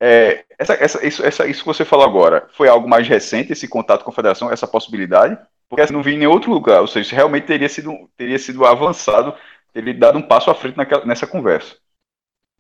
É, 0.06 0.44
essa, 0.60 0.74
essa, 0.74 1.08
isso, 1.08 1.26
essa, 1.26 1.48
isso 1.48 1.62
que 1.62 1.68
você 1.68 1.86
falou 1.86 2.06
agora, 2.06 2.50
foi 2.52 2.68
algo 2.68 2.90
mais 2.90 3.08
recente, 3.08 3.54
esse 3.54 3.70
contato 3.70 4.04
com 4.04 4.12
a 4.12 4.14
federação, 4.14 4.52
essa 4.52 4.68
possibilidade? 4.68 5.38
Porque 5.70 5.82
assim, 5.82 5.94
não 5.94 6.04
vi 6.04 6.16
em 6.16 6.18
nenhum 6.18 6.32
outro 6.32 6.52
lugar, 6.52 6.82
ou 6.82 6.88
seja, 6.88 7.16
realmente 7.16 7.48
teria 7.48 7.70
sido, 7.70 8.10
teria 8.18 8.38
sido 8.38 8.66
avançado, 8.66 9.34
teria 9.72 9.94
dado 9.94 10.18
um 10.18 10.22
passo 10.22 10.52
à 10.52 10.54
frente 10.54 10.76
naquela, 10.76 11.06
nessa 11.06 11.26
conversa. 11.26 11.78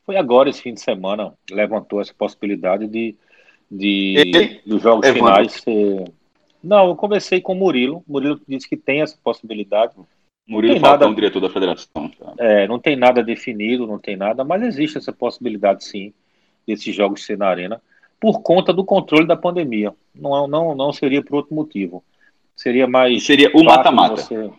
Foi 0.05 0.15
agora, 0.15 0.49
esse 0.49 0.61
fim 0.61 0.73
de 0.73 0.79
semana, 0.79 1.33
levantou 1.51 1.99
essa 1.99 2.13
possibilidade 2.13 2.87
de, 2.87 3.13
de 3.69 4.15
Ele, 4.17 4.61
dos 4.65 4.81
jogos 4.81 5.05
Evandro. 5.05 5.25
finais 5.25 5.51
ser... 5.51 6.05
Não, 6.63 6.87
eu 6.87 6.95
conversei 6.95 7.41
com 7.41 7.51
o 7.51 7.57
Murilo. 7.57 8.05
O 8.07 8.13
Murilo 8.13 8.39
disse 8.47 8.69
que 8.69 8.77
tem 8.77 9.01
essa 9.01 9.17
possibilidade. 9.21 9.93
Murilo 10.47 10.79
Falcão, 10.79 11.09
nada... 11.09 11.15
diretor 11.15 11.41
da 11.41 11.49
federação. 11.49 12.09
Tá? 12.09 12.33
É, 12.37 12.67
não 12.69 12.79
tem 12.79 12.95
nada 12.95 13.21
definido, 13.21 13.85
não 13.85 13.99
tem 13.99 14.15
nada, 14.15 14.45
mas 14.45 14.63
existe 14.63 14.97
essa 14.97 15.11
possibilidade 15.11 15.83
sim, 15.83 16.13
desses 16.65 16.95
jogos 16.95 17.25
ser 17.25 17.37
na 17.37 17.47
arena, 17.47 17.81
por 18.19 18.41
conta 18.41 18.71
do 18.71 18.85
controle 18.85 19.27
da 19.27 19.35
pandemia. 19.35 19.93
Não, 20.15 20.47
não, 20.47 20.75
não 20.75 20.93
seria 20.93 21.23
por 21.23 21.35
outro 21.35 21.53
motivo. 21.53 22.03
Seria 22.55 22.87
mais. 22.87 23.25
Seria 23.25 23.51
o 23.53 23.63
mata-mata. 23.63 24.17
Você... 24.17 24.51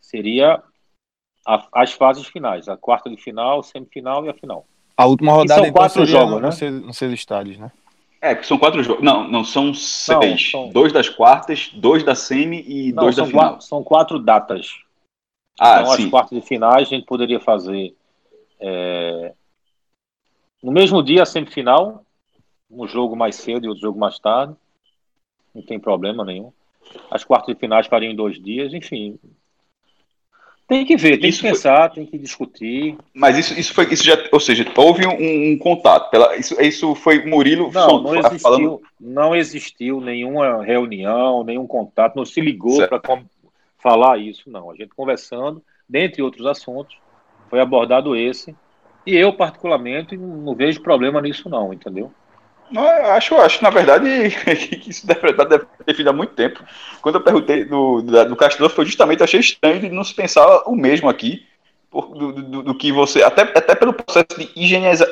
Seria 0.00 0.62
a, 1.46 1.66
as 1.72 1.92
fases 1.92 2.26
finais, 2.26 2.68
a 2.68 2.76
quarta 2.76 3.10
de 3.10 3.16
final, 3.16 3.62
semifinal 3.62 4.24
e 4.24 4.28
a 4.28 4.34
final. 4.34 4.66
A 4.96 5.06
última 5.06 5.32
rodada 5.32 5.54
e 5.54 5.56
são 5.56 5.66
então, 5.66 5.82
quatro 5.82 6.06
jogos, 6.06 6.60
né? 6.60 6.70
Nos 6.70 6.96
seus 6.96 7.12
estádios, 7.12 7.58
né? 7.58 7.70
É, 8.20 8.34
porque 8.34 8.46
são 8.46 8.58
quatro 8.58 8.82
jogos. 8.82 9.02
Não, 9.02 9.28
não, 9.28 9.44
são 9.44 9.74
seis. 9.74 10.50
Não, 10.52 10.62
são... 10.62 10.68
Dois 10.70 10.92
das 10.92 11.08
quartas, 11.08 11.70
dois 11.74 12.02
da 12.02 12.14
semi 12.14 12.64
e 12.66 12.92
não, 12.92 13.04
dois 13.04 13.16
da 13.16 13.26
final. 13.26 13.50
Quatro, 13.50 13.66
são 13.66 13.82
quatro 13.84 14.18
datas. 14.18 14.74
Ah, 15.58 15.82
então, 15.82 15.96
sim. 15.96 16.04
as 16.04 16.10
quartas 16.10 16.40
de 16.40 16.46
finais 16.46 16.88
a 16.88 16.90
gente 16.90 17.06
poderia 17.06 17.40
fazer 17.40 17.94
é... 18.60 19.32
no 20.66 20.72
mesmo 20.72 21.00
dia 21.00 21.22
a 21.22 21.26
semifinal, 21.26 22.04
um 22.68 22.88
jogo 22.88 23.14
mais 23.14 23.36
cedo 23.36 23.64
e 23.64 23.68
outro 23.68 23.82
jogo 23.82 24.00
mais 24.00 24.18
tarde. 24.18 24.52
Não 25.54 25.62
tem 25.62 25.78
problema 25.78 26.24
nenhum. 26.24 26.52
As 27.08 27.22
quartas 27.22 27.54
de 27.54 27.60
finais 27.60 27.86
fariam 27.86 28.10
em 28.10 28.16
dois 28.16 28.42
dias, 28.42 28.74
enfim. 28.74 29.16
Tem 30.66 30.84
que 30.84 30.96
ver, 30.96 31.18
tem 31.18 31.30
isso 31.30 31.40
que 31.40 31.46
pensar, 31.50 31.94
foi... 31.94 32.02
tem 32.02 32.06
que 32.06 32.18
discutir. 32.18 32.98
Mas 33.14 33.38
isso, 33.38 33.56
isso 33.56 33.72
foi, 33.72 33.86
isso 33.92 34.02
já, 34.02 34.18
ou 34.32 34.40
seja, 34.40 34.66
houve 34.76 35.06
um, 35.06 35.52
um 35.52 35.56
contato. 35.56 36.10
Pela, 36.10 36.34
isso, 36.36 36.60
isso 36.60 36.96
foi 36.96 37.24
Murilo 37.24 37.70
não, 37.70 38.02
não 38.02 38.16
existiu, 38.16 38.40
falando... 38.40 38.82
não 39.00 39.36
existiu 39.36 40.00
nenhuma 40.00 40.64
reunião, 40.64 41.44
nenhum 41.44 41.68
contato, 41.68 42.16
não 42.16 42.24
se 42.24 42.40
ligou 42.40 42.84
para 42.88 43.00
falar 43.78 44.18
isso, 44.18 44.50
não. 44.50 44.68
A 44.72 44.74
gente 44.74 44.88
conversando, 44.96 45.62
dentre 45.88 46.22
outros 46.22 46.44
assuntos, 46.44 46.98
foi 47.48 47.60
abordado 47.60 48.16
esse. 48.16 48.52
E 49.06 49.14
eu, 49.14 49.32
particularmente, 49.32 50.16
não 50.16 50.54
vejo 50.54 50.82
problema 50.82 51.22
nisso, 51.22 51.48
não, 51.48 51.72
entendeu? 51.72 52.12
Não, 52.70 52.82
acho, 52.82 53.36
acho, 53.36 53.62
na 53.62 53.70
verdade, 53.70 54.04
que 54.80 54.90
isso 54.90 55.06
deve, 55.06 55.32
deve 55.32 55.64
ter 55.84 55.94
feito 55.94 56.08
há 56.08 56.12
muito 56.12 56.34
tempo. 56.34 56.62
Quando 57.00 57.14
eu 57.14 57.20
perguntei 57.20 57.64
do, 57.64 58.02
do, 58.02 58.24
do 58.34 58.70
foi 58.70 58.84
justamente, 58.84 59.22
achei 59.22 59.38
estranho 59.38 59.80
de 59.80 59.88
não 59.88 60.02
se 60.02 60.12
pensar 60.12 60.64
o 60.66 60.74
mesmo 60.74 61.08
aqui, 61.08 61.46
por, 61.88 62.08
do, 62.08 62.32
do, 62.32 62.62
do, 62.64 62.74
que 62.74 62.90
você, 62.90 63.22
até, 63.22 63.42
até 63.42 63.74
pelo 63.76 63.92
processo 63.92 64.26
de 64.36 64.50
higieniza, 64.56 65.06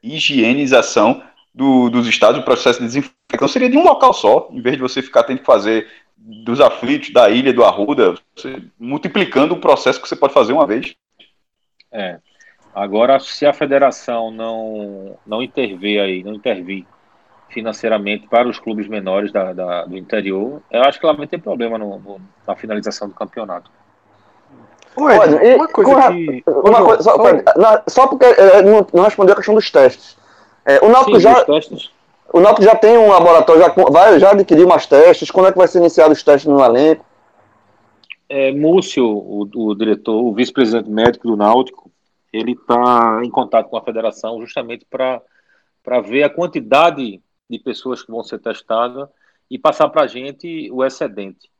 higienização 0.00 1.22
do, 1.52 1.90
dos 1.90 2.06
estados, 2.06 2.40
o 2.40 2.44
processo 2.44 2.78
de 2.78 2.86
desinfecção 2.86 3.48
seria 3.48 3.68
de 3.68 3.76
um 3.76 3.82
local 3.82 4.12
só, 4.12 4.48
em 4.52 4.60
vez 4.60 4.76
de 4.76 4.82
você 4.82 5.02
ficar 5.02 5.24
tendo 5.24 5.40
que 5.40 5.44
fazer 5.44 5.88
dos 6.16 6.60
aflitos, 6.60 7.12
da 7.12 7.28
ilha, 7.28 7.52
do 7.52 7.64
Arruda, 7.64 8.14
você, 8.34 8.62
multiplicando 8.78 9.54
o 9.54 9.60
processo 9.60 10.00
que 10.00 10.08
você 10.08 10.16
pode 10.16 10.32
fazer 10.32 10.52
uma 10.52 10.66
vez. 10.66 10.94
É. 11.90 12.18
Agora, 12.76 13.18
se 13.18 13.46
a 13.46 13.54
federação 13.54 14.30
não, 14.30 15.16
não 15.26 15.42
intervir 15.42 15.98
aí, 15.98 16.22
não 16.22 16.34
intervir 16.34 16.84
financeiramente 17.48 18.28
para 18.28 18.46
os 18.46 18.58
clubes 18.58 18.86
menores 18.86 19.32
da, 19.32 19.54
da, 19.54 19.86
do 19.86 19.96
interior, 19.96 20.60
eu 20.70 20.82
acho 20.82 21.00
que 21.00 21.06
ela 21.06 21.16
vai 21.16 21.26
ter 21.26 21.40
problema 21.40 21.78
no, 21.78 21.98
no, 21.98 22.20
na 22.46 22.54
finalização 22.54 23.08
do 23.08 23.14
campeonato. 23.14 23.70
Ué, 24.98 25.54
uma 25.54 25.68
coisa 25.68 26.12
que... 26.12 26.44
Uma 26.46 26.84
coisa, 26.84 27.02
só, 27.02 27.16
só, 27.16 27.82
só 27.88 28.06
porque 28.08 28.26
é, 28.26 28.60
não, 28.60 28.86
não, 28.92 29.04
respondeu 29.04 29.32
a 29.32 29.36
questão 29.36 29.54
dos 29.54 29.70
testes. 29.70 30.18
É, 30.66 30.78
o 30.84 30.90
Náutico 30.90 31.18
já... 31.18 31.46
O 32.30 32.40
Náutico 32.40 32.62
já 32.62 32.74
tem 32.74 32.98
um 32.98 33.08
laboratório, 33.08 33.62
já, 33.62 33.68
vai, 33.90 34.20
já 34.20 34.32
adquiriu 34.32 34.66
umas 34.66 34.84
testes. 34.84 35.30
Quando 35.30 35.48
é 35.48 35.52
que 35.52 35.56
vai 35.56 35.68
ser 35.68 35.78
iniciado 35.78 36.12
os 36.12 36.22
testes 36.22 36.44
no 36.44 36.62
elenco? 36.62 37.06
É, 38.28 38.52
Múcio, 38.52 39.06
o, 39.06 39.48
o 39.54 39.74
diretor, 39.74 40.22
o 40.22 40.34
vice-presidente 40.34 40.90
médico 40.90 41.26
do 41.26 41.36
Náutico, 41.36 41.90
ele 42.36 42.52
está 42.52 43.20
em 43.24 43.30
contato 43.30 43.68
com 43.68 43.76
a 43.76 43.84
federação 43.84 44.40
justamente 44.40 44.84
para 44.84 46.00
ver 46.04 46.24
a 46.24 46.30
quantidade 46.30 47.22
de 47.48 47.58
pessoas 47.58 48.02
que 48.02 48.10
vão 48.10 48.22
ser 48.22 48.38
testadas 48.38 49.08
e 49.50 49.58
passar 49.58 49.88
para 49.88 50.02
a 50.02 50.06
gente 50.06 50.70
o 50.70 50.84
excedente. 50.84 51.50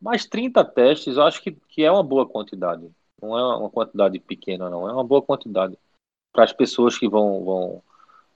Mas 0.00 0.26
30 0.26 0.64
testes, 0.64 1.16
eu 1.16 1.22
acho 1.22 1.42
que, 1.42 1.52
que 1.68 1.82
é 1.82 1.90
uma 1.90 2.02
boa 2.02 2.26
quantidade. 2.26 2.90
Não 3.20 3.36
é 3.36 3.56
uma 3.56 3.70
quantidade 3.70 4.18
pequena, 4.18 4.68
não. 4.68 4.88
É 4.88 4.92
uma 4.92 5.04
boa 5.04 5.22
quantidade 5.22 5.78
para 6.32 6.44
as 6.44 6.52
pessoas 6.52 6.98
que 6.98 7.08
vão, 7.08 7.44
vão, 7.44 7.82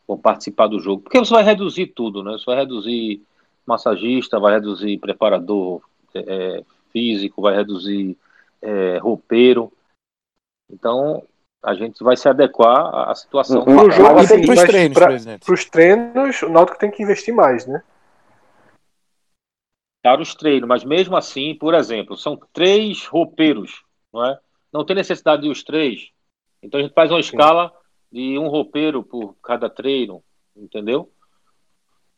vão 0.08 0.18
participar 0.18 0.68
do 0.68 0.80
jogo. 0.80 1.02
Porque 1.02 1.18
você 1.18 1.32
vai 1.32 1.42
reduzir 1.42 1.88
tudo, 1.88 2.22
né? 2.22 2.32
Você 2.32 2.46
vai 2.46 2.56
reduzir 2.56 3.22
massagista, 3.66 4.40
vai 4.40 4.54
reduzir 4.54 4.98
preparador 4.98 5.82
é, 6.14 6.64
físico, 6.90 7.42
vai 7.42 7.54
reduzir 7.54 8.16
é, 8.62 8.98
roupeiro. 8.98 9.72
Então, 10.70 11.22
a 11.62 11.74
gente 11.74 12.02
vai 12.02 12.16
se 12.16 12.28
adequar 12.28 13.10
à 13.10 13.14
situação. 13.14 13.64
Para 13.64 13.84
o 13.84 13.90
jogo, 13.90 14.18
assim, 14.18 14.44
para 14.44 14.54
os 14.54 14.62
treinos, 14.62 14.98
Para 14.98 15.54
os 15.54 15.64
treinos, 15.66 16.42
o 16.42 16.48
Náutico 16.48 16.78
tem 16.78 16.90
que 16.90 17.02
investir 17.02 17.34
mais, 17.34 17.66
né? 17.66 17.82
Para 20.02 20.22
os 20.22 20.34
treinos, 20.34 20.66
mas 20.66 20.82
mesmo 20.82 21.16
assim, 21.16 21.54
por 21.54 21.74
exemplo, 21.74 22.16
são 22.16 22.38
três 22.52 23.04
roupeiros, 23.04 23.84
não 24.12 24.24
é? 24.24 24.38
Não 24.72 24.84
tem 24.84 24.96
necessidade 24.96 25.42
de 25.42 25.50
os 25.50 25.62
três. 25.62 26.08
Então 26.62 26.80
a 26.80 26.82
gente 26.82 26.94
faz 26.94 27.10
uma 27.10 27.22
Sim. 27.22 27.28
escala 27.28 27.70
de 28.10 28.38
um 28.38 28.48
roupeiro 28.48 29.02
por 29.02 29.36
cada 29.42 29.68
treino, 29.68 30.22
entendeu? 30.56 31.10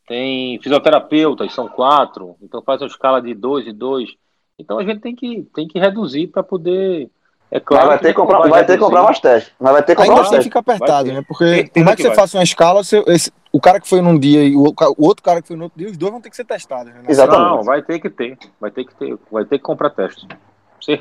Tem 0.07 0.59
fisioterapeutas, 0.61 1.53
são 1.53 1.67
quatro, 1.67 2.37
então 2.41 2.61
faz 2.61 2.81
uma 2.81 2.87
escala 2.87 3.21
de 3.21 3.33
dois 3.33 3.67
e 3.67 3.73
dois. 3.73 4.15
Então 4.57 4.79
a 4.79 4.83
gente 4.83 5.01
tem 5.01 5.15
que, 5.15 5.43
tem 5.53 5.67
que 5.67 5.79
reduzir 5.79 6.27
para 6.27 6.43
poder 6.43 7.09
é 7.53 7.59
claro 7.59 7.89
vai 7.89 7.99
ter 7.99 8.07
que 8.07 8.13
comprar, 8.15 8.39
vai 8.39 8.65
ter 8.65 8.73
que 8.73 8.83
comprar 8.83 9.03
mais 9.03 9.19
testes. 9.19 9.53
Mas 9.59 9.73
vai 9.73 9.83
ter 9.83 9.95
que 9.95 10.01
comprar 10.01 10.23
Ainda 10.23 10.37
assim 10.37 10.41
fica 10.41 10.57
apertado, 10.57 11.13
né? 11.13 11.23
Porque 11.27 11.69
como 11.69 11.87
é 11.87 11.95
que, 11.95 12.01
você 12.01 12.15
faça 12.15 12.35
uma 12.35 12.43
escala, 12.43 12.83
você, 12.83 13.03
esse, 13.09 13.31
o 13.51 13.61
cara 13.61 13.79
que 13.79 13.87
foi 13.87 14.01
num 14.01 14.17
dia 14.17 14.43
e 14.43 14.55
o, 14.55 14.63
o, 14.63 15.05
outro 15.05 15.23
cara 15.23 15.39
que 15.39 15.49
foi 15.49 15.55
no 15.55 15.65
outro 15.65 15.77
dia, 15.77 15.87
os 15.87 15.95
dois 15.95 16.11
vão 16.11 16.19
ter 16.19 16.31
que 16.31 16.35
ser 16.35 16.45
testados. 16.45 16.91
Né? 16.91 17.03
Exatamente. 17.07 17.51
Não, 17.51 17.61
vai 17.61 17.83
ter 17.83 17.99
que 17.99 18.09
ter. 18.09 18.39
Vai 18.59 18.71
ter 18.71 18.85
que 18.85 18.95
ter. 18.95 19.15
Vai 19.31 19.45
ter 19.45 19.59
que 19.59 19.63
comprar 19.63 19.91
testes. 19.91 20.25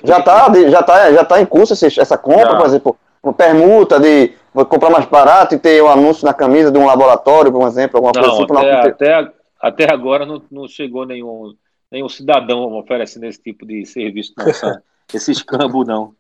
Já 0.04 0.20
tá, 0.20 0.52
já 0.68 0.82
tá, 0.82 1.10
já 1.10 1.24
tá 1.24 1.40
em 1.40 1.46
curso 1.46 1.72
essa 1.72 2.18
compra, 2.18 2.50
já. 2.50 2.56
por 2.58 2.66
exemplo. 2.66 2.96
uma 3.22 3.32
permuta 3.32 3.98
de 3.98 4.34
vou 4.52 4.66
comprar 4.66 4.90
mais 4.90 5.06
barato 5.06 5.54
e 5.54 5.58
ter 5.58 5.82
um 5.82 5.88
anúncio 5.88 6.26
na 6.26 6.34
camisa 6.34 6.70
de 6.70 6.76
um 6.76 6.84
laboratório, 6.84 7.50
por 7.50 7.66
exemplo, 7.66 7.96
alguma 7.96 8.12
não, 8.14 8.36
coisa 8.36 8.44
assim? 8.44 8.90
Até, 8.90 9.14
até, 9.14 9.32
até 9.58 9.90
agora 9.90 10.26
não, 10.26 10.42
não 10.50 10.68
chegou 10.68 11.06
nenhum, 11.06 11.54
nenhum 11.90 12.10
cidadão 12.10 12.74
oferecendo 12.74 13.24
esse 13.24 13.42
tipo 13.42 13.64
de 13.64 13.86
serviço, 13.86 14.34
não, 14.36 14.44
esse 15.14 15.32
escambo, 15.32 15.82
não. 15.82 16.14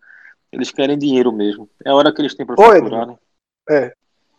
Eles 0.52 0.70
querem 0.70 0.98
dinheiro 0.98 1.32
mesmo. 1.32 1.68
É 1.84 1.90
a 1.90 1.94
hora 1.94 2.12
que 2.14 2.20
eles 2.20 2.34
têm 2.34 2.44
para 2.44 2.56
faturar, 2.56 3.06
né? 3.06 3.16
É. 3.70 3.94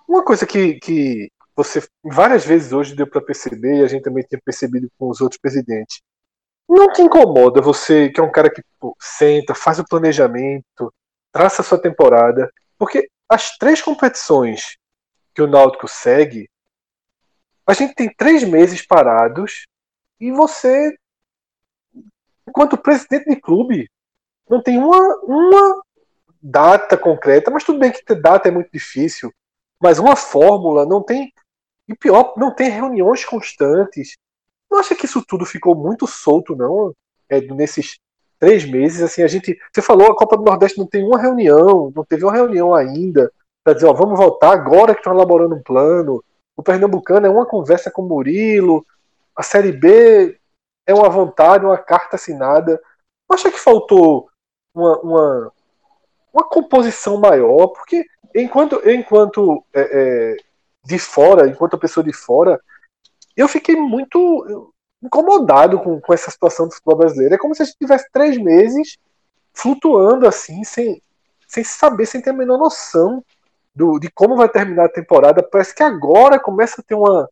Uma 0.07 0.23
coisa 0.23 0.45
que, 0.45 0.75
que 0.75 1.31
você 1.55 1.81
várias 2.03 2.45
vezes 2.45 2.71
hoje 2.71 2.95
deu 2.95 3.07
para 3.07 3.21
perceber, 3.21 3.79
e 3.79 3.83
a 3.83 3.87
gente 3.87 4.03
também 4.03 4.23
tinha 4.23 4.41
percebido 4.43 4.89
com 4.97 5.09
os 5.09 5.21
outros 5.21 5.39
presidentes. 5.39 6.01
Não 6.69 6.91
te 6.91 7.01
incomoda 7.01 7.61
você, 7.61 8.09
que 8.09 8.19
é 8.19 8.23
um 8.23 8.31
cara 8.31 8.49
que 8.49 8.61
pô, 8.79 8.95
senta, 8.99 9.55
faz 9.55 9.79
o 9.79 9.85
planejamento, 9.85 10.93
traça 11.31 11.61
a 11.61 11.65
sua 11.65 11.81
temporada, 11.81 12.51
porque 12.77 13.09
as 13.27 13.57
três 13.57 13.81
competições 13.81 14.77
que 15.33 15.41
o 15.41 15.47
Náutico 15.47 15.87
segue, 15.87 16.47
a 17.65 17.73
gente 17.73 17.95
tem 17.95 18.13
três 18.15 18.43
meses 18.43 18.85
parados 18.85 19.65
e 20.19 20.31
você, 20.31 20.95
enquanto 22.47 22.77
presidente 22.77 23.29
de 23.29 23.39
clube, 23.39 23.89
não 24.49 24.61
tem 24.61 24.77
uma, 24.77 24.99
uma 25.23 25.81
data 26.43 26.97
concreta, 26.97 27.49
mas 27.49 27.63
tudo 27.63 27.79
bem 27.79 27.91
que 27.91 28.03
ter 28.03 28.19
data 28.21 28.49
é 28.49 28.51
muito 28.51 28.69
difícil, 28.71 29.33
mas 29.81 29.97
uma 29.97 30.15
fórmula 30.15 30.85
não 30.85 31.01
tem. 31.01 31.31
E 31.87 31.95
pior, 31.95 32.33
não 32.37 32.53
tem 32.53 32.69
reuniões 32.69 33.23
constantes. 33.23 34.17
Não 34.69 34.79
acha 34.79 34.95
que 34.95 35.05
isso 35.05 35.23
tudo 35.25 35.45
ficou 35.45 35.75
muito 35.75 36.05
solto, 36.05 36.55
não? 36.55 36.93
É, 37.29 37.39
nesses 37.41 37.97
três 38.39 38.65
meses, 38.65 39.01
assim, 39.01 39.23
a 39.23 39.27
gente. 39.27 39.57
Você 39.73 39.81
falou, 39.81 40.11
a 40.11 40.15
Copa 40.15 40.35
do 40.35 40.43
Nordeste 40.43 40.77
não 40.77 40.87
tem 40.87 41.03
uma 41.03 41.19
reunião, 41.19 41.91
não 41.95 42.03
teve 42.03 42.25
uma 42.25 42.33
reunião 42.33 42.75
ainda, 42.75 43.31
para 43.63 43.73
dizer, 43.73 43.85
ó, 43.87 43.93
vamos 43.93 44.17
voltar 44.17 44.51
agora 44.51 44.93
que 44.93 44.99
estão 44.99 45.13
elaborando 45.13 45.55
um 45.55 45.63
plano. 45.63 46.23
O 46.55 46.61
Pernambucano 46.61 47.25
é 47.25 47.29
uma 47.29 47.45
conversa 47.45 47.89
com 47.89 48.01
o 48.01 48.07
Murilo, 48.07 48.85
a 49.35 49.43
Série 49.43 49.71
B 49.71 50.37
é 50.85 50.93
uma 50.93 51.09
vontade, 51.09 51.65
uma 51.65 51.77
carta 51.77 52.15
assinada. 52.17 52.81
Não 53.29 53.35
acha 53.35 53.51
que 53.51 53.59
faltou 53.59 54.29
uma, 54.75 54.99
uma, 54.99 55.52
uma 56.33 56.43
composição 56.43 57.17
maior? 57.17 57.67
Porque 57.67 58.05
enquanto, 58.33 58.81
enquanto 58.89 59.63
é, 59.73 59.81
é, 59.81 60.37
de 60.83 60.97
fora, 60.97 61.47
enquanto 61.47 61.77
pessoa 61.77 62.03
de 62.03 62.13
fora, 62.13 62.59
eu 63.37 63.47
fiquei 63.47 63.75
muito 63.75 64.73
incomodado 65.01 65.79
com, 65.79 65.99
com 65.99 66.13
essa 66.13 66.31
situação 66.31 66.67
do 66.67 66.73
futebol 66.73 66.97
brasileiro. 66.97 67.35
É 67.35 67.37
como 67.37 67.53
se 67.53 67.61
a 67.61 67.65
gente 67.65 67.77
tivesse 67.77 68.09
três 68.11 68.37
meses 68.37 68.97
flutuando 69.53 70.27
assim, 70.27 70.63
sem, 70.63 71.01
sem 71.47 71.63
saber, 71.63 72.05
sem 72.05 72.21
ter 72.21 72.31
a 72.31 72.33
menor 72.33 72.57
noção 72.57 73.23
do, 73.75 73.99
de 73.99 74.09
como 74.11 74.35
vai 74.35 74.49
terminar 74.49 74.85
a 74.85 74.91
temporada. 74.91 75.43
Parece 75.43 75.75
que 75.75 75.83
agora 75.83 76.39
começa 76.39 76.81
a 76.81 76.83
ter 76.83 76.95
uma, 76.95 77.29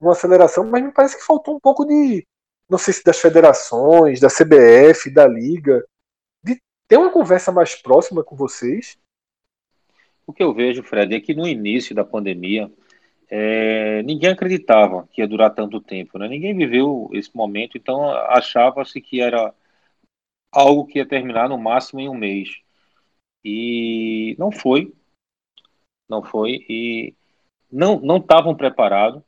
uma 0.00 0.12
aceleração, 0.12 0.64
mas 0.64 0.82
me 0.82 0.92
parece 0.92 1.16
que 1.16 1.24
faltou 1.24 1.54
um 1.54 1.60
pouco 1.60 1.84
de, 1.84 2.26
não 2.68 2.78
sei 2.78 2.94
se 2.94 3.04
das 3.04 3.18
federações, 3.18 4.20
da 4.20 4.28
CBF, 4.28 5.10
da 5.10 5.26
Liga, 5.26 5.84
ter 6.90 6.96
uma 6.96 7.12
conversa 7.12 7.52
mais 7.52 7.76
próxima 7.76 8.24
com 8.24 8.34
vocês. 8.34 8.98
O 10.26 10.32
que 10.32 10.42
eu 10.42 10.52
vejo, 10.52 10.82
Fred, 10.82 11.14
é 11.14 11.20
que 11.20 11.32
no 11.32 11.46
início 11.46 11.94
da 11.94 12.04
pandemia, 12.04 12.68
é, 13.28 14.02
ninguém 14.02 14.30
acreditava 14.30 15.08
que 15.12 15.20
ia 15.20 15.28
durar 15.28 15.54
tanto 15.54 15.80
tempo, 15.80 16.18
né? 16.18 16.26
Ninguém 16.26 16.52
viveu 16.52 17.08
esse 17.12 17.34
momento, 17.34 17.78
então 17.78 18.10
achava-se 18.10 19.00
que 19.00 19.20
era 19.20 19.54
algo 20.50 20.84
que 20.84 20.98
ia 20.98 21.06
terminar 21.06 21.48
no 21.48 21.56
máximo 21.56 22.00
em 22.00 22.08
um 22.08 22.14
mês. 22.14 22.60
E 23.44 24.34
não 24.36 24.50
foi, 24.50 24.92
não 26.08 26.24
foi, 26.24 26.66
e 26.68 27.14
não 27.70 28.16
estavam 28.16 28.56
preparados 28.56 29.22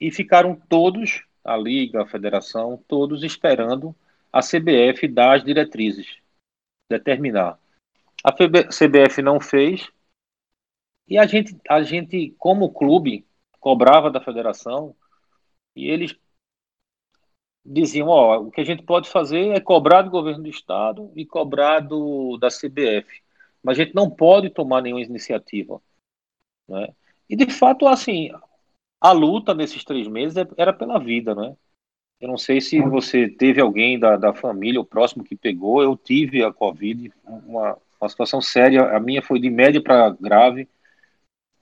e 0.00 0.12
ficaram 0.12 0.54
todos, 0.54 1.24
a 1.42 1.56
liga, 1.56 2.02
a 2.02 2.06
federação, 2.06 2.80
todos 2.86 3.24
esperando 3.24 3.96
a 4.32 4.40
CBF 4.40 5.08
dar 5.08 5.36
as 5.38 5.44
diretrizes, 5.44 6.19
determinar. 6.90 7.58
A 8.22 8.32
CBF 8.32 9.22
não 9.22 9.40
fez 9.40 9.88
e 11.08 11.16
a 11.16 11.26
gente, 11.26 11.56
a 11.68 11.82
gente 11.82 12.34
como 12.38 12.72
clube 12.72 13.26
cobrava 13.58 14.10
da 14.10 14.20
federação 14.20 14.94
e 15.74 15.88
eles 15.88 16.16
diziam, 17.64 18.08
ó, 18.08 18.38
o 18.40 18.50
que 18.50 18.60
a 18.60 18.64
gente 18.64 18.82
pode 18.82 19.08
fazer 19.08 19.50
é 19.50 19.60
cobrar 19.60 20.02
do 20.02 20.10
governo 20.10 20.42
do 20.42 20.48
estado 20.48 21.12
e 21.14 21.24
cobrar 21.24 21.80
do, 21.80 22.36
da 22.38 22.48
CBF, 22.48 23.22
mas 23.62 23.78
a 23.78 23.84
gente 23.84 23.94
não 23.94 24.10
pode 24.10 24.50
tomar 24.50 24.82
nenhuma 24.82 25.02
iniciativa, 25.02 25.80
né? 26.68 26.94
E 27.28 27.36
de 27.36 27.50
fato, 27.50 27.86
assim, 27.86 28.30
a 29.00 29.12
luta 29.12 29.54
nesses 29.54 29.84
três 29.84 30.08
meses 30.08 30.36
é, 30.36 30.46
era 30.56 30.72
pela 30.72 30.98
vida, 30.98 31.34
né? 31.34 31.56
Eu 32.20 32.28
não 32.28 32.36
sei 32.36 32.60
se 32.60 32.80
você 32.80 33.28
teve 33.28 33.60
alguém 33.60 33.98
da, 33.98 34.16
da 34.16 34.34
família, 34.34 34.80
o 34.80 34.84
próximo 34.84 35.24
que 35.24 35.34
pegou, 35.34 35.82
eu 35.82 35.96
tive 35.96 36.44
a 36.44 36.52
Covid, 36.52 37.10
uma, 37.24 37.78
uma 38.00 38.08
situação 38.08 38.42
séria, 38.42 38.94
a 38.94 39.00
minha 39.00 39.22
foi 39.22 39.40
de 39.40 39.48
média 39.48 39.82
para 39.82 40.10
grave, 40.10 40.68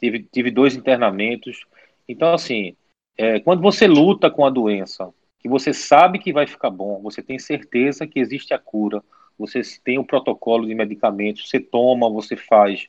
tive, 0.01 0.23
tive 0.25 0.51
dois 0.51 0.75
internamentos, 0.75 1.65
então, 2.09 2.33
assim, 2.33 2.75
é, 3.17 3.39
quando 3.41 3.63
você 3.63 3.87
luta 3.87 4.31
com 4.31 4.45
a 4.45 4.51
doença, 4.51 5.13
que 5.39 5.49
você 5.49 5.73
sabe 5.73 6.19
que 6.19 6.33
vai 6.33 6.47
ficar 6.47 6.71
bom, 6.71 7.01
você 7.03 7.23
tem 7.23 7.39
certeza 7.39 8.07
que 8.07 8.19
existe 8.19 8.55
a 8.55 8.59
cura, 8.59 9.03
você 9.39 9.61
tem 9.85 9.99
o 9.99 10.05
protocolo 10.05 10.67
de 10.67 10.75
medicamentos, 10.75 11.49
você 11.49 11.61
toma, 11.61 12.11
você 12.11 12.37
faz, 12.37 12.89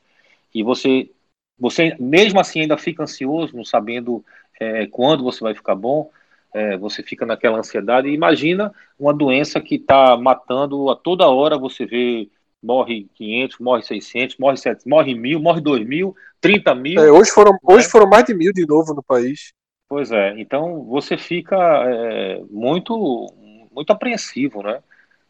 e 0.53 0.63
você, 0.63 1.11
você 1.57 1.95
mesmo 1.99 2.39
assim 2.39 2.61
ainda 2.61 2.77
fica 2.77 3.03
ansioso, 3.03 3.55
não 3.55 3.65
sabendo 3.65 4.25
é, 4.59 4.87
quando 4.87 5.23
você 5.23 5.41
vai 5.41 5.53
ficar 5.53 5.75
bom, 5.75 6.09
é, 6.53 6.77
você 6.77 7.03
fica 7.03 7.25
naquela 7.25 7.59
ansiedade. 7.59 8.09
Imagina 8.09 8.71
uma 8.97 9.13
doença 9.13 9.59
que 9.61 9.75
está 9.75 10.17
matando 10.17 10.89
a 10.89 10.95
toda 10.95 11.27
hora, 11.27 11.57
você 11.57 11.85
vê 11.85 12.29
morre 12.61 13.07
500, 13.15 13.59
morre 13.59 13.83
600, 13.83 14.37
morre 14.37 14.57
700, 14.57 14.85
morre 14.85 15.15
mil, 15.15 15.39
morre 15.39 15.61
2 15.61 15.87
mil, 15.87 16.15
30 16.41 16.75
mil. 16.75 17.01
É, 17.01 17.11
hoje, 17.11 17.31
foram, 17.31 17.53
né? 17.53 17.59
hoje 17.63 17.87
foram 17.87 18.07
mais 18.07 18.25
de 18.25 18.33
mil 18.33 18.51
de 18.51 18.65
novo 18.65 18.93
no 18.93 19.03
país. 19.03 19.53
Pois 19.87 20.11
é, 20.11 20.39
então 20.39 20.83
você 20.83 21.17
fica 21.17 21.55
é, 21.57 22.41
muito, 22.49 23.33
muito 23.71 23.91
apreensivo, 23.91 24.61
né? 24.61 24.81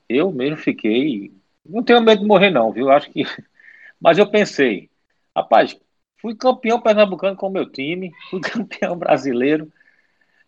Eu 0.07 0.31
mesmo 0.31 0.57
fiquei. 0.57 1.31
Não 1.65 1.83
tenho 1.83 2.01
medo 2.01 2.21
de 2.21 2.27
morrer, 2.27 2.49
não, 2.49 2.71
viu? 2.71 2.89
Acho 2.89 3.09
que. 3.09 3.23
Mas 4.01 4.17
eu 4.17 4.29
pensei, 4.29 4.89
rapaz, 5.35 5.77
fui 6.17 6.35
campeão 6.35 6.81
pernambucano 6.81 7.35
com 7.35 7.47
o 7.47 7.51
meu 7.51 7.69
time, 7.69 8.11
fui 8.29 8.41
campeão 8.41 8.97
brasileiro. 8.97 9.71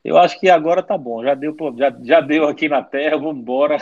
Eu 0.03 0.18
acho 0.18 0.40
que 0.40 0.49
agora 0.49 0.82
tá 0.82 0.98
bom, 0.98 1.23
já 1.23 1.36
deu, 1.36 1.56
já, 1.78 1.95
já 2.02 2.22
deu 2.22 2.48
aqui 2.48 2.68
na 2.68 2.82
terra, 2.82 3.18
vamos 3.18 3.38
embora. 3.38 3.78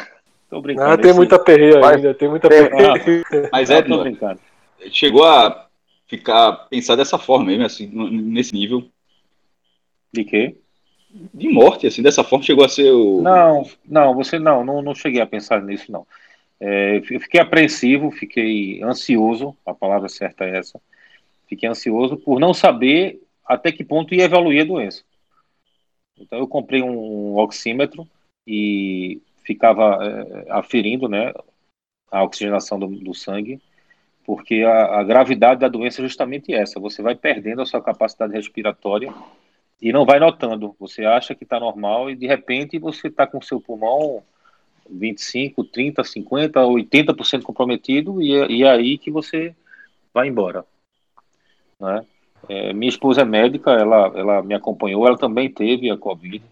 Tô 0.50 0.62
brincando. 0.62 0.92
Ah, 0.92 0.98
tem 0.98 1.14
muita 1.14 1.40
perreia 1.40 1.86
ainda, 1.86 2.14
tem 2.14 2.28
muita 2.28 2.50
perreia. 2.50 2.94
Ah, 2.94 3.50
mas 3.52 3.70
é, 3.70 3.82
tô 3.82 4.00
brincando. 4.00 4.40
chegou 4.92 5.24
a 5.24 5.68
ficar, 6.08 6.52
pensar 6.70 6.96
dessa 6.96 7.18
forma 7.18 7.46
mesmo, 7.46 7.66
assim, 7.66 7.88
nesse 7.88 8.54
nível. 8.54 8.84
De 10.12 10.26
quê? 10.26 10.58
De 11.34 11.48
morte, 11.48 11.88
assim, 11.88 12.02
dessa 12.02 12.24
forma 12.24 12.44
chegou 12.44 12.66
a 12.66 12.70
ser 12.70 12.92
o. 12.92 13.22
Não, 13.22 13.64
não, 13.86 14.14
você 14.14 14.38
não, 14.38 14.64
não, 14.64 14.82
não 14.82 14.94
cheguei 14.94 15.22
a 15.22 15.28
pensar 15.28 15.62
nisso, 15.62 15.92
não. 15.92 16.06
É, 16.60 16.98
eu 16.98 17.20
fiquei 17.22 17.40
apreensivo, 17.40 18.12
fiquei 18.12 18.84
ansioso, 18.84 19.56
a 19.66 19.74
palavra 19.74 20.10
certa 20.10 20.44
é 20.44 20.58
essa. 20.58 20.82
Fiquei 21.48 21.70
ansioso 21.70 22.18
por 22.18 22.40
não 22.40 22.54
saber 22.54 23.22
até 23.46 23.72
que 23.72 23.84
ponto 23.84 24.14
ia 24.14 24.26
evoluir 24.26 24.64
a 24.64 24.66
doença. 24.66 25.04
Então 26.20 26.40
eu 26.40 26.48
comprei 26.48 26.82
um 26.82 27.38
oxímetro 27.38 28.08
e 28.46 29.22
ficava 29.44 29.98
é, 30.02 30.52
aferindo 30.52 31.08
né, 31.08 31.34
a 32.12 32.24
oxigenação 32.24 32.78
do, 32.78 32.88
do 32.88 33.14
sangue, 33.14 33.62
porque 34.26 34.64
a, 34.64 35.00
a, 35.00 35.04
gravidade 35.04 35.62
da 35.62 35.68
doença 35.68 36.02
é 36.02 36.04
justamente 36.04 36.54
essa: 36.54 36.80
você 36.80 37.02
vai 37.02 37.16
perdendo 37.16 37.62
a 37.62 37.66
sua 37.66 37.82
capacidade 37.82 38.34
respiratória 38.34 39.14
e 39.82 39.92
não 39.92 40.06
vai 40.06 40.20
notando. 40.20 40.76
Você 40.80 41.06
acha 41.06 41.34
que 41.34 41.44
está 41.44 41.60
normal 41.60 42.10
e 42.10 42.16
de 42.16 42.28
repente 42.28 42.78
você 42.78 43.08
está 43.08 43.26
com 43.26 43.42
seu 43.42 43.60
pulmão 43.60 44.24
25, 44.90 45.64
30, 45.64 46.04
50, 46.04 46.60
80% 46.60 47.44
comprometido 47.44 48.22
e, 48.22 48.34
é, 48.34 48.52
e 48.52 48.64
é 48.64 48.70
aí 48.70 48.98
que 48.98 49.12
você 49.12 49.56
vai 50.14 50.28
embora. 50.28 50.66
Né? 51.80 52.06
É, 52.48 52.74
minha 52.74 52.90
esposa 52.90 53.22
é 53.22 53.26
médica, 53.26 53.72
ela, 53.72 54.12
ela 54.16 54.42
me 54.42 54.54
acompanhou, 54.54 55.08
ela 55.08 55.18
também 55.18 55.50
teve 55.50 55.90
a 55.90 55.98
Covid. 55.98 56.44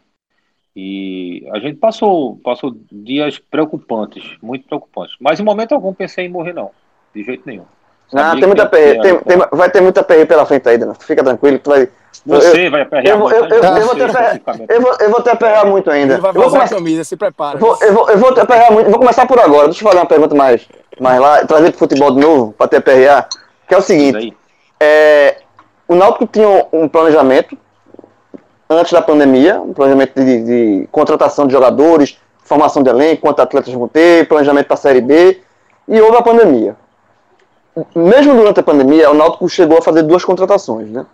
E 0.75 1.47
a 1.53 1.59
gente 1.59 1.77
passou, 1.77 2.37
passou 2.43 2.75
dias 2.91 3.39
preocupantes, 3.39 4.37
muito 4.41 4.67
preocupantes. 4.67 5.15
Mas 5.19 5.39
em 5.39 5.43
momento 5.43 5.73
algum 5.73 5.93
pensei 5.93 6.25
em 6.25 6.29
morrer, 6.29 6.53
não. 6.53 6.69
De 7.15 7.23
jeito 7.23 7.43
nenhum. 7.45 7.65
Sabia 8.09 8.25
não, 8.25 8.39
tem 8.39 8.47
muita 8.47 8.65
perre, 8.67 9.01
tem, 9.01 9.19
tem, 9.19 9.37
vai 9.51 9.69
ter 9.69 9.81
muita 9.81 10.01
perre 10.01 10.25
pela 10.25 10.45
frente 10.45 10.69
aí, 10.69 10.79
Fica 10.99 11.23
tranquilo, 11.23 11.59
tu 11.59 11.71
vai. 11.71 11.89
Você 12.25 12.67
eu, 12.67 12.71
vai 12.71 12.81
aperrear 12.81 13.19
eu, 13.19 13.29
eu, 13.29 13.45
eu, 13.45 13.63
eu, 13.63 13.85
vou 13.85 13.95
te 13.95 14.03
aperrear, 14.03 14.41
eu, 14.69 14.81
vou, 14.81 14.97
eu 14.99 15.11
vou 15.11 15.21
te 15.21 15.29
aperrear 15.29 15.67
muito 15.67 15.91
ainda. 15.91 16.13
Ele 16.13 16.21
vai 16.21 16.31
eu 16.31 16.35
vou 16.35 16.49
começar, 16.49 16.75
a 16.75 16.77
camisa, 16.77 17.03
se 17.03 17.17
prepara. 17.17 17.57
Vou, 17.57 17.77
eu, 17.81 17.93
vou, 17.93 18.09
eu 18.09 18.17
vou 18.17 18.33
te 18.33 18.39
aperrear 18.39 18.71
muito. 18.71 18.89
Vou 18.89 18.99
começar 18.99 19.25
por 19.25 19.39
agora. 19.39 19.65
Deixa 19.65 19.81
eu 19.81 19.87
fazer 19.87 19.99
uma 19.99 20.05
pergunta 20.05 20.35
mais, 20.35 20.67
mais 20.99 21.19
lá, 21.19 21.45
trazer 21.45 21.71
pro 21.71 21.79
futebol 21.79 22.11
de 22.11 22.21
novo, 22.21 22.53
pra 22.53 22.67
te 22.67 22.77
aperrear. 22.77 23.27
Que 23.67 23.73
é 23.73 23.77
o 23.77 23.81
seguinte: 23.81 24.33
é, 24.79 25.41
o 25.87 25.95
Náutico 25.95 26.27
tinha 26.27 26.67
um 26.71 26.87
planejamento 26.87 27.57
antes 28.69 28.91
da 28.91 29.01
pandemia, 29.01 29.61
um 29.61 29.73
planejamento 29.73 30.13
de, 30.23 30.43
de 30.43 30.87
contratação 30.91 31.47
de 31.47 31.53
jogadores, 31.53 32.17
formação 32.43 32.83
de 32.83 32.89
elenco, 32.89 33.21
quantos 33.21 33.43
atletas 33.43 33.73
vão 33.73 33.87
ter, 33.87 34.27
planejamento 34.27 34.67
para 34.67 34.73
a 34.73 34.77
Série 34.77 35.01
B, 35.01 35.41
e 35.87 36.01
houve 36.01 36.17
a 36.17 36.21
pandemia. 36.21 36.75
Mesmo 37.95 38.35
durante 38.35 38.59
a 38.59 38.63
pandemia, 38.63 39.11
o 39.11 39.13
Náutico 39.13 39.47
chegou 39.47 39.77
a 39.77 39.81
fazer 39.81 40.03
duas 40.03 40.25
contratações, 40.25 40.89
né? 40.89 41.05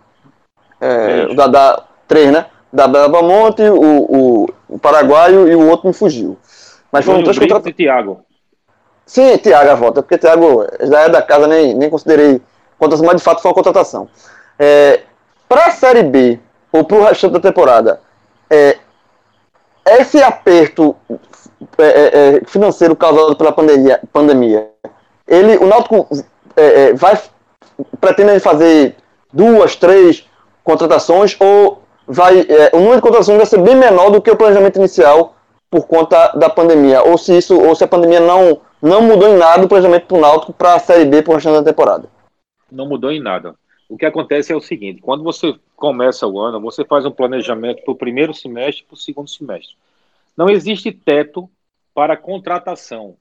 É, 0.79 1.33
da, 1.35 1.47
da, 1.47 1.83
três, 2.07 2.31
né? 2.31 2.45
Da 2.71 2.87
Bela 2.87 3.21
Monte, 3.21 3.61
o, 3.63 3.75
o, 3.75 4.49
o, 4.69 4.79
Paraguaio 4.79 5.47
e 5.47 5.55
o 5.55 5.69
outro 5.69 5.87
me 5.87 5.93
fugiu. 5.93 6.37
Mas 6.91 7.05
foram 7.05 7.21
três 7.21 7.37
contratações. 7.37 7.75
Thiago. 7.75 8.21
Sim, 9.05 9.37
Thiago 9.37 9.69
a 9.69 9.75
volta, 9.75 10.01
porque 10.01 10.17
Thiago 10.17 10.65
já 10.81 11.01
é 11.01 11.09
da 11.09 11.21
casa, 11.21 11.47
nem, 11.47 11.73
nem 11.75 11.89
considerei 11.89 12.41
contratação, 12.79 13.05
mas 13.05 13.17
de 13.17 13.23
fato 13.23 13.41
foi 13.41 13.49
uma 13.49 13.55
contratação. 13.55 14.07
É, 14.57 15.01
para 15.47 15.67
a 15.67 15.71
Série 15.71 16.03
B, 16.03 16.39
ou 16.71 16.83
para 16.83 16.97
o 16.97 17.03
restante 17.03 17.33
da 17.33 17.39
temporada, 17.39 18.01
é, 18.49 18.77
esse 19.85 20.21
aperto 20.21 20.95
é, 21.77 21.83
é, 21.83 22.35
é, 22.37 22.41
financeiro 22.45 22.95
causado 22.95 23.35
pela 23.35 23.51
pandemia, 23.51 23.99
pandemia 24.11 24.69
ele, 25.27 25.57
o 25.57 25.65
Náutico 25.65 26.07
é, 26.55 26.93
vai 26.93 27.19
pretende 27.99 28.39
fazer 28.39 28.95
duas, 29.31 29.75
três 29.75 30.27
contratações 30.63 31.35
ou 31.39 31.81
vai 32.07 32.45
o 32.73 32.77
número 32.77 32.97
de 32.97 33.01
contratações 33.01 33.37
vai 33.37 33.45
ser 33.45 33.59
bem 33.59 33.75
menor 33.75 34.09
do 34.09 34.21
que 34.21 34.29
o 34.29 34.35
planejamento 34.35 34.77
inicial 34.77 35.35
por 35.69 35.87
conta 35.87 36.33
da 36.35 36.49
pandemia 36.49 37.01
ou 37.03 37.17
se 37.17 37.37
isso 37.37 37.59
ou 37.59 37.73
se 37.73 37.83
a 37.83 37.87
pandemia 37.87 38.19
não 38.19 38.59
não 38.81 39.01
mudou 39.01 39.29
em 39.29 39.37
nada 39.37 39.65
o 39.65 39.67
planejamento 39.67 40.05
para 40.05 40.17
o 40.17 40.21
Náutico 40.21 40.53
para 40.53 40.75
a 40.75 40.79
Série 40.79 41.05
B 41.05 41.21
para 41.21 41.31
o 41.31 41.35
restante 41.35 41.55
da 41.55 41.71
temporada. 41.71 42.09
Não 42.71 42.87
mudou 42.87 43.11
em 43.11 43.21
nada. 43.21 43.55
O 43.93 43.97
que 43.97 44.07
acontece 44.07 44.51
é 44.51 44.55
o 44.55 44.59
seguinte: 44.59 45.03
quando 45.03 45.23
você 45.23 45.53
começa 45.75 46.25
o 46.25 46.39
ano, 46.39 46.59
você 46.59 46.83
faz 46.83 47.05
um 47.05 47.11
planejamento 47.11 47.83
para 47.83 47.91
o 47.91 47.95
primeiro 47.95 48.33
semestre 48.33 48.83
e 48.83 48.87
para 48.87 48.95
o 48.95 48.97
segundo 48.97 49.29
semestre. 49.29 49.75
Não 50.35 50.49
existe 50.49 50.91
teto 50.91 51.47
para 51.93 52.17
contratação. 52.17 53.15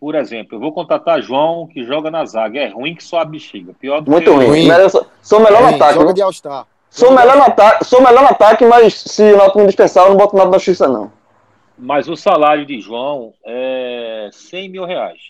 Por 0.00 0.14
exemplo, 0.14 0.56
eu 0.56 0.60
vou 0.60 0.72
contratar 0.72 1.20
João, 1.20 1.66
que 1.66 1.84
joga 1.84 2.10
na 2.10 2.24
zaga. 2.24 2.58
É 2.58 2.68
ruim 2.68 2.94
que 2.94 3.04
só 3.04 3.18
a 3.18 3.24
bexiga. 3.26 3.74
Pior 3.78 4.00
do 4.00 4.10
Muito 4.10 4.24
que 4.24 4.30
ruim. 4.30 4.46
ruim. 4.46 4.66
Melhor, 4.66 4.88
sou 5.20 5.40
melhor 5.40 5.62
é, 5.62 5.70
no 5.70 5.74
ataque. 5.76 5.94
Joga 5.94 6.14
de 6.14 6.22
All-Star. 6.22 6.66
Sou 6.88 7.12
melhor, 7.12 7.36
no 7.36 7.42
ataque, 7.42 7.84
sou 7.84 8.02
melhor 8.02 8.22
no 8.22 8.28
ataque, 8.30 8.64
mas 8.64 8.94
se 8.94 9.34
o 9.34 9.36
Náutico 9.36 9.58
me 9.58 9.66
dispensar, 9.66 10.04
eu 10.04 10.10
não 10.10 10.16
boto 10.16 10.34
nada 10.34 10.48
na 10.48 10.56
justiça, 10.56 10.88
não. 10.88 11.12
Mas 11.76 12.08
o 12.08 12.16
salário 12.16 12.64
de 12.64 12.80
João 12.80 13.34
é 13.44 14.30
100 14.32 14.70
mil 14.70 14.86
reais. 14.86 15.20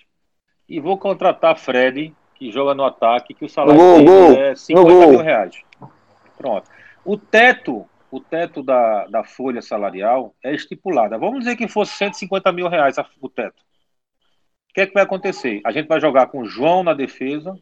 E 0.68 0.78
vou 0.78 0.96
contratar 0.96 1.58
Fred, 1.58 2.14
que 2.38 2.50
joga 2.50 2.74
no 2.74 2.84
ataque, 2.84 3.34
que 3.34 3.44
o 3.44 3.48
salário 3.48 3.80
gol, 3.80 3.98
dele 3.98 4.40
é 4.40 4.54
50 4.54 5.06
mil 5.08 5.20
reais. 5.20 5.56
Pronto. 6.36 6.68
O 7.04 7.16
teto, 7.16 7.86
o 8.10 8.20
teto 8.20 8.62
da, 8.62 9.06
da 9.06 9.24
folha 9.24 9.62
salarial 9.62 10.34
é 10.42 10.54
estipulado. 10.54 11.18
Vamos 11.18 11.40
dizer 11.40 11.56
que 11.56 11.68
fosse 11.68 11.92
150 11.92 12.52
mil 12.52 12.68
reais 12.68 12.96
o 13.20 13.28
teto. 13.28 13.60
O 14.70 14.74
que 14.74 14.82
é 14.82 14.86
que 14.86 14.94
vai 14.94 15.04
acontecer? 15.04 15.60
A 15.64 15.72
gente 15.72 15.86
vai 15.86 16.00
jogar 16.00 16.26
com 16.26 16.44
João 16.44 16.84
na 16.84 16.92
defesa 16.92 17.58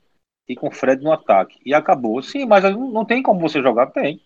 e 0.48 0.56
com 0.56 0.70
Fred 0.70 1.02
no 1.02 1.12
ataque. 1.12 1.58
E 1.64 1.72
acabou. 1.72 2.20
Sim, 2.22 2.44
mas 2.44 2.64
não 2.64 3.04
tem 3.04 3.22
como 3.22 3.40
você 3.40 3.62
jogar? 3.62 3.86
Tem. 3.86 4.20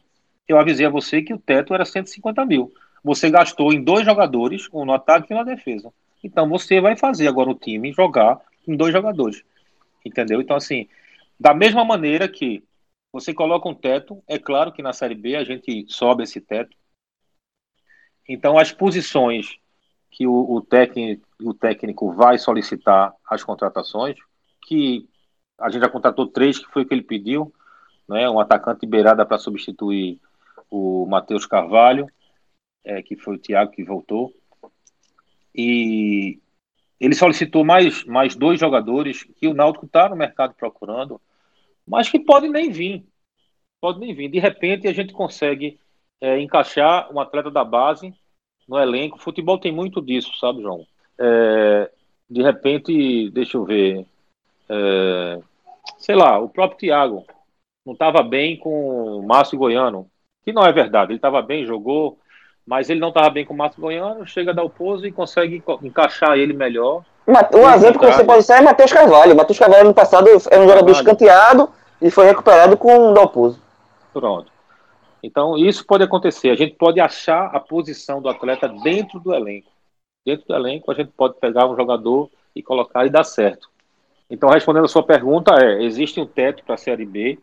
Eu 0.47 0.59
avisei 0.59 0.87
a 0.87 0.91
você 0.91 1.21
que 1.21 1.35
o 1.35 1.39
teto 1.39 1.75
era 1.75 1.85
150 1.85 2.45
mil. 2.47 2.73
Você 3.05 3.31
gastou 3.31 3.73
em 3.73 3.83
dois 3.83 4.05
jogadores, 4.05 4.69
um 4.73 4.85
no 4.85 4.95
ataque 4.95 5.33
e 5.33 5.35
um 5.35 5.39
na 5.39 5.45
defesa. 5.45 5.93
Então 6.25 6.49
você 6.49 6.81
vai 6.81 6.97
fazer 6.97 7.29
agora 7.29 7.51
o 7.51 7.55
time 7.55 7.93
jogar 7.93 8.41
em 8.67 8.77
dois 8.77 8.93
jogadores. 8.93 9.45
Entendeu? 10.09 10.41
Então, 10.41 10.57
assim, 10.57 10.89
da 11.39 11.53
mesma 11.53 11.85
maneira 11.85 12.29
que 12.29 12.65
você 13.13 13.35
coloca 13.35 13.69
um 13.69 13.75
teto, 13.75 14.23
é 14.27 14.39
claro 14.39 14.73
que 14.73 14.83
na 14.83 14.93
Série 14.93 15.15
B 15.15 15.37
a 15.37 15.45
gente 15.45 15.87
sobe 15.89 16.23
esse 16.23 16.41
teto. 16.41 16.77
Então, 18.29 18.59
as 18.59 18.73
posições 18.73 19.59
que 20.11 20.27
o, 20.27 20.55
o, 20.57 20.61
técnico, 20.61 21.27
o 21.43 21.55
técnico 21.55 22.13
vai 22.13 22.39
solicitar 22.39 23.15
as 23.29 23.45
contratações, 23.45 24.17
que 24.67 25.09
a 25.59 25.71
gente 25.71 25.83
já 25.83 25.89
contratou 25.89 26.27
três, 26.27 26.59
que 26.59 26.71
foi 26.71 26.83
o 26.83 26.87
que 26.87 26.95
ele 26.95 27.03
pediu, 27.03 27.53
né? 28.09 28.29
um 28.29 28.41
atacante 28.41 28.87
beirada 28.87 29.25
para 29.27 29.39
substituir 29.39 30.19
o 30.71 31.07
Matheus 31.07 31.47
Carvalho, 31.47 32.07
é, 32.85 33.03
que 33.03 33.17
foi 33.17 33.37
o 33.37 33.39
Thiago 33.39 33.73
que 33.73 33.85
voltou. 33.85 34.33
E 35.55 36.39
ele 37.01 37.15
solicitou 37.15 37.65
mais, 37.65 38.05
mais 38.05 38.35
dois 38.35 38.59
jogadores 38.59 39.23
que 39.23 39.47
o 39.47 39.55
Náutico 39.55 39.87
está 39.87 40.09
no 40.09 40.17
mercado 40.17 40.55
procurando, 40.55 41.21
mas 41.87 42.09
que 42.09 42.19
podem 42.19 42.51
nem 42.51 42.71
vir. 42.71 43.05
Pode 43.81 44.01
nem 44.01 44.15
vir. 44.15 44.29
De 44.29 44.39
repente 44.39 44.89
a 44.89 44.93
gente 44.93 45.13
consegue 45.13 45.79
é, 46.21 46.41
encaixar 46.41 47.13
um 47.13 47.21
atleta 47.21 47.51
da 47.51 47.65
base 47.65 48.13
no 48.69 48.79
elenco. 48.79 49.17
O 49.17 49.21
futebol 49.21 49.59
tem 49.59 49.71
muito 49.71 50.03
disso, 50.03 50.37
sabe, 50.39 50.63
João? 50.63 50.85
É, 51.19 51.91
de 52.29 52.43
repente, 52.43 53.31
deixa 53.31 53.57
eu 53.57 53.65
ver. 53.65 54.05
É, 54.69 55.41
sei 55.99 56.17
lá, 56.17 56.39
o 56.39 56.49
próprio 56.49 56.79
Thiago 56.79 57.25
não 57.87 57.93
estava 57.95 58.23
bem 58.23 58.57
com 58.57 59.19
o 59.19 59.27
Márcio 59.27 59.57
Goiano, 59.57 60.11
que 60.45 60.53
não 60.53 60.65
é 60.65 60.73
verdade. 60.73 61.13
Ele 61.13 61.19
estava 61.19 61.41
bem, 61.41 61.65
jogou, 61.65 62.19
mas 62.69 62.91
ele 62.91 63.01
não 63.01 63.09
estava 63.09 63.31
bem 63.31 63.47
com 63.47 63.55
o 63.55 63.57
Márcio 63.57 63.81
Goiano, 63.81 64.27
chega 64.27 64.51
a 64.51 64.55
dar 64.55 64.63
o 64.63 64.69
pouso 64.69 65.07
e 65.07 65.11
consegue 65.11 65.63
encaixar 65.83 66.37
ele 66.37 66.53
melhor. 66.53 67.03
Um 67.27 67.71
exemplo 67.71 67.99
que 67.99 68.13
você 68.13 68.23
pode 68.23 68.43
ser 68.43 68.55
é 68.55 68.61
Matheus 68.61 68.93
Carvalho. 68.93 69.35
Matheus 69.35 69.59
Carvalho 69.59 69.87
no 69.87 69.95
passado 69.95 70.29
era 70.29 70.63
um 70.63 70.69
jogador 70.69 70.91
escanteado 70.91 71.71
e 72.01 72.11
foi 72.11 72.27
recuperado 72.27 72.77
com 72.77 73.11
o 73.11 73.15
Dalpozo. 73.15 73.59
Pronto. 74.13 74.53
Então, 75.23 75.57
isso 75.57 75.85
pode 75.87 76.05
acontecer. 76.05 76.51
A 76.51 76.55
gente 76.55 76.75
pode 76.75 77.01
achar 77.01 77.47
a 77.55 77.59
posição 77.59 78.21
do 78.21 78.29
atleta 78.29 78.69
dentro 78.69 79.19
do 79.19 79.35
elenco. 79.35 79.71
Dentro 80.25 80.47
do 80.47 80.55
elenco, 80.55 80.93
a 80.93 80.95
gente 80.95 81.11
pode 81.17 81.37
pegar 81.41 81.67
um 81.67 81.75
jogador 81.75 82.31
e 82.55 82.63
colocar 82.63 83.07
e 83.07 83.11
dar 83.11 83.25
certo. 83.25 83.71
Então, 84.31 84.51
respondendo 84.51 84.85
a 84.85 84.89
sua 84.89 85.03
pergunta, 85.03 85.55
é: 85.55 85.83
existe 85.83 86.21
um 86.21 86.27
teto 86.27 86.63
para 86.65 86.75
a 86.75 86.79
Série 86.79 87.07
B. 87.07 87.39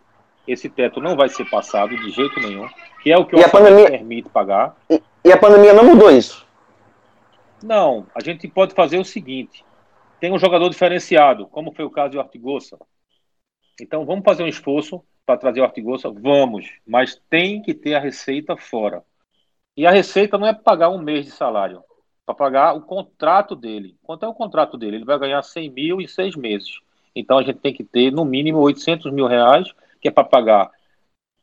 Esse 0.47 0.69
teto 0.69 1.01
não 1.01 1.15
vai 1.15 1.29
ser 1.29 1.49
passado 1.49 1.97
de 1.97 2.11
jeito 2.11 2.39
nenhum, 2.39 2.67
que 3.01 3.11
é 3.11 3.17
o 3.17 3.25
que 3.25 3.35
o 3.35 3.49
pandemia... 3.49 3.89
permite 3.89 4.29
pagar. 4.29 4.75
E, 4.89 5.01
e 5.25 5.31
a 5.31 5.37
pandemia 5.37 5.73
não 5.73 5.83
mudou 5.83 6.11
isso? 6.11 6.45
Não, 7.63 8.05
a 8.13 8.23
gente 8.23 8.47
pode 8.47 8.75
fazer 8.75 8.99
o 8.99 9.03
seguinte: 9.03 9.65
tem 10.19 10.31
um 10.31 10.37
jogador 10.37 10.69
diferenciado, 10.69 11.47
como 11.47 11.73
foi 11.73 11.83
o 11.83 11.89
caso 11.89 12.11
de 12.11 12.17
Ortigosa. 12.19 12.77
Então 13.81 14.05
vamos 14.05 14.23
fazer 14.23 14.43
um 14.43 14.47
esforço 14.47 15.03
para 15.25 15.37
trazer 15.37 15.61
o 15.61 15.63
Ortigosa? 15.63 16.11
Vamos, 16.11 16.71
mas 16.85 17.19
tem 17.27 17.59
que 17.59 17.73
ter 17.73 17.95
a 17.95 17.99
receita 17.99 18.55
fora. 18.55 19.03
E 19.75 19.87
a 19.87 19.91
receita 19.91 20.37
não 20.37 20.45
é 20.45 20.53
pagar 20.53 20.89
um 20.89 21.01
mês 21.01 21.25
de 21.25 21.31
salário, 21.31 21.83
para 22.23 22.35
pagar 22.35 22.73
o 22.73 22.81
contrato 22.81 23.55
dele. 23.55 23.97
Quanto 24.03 24.25
é 24.25 24.27
o 24.27 24.33
contrato 24.33 24.77
dele? 24.77 24.97
Ele 24.97 25.05
vai 25.05 25.17
ganhar 25.17 25.41
100 25.41 25.71
mil 25.71 25.99
em 25.99 26.07
seis 26.07 26.35
meses. 26.35 26.79
Então 27.15 27.39
a 27.39 27.43
gente 27.43 27.59
tem 27.59 27.73
que 27.73 27.83
ter 27.83 28.11
no 28.11 28.23
mínimo 28.23 28.59
800 28.59 29.11
mil 29.11 29.25
reais, 29.25 29.73
que 29.99 30.07
é 30.07 30.11
para 30.11 30.23
pagar 30.23 30.69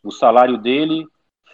o 0.04 0.12
salário 0.12 0.56
dele, 0.56 1.04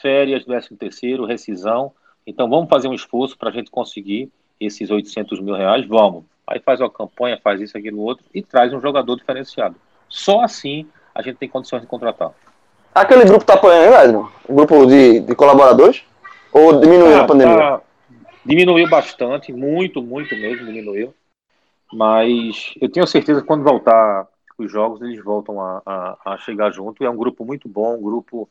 férias, 0.00 0.44
13 0.44 0.76
terceiro, 0.76 1.24
rescisão, 1.24 1.94
então 2.28 2.48
vamos 2.48 2.68
fazer 2.68 2.88
um 2.88 2.94
esforço 2.94 3.36
para 3.38 3.48
a 3.48 3.52
gente 3.52 3.70
conseguir 3.70 4.30
esses 4.60 4.90
800 4.90 5.40
mil 5.40 5.54
reais? 5.54 5.86
Vamos. 5.86 6.24
Aí 6.46 6.60
faz 6.60 6.78
uma 6.80 6.90
campanha, 6.90 7.40
faz 7.42 7.60
isso, 7.60 7.76
aquilo, 7.76 8.00
outro 8.00 8.24
e 8.34 8.42
traz 8.42 8.72
um 8.72 8.80
jogador 8.80 9.16
diferenciado. 9.16 9.76
Só 10.08 10.42
assim 10.42 10.86
a 11.14 11.22
gente 11.22 11.36
tem 11.36 11.48
condições 11.48 11.80
de 11.80 11.86
contratar. 11.86 12.32
Aquele 12.94 13.24
grupo 13.24 13.42
está 13.42 13.54
apoiando, 13.54 13.94
Edson? 13.94 14.28
O 14.48 14.54
grupo 14.54 14.86
de, 14.86 15.20
de 15.20 15.34
colaboradores? 15.34 16.02
Ou 16.52 16.80
diminuiu 16.80 17.16
ah, 17.16 17.22
a 17.22 17.24
pandemia? 17.24 17.56
Tá, 17.56 17.80
diminuiu 18.44 18.88
bastante, 18.88 19.52
muito, 19.52 20.02
muito 20.02 20.34
mesmo 20.36 20.66
diminuiu. 20.66 21.14
Mas 21.92 22.74
eu 22.80 22.90
tenho 22.90 23.06
certeza 23.06 23.40
que 23.40 23.46
quando 23.46 23.64
voltar 23.64 24.26
os 24.58 24.70
jogos, 24.70 25.00
eles 25.00 25.22
voltam 25.22 25.60
a, 25.60 25.82
a, 25.86 26.32
a 26.32 26.38
chegar 26.38 26.70
junto. 26.72 27.02
E 27.02 27.06
é 27.06 27.10
um 27.10 27.16
grupo 27.16 27.44
muito 27.44 27.68
bom, 27.68 27.96
um 27.96 28.02
grupo 28.02 28.48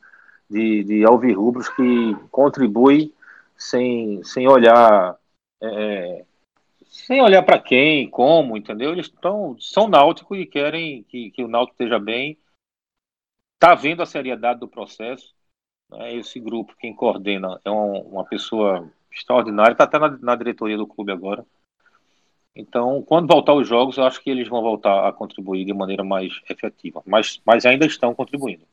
de, 0.49 0.83
de 0.83 1.05
alvirrubros 1.05 1.69
que 1.69 2.15
contribui 2.31 3.13
sem, 3.57 4.23
sem 4.23 4.47
olhar 4.47 5.17
é, 5.61 6.25
sem 6.87 7.21
olhar 7.21 7.43
para 7.43 7.59
quem, 7.59 8.09
como, 8.09 8.57
entendeu? 8.57 8.91
Eles 8.91 9.09
tão, 9.09 9.55
são 9.59 9.87
náuticos 9.87 10.37
e 10.37 10.45
querem 10.45 11.03
que, 11.03 11.31
que 11.31 11.43
o 11.43 11.47
náutico 11.47 11.73
esteja 11.73 11.99
bem. 11.99 12.37
Está 13.53 13.75
vendo 13.75 14.01
a 14.01 14.05
seriedade 14.05 14.59
do 14.59 14.67
processo. 14.67 15.35
Né? 15.89 16.15
Esse 16.15 16.39
grupo, 16.39 16.75
quem 16.79 16.93
coordena, 16.95 17.59
é 17.63 17.69
uma, 17.69 17.99
uma 18.01 18.25
pessoa 18.25 18.91
extraordinária, 19.11 19.73
está 19.73 19.83
até 19.83 19.99
na, 19.99 20.09
na, 20.17 20.35
diretoria 20.35 20.77
do 20.77 20.87
clube 20.87 21.11
agora. 21.11 21.45
Então, 22.55 23.03
quando 23.03 23.31
voltar 23.31 23.53
os 23.53 23.67
jogos, 23.67 23.97
eu 23.97 24.03
acho 24.03 24.21
que 24.21 24.29
eles 24.29 24.47
vão 24.47 24.61
voltar 24.61 25.07
a 25.07 25.13
contribuir 25.13 25.65
de 25.65 25.73
maneira 25.73 26.03
mais 26.03 26.41
efetiva. 26.49 27.03
Mas, 27.05 27.39
mas 27.45 27.65
ainda 27.65 27.85
estão 27.85 28.15
contribuindo. 28.15 28.65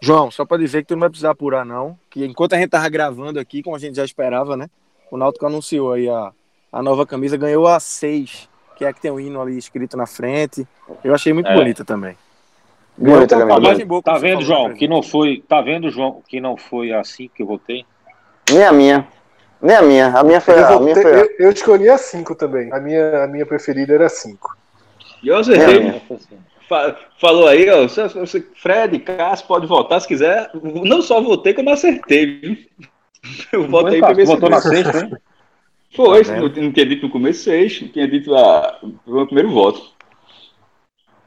João, 0.00 0.30
só 0.30 0.44
para 0.44 0.58
dizer 0.58 0.82
que 0.82 0.88
tu 0.88 0.94
não 0.94 1.00
vai 1.00 1.08
precisar 1.08 1.30
apurar, 1.30 1.64
não. 1.64 1.98
Que 2.10 2.24
enquanto 2.24 2.54
a 2.54 2.58
gente 2.58 2.70
tava 2.70 2.88
gravando 2.88 3.38
aqui, 3.40 3.62
como 3.62 3.74
a 3.76 3.78
gente 3.78 3.96
já 3.96 4.04
esperava, 4.04 4.56
né? 4.56 4.68
O 5.10 5.16
Náutico 5.16 5.46
anunciou 5.46 5.92
aí 5.92 6.08
a, 6.08 6.32
a 6.72 6.82
nova 6.82 7.06
camisa, 7.06 7.36
ganhou 7.36 7.66
a 7.66 7.80
6, 7.80 8.48
que 8.76 8.84
é 8.84 8.88
a 8.88 8.92
que 8.92 9.00
tem 9.00 9.10
o 9.10 9.18
hino 9.20 9.40
ali 9.40 9.56
escrito 9.56 9.96
na 9.96 10.06
frente. 10.06 10.66
Eu 11.02 11.14
achei 11.14 11.32
muito 11.32 11.48
é. 11.48 11.54
bonita 11.54 11.84
também. 11.84 12.16
Bonita 12.96 13.36
camisa. 13.38 13.84
Boa, 13.86 14.02
tá 14.02 14.14
você 14.14 14.20
vendo, 14.20 14.42
João, 14.42 14.74
que 14.74 14.86
não 14.86 15.02
foi. 15.02 15.42
Tá 15.48 15.60
vendo, 15.60 15.90
João, 15.90 16.22
que 16.28 16.40
não 16.40 16.56
foi 16.56 16.92
assim 16.92 17.28
que 17.34 17.42
eu 17.42 17.46
votei? 17.46 17.84
Nem 18.50 18.64
a 18.64 18.72
minha. 18.72 19.08
Nem 19.60 19.76
a 19.76 19.82
minha. 19.82 20.06
A 20.18 20.22
minha 20.22 20.40
foi 20.40 20.54
Eu, 20.54 20.64
a, 20.64 20.68
a 20.68 20.72
vou 20.72 20.82
minha 20.82 20.94
foi 20.94 21.12
a. 21.12 21.18
eu- 21.18 21.30
eu 21.38 21.50
escolhi 21.50 21.88
a 21.88 21.96
5 21.98 22.34
também. 22.34 22.72
A 22.72 22.78
minha, 22.78 23.24
a 23.24 23.26
minha 23.26 23.46
preferida 23.46 23.94
era 23.94 24.08
5. 24.08 24.56
E 25.22 25.28
eu 25.28 25.36
É, 25.36 25.40
acertei. 25.40 25.80
minha. 25.80 26.02
Fa- 26.74 26.96
Falou 27.20 27.46
aí, 27.46 27.66
ó. 27.70 27.86
Fred, 28.56 28.98
Cássio, 28.98 29.46
pode 29.46 29.66
votar 29.66 30.00
se 30.00 30.08
quiser. 30.08 30.50
Não 30.62 31.00
só 31.00 31.20
votei, 31.20 31.54
como 31.54 31.70
acertei, 31.70 32.26
viu? 32.40 32.56
Eu 33.52 33.68
votei 33.68 34.02
se 34.02 34.24
votou 34.24 34.50
na 34.50 34.60
sexta, 34.60 34.98
hein? 34.98 35.12
Foi, 35.94 36.24
Tá 36.24 36.36
não, 36.36 36.48
não 36.48 36.72
tinha 36.72 36.86
dito 36.86 37.06
no 37.06 37.12
começo 37.12 37.44
seis, 37.44 37.80
não 37.80 37.88
tinha 37.88 38.08
dito 38.08 38.34
a, 38.34 38.80
o 38.82 39.12
meu 39.12 39.26
primeiro 39.26 39.50
voto. 39.50 39.94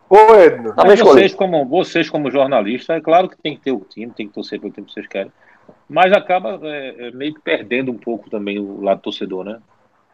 Ô, 0.10 0.36
Edno, 0.36 0.74
escolhi. 0.94 0.98
vocês 0.98 1.34
como, 1.34 1.65
vocês, 1.65 2.10
como 2.10 2.30
jornalistas, 2.30 2.98
é 2.98 3.02
claro 3.02 3.30
que 3.30 3.41
tem 3.41 3.56
que 3.56 3.61
ter 3.61 3.72
o 3.72 3.80
time, 3.80 4.11
tem 4.14 4.28
que 4.28 4.34
torcer 4.34 4.60
pelo 4.60 4.72
time 4.72 4.86
que 4.86 4.94
vocês 4.94 5.07
querem. 5.07 5.32
Mas 5.90 6.11
acaba 6.11 6.60
é, 6.64 7.07
é, 7.07 7.11
meio 7.11 7.34
que 7.34 7.41
perdendo 7.41 7.91
um 7.91 7.98
pouco 7.98 8.30
também 8.30 8.60
o 8.60 8.82
lado 8.82 9.02
torcedor, 9.02 9.45
né? 9.45 9.60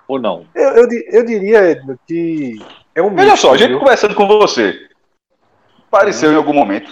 Ou 0.07 0.19
não? 0.19 0.45
eu, 0.55 0.69
eu, 0.69 0.87
eu 1.11 1.25
diria, 1.25 1.71
Edno, 1.71 1.99
que 2.07 2.59
é 2.95 3.01
um 3.01 3.09
misto, 3.09 3.37
só, 3.37 3.53
a 3.53 3.57
gente 3.57 3.69
viu? 3.69 3.79
conversando 3.79 4.15
com 4.15 4.27
você. 4.27 4.87
Pareceu 5.93 6.33
em 6.33 6.35
algum 6.35 6.53
momento. 6.53 6.91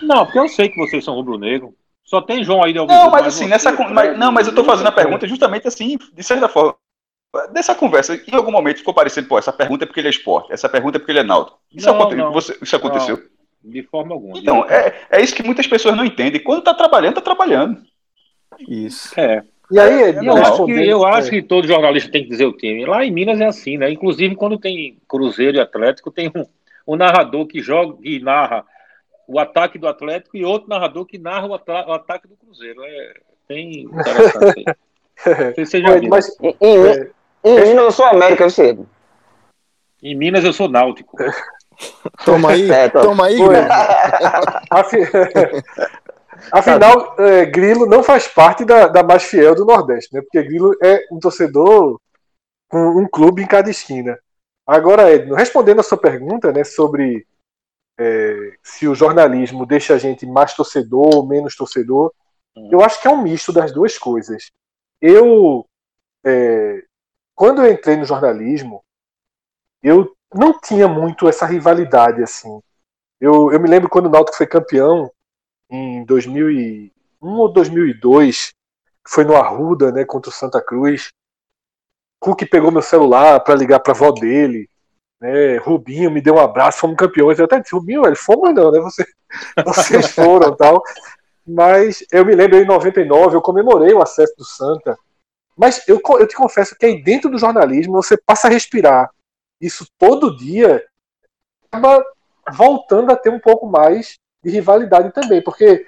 Não, 0.00 0.24
porque 0.24 0.38
eu 0.38 0.48
sei 0.48 0.68
que 0.68 0.76
vocês 0.76 1.04
são 1.04 1.14
rubro-negro. 1.14 1.74
Só 2.04 2.20
tem 2.22 2.44
João 2.44 2.62
aí 2.62 2.72
de 2.72 2.78
Não, 2.78 3.10
mas 3.10 3.26
assim, 3.26 3.48
nessa. 3.48 3.72
con- 3.72 3.88
mas- 3.90 4.16
não, 4.16 4.30
mas 4.30 4.46
eu 4.46 4.54
tô 4.54 4.62
fazendo 4.62 4.86
a 4.86 4.92
pergunta 4.92 5.26
justamente 5.26 5.66
assim, 5.66 5.98
de 6.12 6.22
certa 6.22 6.48
forma. 6.48 6.76
Dessa 7.52 7.74
conversa, 7.74 8.14
em 8.14 8.34
algum 8.36 8.52
momento 8.52 8.76
ficou 8.78 8.94
parecendo, 8.94 9.26
pô, 9.26 9.38
essa 9.38 9.52
pergunta 9.52 9.82
é 9.82 9.86
porque 9.86 9.98
ele 9.98 10.06
é 10.06 10.10
esporte, 10.10 10.52
essa 10.52 10.68
pergunta 10.68 10.98
é 10.98 11.00
porque 11.00 11.10
ele 11.10 11.18
é 11.18 11.24
náutico. 11.24 11.58
Isso, 11.74 11.88
Não, 11.88 11.96
aconte- 11.96 12.14
não. 12.14 12.32
você- 12.32 12.56
isso 12.62 12.76
aconteceu? 12.76 13.20
De 13.64 13.82
forma 13.82 14.14
alguma. 14.14 14.38
Então, 14.38 14.64
é, 14.70 14.94
é 15.10 15.20
isso 15.20 15.34
que 15.34 15.42
muitas 15.42 15.66
pessoas 15.66 15.96
não 15.96 16.04
entendem. 16.04 16.40
Quando 16.40 16.62
tá 16.62 16.74
trabalhando, 16.74 17.14
tá 17.16 17.20
trabalhando. 17.22 17.82
Isso. 18.68 19.18
É. 19.18 19.42
E 19.70 19.80
aí, 19.80 20.02
Edno, 20.10 20.26
Eu 20.26 20.36
acho, 20.36 20.64
que, 20.66 20.72
eu 20.72 21.06
acho 21.06 21.28
é, 21.28 21.30
que 21.30 21.42
todo 21.42 21.66
jornalista 21.66 22.08
tem 22.12 22.22
que 22.22 22.28
dizer 22.28 22.44
o 22.44 22.52
time. 22.56 22.84
Lá 22.84 23.04
em 23.04 23.10
Minas 23.10 23.40
é 23.40 23.46
assim, 23.46 23.78
né? 23.78 23.90
Inclusive, 23.90 24.36
quando 24.36 24.58
tem 24.58 24.98
Cruzeiro 25.08 25.56
e 25.56 25.60
Atlético, 25.60 26.10
tem 26.10 26.28
um, 26.36 26.44
um 26.92 26.96
narrador 26.96 27.46
que 27.46 27.62
joga 27.62 27.96
e 28.02 28.20
narra 28.20 28.66
o 29.26 29.38
ataque 29.38 29.78
do 29.78 29.88
Atlético 29.88 30.36
e 30.36 30.44
outro 30.44 30.68
narrador 30.68 31.06
que 31.06 31.16
narra 31.16 31.46
o, 31.46 31.50
o 31.52 31.92
ataque 31.92 32.28
do 32.28 32.36
Cruzeiro. 32.36 32.82
É 32.84 33.14
bem 33.48 33.84
interessante. 33.84 34.64
você 35.56 35.80
já 35.80 35.98
viu. 35.98 36.10
mas 36.10 36.36
Em, 36.40 36.54
em, 36.60 36.86
é, 36.86 37.10
em 37.44 37.60
Minas 37.60 37.84
eu 37.84 37.92
sou 37.92 38.04
América, 38.04 38.50
você. 38.50 38.78
Em 40.02 40.14
Minas 40.14 40.44
eu 40.44 40.52
sou 40.52 40.68
náutico. 40.68 41.16
Toma 42.24 42.52
aí, 42.52 42.70
É, 42.70 42.88
tá. 42.90 43.00
toma 43.00 43.26
aí, 43.26 43.38
Afinal, 46.52 47.16
é, 47.18 47.46
Grilo 47.46 47.86
não 47.86 48.02
faz 48.02 48.28
parte 48.28 48.64
da, 48.64 48.86
da 48.88 49.02
mais 49.02 49.24
fiel 49.24 49.54
do 49.54 49.64
Nordeste, 49.64 50.14
né? 50.14 50.20
Porque 50.20 50.42
Grilo 50.42 50.76
é 50.82 51.02
um 51.10 51.18
torcedor 51.18 51.98
com 52.68 53.00
um 53.00 53.08
clube 53.08 53.42
em 53.42 53.46
cada 53.46 53.70
esquina. 53.70 54.18
Agora, 54.66 55.10
Edno, 55.10 55.34
respondendo 55.34 55.80
a 55.80 55.82
sua 55.82 55.98
pergunta, 55.98 56.52
né, 56.52 56.64
sobre 56.64 57.26
é, 57.98 58.56
se 58.62 58.86
o 58.86 58.94
jornalismo 58.94 59.66
deixa 59.66 59.94
a 59.94 59.98
gente 59.98 60.24
mais 60.26 60.54
torcedor 60.54 61.16
ou 61.16 61.26
menos 61.26 61.56
torcedor, 61.56 62.12
eu 62.70 62.82
acho 62.82 63.00
que 63.00 63.08
é 63.08 63.10
um 63.10 63.22
misto 63.22 63.52
das 63.52 63.72
duas 63.72 63.98
coisas. 63.98 64.50
Eu, 65.00 65.66
é, 66.24 66.84
quando 67.34 67.62
eu 67.62 67.72
entrei 67.72 67.96
no 67.96 68.04
jornalismo, 68.04 68.84
eu 69.82 70.14
não 70.32 70.58
tinha 70.60 70.86
muito 70.86 71.28
essa 71.28 71.46
rivalidade 71.46 72.22
assim. 72.22 72.60
Eu, 73.20 73.52
eu 73.52 73.60
me 73.60 73.68
lembro 73.68 73.88
quando 73.88 74.06
o 74.06 74.10
Náutico 74.10 74.36
foi 74.36 74.46
campeão 74.46 75.10
em 75.70 76.04
2001 76.04 76.90
ou 77.20 77.52
2002, 77.52 78.52
que 79.04 79.10
foi 79.10 79.24
no 79.24 79.36
Arruda, 79.36 79.90
né, 79.90 80.04
contra 80.04 80.30
o 80.30 80.32
Santa 80.32 80.62
Cruz. 80.62 81.10
Cook 82.22 82.46
pegou 82.46 82.70
meu 82.70 82.82
celular 82.82 83.40
para 83.40 83.56
ligar 83.56 83.80
para 83.80 83.92
a 83.92 83.96
avó 83.96 84.12
dele, 84.12 84.70
né? 85.20 85.56
Rubinho 85.56 86.08
me 86.08 86.20
deu 86.20 86.36
um 86.36 86.40
abraço, 86.40 86.78
fomos 86.78 86.96
campeões. 86.96 87.36
Eu 87.36 87.46
até 87.46 87.58
disse, 87.58 87.74
Rubinho, 87.74 88.06
ele 88.06 88.14
fomos 88.14 88.54
não, 88.54 88.70
né? 88.70 88.78
Você, 88.78 89.04
vocês 89.66 90.12
foram, 90.12 90.54
tal. 90.54 90.80
Mas 91.44 92.04
eu 92.12 92.24
me 92.24 92.32
lembro 92.36 92.58
em 92.58 92.64
99, 92.64 93.34
eu 93.34 93.42
comemorei 93.42 93.92
o 93.92 94.00
acesso 94.00 94.34
do 94.38 94.44
Santa. 94.44 94.96
Mas 95.56 95.82
eu, 95.88 96.00
eu 96.20 96.26
te 96.28 96.36
confesso 96.36 96.76
que 96.78 96.86
aí 96.86 97.02
dentro 97.02 97.28
do 97.28 97.38
jornalismo 97.38 97.94
você 97.94 98.16
passa 98.16 98.46
a 98.46 98.50
respirar 98.50 99.10
isso 99.60 99.84
todo 99.98 100.36
dia, 100.36 100.80
acaba 101.66 102.04
voltando 102.52 103.10
a 103.10 103.16
ter 103.16 103.30
um 103.30 103.40
pouco 103.40 103.66
mais 103.66 104.16
de 104.44 104.50
rivalidade 104.50 105.12
também, 105.12 105.42
porque 105.42 105.86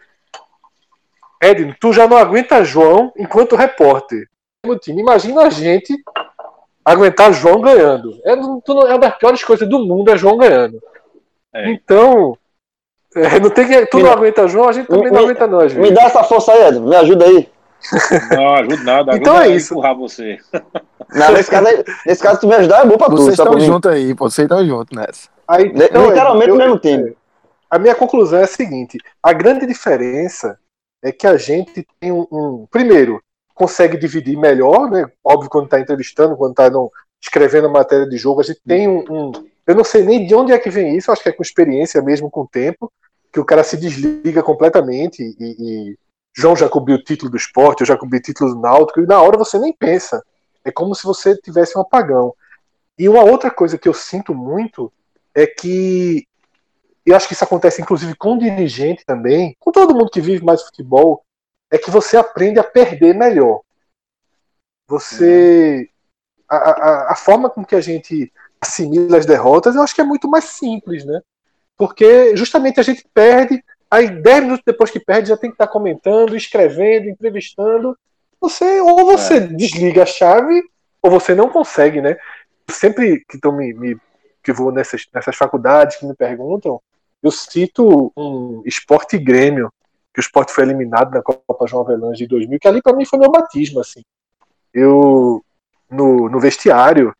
Edno, 1.40 1.74
tu 1.80 1.92
já 1.92 2.08
não 2.08 2.16
aguenta 2.16 2.64
João 2.64 3.12
enquanto 3.16 3.56
repórter 3.56 4.28
no 4.66 4.78
time. 4.78 5.00
Imagina 5.02 5.42
a 5.42 5.50
gente 5.50 5.94
aguentar 6.84 7.32
João 7.32 7.60
ganhando. 7.60 8.18
É, 8.24 8.36
tu 8.36 8.80
é 8.86 8.90
uma 8.90 8.98
das 8.98 9.16
piores 9.18 9.42
coisas 9.44 9.68
do 9.68 9.78
mundo 9.80 10.10
é 10.10 10.16
João 10.16 10.36
ganhando. 10.36 10.80
É. 11.54 11.70
Então, 11.70 12.36
é, 13.16 13.38
não 13.40 13.50
tem 13.50 13.66
que, 13.66 13.86
tu 13.86 13.98
Me 13.98 14.02
não 14.02 14.12
aguenta 14.12 14.48
João, 14.48 14.68
a 14.68 14.72
gente 14.72 14.86
também 14.88 15.04
me- 15.04 15.10
não 15.10 15.20
aguenta 15.24 15.46
nós. 15.46 15.72
Me 15.74 15.90
dá 15.90 16.02
essa 16.02 16.22
força 16.24 16.52
aí, 16.52 16.62
Edno. 16.68 16.88
Me 16.88 16.96
ajuda 16.96 17.24
aí. 17.26 17.48
Não 18.34 18.54
ajuda 18.54 18.76
nada. 18.82 19.12
Ajuda 19.12 19.16
Então 19.16 19.36
é 19.40 19.44
a 19.44 19.48
isso. 19.48 19.74
empurrar 19.74 19.94
você. 19.96 20.38
Não, 21.12 21.32
nesse, 21.32 21.50
caso, 21.50 21.68
aí- 21.68 21.84
nesse 22.06 22.22
caso, 22.22 22.40
tu 22.40 22.46
me 22.48 22.54
ajudar 22.54 22.82
é 22.84 22.86
bom 22.86 22.96
pra. 22.96 23.08
Vocês 23.08 23.36
só 23.36 23.44
pra 23.44 23.52
estão 23.52 23.66
juntos 23.74 23.90
aí, 23.90 24.14
pô. 24.14 24.28
Vocês 24.30 24.46
estão 24.46 24.66
juntos 24.66 24.96
nessa. 24.96 25.28
Aí, 25.46 25.66
então, 25.66 26.06
literalmente 26.08 26.48
eu- 26.48 26.54
o 26.54 26.58
mesmo 26.58 26.78
time. 26.78 27.14
A 27.70 27.78
minha 27.78 27.94
conclusão 27.94 28.40
é 28.40 28.44
a 28.44 28.46
seguinte: 28.48 28.98
a 29.22 29.32
grande 29.32 29.66
diferença 29.66 30.58
é 31.02 31.12
que 31.12 31.26
a 31.26 31.36
gente 31.36 31.86
tem 32.00 32.10
um. 32.10 32.26
um- 32.32 32.66
primeiro, 32.70 33.20
consegue 33.54 33.96
dividir 33.96 34.36
melhor, 34.36 34.90
né? 34.90 35.06
Óbvio, 35.22 35.48
quando 35.48 35.66
está 35.66 35.80
entrevistando, 35.80 36.36
quando 36.36 36.50
está 36.52 36.70
escrevendo 37.22 37.68
a 37.68 37.70
matéria 37.70 38.06
de 38.08 38.16
jogo, 38.16 38.40
a 38.40 38.44
gente 38.44 38.60
tem 38.66 38.88
um, 38.88 39.04
um- 39.08 39.32
Eu 39.66 39.74
não 39.74 39.84
sei 39.84 40.02
nem 40.04 40.26
de 40.26 40.34
onde 40.34 40.52
é 40.52 40.58
que 40.58 40.68
vem 40.68 40.94
isso, 40.96 41.10
acho 41.10 41.22
que 41.22 41.28
é 41.30 41.32
com 41.32 41.42
experiência 41.42 42.02
mesmo, 42.02 42.30
com 42.30 42.42
o 42.42 42.48
tempo, 42.48 42.92
que 43.32 43.40
o 43.40 43.44
cara 43.44 43.64
se 43.64 43.76
desliga 43.76 44.42
completamente 44.42 45.22
e. 45.22 45.36
e 45.40 45.98
João 46.36 46.56
já 46.56 46.68
cobriu 46.68 46.96
o 46.96 47.02
título 47.02 47.30
do 47.30 47.36
esporte, 47.36 47.82
eu 47.82 47.86
já 47.86 47.96
cobri 47.96 48.18
o 48.18 48.22
título 48.22 48.54
do 48.54 48.60
Náutico, 48.60 49.00
e 49.00 49.06
na 49.06 49.22
hora 49.22 49.38
você 49.38 49.56
nem 49.56 49.72
pensa. 49.72 50.20
É 50.64 50.72
como 50.72 50.92
se 50.92 51.04
você 51.04 51.36
tivesse 51.36 51.78
um 51.78 51.80
apagão. 51.80 52.34
E 52.98 53.08
uma 53.08 53.22
outra 53.22 53.52
coisa 53.52 53.78
que 53.78 53.88
eu 53.88 53.94
sinto 53.94 54.34
muito 54.34 54.92
é 55.32 55.46
que 55.46 56.26
eu 57.06 57.14
acho 57.14 57.28
que 57.28 57.34
isso 57.34 57.44
acontece 57.44 57.80
inclusive 57.80 58.16
com 58.16 58.34
o 58.34 58.38
dirigente 58.38 59.04
também, 59.06 59.56
com 59.60 59.70
todo 59.70 59.94
mundo 59.94 60.10
que 60.10 60.20
vive 60.20 60.44
mais 60.44 60.62
futebol, 60.62 61.22
é 61.74 61.78
que 61.78 61.90
você 61.90 62.16
aprende 62.16 62.58
a 62.60 62.64
perder 62.64 63.14
melhor. 63.14 63.60
Você. 64.86 65.88
A, 66.48 66.56
a, 66.56 67.12
a 67.12 67.16
forma 67.16 67.48
com 67.50 67.64
que 67.64 67.74
a 67.74 67.80
gente 67.80 68.32
assimila 68.60 69.16
as 69.18 69.26
derrotas, 69.26 69.74
eu 69.74 69.82
acho 69.82 69.94
que 69.94 70.00
é 70.00 70.04
muito 70.04 70.28
mais 70.28 70.44
simples, 70.44 71.04
né? 71.04 71.20
Porque 71.76 72.36
justamente 72.36 72.78
a 72.78 72.82
gente 72.82 73.04
perde, 73.12 73.62
aí 73.90 74.08
10 74.08 74.42
minutos 74.44 74.62
depois 74.64 74.90
que 74.90 75.00
perde, 75.00 75.30
já 75.30 75.36
tem 75.36 75.50
que 75.50 75.54
estar 75.54 75.66
comentando, 75.66 76.36
escrevendo, 76.36 77.08
entrevistando. 77.08 77.98
Você, 78.40 78.80
ou 78.80 79.04
você 79.04 79.40
desliga 79.40 80.02
a 80.02 80.06
chave, 80.06 80.62
ou 81.02 81.10
você 81.10 81.34
não 81.34 81.48
consegue, 81.48 82.00
né? 82.00 82.16
Sempre 82.70 83.24
que, 83.28 83.38
tô 83.38 83.50
me, 83.50 83.72
me- 83.72 83.98
que 84.42 84.52
vou 84.52 84.70
nessas, 84.70 85.06
nessas 85.12 85.34
faculdades 85.34 85.96
que 85.96 86.06
me 86.06 86.14
perguntam, 86.14 86.80
eu 87.22 87.30
cito 87.30 88.12
um 88.16 88.62
esporte 88.64 89.18
Grêmio, 89.18 89.72
que 90.14 90.20
o 90.20 90.22
esporte 90.22 90.52
foi 90.52 90.62
eliminado 90.62 91.10
na 91.10 91.20
Copa 91.20 91.66
João 91.66 91.82
Avelange 91.82 92.18
de 92.18 92.28
2000, 92.28 92.60
que 92.60 92.68
ali 92.68 92.80
para 92.80 92.96
mim 92.96 93.04
foi 93.04 93.18
meu 93.18 93.32
batismo, 93.32 93.80
assim. 93.80 94.00
Eu, 94.72 95.44
no, 95.90 96.30
no 96.30 96.38
vestiário, 96.38 97.12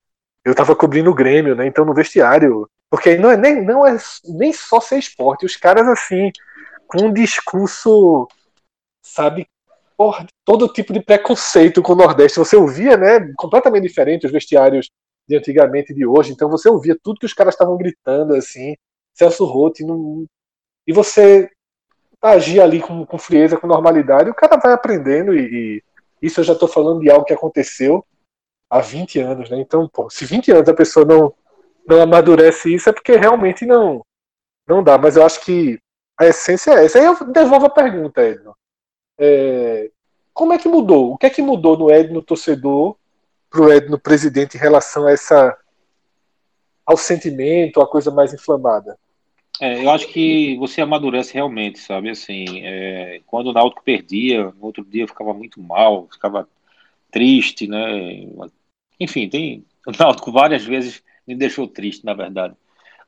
eu 0.45 0.55
tava 0.55 0.77
cobrindo 0.77 1.11
o 1.11 1.15
Grêmio, 1.15 1.57
né? 1.57 1.67
Então 1.67 1.85
no 1.85 1.93
vestiário, 1.93 2.71
porque 2.89 3.11
aí 3.11 3.19
não 3.19 3.31
é 3.31 3.37
nem, 3.37 3.61
não 3.65 3.85
é 3.85 3.97
nem 4.25 4.53
só 4.53 4.81
ser 4.81 4.99
esporte, 4.99 5.45
os 5.45 5.57
caras 5.57 5.89
assim, 5.89 6.31
com 6.87 7.07
um 7.07 7.13
discurso, 7.13 8.29
sabe, 9.03 9.49
porra, 9.97 10.27
todo 10.45 10.73
tipo 10.73 10.93
de 10.93 11.03
preconceito 11.03 11.83
com 11.83 11.95
o 11.95 11.97
Nordeste, 11.97 12.39
você 12.39 12.55
ouvia, 12.57 12.97
né, 12.97 13.33
completamente 13.37 13.83
diferente 13.83 14.27
os 14.27 14.33
vestiários 14.33 14.89
de 15.27 15.37
antigamente 15.37 15.93
e 15.93 15.97
de 15.97 16.07
hoje, 16.07 16.33
então 16.33 16.49
você 16.49 16.69
ouvia 16.69 16.97
tudo 17.03 17.19
que 17.19 17.27
os 17.27 17.35
caras 17.35 17.55
estavam 17.55 17.77
gritando, 17.77 18.35
assim, 18.35 18.77
Celso 19.15 19.45
Rotti, 19.45 19.85
não... 19.85 20.27
e 20.87 20.93
você 20.93 21.51
agir 22.25 22.61
ali 22.61 22.81
com, 22.81 23.05
com 23.05 23.19
frieza, 23.19 23.59
com 23.59 23.67
normalidade, 23.67 24.31
o 24.31 24.35
cara 24.35 24.57
vai 24.57 24.73
aprendendo 24.73 25.35
e, 25.35 25.83
e 26.21 26.27
isso 26.27 26.41
eu 26.41 26.45
já 26.45 26.55
estou 26.55 26.67
falando 26.67 27.01
de 27.01 27.11
algo 27.11 27.27
que 27.27 27.35
aconteceu 27.35 28.05
há 28.71 28.81
20 28.81 29.21
anos, 29.21 29.51
né? 29.51 29.61
Então, 29.61 29.87
pô, 29.89 30.09
se 30.09 30.25
20 30.25 30.51
anos 30.51 30.69
a 30.69 30.75
pessoa 30.75 31.05
não, 31.05 31.35
não 31.87 32.01
amadurece 32.01 32.75
isso, 32.75 32.89
é 32.89 32.93
porque 32.93 33.17
realmente 33.17 33.67
não, 33.67 34.05
não 34.67 34.83
dá. 34.83 34.97
Mas 34.97 35.17
eu 35.17 35.25
acho 35.25 35.45
que 35.45 35.79
a 36.19 36.27
essência 36.27 36.73
é 36.73 36.87
essa. 36.87 36.99
Aí 36.99 37.05
eu 37.05 37.25
devolvo 37.31 37.67
a 37.67 37.71
pergunta, 37.71 38.23
Edno. 38.23 38.57
É, 39.19 39.91
como 40.33 40.53
é 40.53 40.59
que 40.59 40.69
mudou? 40.69 41.13
O 41.13 41.19
que 41.19 41.27
é 41.27 41.31
que 41.31 41.43
mudou 41.43 41.77
no 41.77 41.91
Edno 41.91 42.23
torcedor 42.23 42.97
pro 43.51 43.71
Edno 43.71 43.99
presidente 43.99 44.57
em 44.57 44.61
relação 44.61 45.07
a 45.07 45.13
essa 45.13 45.57
ao 46.87 46.97
sentimento, 46.97 47.81
a 47.81 47.87
coisa 47.87 48.11
mais 48.11 48.33
inflamada? 48.33 48.99
É, 49.61 49.85
eu 49.85 49.91
acho 49.91 50.09
que 50.09 50.57
você 50.59 50.81
amadurece 50.81 51.35
realmente, 51.35 51.79
sabe? 51.79 52.11
Assim, 52.11 52.45
é, 52.65 53.21
quando 53.27 53.49
o 53.49 53.53
Náutico 53.53 53.85
perdia, 53.85 54.51
no 54.53 54.65
outro 54.65 54.85
dia 54.85 55.05
eu 55.05 55.09
ficava 55.09 55.33
muito 55.33 55.63
mal, 55.63 56.09
ficava 56.13 56.49
triste, 57.11 57.69
né? 57.69 58.27
Enfim, 58.99 59.29
tem 59.29 59.65
o 59.87 59.93
Náutico 59.93 60.33
várias 60.33 60.65
vezes 60.65 61.03
me 61.27 61.37
deixou 61.37 61.69
triste, 61.69 62.05
na 62.05 62.15
verdade. 62.15 62.57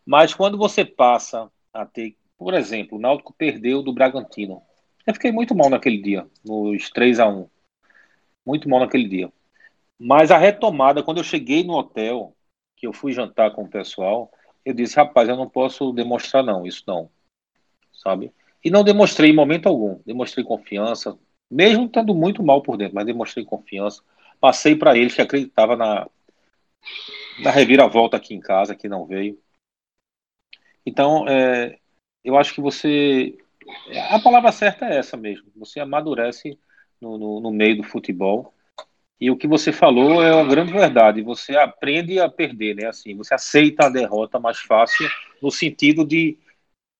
Mas 0.04 0.34
quando 0.34 0.56
você 0.56 0.84
passa 0.84 1.50
a 1.72 1.84
ter, 1.84 2.16
por 2.38 2.54
exemplo, 2.54 2.98
o 2.98 3.00
Náutico 3.00 3.34
perdeu 3.36 3.82
do 3.82 3.92
Bragantino. 3.92 4.62
Eu 5.06 5.14
fiquei 5.14 5.32
muito 5.32 5.54
mal 5.54 5.70
naquele 5.70 5.98
dia, 6.02 6.26
nos 6.44 6.90
3 6.90 7.20
a 7.20 7.28
1 7.28 7.48
Muito 8.44 8.68
mal 8.68 8.80
naquele 8.80 9.08
dia. 9.08 9.32
Mas 9.98 10.30
a 10.30 10.38
retomada, 10.38 11.02
quando 11.02 11.18
eu 11.18 11.24
cheguei 11.24 11.64
no 11.64 11.74
hotel, 11.74 12.34
que 12.76 12.86
eu 12.86 12.92
fui 12.92 13.12
jantar 13.12 13.52
com 13.52 13.62
o 13.64 13.68
pessoal, 13.68 14.30
eu 14.66 14.74
disse, 14.74 14.96
rapaz, 14.96 15.28
eu 15.28 15.36
não 15.36 15.48
posso 15.48 15.92
demonstrar 15.92 16.42
não, 16.42 16.66
isso 16.66 16.82
não. 16.88 17.08
Sabe? 17.92 18.32
E 18.64 18.68
não 18.68 18.82
demonstrei 18.82 19.30
em 19.30 19.34
momento 19.34 19.68
algum. 19.68 20.00
Demonstrei 20.04 20.44
confiança, 20.44 21.16
mesmo 21.48 21.86
estando 21.86 22.12
muito 22.12 22.42
mal 22.42 22.60
por 22.60 22.76
dentro, 22.76 22.96
mas 22.96 23.06
demonstrei 23.06 23.44
confiança. 23.44 24.02
Passei 24.40 24.74
para 24.74 24.98
eles 24.98 25.14
que 25.14 25.22
acreditava 25.22 25.76
na, 25.76 26.08
na 27.38 27.52
reviravolta 27.52 28.16
aqui 28.16 28.34
em 28.34 28.40
casa, 28.40 28.74
que 28.74 28.88
não 28.88 29.06
veio. 29.06 29.40
Então, 30.84 31.28
é, 31.28 31.78
eu 32.24 32.36
acho 32.36 32.52
que 32.52 32.60
você. 32.60 33.38
A 34.10 34.18
palavra 34.18 34.50
certa 34.50 34.86
é 34.86 34.98
essa 34.98 35.16
mesmo. 35.16 35.46
Você 35.54 35.78
amadurece 35.78 36.58
no, 37.00 37.16
no, 37.16 37.40
no 37.40 37.52
meio 37.52 37.76
do 37.76 37.84
futebol. 37.84 38.52
E 39.20 39.30
o 39.30 39.36
que 39.36 39.46
você 39.46 39.72
falou 39.72 40.22
é 40.22 40.34
uma 40.34 40.48
grande 40.48 40.72
verdade. 40.72 41.22
Você 41.22 41.56
aprende 41.56 42.20
a 42.20 42.28
perder, 42.28 42.76
né? 42.76 42.86
Assim, 42.86 43.16
você 43.16 43.34
aceita 43.34 43.86
a 43.86 43.90
derrota 43.90 44.38
mais 44.38 44.58
fácil 44.58 45.08
no 45.40 45.50
sentido 45.50 46.04
de, 46.04 46.38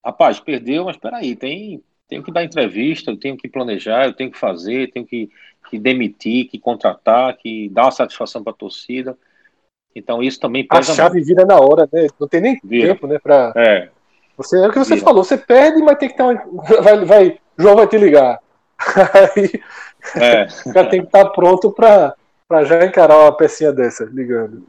rapaz, 0.03 0.39
perdeu, 0.39 0.85
mas 0.85 0.95
espera 0.95 1.17
aí, 1.17 1.35
tem 1.35 1.83
tenho 2.07 2.23
que 2.23 2.31
dar 2.31 2.43
entrevista, 2.43 3.11
eu 3.11 3.17
tenho 3.17 3.35
que 3.35 3.49
planejar, 3.49 4.05
eu 4.05 4.13
tenho 4.13 4.31
que 4.31 4.37
fazer, 4.37 4.91
tenho 4.91 5.05
que, 5.05 5.29
que 5.69 5.77
demitir, 5.77 6.47
que 6.47 6.57
contratar, 6.57 7.35
que 7.37 7.69
dar 7.69 7.83
uma 7.83 7.91
satisfação 7.91 8.43
para 8.43 8.53
a 8.53 8.55
torcida. 8.55 9.17
Então 9.93 10.23
isso 10.23 10.39
também 10.39 10.65
pesa 10.65 10.93
A 10.93 10.95
chave 10.95 11.15
muito. 11.15 11.27
vira 11.27 11.45
na 11.45 11.59
hora, 11.59 11.87
né? 11.91 12.07
Não 12.19 12.27
tem 12.27 12.41
nem 12.41 12.59
vira. 12.63 12.93
tempo, 12.93 13.07
né? 13.07 13.19
Pra... 13.19 13.51
É. 13.55 13.89
Você, 14.37 14.57
é 14.57 14.67
o 14.67 14.71
que 14.71 14.79
você 14.79 14.95
vira. 14.95 15.05
falou, 15.05 15.23
você 15.23 15.37
perde, 15.37 15.81
mas 15.81 15.97
tem 15.97 16.09
que 16.09 16.15
ter 16.15 16.23
uma... 16.23 16.35
vai, 16.81 17.05
vai, 17.05 17.39
João 17.57 17.75
vai 17.75 17.87
te 17.87 17.97
ligar. 17.97 18.39
Aí 19.35 19.61
é. 20.15 20.47
já 20.73 20.85
tem 20.85 21.01
que 21.01 21.07
estar 21.07 21.25
pronto 21.29 21.71
para 21.71 22.15
para 22.47 22.63
já 22.63 22.85
encarar 22.85 23.17
uma 23.17 23.31
pecinha 23.31 23.73
dessa, 23.73 24.05
ligando. 24.05 24.63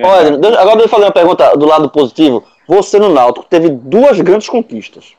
Olha, 0.00 0.34
agora 0.60 0.76
deixa 0.76 0.84
eu 0.84 0.88
fazer 0.88 1.04
uma 1.04 1.12
pergunta 1.12 1.56
do 1.56 1.66
lado 1.66 1.90
positivo. 1.90 2.44
Você 2.68 2.98
no 2.98 3.08
Náutico 3.08 3.46
teve 3.48 3.68
duas 3.68 4.20
grandes 4.20 4.48
conquistas. 4.48 5.14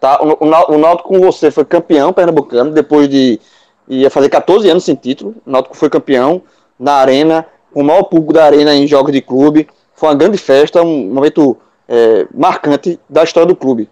Tá? 0.00 0.20
O, 0.22 0.44
o, 0.44 0.74
o 0.74 0.78
Náutico 0.78 1.08
com 1.08 1.20
você 1.20 1.50
foi 1.50 1.64
campeão 1.64 2.12
pernambucano, 2.12 2.70
depois 2.70 3.08
de 3.08 3.40
ia 3.88 4.10
fazer 4.10 4.28
14 4.28 4.68
anos 4.68 4.84
sem 4.84 4.94
título. 4.94 5.34
O 5.44 5.50
Náutico 5.50 5.76
foi 5.76 5.90
campeão 5.90 6.42
na 6.78 6.94
arena 6.94 7.46
com 7.72 7.80
o 7.80 7.84
maior 7.84 8.04
público 8.04 8.32
da 8.32 8.44
arena 8.44 8.74
em 8.74 8.86
jogos 8.86 9.12
de 9.12 9.20
clube. 9.20 9.68
Foi 9.94 10.10
uma 10.10 10.14
grande 10.14 10.38
festa, 10.38 10.82
um 10.82 11.12
momento 11.12 11.56
é, 11.88 12.26
marcante 12.32 13.00
da 13.08 13.24
história 13.24 13.46
do 13.46 13.56
clube. 13.56 13.88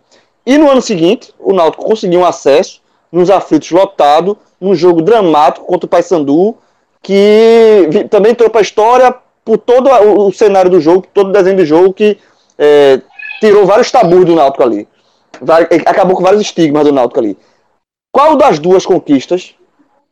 E 0.47 0.57
no 0.57 0.71
ano 0.71 0.83
seguinte, 0.83 1.35
o 1.39 1.53
Náutico 1.53 1.85
conseguiu 1.85 2.21
um 2.21 2.25
acesso 2.25 2.81
nos 3.11 3.31
aflitos 3.31 3.71
lotado, 3.71 4.37
num 4.61 4.75
jogo 4.75 5.03
dramático 5.03 5.67
contra 5.67 5.87
o 5.87 5.89
Paysandu, 5.89 6.57
que 7.03 8.07
também 8.11 8.33
entrou 8.33 8.51
para 8.51 8.61
a 8.61 8.63
história 8.63 9.15
por 9.45 9.59
todo 9.59 9.91
o 9.91 10.33
cenário 10.33 10.71
do 10.71 10.81
jogo, 10.81 11.07
todo 11.13 11.29
o 11.29 11.33
desenho 11.33 11.57
do 11.57 11.65
jogo, 11.65 11.93
que 11.93 12.19
é, 12.59 13.01
tirou 13.41 13.67
vários 13.67 13.91
tabus 13.91 14.25
do 14.25 14.35
Náutico 14.35 14.63
ali. 14.63 14.87
Acabou 15.87 16.17
com 16.17 16.23
vários 16.23 16.43
estigmas 16.43 16.85
do 16.85 16.93
Náutico 16.93 17.21
ali. 17.21 17.39
Qual 18.13 18.37
das 18.37 18.59
duas 18.59 18.85
conquistas 18.85 19.55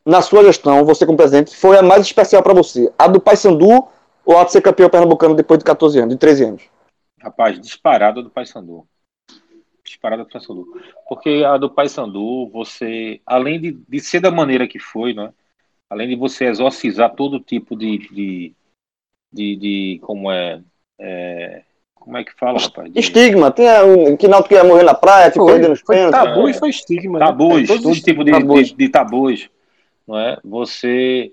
na 0.05 0.23
sua 0.23 0.43
gestão, 0.45 0.85
você 0.85 1.05
como 1.05 1.19
presidente, 1.19 1.55
foi 1.55 1.77
a 1.77 1.83
mais 1.83 2.03
especial 2.03 2.43
para 2.43 2.55
você? 2.55 2.91
A 2.99 3.07
do 3.07 3.21
Paysandu 3.21 3.87
ou 4.25 4.39
a 4.39 4.45
de 4.45 4.53
ser 4.53 4.63
campeão 4.63 4.89
pernambucano 4.89 5.35
depois 5.35 5.59
de 5.59 5.65
14 5.65 5.99
anos, 5.99 6.15
de 6.15 6.19
13 6.19 6.45
anos? 6.45 6.63
Rapaz, 7.21 7.61
disparada 7.61 8.23
do 8.23 8.31
Paysandu. 8.31 8.87
Disparada 9.99 10.23
do 10.23 10.31
Paysandu. 10.31 10.67
Porque 11.09 11.43
a 11.45 11.57
do 11.57 11.69
Paysandu, 11.69 12.49
você, 12.49 13.21
além 13.27 13.61
de, 13.61 13.73
de 13.73 14.01
ser 14.01 14.21
da 14.21 14.31
maneira 14.31 14.69
que 14.69 14.79
foi, 14.79 15.13
né? 15.13 15.33
além 15.91 16.09
de 16.09 16.17
você 16.17 16.45
exorcizar 16.45 17.15
todo 17.15 17.41
tipo 17.41 17.75
de, 17.75 17.99
de, 17.99 18.55
de, 19.33 19.57
de 19.57 19.99
como 20.03 20.31
é, 20.31 20.63
é, 21.01 21.63
como 21.95 22.17
é 22.17 22.25
que 22.25 22.33
fala, 22.35 22.59
rapaz? 22.61 22.93
De... 22.93 23.01
Estigma, 23.01 23.51
tem 23.51 23.67
um, 23.83 24.17
que 24.17 24.29
não 24.29 24.43
queria 24.43 24.65
morrer 24.65 24.85
na 24.85 24.95
praia, 24.95 25.31
tipo, 25.31 25.47
foi, 25.47 25.59
nos 25.59 25.81
foi 25.81 26.11
tabu 26.11 26.49
e 26.49 26.55
foi 26.55 26.71
estigma. 26.71 27.19
Né? 27.19 27.27
Tabus, 27.27 27.61
né? 27.63 27.67
todo 27.67 27.93
tipo 28.01 28.25
de, 28.25 28.31
tabus. 28.31 28.69
De, 28.69 28.75
de, 28.75 28.89
tabus 28.89 29.51
não 30.07 30.19
é? 30.19 30.39
Você 30.45 31.33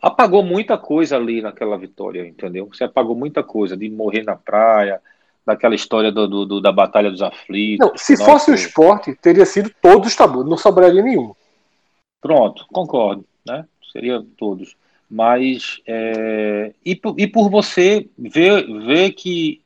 apagou 0.00 0.42
muita 0.42 0.78
coisa 0.78 1.16
ali 1.16 1.42
naquela 1.42 1.76
vitória, 1.76 2.26
entendeu? 2.26 2.68
Você 2.72 2.84
apagou 2.84 3.14
muita 3.14 3.42
coisa 3.42 3.76
de 3.76 3.88
morrer 3.88 4.22
na 4.22 4.36
praia, 4.36 5.00
daquela 5.48 5.74
história 5.74 6.12
do, 6.12 6.28
do, 6.28 6.44
do 6.44 6.60
da 6.60 6.70
batalha 6.70 7.10
dos 7.10 7.22
aflitos. 7.22 7.86
Não, 7.86 7.96
se 7.96 8.12
nossa, 8.12 8.24
fosse 8.24 8.50
o 8.50 8.54
esporte, 8.54 9.14
teria 9.14 9.46
sido 9.46 9.70
todos 9.80 10.14
tabus, 10.14 10.44
não 10.44 10.58
sobraria 10.58 11.02
nenhum. 11.02 11.34
Pronto, 12.20 12.66
concordo, 12.70 13.24
né? 13.46 13.66
Seria 13.90 14.22
todos. 14.36 14.76
Mas 15.10 15.80
é, 15.86 16.74
e, 16.84 16.94
por, 16.94 17.18
e 17.18 17.26
por 17.26 17.48
você 17.48 18.06
ver, 18.18 18.66
ver 18.84 19.12
que, 19.12 19.62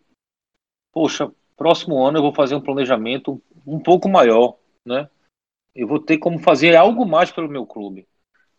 poxa, 0.92 1.28
próximo 1.56 2.00
ano 2.00 2.18
eu 2.18 2.22
vou 2.22 2.32
fazer 2.32 2.54
um 2.54 2.60
planejamento 2.60 3.42
um 3.66 3.80
pouco 3.80 4.08
maior, 4.08 4.54
né? 4.86 5.08
Eu 5.74 5.88
vou 5.88 5.98
ter 5.98 6.18
como 6.18 6.38
fazer 6.38 6.76
algo 6.76 7.04
mais 7.04 7.32
pelo 7.32 7.48
meu 7.48 7.66
clube. 7.66 8.06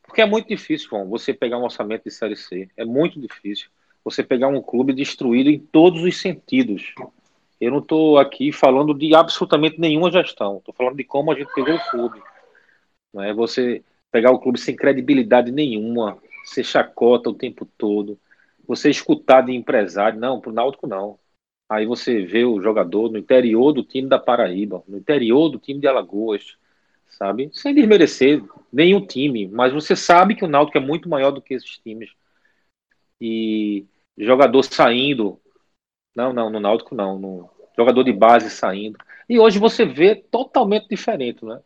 Porque 0.01 0.21
é 0.21 0.25
muito 0.25 0.49
difícil, 0.49 0.89
João, 0.89 1.07
você 1.07 1.33
pegar 1.33 1.57
um 1.57 1.63
orçamento 1.63 2.03
de 2.03 2.11
Série 2.11 2.35
C. 2.35 2.69
É 2.75 2.83
muito 2.83 3.17
difícil. 3.17 3.69
Você 4.03 4.23
pegar 4.23 4.47
um 4.47 4.61
clube 4.61 4.93
destruído 4.93 5.49
em 5.49 5.59
todos 5.59 6.03
os 6.03 6.19
sentidos. 6.19 6.93
Eu 7.59 7.71
não 7.71 7.79
estou 7.79 8.17
aqui 8.17 8.51
falando 8.51 8.93
de 8.93 9.15
absolutamente 9.15 9.79
nenhuma 9.79 10.11
gestão. 10.11 10.57
Estou 10.57 10.73
falando 10.73 10.97
de 10.97 11.03
como 11.03 11.31
a 11.31 11.35
gente 11.35 11.53
pegou 11.53 11.75
o 11.75 11.89
clube. 11.89 12.21
Não 13.13 13.23
é 13.23 13.33
você 13.33 13.83
pegar 14.11 14.31
o 14.31 14.39
clube 14.39 14.59
sem 14.59 14.75
credibilidade 14.75 15.51
nenhuma, 15.51 16.17
ser 16.43 16.63
chacota 16.63 17.29
o 17.29 17.33
tempo 17.33 17.65
todo, 17.77 18.19
você 18.67 18.89
escutar 18.89 19.41
de 19.41 19.53
empresário, 19.53 20.19
não, 20.19 20.39
para 20.39 20.51
o 20.51 20.53
Náutico 20.53 20.87
não. 20.87 21.17
Aí 21.69 21.85
você 21.85 22.21
vê 22.21 22.45
o 22.45 22.61
jogador 22.61 23.11
no 23.11 23.17
interior 23.17 23.71
do 23.71 23.83
time 23.83 24.07
da 24.07 24.19
Paraíba, 24.19 24.83
no 24.87 24.97
interior 24.97 25.49
do 25.49 25.57
time 25.57 25.79
de 25.79 25.87
Alagoas, 25.87 26.55
sabe? 27.09 27.49
Sem 27.53 27.73
desmerecer 27.73 28.43
nenhum 28.71 29.05
time, 29.05 29.47
mas 29.47 29.73
você 29.73 29.95
sabe 29.95 30.35
que 30.35 30.45
o 30.45 30.47
Náutico 30.47 30.77
é 30.77 30.81
muito 30.81 31.09
maior 31.09 31.31
do 31.31 31.41
que 31.41 31.55
esses 31.55 31.77
times. 31.79 32.11
E 33.19 33.85
jogador 34.17 34.63
saindo, 34.63 35.39
não, 36.15 36.31
não, 36.31 36.49
no 36.49 36.59
Náutico 36.59 36.95
não, 36.95 37.17
no 37.17 37.49
jogador 37.77 38.03
de 38.03 38.13
base 38.13 38.49
saindo. 38.49 38.97
E 39.27 39.39
hoje 39.39 39.59
você 39.59 39.85
vê 39.85 40.15
totalmente 40.15 40.87
diferente, 40.87 41.43
né? 41.43 41.59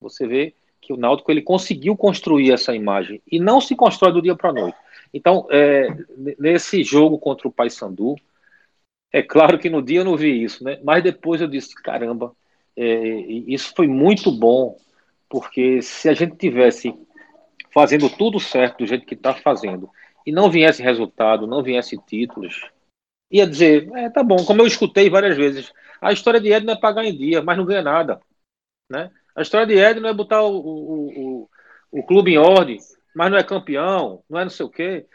Você 0.00 0.26
vê 0.26 0.54
que 0.80 0.92
o 0.92 0.96
Náutico 0.96 1.30
ele 1.30 1.40
conseguiu 1.40 1.96
construir 1.96 2.52
essa 2.52 2.74
imagem 2.74 3.22
e 3.30 3.40
não 3.40 3.60
se 3.60 3.74
constrói 3.74 4.12
do 4.12 4.20
dia 4.20 4.36
para 4.36 4.50
a 4.50 4.52
noite. 4.52 4.76
Então, 5.12 5.46
é, 5.50 5.88
nesse 6.38 6.82
jogo 6.82 7.18
contra 7.18 7.48
o 7.48 7.52
Paysandu, 7.52 8.16
é 9.12 9.22
claro 9.22 9.58
que 9.58 9.70
no 9.70 9.80
dia 9.80 10.00
eu 10.00 10.04
não 10.04 10.16
vi 10.16 10.42
isso, 10.42 10.62
né? 10.62 10.78
Mas 10.82 11.02
depois 11.02 11.40
eu 11.40 11.46
disse, 11.46 11.74
caramba, 11.74 12.34
é, 12.76 12.84
isso 13.46 13.72
foi 13.74 13.86
muito 13.86 14.30
bom 14.30 14.76
porque 15.28 15.80
se 15.80 16.08
a 16.08 16.14
gente 16.14 16.36
tivesse 16.36 16.92
fazendo 17.72 18.10
tudo 18.10 18.38
certo 18.38 18.78
do 18.78 18.86
jeito 18.86 19.06
que 19.06 19.14
está 19.14 19.34
fazendo 19.34 19.88
e 20.26 20.32
não 20.32 20.50
viesse 20.50 20.82
resultado, 20.82 21.46
não 21.46 21.62
viesse 21.62 21.98
títulos, 22.06 22.62
ia 23.30 23.46
dizer, 23.46 23.90
é, 23.94 24.08
tá 24.08 24.22
bom, 24.22 24.44
como 24.44 24.62
eu 24.62 24.66
escutei 24.66 25.10
várias 25.10 25.36
vezes, 25.36 25.72
a 26.00 26.12
história 26.12 26.40
de 26.40 26.52
Edno 26.52 26.70
é 26.70 26.76
pagar 26.76 27.04
em 27.04 27.16
dia, 27.16 27.42
mas 27.42 27.56
não 27.56 27.64
ganha 27.64 27.82
nada, 27.82 28.20
né? 28.88 29.10
A 29.34 29.42
história 29.42 29.66
de 29.66 29.74
Edno 29.74 30.06
é 30.06 30.14
botar 30.14 30.42
o, 30.42 30.56
o, 30.56 31.40
o, 31.42 31.50
o 31.90 32.02
clube 32.04 32.32
em 32.32 32.38
ordem, 32.38 32.78
mas 33.14 33.30
não 33.30 33.38
é 33.38 33.42
campeão, 33.42 34.22
não 34.28 34.38
é 34.38 34.44
não 34.44 34.50
sei 34.50 34.66
o 34.66 34.70
quê. 34.70 35.06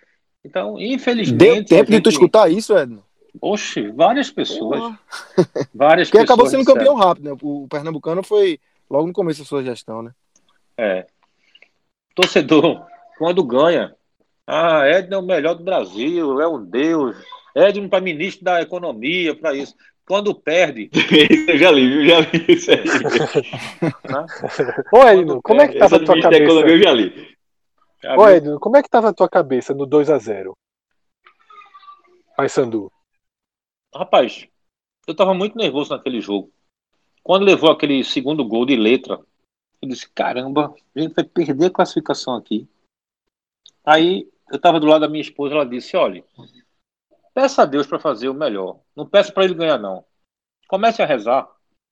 Então, 0.44 0.80
infelizmente. 0.80 1.38
Deu 1.38 1.66
tempo 1.66 1.92
gente... 1.92 1.98
de 1.98 2.02
tu 2.02 2.10
escutar 2.10 2.50
isso, 2.52 2.78
Edno? 2.78 3.04
Oxe, 3.42 3.90
várias 3.90 4.32
pessoas. 4.32 4.96
Várias 5.74 6.10
Porque 6.10 6.18
pessoas 6.18 6.24
acabou 6.24 6.48
sendo 6.48 6.66
campeão 6.66 6.96
rápido, 6.96 7.30
né? 7.30 7.38
O 7.42 7.68
Pernambucano 7.70 8.24
foi 8.24 8.60
logo 8.90 9.08
no 9.08 9.14
começo 9.14 9.42
da 9.42 9.46
sua 9.46 9.64
gestão, 9.64 10.02
né? 10.02 10.12
É. 10.76 11.06
Torcedor, 12.16 12.86
quando 13.18 13.44
ganha, 13.44 13.96
ah, 14.52 14.88
Edno 14.88 15.14
é 15.14 15.18
o 15.20 15.22
melhor 15.22 15.54
do 15.54 15.64
Brasil, 15.64 16.42
é 16.42 16.48
um 16.48 16.66
deus. 16.66 17.16
Edno 17.56 17.88
para 17.88 18.02
ministro 18.02 18.44
da 18.44 18.60
economia, 18.60 19.36
para 19.36 19.54
isso. 19.54 19.76
Quando 20.08 20.34
perde. 20.34 20.90
eu 21.48 21.56
já 21.56 21.70
li, 21.70 21.98
eu 21.98 22.08
já 22.08 22.20
li 22.22 22.46
isso 22.50 22.72
aí. 22.72 22.84
Ô, 24.92 25.08
Edno, 25.08 25.40
como 25.44 25.62
é 25.62 25.68
que 25.68 25.78
tava 25.78 25.98
a 25.98 26.04
tua 26.04 26.20
cabeça? 26.20 26.44
Economia, 26.44 26.74
eu 26.74 26.82
já 26.82 26.92
li. 26.92 27.38
Ô, 28.18 28.28
Edno, 28.28 28.60
como 28.60 28.78
é 28.78 28.82
que 28.82 28.90
tava 28.90 29.10
a 29.10 29.14
tua 29.14 29.30
cabeça 29.30 29.72
no 29.72 29.86
2x0? 29.86 30.54
Pai 32.36 32.50
Sandu. 32.50 32.92
Rapaz, 33.94 34.48
eu 35.08 35.16
tava 35.16 35.36
muito 35.36 35.56
nervoso 35.56 35.92
naquele 35.92 36.22
jogo. 36.22 36.52
Quando 37.22 37.46
levou 37.46 37.70
aquele 37.70 38.04
segundo 38.04 38.44
gol 38.44 38.66
de 38.66 38.76
letra, 38.76 39.20
eu 39.80 39.88
disse: 39.88 40.10
caramba, 40.10 40.74
a 40.96 41.00
gente 41.00 41.14
vai 41.14 41.24
perder 41.24 41.68
a 41.68 41.72
classificação 41.72 42.36
aqui. 42.36 42.68
Aí 43.86 44.28
eu 44.50 44.58
estava 44.58 44.80
do 44.80 44.88
lado 44.88 45.02
da 45.02 45.10
minha 45.10 45.22
esposa, 45.22 45.56
ela 45.56 45.66
disse: 45.66 45.96
olha, 45.96 46.24
peça 47.34 47.64
a 47.64 47.66
Deus 47.66 47.88
para 47.88 48.00
fazer 48.00 48.30
o 48.30 48.34
melhor. 48.34 48.80
Não 48.96 49.06
peça 49.06 49.32
para 49.32 49.46
ele 49.46 49.54
ganhar, 49.54 49.78
não. 49.78 50.06
Comece 50.68 51.02
a 51.02 51.06
rezar. 51.06 51.50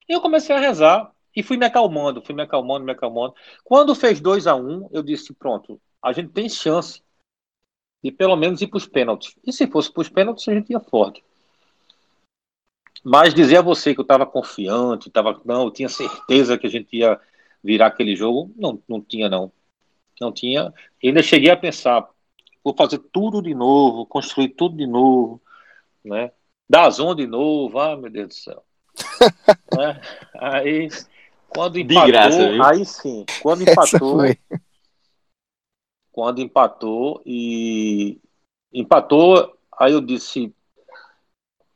E 0.08 0.14
eu 0.14 0.22
comecei 0.22 0.56
a 0.56 0.60
rezar 0.60 1.12
e 1.36 1.44
fui 1.44 1.58
me 1.58 1.66
acalmando, 1.66 2.22
fui 2.22 2.34
me 2.34 2.42
acalmando, 2.42 2.86
me 2.86 2.92
acalmando. 2.92 3.36
Quando 3.64 3.94
fez 3.96 4.20
2 4.20 4.48
a 4.48 4.56
1 4.56 4.60
um, 4.60 4.90
eu 4.92 5.04
disse: 5.04 5.34
pronto, 5.34 5.80
a 6.02 6.12
gente 6.12 6.32
tem 6.32 6.50
chance 6.50 7.02
de 8.04 8.12
pelo 8.12 8.36
menos 8.36 8.62
ir 8.62 8.68
para 8.68 8.78
os 8.78 8.88
pênaltis. 8.88 9.36
E 9.46 9.52
se 9.52 9.68
fosse 9.68 9.92
para 9.92 10.02
os 10.02 10.10
pênaltis, 10.10 10.48
a 10.48 10.54
gente 10.54 10.72
ia 10.72 10.80
forte. 10.80 11.24
Mas 13.04 13.34
dizer 13.34 13.58
a 13.58 13.62
você 13.62 13.94
que 13.94 14.00
eu 14.00 14.04
estava 14.04 14.26
confiante, 14.26 15.10
tava, 15.10 15.40
não, 15.46 15.64
eu 15.64 15.72
tinha 15.72 15.90
certeza 15.90 16.58
que 16.58 16.68
a 16.68 16.70
gente 16.70 16.96
ia 16.98 17.20
virar 17.64 17.88
aquele 17.88 18.16
jogo, 18.16 18.52
não, 18.56 18.82
não 18.88 19.02
tinha 19.02 19.30
não. 19.30 19.52
Não 20.20 20.32
tinha. 20.32 20.74
E 21.02 21.08
ainda 21.08 21.22
cheguei 21.22 21.52
a 21.52 21.58
pensar, 21.58 22.08
vou 22.68 22.76
fazer 22.76 22.98
tudo 23.14 23.42
de 23.42 23.54
novo, 23.54 24.06
construir 24.06 24.50
tudo 24.50 24.76
de 24.76 24.86
novo, 24.86 25.42
né? 26.04 26.32
Dar 26.70 26.90
zona 26.90 27.16
de 27.16 27.26
novo, 27.26 27.80
ah, 27.80 27.96
meu 27.96 28.10
Deus 28.10 28.28
do 28.28 28.34
céu. 28.34 28.64
né? 29.78 30.02
Aí, 30.36 30.90
quando 31.48 31.80
empatou, 31.80 32.08
graça, 32.08 32.68
aí 32.68 32.84
sim, 32.84 33.26
quando 33.42 33.62
empatou, 33.62 34.18
quando 36.12 36.42
empatou 36.42 37.22
e 37.26 38.20
empatou, 38.74 39.58
aí 39.80 39.94
eu 39.94 40.02
disse, 40.02 40.54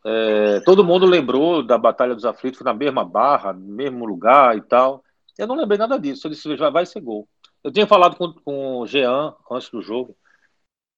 é, 0.05 0.59
todo 0.65 0.83
mundo 0.83 1.05
lembrou 1.05 1.63
da 1.63 1.77
Batalha 1.77 2.13
dos 2.13 2.25
Aflitos, 2.25 2.57
foi 2.57 2.65
na 2.65 2.73
mesma 2.73 3.05
barra, 3.05 3.53
no 3.53 3.65
mesmo 3.65 4.05
lugar 4.05 4.57
e 4.57 4.61
tal. 4.61 5.05
Eu 5.37 5.47
não 5.47 5.55
lembrei 5.55 5.77
nada 5.77 5.97
disso. 5.97 6.27
Eu 6.27 6.31
disse, 6.31 6.57
já 6.57 6.69
vai 6.69 6.85
ser 6.85 6.99
gol. 6.99 7.29
Eu 7.63 7.71
tinha 7.71 7.87
falado 7.87 8.17
com, 8.17 8.33
com 8.33 8.79
o 8.79 8.87
Jean 8.87 9.33
antes 9.49 9.69
do 9.69 9.81
jogo. 9.81 10.17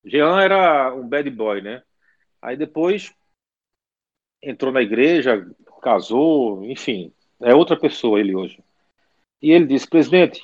Jean 0.06 0.42
era 0.42 0.94
um 0.94 1.08
bad 1.08 1.30
boy, 1.30 1.62
né? 1.62 1.84
Aí 2.42 2.58
depois 2.58 3.14
entrou 4.42 4.72
na 4.72 4.82
igreja, 4.82 5.50
casou, 5.82 6.64
enfim, 6.66 7.14
é 7.42 7.54
outra 7.54 7.80
pessoa 7.80 8.20
ele 8.20 8.36
hoje. 8.36 8.62
E 9.42 9.52
ele 9.52 9.66
disse, 9.66 9.88
presidente, 9.88 10.44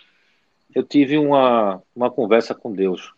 eu 0.74 0.84
tive 0.84 1.18
uma, 1.18 1.82
uma 1.96 2.12
conversa 2.12 2.54
com 2.54 2.74
Deus. 2.74 3.14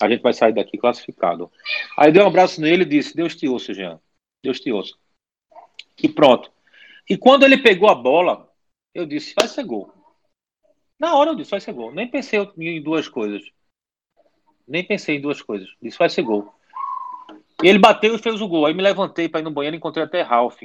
A 0.00 0.08
gente 0.08 0.22
vai 0.22 0.32
sair 0.32 0.52
daqui 0.52 0.76
classificado. 0.76 1.50
Aí 1.96 2.12
deu 2.12 2.24
um 2.24 2.28
abraço 2.28 2.60
nele 2.60 2.82
e 2.82 2.88
disse, 2.88 3.16
Deus 3.16 3.34
te 3.34 3.48
ouça, 3.48 3.72
Jean. 3.72 4.00
Deus 4.42 4.60
te 4.60 4.70
ouça. 4.72 4.94
E 6.02 6.08
pronto. 6.08 6.52
E 7.08 7.16
quando 7.16 7.44
ele 7.44 7.58
pegou 7.58 7.88
a 7.88 7.94
bola, 7.94 8.50
eu 8.94 9.06
disse, 9.06 9.34
vai 9.38 9.48
ser 9.48 9.64
gol. 9.64 9.92
Na 10.98 11.14
hora 11.14 11.30
eu 11.30 11.34
disse, 11.34 11.50
vai 11.50 11.60
ser 11.60 11.72
gol. 11.72 11.92
Nem 11.92 12.10
pensei 12.10 12.40
em 12.58 12.82
duas 12.82 13.08
coisas. 13.08 13.42
Nem 14.66 14.84
pensei 14.84 15.16
em 15.16 15.20
duas 15.20 15.40
coisas. 15.40 15.68
Disse, 15.80 15.98
vai 15.98 16.08
ser 16.08 16.22
gol. 16.22 16.52
E 17.62 17.68
ele 17.68 17.78
bateu 17.78 18.14
e 18.14 18.18
fez 18.18 18.40
o 18.40 18.48
gol. 18.48 18.66
Aí 18.66 18.74
me 18.74 18.82
levantei 18.82 19.28
para 19.28 19.40
ir 19.40 19.44
no 19.44 19.50
banheiro 19.50 19.76
e 19.76 19.78
encontrei 19.78 20.04
até 20.04 20.22
Ralph 20.22 20.60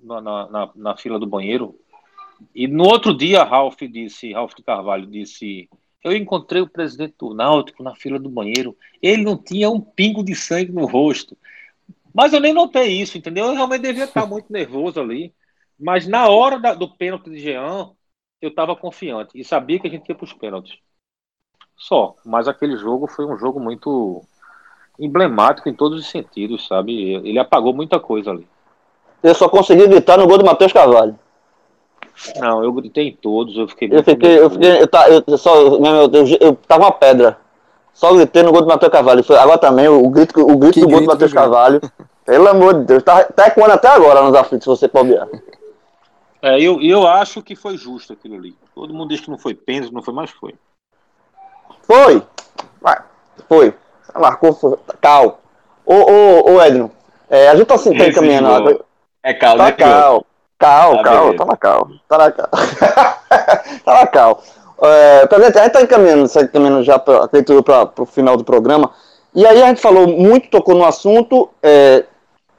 na, 0.00 0.20
na, 0.20 0.72
na, 0.74 0.96
fila 0.96 1.18
do 1.18 1.26
banheiro. 1.26 1.78
E 2.54 2.66
no 2.66 2.84
outro 2.84 3.16
dia, 3.16 3.44
Ralph 3.44 3.80
disse, 3.90 4.32
Ralph 4.32 4.54
de 4.54 4.62
Carvalho 4.62 5.06
disse, 5.06 5.68
eu 6.06 6.12
encontrei 6.12 6.62
o 6.62 6.68
presidente 6.68 7.16
do 7.18 7.34
Náutico 7.34 7.82
na 7.82 7.94
fila 7.96 8.16
do 8.16 8.28
banheiro. 8.28 8.76
Ele 9.02 9.24
não 9.24 9.36
tinha 9.36 9.68
um 9.68 9.80
pingo 9.80 10.22
de 10.22 10.36
sangue 10.36 10.70
no 10.70 10.86
rosto. 10.86 11.36
Mas 12.14 12.32
eu 12.32 12.38
nem 12.38 12.52
notei 12.52 13.00
isso, 13.00 13.18
entendeu? 13.18 13.46
Eu 13.46 13.54
realmente 13.54 13.82
devia 13.82 14.04
estar 14.04 14.24
muito 14.26 14.52
nervoso 14.52 15.00
ali. 15.00 15.34
Mas 15.76 16.06
na 16.06 16.28
hora 16.28 16.60
da, 16.60 16.74
do 16.74 16.88
pênalti 16.96 17.28
de 17.28 17.40
Jean, 17.40 17.90
eu 18.40 18.50
estava 18.50 18.76
confiante 18.76 19.38
e 19.38 19.44
sabia 19.44 19.80
que 19.80 19.88
a 19.88 19.90
gente 19.90 20.08
ia 20.08 20.14
para 20.14 20.24
os 20.24 20.32
pênaltis. 20.32 20.78
Só. 21.76 22.14
Mas 22.24 22.48
aquele 22.48 22.76
jogo 22.76 23.06
foi 23.06 23.26
um 23.26 23.36
jogo 23.36 23.60
muito 23.60 24.22
emblemático 24.98 25.68
em 25.68 25.74
todos 25.74 26.00
os 26.00 26.08
sentidos, 26.08 26.66
sabe? 26.66 27.14
Ele 27.14 27.38
apagou 27.38 27.72
muita 27.72 28.00
coisa 28.00 28.30
ali. 28.30 28.46
Eu 29.22 29.34
só 29.34 29.48
consegui 29.48 29.86
gritar 29.86 30.16
no 30.16 30.26
gol 30.26 30.38
do 30.38 30.44
Matheus 30.44 30.72
Carvalho. 30.72 31.18
Não, 32.38 32.64
eu 32.64 32.72
gritei 32.72 33.08
em 33.08 33.12
todos, 33.12 33.56
eu 33.56 33.68
fiquei 33.68 33.88
Eu 33.92 34.02
fiquei, 34.02 34.38
eu 34.38 34.48
fiquei, 34.48 34.70
eu, 34.70 34.88
eu, 35.08 35.24
eu 35.26 35.38
só, 35.38 35.54
eu, 35.60 36.10
eu, 36.12 36.26
eu 36.40 36.54
tava 36.66 36.84
uma 36.84 36.92
pedra. 36.92 37.38
Só 37.92 38.14
gritei 38.14 38.42
no 38.42 38.52
gol 38.52 38.62
do 38.62 38.68
Matheus 38.68 38.92
Carvalho. 38.92 39.24
Foi, 39.24 39.36
agora 39.36 39.58
também, 39.58 39.88
o 39.88 40.08
grito, 40.08 40.40
o 40.40 40.56
grito 40.56 40.80
do 40.80 40.88
gol 40.88 41.00
do 41.00 41.06
Matheus 41.06 41.32
Carvalho. 41.32 41.80
Pelo 42.24 42.48
amor 42.48 42.74
de 42.74 42.84
Deus, 42.86 43.02
tá, 43.02 43.22
tá 43.24 43.46
ecoando 43.46 43.72
até 43.72 43.88
agora 43.88 44.20
nos 44.22 44.34
aflitos, 44.34 44.64
se 44.64 44.68
você 44.68 44.88
pode 44.88 45.10
ver. 45.10 45.28
É, 46.42 46.60
eu, 46.60 46.80
eu 46.82 47.06
acho 47.06 47.42
que 47.42 47.54
foi 47.54 47.76
justo 47.76 48.12
aquilo 48.12 48.34
ali. 48.34 48.54
Todo 48.74 48.92
mundo 48.92 49.10
diz 49.10 49.20
que 49.20 49.30
não 49.30 49.38
foi 49.38 49.54
pênalti, 49.54 49.92
não 49.92 50.02
foi, 50.02 50.12
mas 50.12 50.30
foi. 50.30 50.54
Foi. 51.86 52.22
Vai. 52.80 52.98
Foi. 53.48 53.74
Marcou, 54.14 54.52
foi. 54.52 54.76
Cal. 55.00 55.40
Ô, 55.84 55.94
ô, 55.94 56.52
ô 56.52 56.62
Edno, 56.62 56.90
é, 57.30 57.48
a 57.48 57.54
gente 57.54 57.66
tá 57.66 57.74
assim, 57.74 57.96
tá 57.96 58.06
encaminhando. 58.06 58.84
É 59.22 59.34
cal, 59.34 59.56
tá 59.56 59.64
né? 59.64 59.72
Cal. 59.72 60.26
Cal, 60.58 60.96
tá 60.96 61.02
cal, 61.02 61.34
tá 61.34 61.44
na 61.44 61.56
cal. 61.56 61.88
Tá 62.08 62.18
na 62.18 62.30
cal. 62.32 62.48
tá 63.84 63.94
na 63.94 64.06
cal. 64.06 64.42
É, 64.82 65.26
presidente, 65.26 65.58
a 65.58 65.62
gente 65.64 65.72
tá 65.72 65.82
encaminhando, 65.82 66.28
tá 66.28 66.42
encaminhando 66.42 66.82
já 66.82 66.98
pra, 66.98 67.24
acredito 67.24 67.62
para 67.62 67.90
o 67.98 68.06
final 68.06 68.36
do 68.36 68.44
programa. 68.44 68.90
E 69.34 69.46
aí 69.46 69.62
a 69.62 69.66
gente 69.66 69.80
falou 69.80 70.06
muito, 70.06 70.48
tocou 70.48 70.74
no 70.74 70.84
assunto, 70.84 71.50
é, 71.62 72.04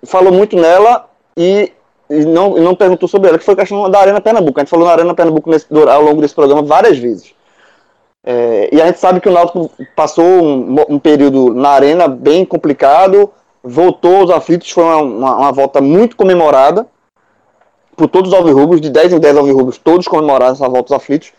falou 0.06 0.32
muito 0.32 0.56
nela 0.56 1.08
e, 1.36 1.72
e, 2.10 2.26
não, 2.26 2.58
e 2.58 2.62
não 2.62 2.76
perguntou 2.76 3.08
sobre 3.10 3.30
ela, 3.30 3.40
que 3.40 3.46
foi 3.46 3.56
a 3.56 3.58
questão 3.58 3.90
da 3.90 4.00
Arena 4.00 4.22
Pernambuco. 4.22 4.60
A 4.60 4.64
gente 4.64 4.70
falou 4.70 4.86
na 4.86 4.92
Arena 4.92 5.16
Pernambuco 5.16 5.50
nesse, 5.50 5.66
ao 5.72 6.02
longo 6.02 6.22
desse 6.22 6.36
programa 6.36 6.62
várias 6.62 6.98
vezes. 6.98 7.34
É, 8.30 8.68
e 8.74 8.82
a 8.82 8.88
gente 8.88 9.00
sabe 9.00 9.22
que 9.22 9.30
o 9.30 9.32
Náutico 9.32 9.72
passou 9.96 10.26
um, 10.26 10.76
um, 10.90 11.00
período 11.00 11.54
na 11.54 11.70
Arena 11.70 12.10
bem 12.10 12.44
complicado, 12.44 13.32
voltou 13.64 14.18
aos 14.18 14.30
aflitos, 14.30 14.70
foi 14.70 14.84
uma, 14.84 14.98
uma, 14.98 15.36
uma 15.38 15.52
volta 15.54 15.80
muito 15.80 16.18
comemorada 16.18 16.86
por 17.96 18.10
todos 18.10 18.34
os 18.34 18.38
alvirrubros, 18.38 18.82
de 18.82 18.90
10 18.90 19.14
em 19.14 19.20
10 19.20 19.38
alvirrubros, 19.38 19.78
todos 19.78 20.10
comemoraram 20.10 20.52
essa 20.52 20.68
volta 20.68 20.94
aos 20.94 21.02
aflitos. 21.02 21.32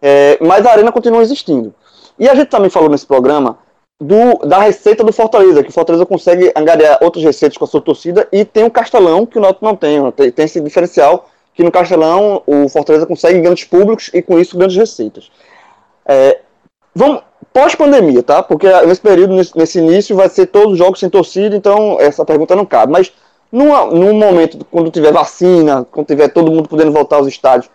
É, 0.00 0.38
mas 0.40 0.64
a 0.64 0.70
Arena 0.70 0.90
continua 0.90 1.20
existindo. 1.20 1.74
E 2.18 2.26
a 2.26 2.34
gente 2.34 2.48
também 2.48 2.70
falou 2.70 2.88
nesse 2.88 3.04
programa 3.04 3.58
do, 4.00 4.38
da 4.46 4.60
receita 4.60 5.04
do 5.04 5.12
Fortaleza, 5.12 5.62
que 5.62 5.68
o 5.68 5.74
Fortaleza 5.74 6.06
consegue 6.06 6.50
angariar 6.56 7.00
outras 7.02 7.22
receitas 7.22 7.58
com 7.58 7.64
a 7.66 7.68
sua 7.68 7.82
torcida 7.82 8.26
e 8.32 8.46
tem 8.46 8.64
o 8.64 8.70
Castelão, 8.70 9.26
que 9.26 9.36
o 9.36 9.42
Náutico 9.42 9.66
não 9.66 9.76
tem, 9.76 10.02
né? 10.02 10.10
tem, 10.10 10.32
tem 10.32 10.46
esse 10.46 10.58
diferencial 10.58 11.28
que 11.52 11.62
no 11.62 11.70
Castelão 11.70 12.42
o 12.46 12.66
Fortaleza 12.70 13.04
consegue 13.04 13.42
grandes 13.42 13.64
públicos 13.64 14.10
e 14.14 14.22
com 14.22 14.40
isso 14.40 14.56
grandes 14.56 14.78
receitas. 14.78 15.30
É, 16.10 16.40
vamos 16.92 17.22
pós-pandemia, 17.52 18.20
tá? 18.22 18.42
Porque 18.42 18.68
nesse 18.84 19.00
período, 19.00 19.34
nesse, 19.54 19.78
início, 19.78 20.16
vai 20.16 20.28
ser 20.28 20.46
todos 20.46 20.72
os 20.72 20.78
jogos 20.78 20.98
sem 20.98 21.08
torcida, 21.08 21.54
então 21.54 21.98
essa 22.00 22.24
pergunta 22.24 22.56
não 22.56 22.66
cabe. 22.66 22.92
Mas 22.92 23.12
numa, 23.52 23.86
num 23.86 24.14
momento, 24.14 24.66
quando 24.70 24.90
tiver 24.90 25.12
vacina, 25.12 25.86
quando 25.90 26.08
tiver 26.08 26.28
todo 26.28 26.50
mundo 26.50 26.68
podendo 26.68 26.90
voltar 26.90 27.16
aos 27.16 27.28
estádios, 27.28 27.70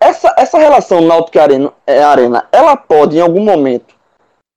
essa, 0.00 0.34
essa 0.36 0.58
relação 0.58 1.00
Náutico 1.00 1.38
Arena, 1.38 1.72
é, 1.86 2.02
Arena, 2.02 2.48
ela 2.50 2.76
pode, 2.76 3.18
em 3.18 3.20
algum 3.20 3.40
momento, 3.40 3.94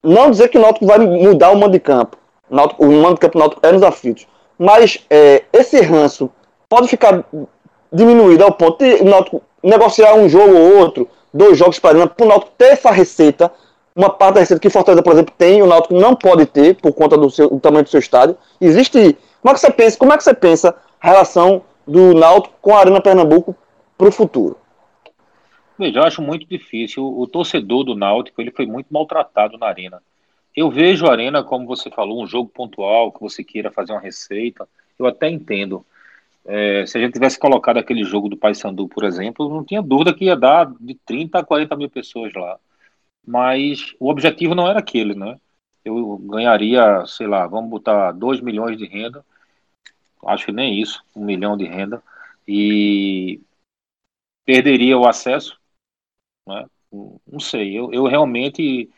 não 0.03 0.31
dizer 0.31 0.48
que 0.48 0.57
o 0.57 0.61
Náutico 0.61 0.88
vai 0.88 0.98
mudar 0.98 1.52
o 1.52 1.56
mando 1.56 1.73
de 1.73 1.80
campo. 1.80 2.18
Náutico, 2.49 2.84
o 2.84 2.91
mando 2.91 3.15
de 3.15 3.19
campo 3.19 3.38
Náutico 3.38 3.65
é 3.65 3.72
nos 3.72 3.84
aflitos. 3.84 4.26
Mas 4.57 5.06
é, 5.10 5.44
esse 5.53 5.81
ranço 5.81 6.31
pode 6.68 6.88
ficar 6.88 7.23
diminuído 7.91 8.44
ao 8.44 8.52
ponto 8.52 8.84
de 8.84 8.95
o 8.95 9.06
Náutico 9.06 9.41
negociar 9.61 10.15
um 10.15 10.27
jogo 10.27 10.56
ou 10.56 10.77
outro, 10.77 11.07
dois 11.34 11.57
jogos 11.57 11.80
para 11.80 11.97
o 11.97 12.26
Náutico 12.26 12.51
ter 12.57 12.73
essa 12.73 12.91
receita, 12.91 13.51
uma 13.95 14.10
parte 14.10 14.35
da 14.35 14.39
receita 14.41 14.61
que 14.61 14.69
Fortaleza, 14.69 15.03
por 15.03 15.14
exemplo, 15.14 15.34
tem, 15.38 15.61
o 15.61 15.68
Náutico 15.68 15.93
não 15.95 16.15
pode 16.15 16.45
ter 16.45 16.76
por 16.76 16.93
conta 16.93 17.18
do, 17.18 17.30
seu, 17.30 17.49
do 17.49 17.60
tamanho 17.60 17.84
do 17.84 17.89
seu 17.89 17.99
estádio. 17.99 18.38
Existe. 18.61 19.18
Como 19.41 19.51
é 19.51 19.53
que 19.53 19.60
você 19.60 19.72
pensa? 19.72 19.97
Como 19.97 20.14
é 20.14 20.18
que 20.18 20.23
você 20.23 20.34
pensa 20.34 20.76
a 21.01 21.07
relação 21.07 21.64
do 21.88 22.14
Náutico 22.14 22.55
com 22.61 22.76
a 22.76 22.80
Arena 22.80 23.01
Pernambuco 23.01 23.55
para 23.97 24.07
o 24.07 24.11
futuro? 24.11 24.57
Veja, 25.77 25.99
eu 25.99 26.03
acho 26.03 26.22
muito 26.22 26.47
difícil. 26.47 27.03
O, 27.03 27.22
o, 27.22 27.27
torcedor 27.27 27.84
do 27.84 27.95
Náutico 27.95 28.41
ele 28.41 28.51
foi 28.51 28.65
muito 28.65 28.88
maltratado 28.91 29.57
na 29.57 29.68
arena. 29.68 30.01
Eu 30.55 30.69
vejo 30.69 31.07
a 31.07 31.11
arena, 31.11 31.43
como 31.43 31.65
você 31.65 31.89
falou, 31.89 32.22
um 32.22 32.27
jogo 32.27 32.49
pontual, 32.49 33.11
que 33.11 33.19
você 33.19 33.43
queira 33.43 33.72
fazer 33.72 33.91
uma 33.91 33.99
receita. 33.99 34.68
Eu 34.97 35.07
até 35.07 35.30
entendo. 35.30 35.85
É, 36.45 36.85
se 36.85 36.97
a 36.97 37.01
gente 37.01 37.13
tivesse 37.13 37.39
colocado 37.39 37.77
aquele 37.77 38.03
jogo 38.03 38.29
do 38.29 38.37
Paysandu, 38.37 38.87
por 38.87 39.03
exemplo, 39.05 39.49
não 39.49 39.63
tinha 39.63 39.81
dúvida 39.81 40.13
que 40.13 40.25
ia 40.25 40.35
dar 40.35 40.73
de 40.79 40.95
30 41.05 41.39
a 41.39 41.45
40 41.45 41.75
mil 41.75 41.89
pessoas 41.89 42.33
lá. 42.33 42.59
Mas 43.25 43.95
o 43.99 44.09
objetivo 44.09 44.55
não 44.55 44.67
era 44.67 44.79
aquele, 44.79 45.15
né? 45.15 45.39
Eu 45.85 46.17
ganharia, 46.17 47.05
sei 47.05 47.27
lá, 47.27 47.47
vamos 47.47 47.69
botar 47.69 48.11
2 48.11 48.41
milhões 48.41 48.77
de 48.77 48.85
renda. 48.85 49.25
Acho 50.25 50.45
que 50.47 50.51
nem 50.51 50.81
isso, 50.81 51.03
um 51.15 51.25
milhão 51.25 51.57
de 51.57 51.65
renda. 51.65 52.01
E 52.47 53.41
perderia 54.45 54.97
o 54.97 55.07
acesso 55.07 55.57
né? 56.47 56.65
Não 56.91 57.39
sei, 57.39 57.77
eu, 57.77 57.91
eu 57.91 58.05
realmente 58.05 58.89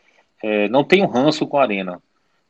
é, 0.42 0.68
não 0.68 0.84
tenho 0.84 1.06
ranço 1.06 1.46
com 1.46 1.58
a 1.58 1.62
Arena. 1.62 2.02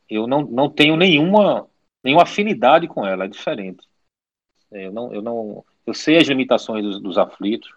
Eu 0.08 0.26
não, 0.26 0.42
não 0.42 0.68
tenho 0.68 0.96
nenhuma, 0.96 1.68
nenhuma 2.02 2.24
afinidade 2.24 2.88
com 2.88 3.06
ela, 3.06 3.24
é 3.24 3.28
diferente. 3.28 3.86
É, 4.70 4.86
eu 4.86 4.92
não, 4.92 5.12
eu 5.12 5.22
não, 5.22 5.64
eu 5.86 5.94
sei 5.94 6.16
as 6.18 6.26
limitações 6.26 6.84
dos, 6.84 7.00
dos 7.00 7.18
aflitos 7.18 7.72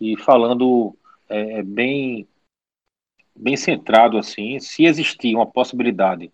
e 0.00 0.16
falando 0.16 0.96
é, 1.28 1.58
é, 1.58 1.62
bem 1.62 2.26
bem 3.34 3.56
centrado 3.56 4.18
assim, 4.18 4.58
se 4.60 4.84
existir 4.84 5.34
uma 5.34 5.46
possibilidade 5.46 6.30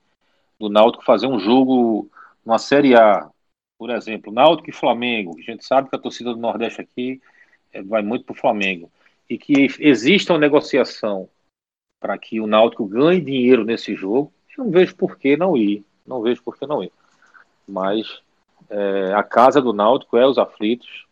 do 0.58 0.68
Náutico 0.68 1.04
fazer 1.04 1.26
um 1.26 1.38
jogo 1.38 2.10
numa 2.44 2.58
Série 2.58 2.96
A, 2.96 3.30
por 3.78 3.90
exemplo, 3.90 4.32
Náutico 4.32 4.70
e 4.70 4.72
Flamengo, 4.72 5.36
a 5.38 5.42
gente 5.42 5.64
sabe 5.64 5.88
que 5.88 5.94
a 5.96 5.98
torcida 5.98 6.32
do 6.32 6.40
Nordeste 6.40 6.80
aqui 6.80 7.20
é, 7.72 7.82
vai 7.82 8.02
muito 8.02 8.24
para 8.24 8.32
o 8.32 8.38
Flamengo, 8.38 8.90
e 9.28 9.38
que 9.38 9.68
exista 9.78 10.32
uma 10.32 10.38
negociação 10.38 11.28
para 12.00 12.16
que 12.18 12.40
o 12.40 12.46
Náutico 12.46 12.86
ganhe 12.86 13.20
dinheiro 13.20 13.64
nesse 13.64 13.94
jogo, 13.94 14.32
eu 14.56 14.64
não 14.64 14.70
vejo 14.70 14.96
por 14.96 15.18
que 15.18 15.36
não 15.36 15.56
ir, 15.56 15.84
não 16.06 16.22
vejo 16.22 16.42
por 16.42 16.58
que 16.58 16.66
não 16.66 16.82
ir. 16.82 16.92
Mas 17.68 18.22
é, 18.70 19.12
a 19.14 19.22
casa 19.22 19.60
do 19.60 19.72
Náutico 19.72 20.16
é 20.16 20.26
os 20.26 20.38
aflitos, 20.38 21.06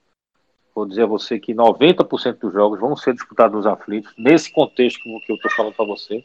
vou 0.75 0.87
dizer 0.87 1.03
a 1.03 1.07
você 1.07 1.39
que 1.39 1.55
90% 1.55 2.39
dos 2.39 2.53
jogos 2.53 2.81
vão 2.81 2.97
ser 2.97 3.15
disputados 3.15 3.57
nos 3.57 3.67
aflitos, 3.67 4.13
nesse 4.19 4.53
contexto 4.53 5.03
que 5.25 5.33
eu 5.33 5.37
estou 5.37 5.51
falando 5.53 5.75
para 5.75 5.85
você. 5.85 6.23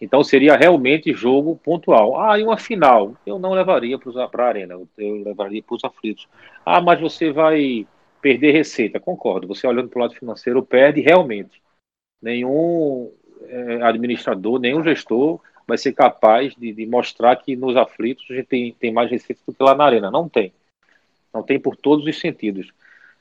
Então 0.00 0.24
seria 0.24 0.56
realmente 0.56 1.12
jogo 1.12 1.60
pontual. 1.62 2.20
Ah, 2.20 2.36
e 2.36 2.42
uma 2.42 2.56
final? 2.56 3.16
Eu 3.24 3.38
não 3.38 3.52
levaria 3.52 3.96
para 3.96 4.44
a 4.44 4.48
arena, 4.48 4.74
eu 4.74 5.22
levaria 5.22 5.62
para 5.62 5.76
os 5.76 5.84
aflitos. 5.84 6.26
Ah, 6.66 6.80
mas 6.80 7.00
você 7.00 7.30
vai 7.30 7.86
perder 8.20 8.52
receita. 8.52 8.98
Concordo, 8.98 9.46
você 9.46 9.66
olhando 9.66 9.88
para 9.88 9.98
o 9.98 10.02
lado 10.02 10.14
financeiro 10.14 10.60
perde 10.62 11.00
realmente. 11.00 11.62
Nenhum 12.20 13.12
é, 13.46 13.82
administrador, 13.82 14.58
nenhum 14.58 14.82
gestor 14.82 15.40
vai 15.66 15.78
ser 15.78 15.92
capaz 15.92 16.54
de, 16.56 16.72
de, 16.72 16.86
mostrar 16.86 17.36
que 17.36 17.54
nos 17.54 17.76
aflitos 17.76 18.24
a 18.30 18.34
gente 18.34 18.46
tem, 18.46 18.72
tem 18.72 18.92
mais 18.92 19.10
receita 19.10 19.40
do 19.46 19.54
que 19.54 19.62
lá 19.62 19.74
na 19.74 19.84
arena. 19.84 20.10
Não 20.10 20.28
tem. 20.28 20.52
Não 21.32 21.42
tem 21.42 21.58
por 21.58 21.76
todos 21.76 22.06
os 22.06 22.18
sentidos 22.18 22.72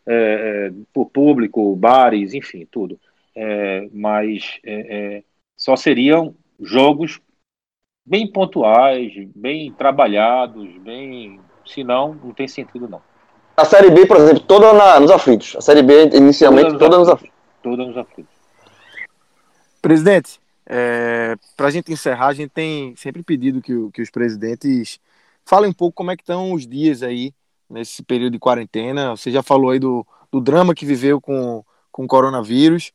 é, 0.05 0.13
é, 0.13 0.73
por 0.93 1.09
público, 1.09 1.75
bares, 1.75 2.33
enfim, 2.33 2.67
tudo. 2.69 2.99
É, 3.35 3.87
mas 3.93 4.59
é, 4.63 4.73
é, 5.17 5.23
só 5.55 5.75
seriam 5.75 6.35
jogos 6.59 7.21
bem 8.05 8.29
pontuais, 8.31 9.13
bem 9.35 9.71
trabalhados, 9.71 10.67
bem. 10.79 11.39
Senão, 11.65 12.15
não 12.15 12.33
tem 12.33 12.47
sentido, 12.47 12.89
não. 12.89 13.01
A 13.55 13.63
Série 13.63 13.91
B, 13.91 14.05
por 14.07 14.17
exemplo, 14.17 14.39
toda 14.41 14.73
na, 14.73 14.99
nos 14.99 15.11
aflitos. 15.11 15.55
A 15.55 15.61
Série 15.61 15.83
B, 15.83 16.09
inicialmente, 16.13 16.77
toda, 16.77 16.97
nos 16.97 17.07
aflitos. 17.07 17.37
Toda 17.61 17.85
nos 17.85 17.95
aflitos. 17.95 18.33
Presidente, 19.79 20.39
é, 20.65 21.35
para 21.55 21.67
a 21.67 21.71
gente 21.71 21.91
encerrar, 21.91 22.27
a 22.27 22.33
gente 22.33 22.49
tem 22.49 22.95
sempre 22.95 23.21
pedido 23.21 23.61
que, 23.61 23.73
que 23.91 24.01
os 24.01 24.09
presidentes 24.09 24.99
falem 25.45 25.69
um 25.69 25.73
pouco 25.73 25.95
como 25.95 26.11
é 26.11 26.15
que 26.15 26.23
estão 26.23 26.53
os 26.53 26.65
dias 26.65 27.03
aí 27.03 27.33
nesse 27.71 28.03
período 28.03 28.33
de 28.33 28.39
quarentena. 28.39 29.15
Você 29.15 29.31
já 29.31 29.41
falou 29.41 29.71
aí 29.71 29.79
do, 29.79 30.05
do 30.31 30.39
drama 30.39 30.75
que 30.75 30.85
viveu 30.85 31.19
com, 31.19 31.63
com 31.91 32.03
o 32.03 32.07
coronavírus. 32.07 32.91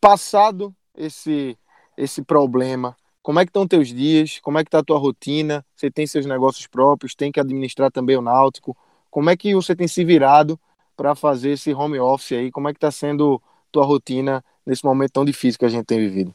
Passado 0.00 0.74
esse, 0.96 1.56
esse 1.96 2.22
problema, 2.22 2.96
como 3.22 3.40
é 3.40 3.44
que 3.44 3.50
estão 3.50 3.66
teus 3.66 3.88
dias? 3.88 4.38
Como 4.40 4.58
é 4.58 4.64
que 4.64 4.68
está 4.68 4.80
a 4.80 4.84
tua 4.84 4.98
rotina? 4.98 5.64
Você 5.74 5.90
tem 5.90 6.06
seus 6.06 6.26
negócios 6.26 6.66
próprios, 6.66 7.14
tem 7.14 7.32
que 7.32 7.40
administrar 7.40 7.90
também 7.90 8.16
o 8.16 8.22
náutico. 8.22 8.76
Como 9.10 9.30
é 9.30 9.36
que 9.36 9.54
você 9.54 9.74
tem 9.74 9.88
se 9.88 10.04
virado 10.04 10.58
para 10.96 11.14
fazer 11.14 11.52
esse 11.52 11.72
home 11.72 11.98
office 11.98 12.32
aí? 12.32 12.50
Como 12.50 12.68
é 12.68 12.72
que 12.72 12.76
está 12.76 12.90
sendo 12.90 13.40
tua 13.72 13.84
rotina 13.84 14.44
nesse 14.66 14.84
momento 14.84 15.12
tão 15.12 15.24
difícil 15.24 15.58
que 15.58 15.64
a 15.64 15.68
gente 15.68 15.86
tem 15.86 15.98
vivido? 15.98 16.34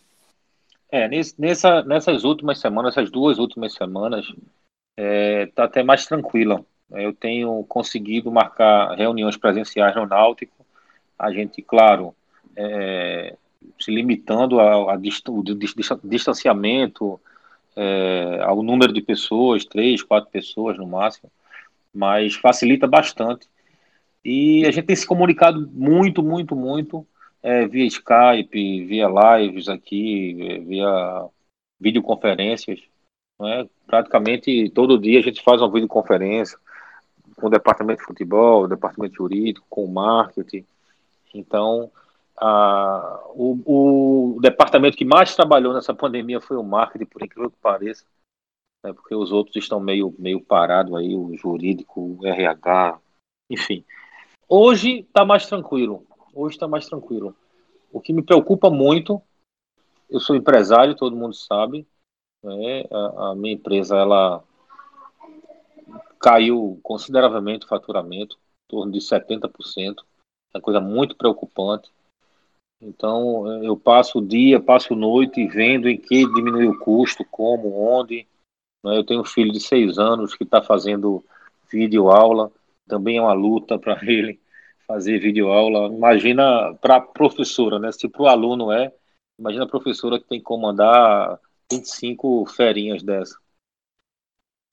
É, 0.92 1.08
nessa, 1.38 1.84
nessas 1.84 2.24
últimas 2.24 2.60
semanas, 2.60 2.98
essas 2.98 3.12
duas 3.12 3.38
últimas 3.38 3.74
semanas, 3.74 4.26
é, 4.98 5.46
tá 5.48 5.66
até 5.66 5.84
mais 5.84 6.06
tranquila. 6.06 6.66
Eu 6.92 7.14
tenho 7.14 7.64
conseguido 7.66 8.32
marcar 8.32 8.96
reuniões 8.96 9.38
presenciais 9.38 9.96
no 9.96 10.08
Náutico. 10.08 10.66
A 11.18 11.32
gente, 11.32 11.62
claro, 11.62 12.16
é, 12.56 13.36
se 13.80 13.92
limitando 13.92 14.60
ao 14.60 14.90
distanciamento, 16.04 17.20
é, 17.76 18.40
ao 18.42 18.64
número 18.64 18.92
de 18.92 19.02
pessoas, 19.02 19.66
três, 19.66 20.02
quatro 20.02 20.30
pessoas 20.30 20.78
no 20.78 20.88
máximo, 20.88 21.32
mas 21.94 22.36
facilita 22.36 22.88
bastante. 22.88 23.48
E 24.24 24.66
a 24.66 24.72
gente 24.72 24.86
tem 24.86 24.96
se 24.96 25.08
comunicado 25.08 25.70
muito, 25.72 26.24
muito, 26.24 26.56
muito 26.56 27.06
é, 27.42 27.68
via 27.68 27.86
Skype, 27.86 28.86
via 28.86 29.08
lives 29.08 29.70
aqui, 29.70 30.60
via 30.66 31.26
videoconferências. 31.80 32.80
Né? 33.40 33.68
Praticamente 33.88 34.70
todo 34.72 35.00
dia 35.00 35.20
a 35.20 35.24
gente 35.24 35.42
faz 35.42 35.62
uma 35.62 35.72
videoconferência 35.72 36.58
com 37.40 37.48
o 37.48 37.50
departamento 37.50 38.00
de 38.00 38.06
futebol, 38.06 38.64
o 38.64 38.68
departamento 38.68 39.16
jurídico, 39.16 39.66
com 39.70 39.86
o 39.86 39.92
marketing. 39.92 40.66
Então, 41.34 41.92
a, 42.38 43.22
o, 43.34 44.36
o, 44.36 44.42
departamento 44.42 44.98
que 44.98 45.06
mais 45.06 45.36
trabalhou 45.36 45.74
nessa 45.74 45.94
pandemia 45.94 46.40
foi 46.40 46.58
o 46.58 46.64
marketing, 46.64 47.06
por 47.06 47.24
incrível 47.24 47.52
que 47.52 47.58
pareça, 47.58 48.06
né, 48.84 48.94
porque 48.94 49.14
os 49.14 49.32
outros 49.32 49.56
estão 49.58 49.80
meio, 49.80 50.14
meio 50.18 50.42
parados 50.42 50.96
aí, 50.96 51.16
o 51.16 51.36
jurídico, 51.36 52.18
o 52.20 52.26
RH, 52.26 53.00
enfim. 53.50 53.84
Hoje 54.48 55.00
está 55.00 55.26
mais 55.26 55.46
tranquilo, 55.48 56.06
hoje 56.34 56.56
está 56.56 56.68
mais 56.68 56.88
tranquilo. 56.88 57.36
O 57.92 58.00
que 58.00 58.14
me 58.14 58.22
preocupa 58.22 58.70
muito, 58.70 59.22
eu 60.10 60.20
sou 60.20 60.36
empresário, 60.36 60.96
todo 60.96 61.16
mundo 61.16 61.34
sabe, 61.34 61.86
né, 62.44 62.84
a, 62.92 63.32
a 63.32 63.36
minha 63.36 63.54
empresa, 63.54 63.98
ela 63.98 64.44
caiu 66.20 66.80
consideravelmente 66.84 67.66
o 67.66 67.70
faturamento, 67.70 68.36
em 68.36 68.70
torno 68.70 68.92
de 68.92 69.00
70%, 69.00 69.50
é 70.54 70.58
uma 70.58 70.62
coisa 70.62 70.80
muito 70.80 71.16
preocupante. 71.16 71.90
Então, 72.82 73.64
eu 73.64 73.76
passo 73.76 74.20
o 74.20 74.26
dia, 74.26 74.60
passo 74.60 74.96
noite 74.96 75.46
vendo 75.48 75.90
em 75.90 75.98
que 75.98 76.26
diminui 76.34 76.68
o 76.68 76.80
custo, 76.80 77.26
como, 77.26 77.78
onde. 77.78 78.28
Né? 78.84 78.98
Eu 78.98 79.04
tenho 79.04 79.22
um 79.22 79.26
filho 79.26 79.52
de 79.52 79.60
seis 79.60 79.98
anos 79.98 80.34
que 80.34 80.44
está 80.44 80.62
fazendo 80.62 81.24
vídeo 81.72 82.10
aula, 82.10 82.52
também 82.88 83.18
é 83.18 83.22
uma 83.22 83.34
luta 83.34 83.78
para 83.78 84.00
ele 84.08 84.40
fazer 84.88 85.20
vídeo 85.20 85.50
aula. 85.50 85.94
Imagina 85.94 86.74
para 86.82 86.96
a 86.98 87.02
professora, 87.02 87.78
né? 87.78 87.92
Se 87.92 88.08
para 88.10 88.24
o 88.24 88.28
aluno 88.28 88.72
é, 88.72 88.92
imagina 89.38 89.66
a 89.66 89.70
professora 89.70 90.20
que 90.20 90.28
tem 90.28 90.40
que 90.40 90.46
comandar 90.46 91.40
25 91.72 92.46
ferinhas 92.48 93.04
dessa. 93.04 93.38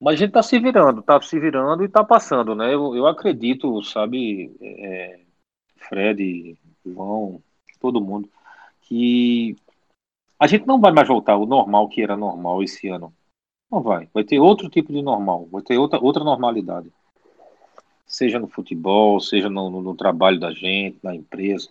Mas 0.01 0.15
a 0.15 0.17
gente 0.17 0.29
está 0.29 0.43
se 0.43 0.59
virando, 0.59 1.01
está 1.01 1.21
se 1.21 1.41
virando 1.41 1.83
e 1.83 1.87
está 1.87 2.05
passando, 2.05 2.55
né? 2.55 2.73
Eu, 2.75 2.95
eu 2.95 3.07
acredito, 3.07 3.83
sabe, 3.83 4.55
é, 4.61 5.21
Fred, 5.77 6.57
João, 6.85 7.43
todo 7.81 8.01
mundo, 8.01 8.29
que 8.83 9.57
a 10.39 10.47
gente 10.47 10.67
não 10.67 10.81
vai 10.81 10.93
mais 10.93 11.09
voltar 11.09 11.33
ao 11.33 11.47
normal 11.47 11.89
que 11.89 12.03
era 12.03 12.17
normal 12.17 12.63
esse 12.63 12.89
ano. 12.89 13.13
Não 13.71 13.81
vai. 13.83 14.09
Vai 14.13 14.23
ter 14.23 14.39
outro 14.39 14.69
tipo 14.69 14.93
de 14.93 15.03
normal, 15.03 15.49
vai 15.51 15.63
ter 15.63 15.79
outra, 15.79 15.99
outra 15.99 16.23
normalidade. 16.23 16.93
Seja 18.07 18.39
no 18.39 18.49
futebol, 18.49 19.19
seja 19.19 19.49
no, 19.49 19.71
no, 19.71 19.83
no 19.83 19.95
trabalho 19.97 20.39
da 20.39 20.53
gente, 20.53 20.99
na 21.03 21.15
empresa. 21.15 21.71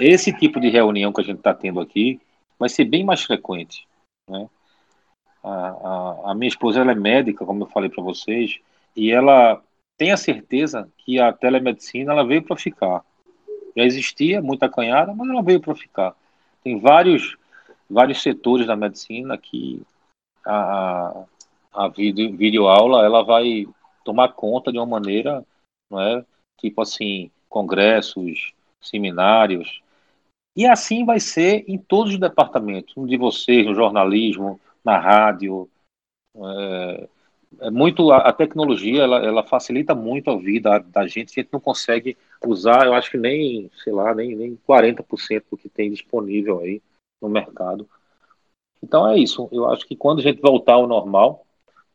Esse 0.00 0.32
tipo 0.32 0.58
de 0.58 0.68
reunião 0.68 1.12
que 1.12 1.20
a 1.20 1.24
gente 1.24 1.38
está 1.38 1.54
tendo 1.54 1.80
aqui 1.80 2.20
vai 2.58 2.68
ser 2.68 2.84
bem 2.84 3.04
mais 3.04 3.22
frequente. 3.22 3.86
Né? 4.28 4.48
A, 5.42 6.30
a, 6.30 6.34
minha 6.34 6.48
esposa 6.48 6.80
ela 6.80 6.92
é 6.92 6.94
médica, 6.94 7.44
como 7.44 7.64
eu 7.64 7.68
falei 7.68 7.90
para 7.90 8.02
vocês, 8.02 8.60
e 8.94 9.10
ela 9.10 9.60
tem 9.96 10.12
a 10.12 10.16
certeza 10.16 10.88
que 10.98 11.18
a 11.18 11.32
telemedicina 11.32 12.12
ela 12.12 12.24
veio 12.24 12.42
para 12.42 12.56
ficar. 12.56 13.04
Já 13.76 13.84
existia 13.84 14.40
muita 14.42 14.68
canhada, 14.68 15.12
mas 15.14 15.28
ela 15.28 15.42
veio 15.42 15.60
para 15.60 15.74
ficar. 15.74 16.14
Tem 16.62 16.78
vários 16.78 17.36
vários 17.92 18.22
setores 18.22 18.66
da 18.66 18.74
medicina 18.74 19.36
que 19.36 19.82
a, 20.46 21.24
a 21.72 21.88
vídeo, 21.88 22.34
videoaula 22.36 23.04
ela 23.04 23.22
vai 23.22 23.66
tomar 24.04 24.32
conta 24.32 24.72
de 24.72 24.78
uma 24.78 24.86
maneira, 24.86 25.44
não 25.90 26.00
é? 26.00 26.24
Tipo 26.58 26.82
assim, 26.82 27.30
congressos, 27.48 28.52
seminários. 28.80 29.82
E 30.56 30.66
assim 30.66 31.04
vai 31.04 31.20
ser 31.20 31.64
em 31.68 31.78
todos 31.78 32.14
os 32.14 32.18
departamentos, 32.18 32.96
um 32.96 33.06
de 33.06 33.16
vocês, 33.16 33.66
no 33.66 33.74
jornalismo, 33.74 34.60
na 34.84 34.98
rádio. 34.98 35.68
É, 36.36 37.08
é 37.60 37.70
muito 37.70 38.10
a, 38.10 38.18
a, 38.18 38.32
tecnologia 38.32 39.02
ela, 39.02 39.18
ela 39.24 39.42
facilita 39.44 39.94
muito 39.94 40.30
a 40.30 40.36
vida 40.36 40.78
da 40.78 41.06
gente. 41.06 41.38
A 41.38 41.42
gente 41.42 41.52
não 41.52 41.60
consegue 41.60 42.16
usar, 42.44 42.86
eu 42.86 42.94
acho 42.94 43.10
que 43.10 43.18
nem, 43.18 43.70
sei 43.82 43.92
lá, 43.92 44.14
nem, 44.14 44.34
nem 44.34 44.58
40% 44.68 45.44
do 45.50 45.56
que 45.56 45.68
tem 45.68 45.90
disponível 45.90 46.60
aí 46.60 46.82
no 47.20 47.28
mercado. 47.28 47.88
Então 48.82 49.08
é 49.08 49.18
isso. 49.18 49.48
Eu 49.52 49.70
acho 49.70 49.86
que 49.86 49.94
quando 49.94 50.20
a 50.20 50.22
gente 50.22 50.40
voltar 50.40 50.74
ao 50.74 50.86
normal, 50.86 51.46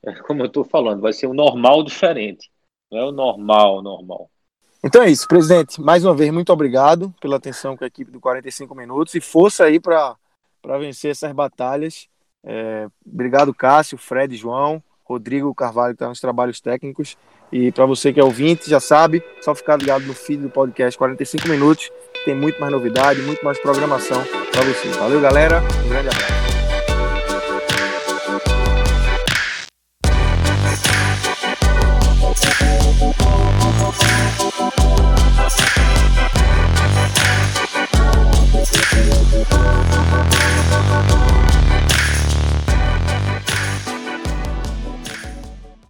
é 0.03 0.13
como 0.21 0.41
eu 0.41 0.47
estou 0.47 0.63
falando, 0.63 1.01
vai 1.01 1.13
ser 1.13 1.27
um 1.27 1.33
normal 1.33 1.83
diferente. 1.83 2.49
Não 2.91 2.99
é 2.99 3.05
o 3.05 3.11
normal, 3.11 3.81
normal. 3.81 4.29
Então 4.83 5.01
é 5.01 5.09
isso, 5.09 5.27
presidente. 5.27 5.81
Mais 5.81 6.05
uma 6.05 6.15
vez, 6.15 6.31
muito 6.31 6.53
obrigado 6.53 7.13
pela 7.19 7.35
atenção 7.35 7.75
com 7.75 7.83
a 7.83 7.87
equipe 7.87 8.11
do 8.11 8.21
45 8.21 8.73
Minutos 8.73 9.15
e 9.15 9.19
força 9.19 9.65
aí 9.65 9.79
para 9.79 10.15
vencer 10.79 11.11
essas 11.11 11.33
batalhas. 11.33 12.07
É, 12.49 12.87
obrigado, 13.05 13.53
Cássio, 13.53 13.97
Fred, 13.97 14.35
João. 14.35 14.81
Rodrigo 15.07 15.53
Carvalho, 15.55 15.93
que 15.93 15.95
está 15.95 16.09
nos 16.09 16.19
trabalhos 16.19 16.59
técnicos. 16.59 17.17
E 17.51 17.71
para 17.71 17.85
você 17.85 18.11
que 18.11 18.19
é 18.19 18.23
ouvinte, 18.23 18.69
já 18.69 18.79
sabe, 18.79 19.23
só 19.39 19.55
ficar 19.55 19.77
ligado 19.77 20.05
no 20.05 20.13
feed 20.13 20.43
do 20.43 20.49
podcast 20.49 20.97
45 20.97 21.47
minutos. 21.47 21.89
Tem 22.25 22.35
muito 22.35 22.59
mais 22.59 22.71
novidade, 22.73 23.21
muito 23.21 23.43
mais 23.43 23.57
programação 23.59 24.21
para 24.51 24.61
você. 24.63 24.89
Valeu, 24.99 25.21
galera. 25.21 25.61
Um 25.85 25.89
grande 25.89 26.09
abraço. 26.09 26.36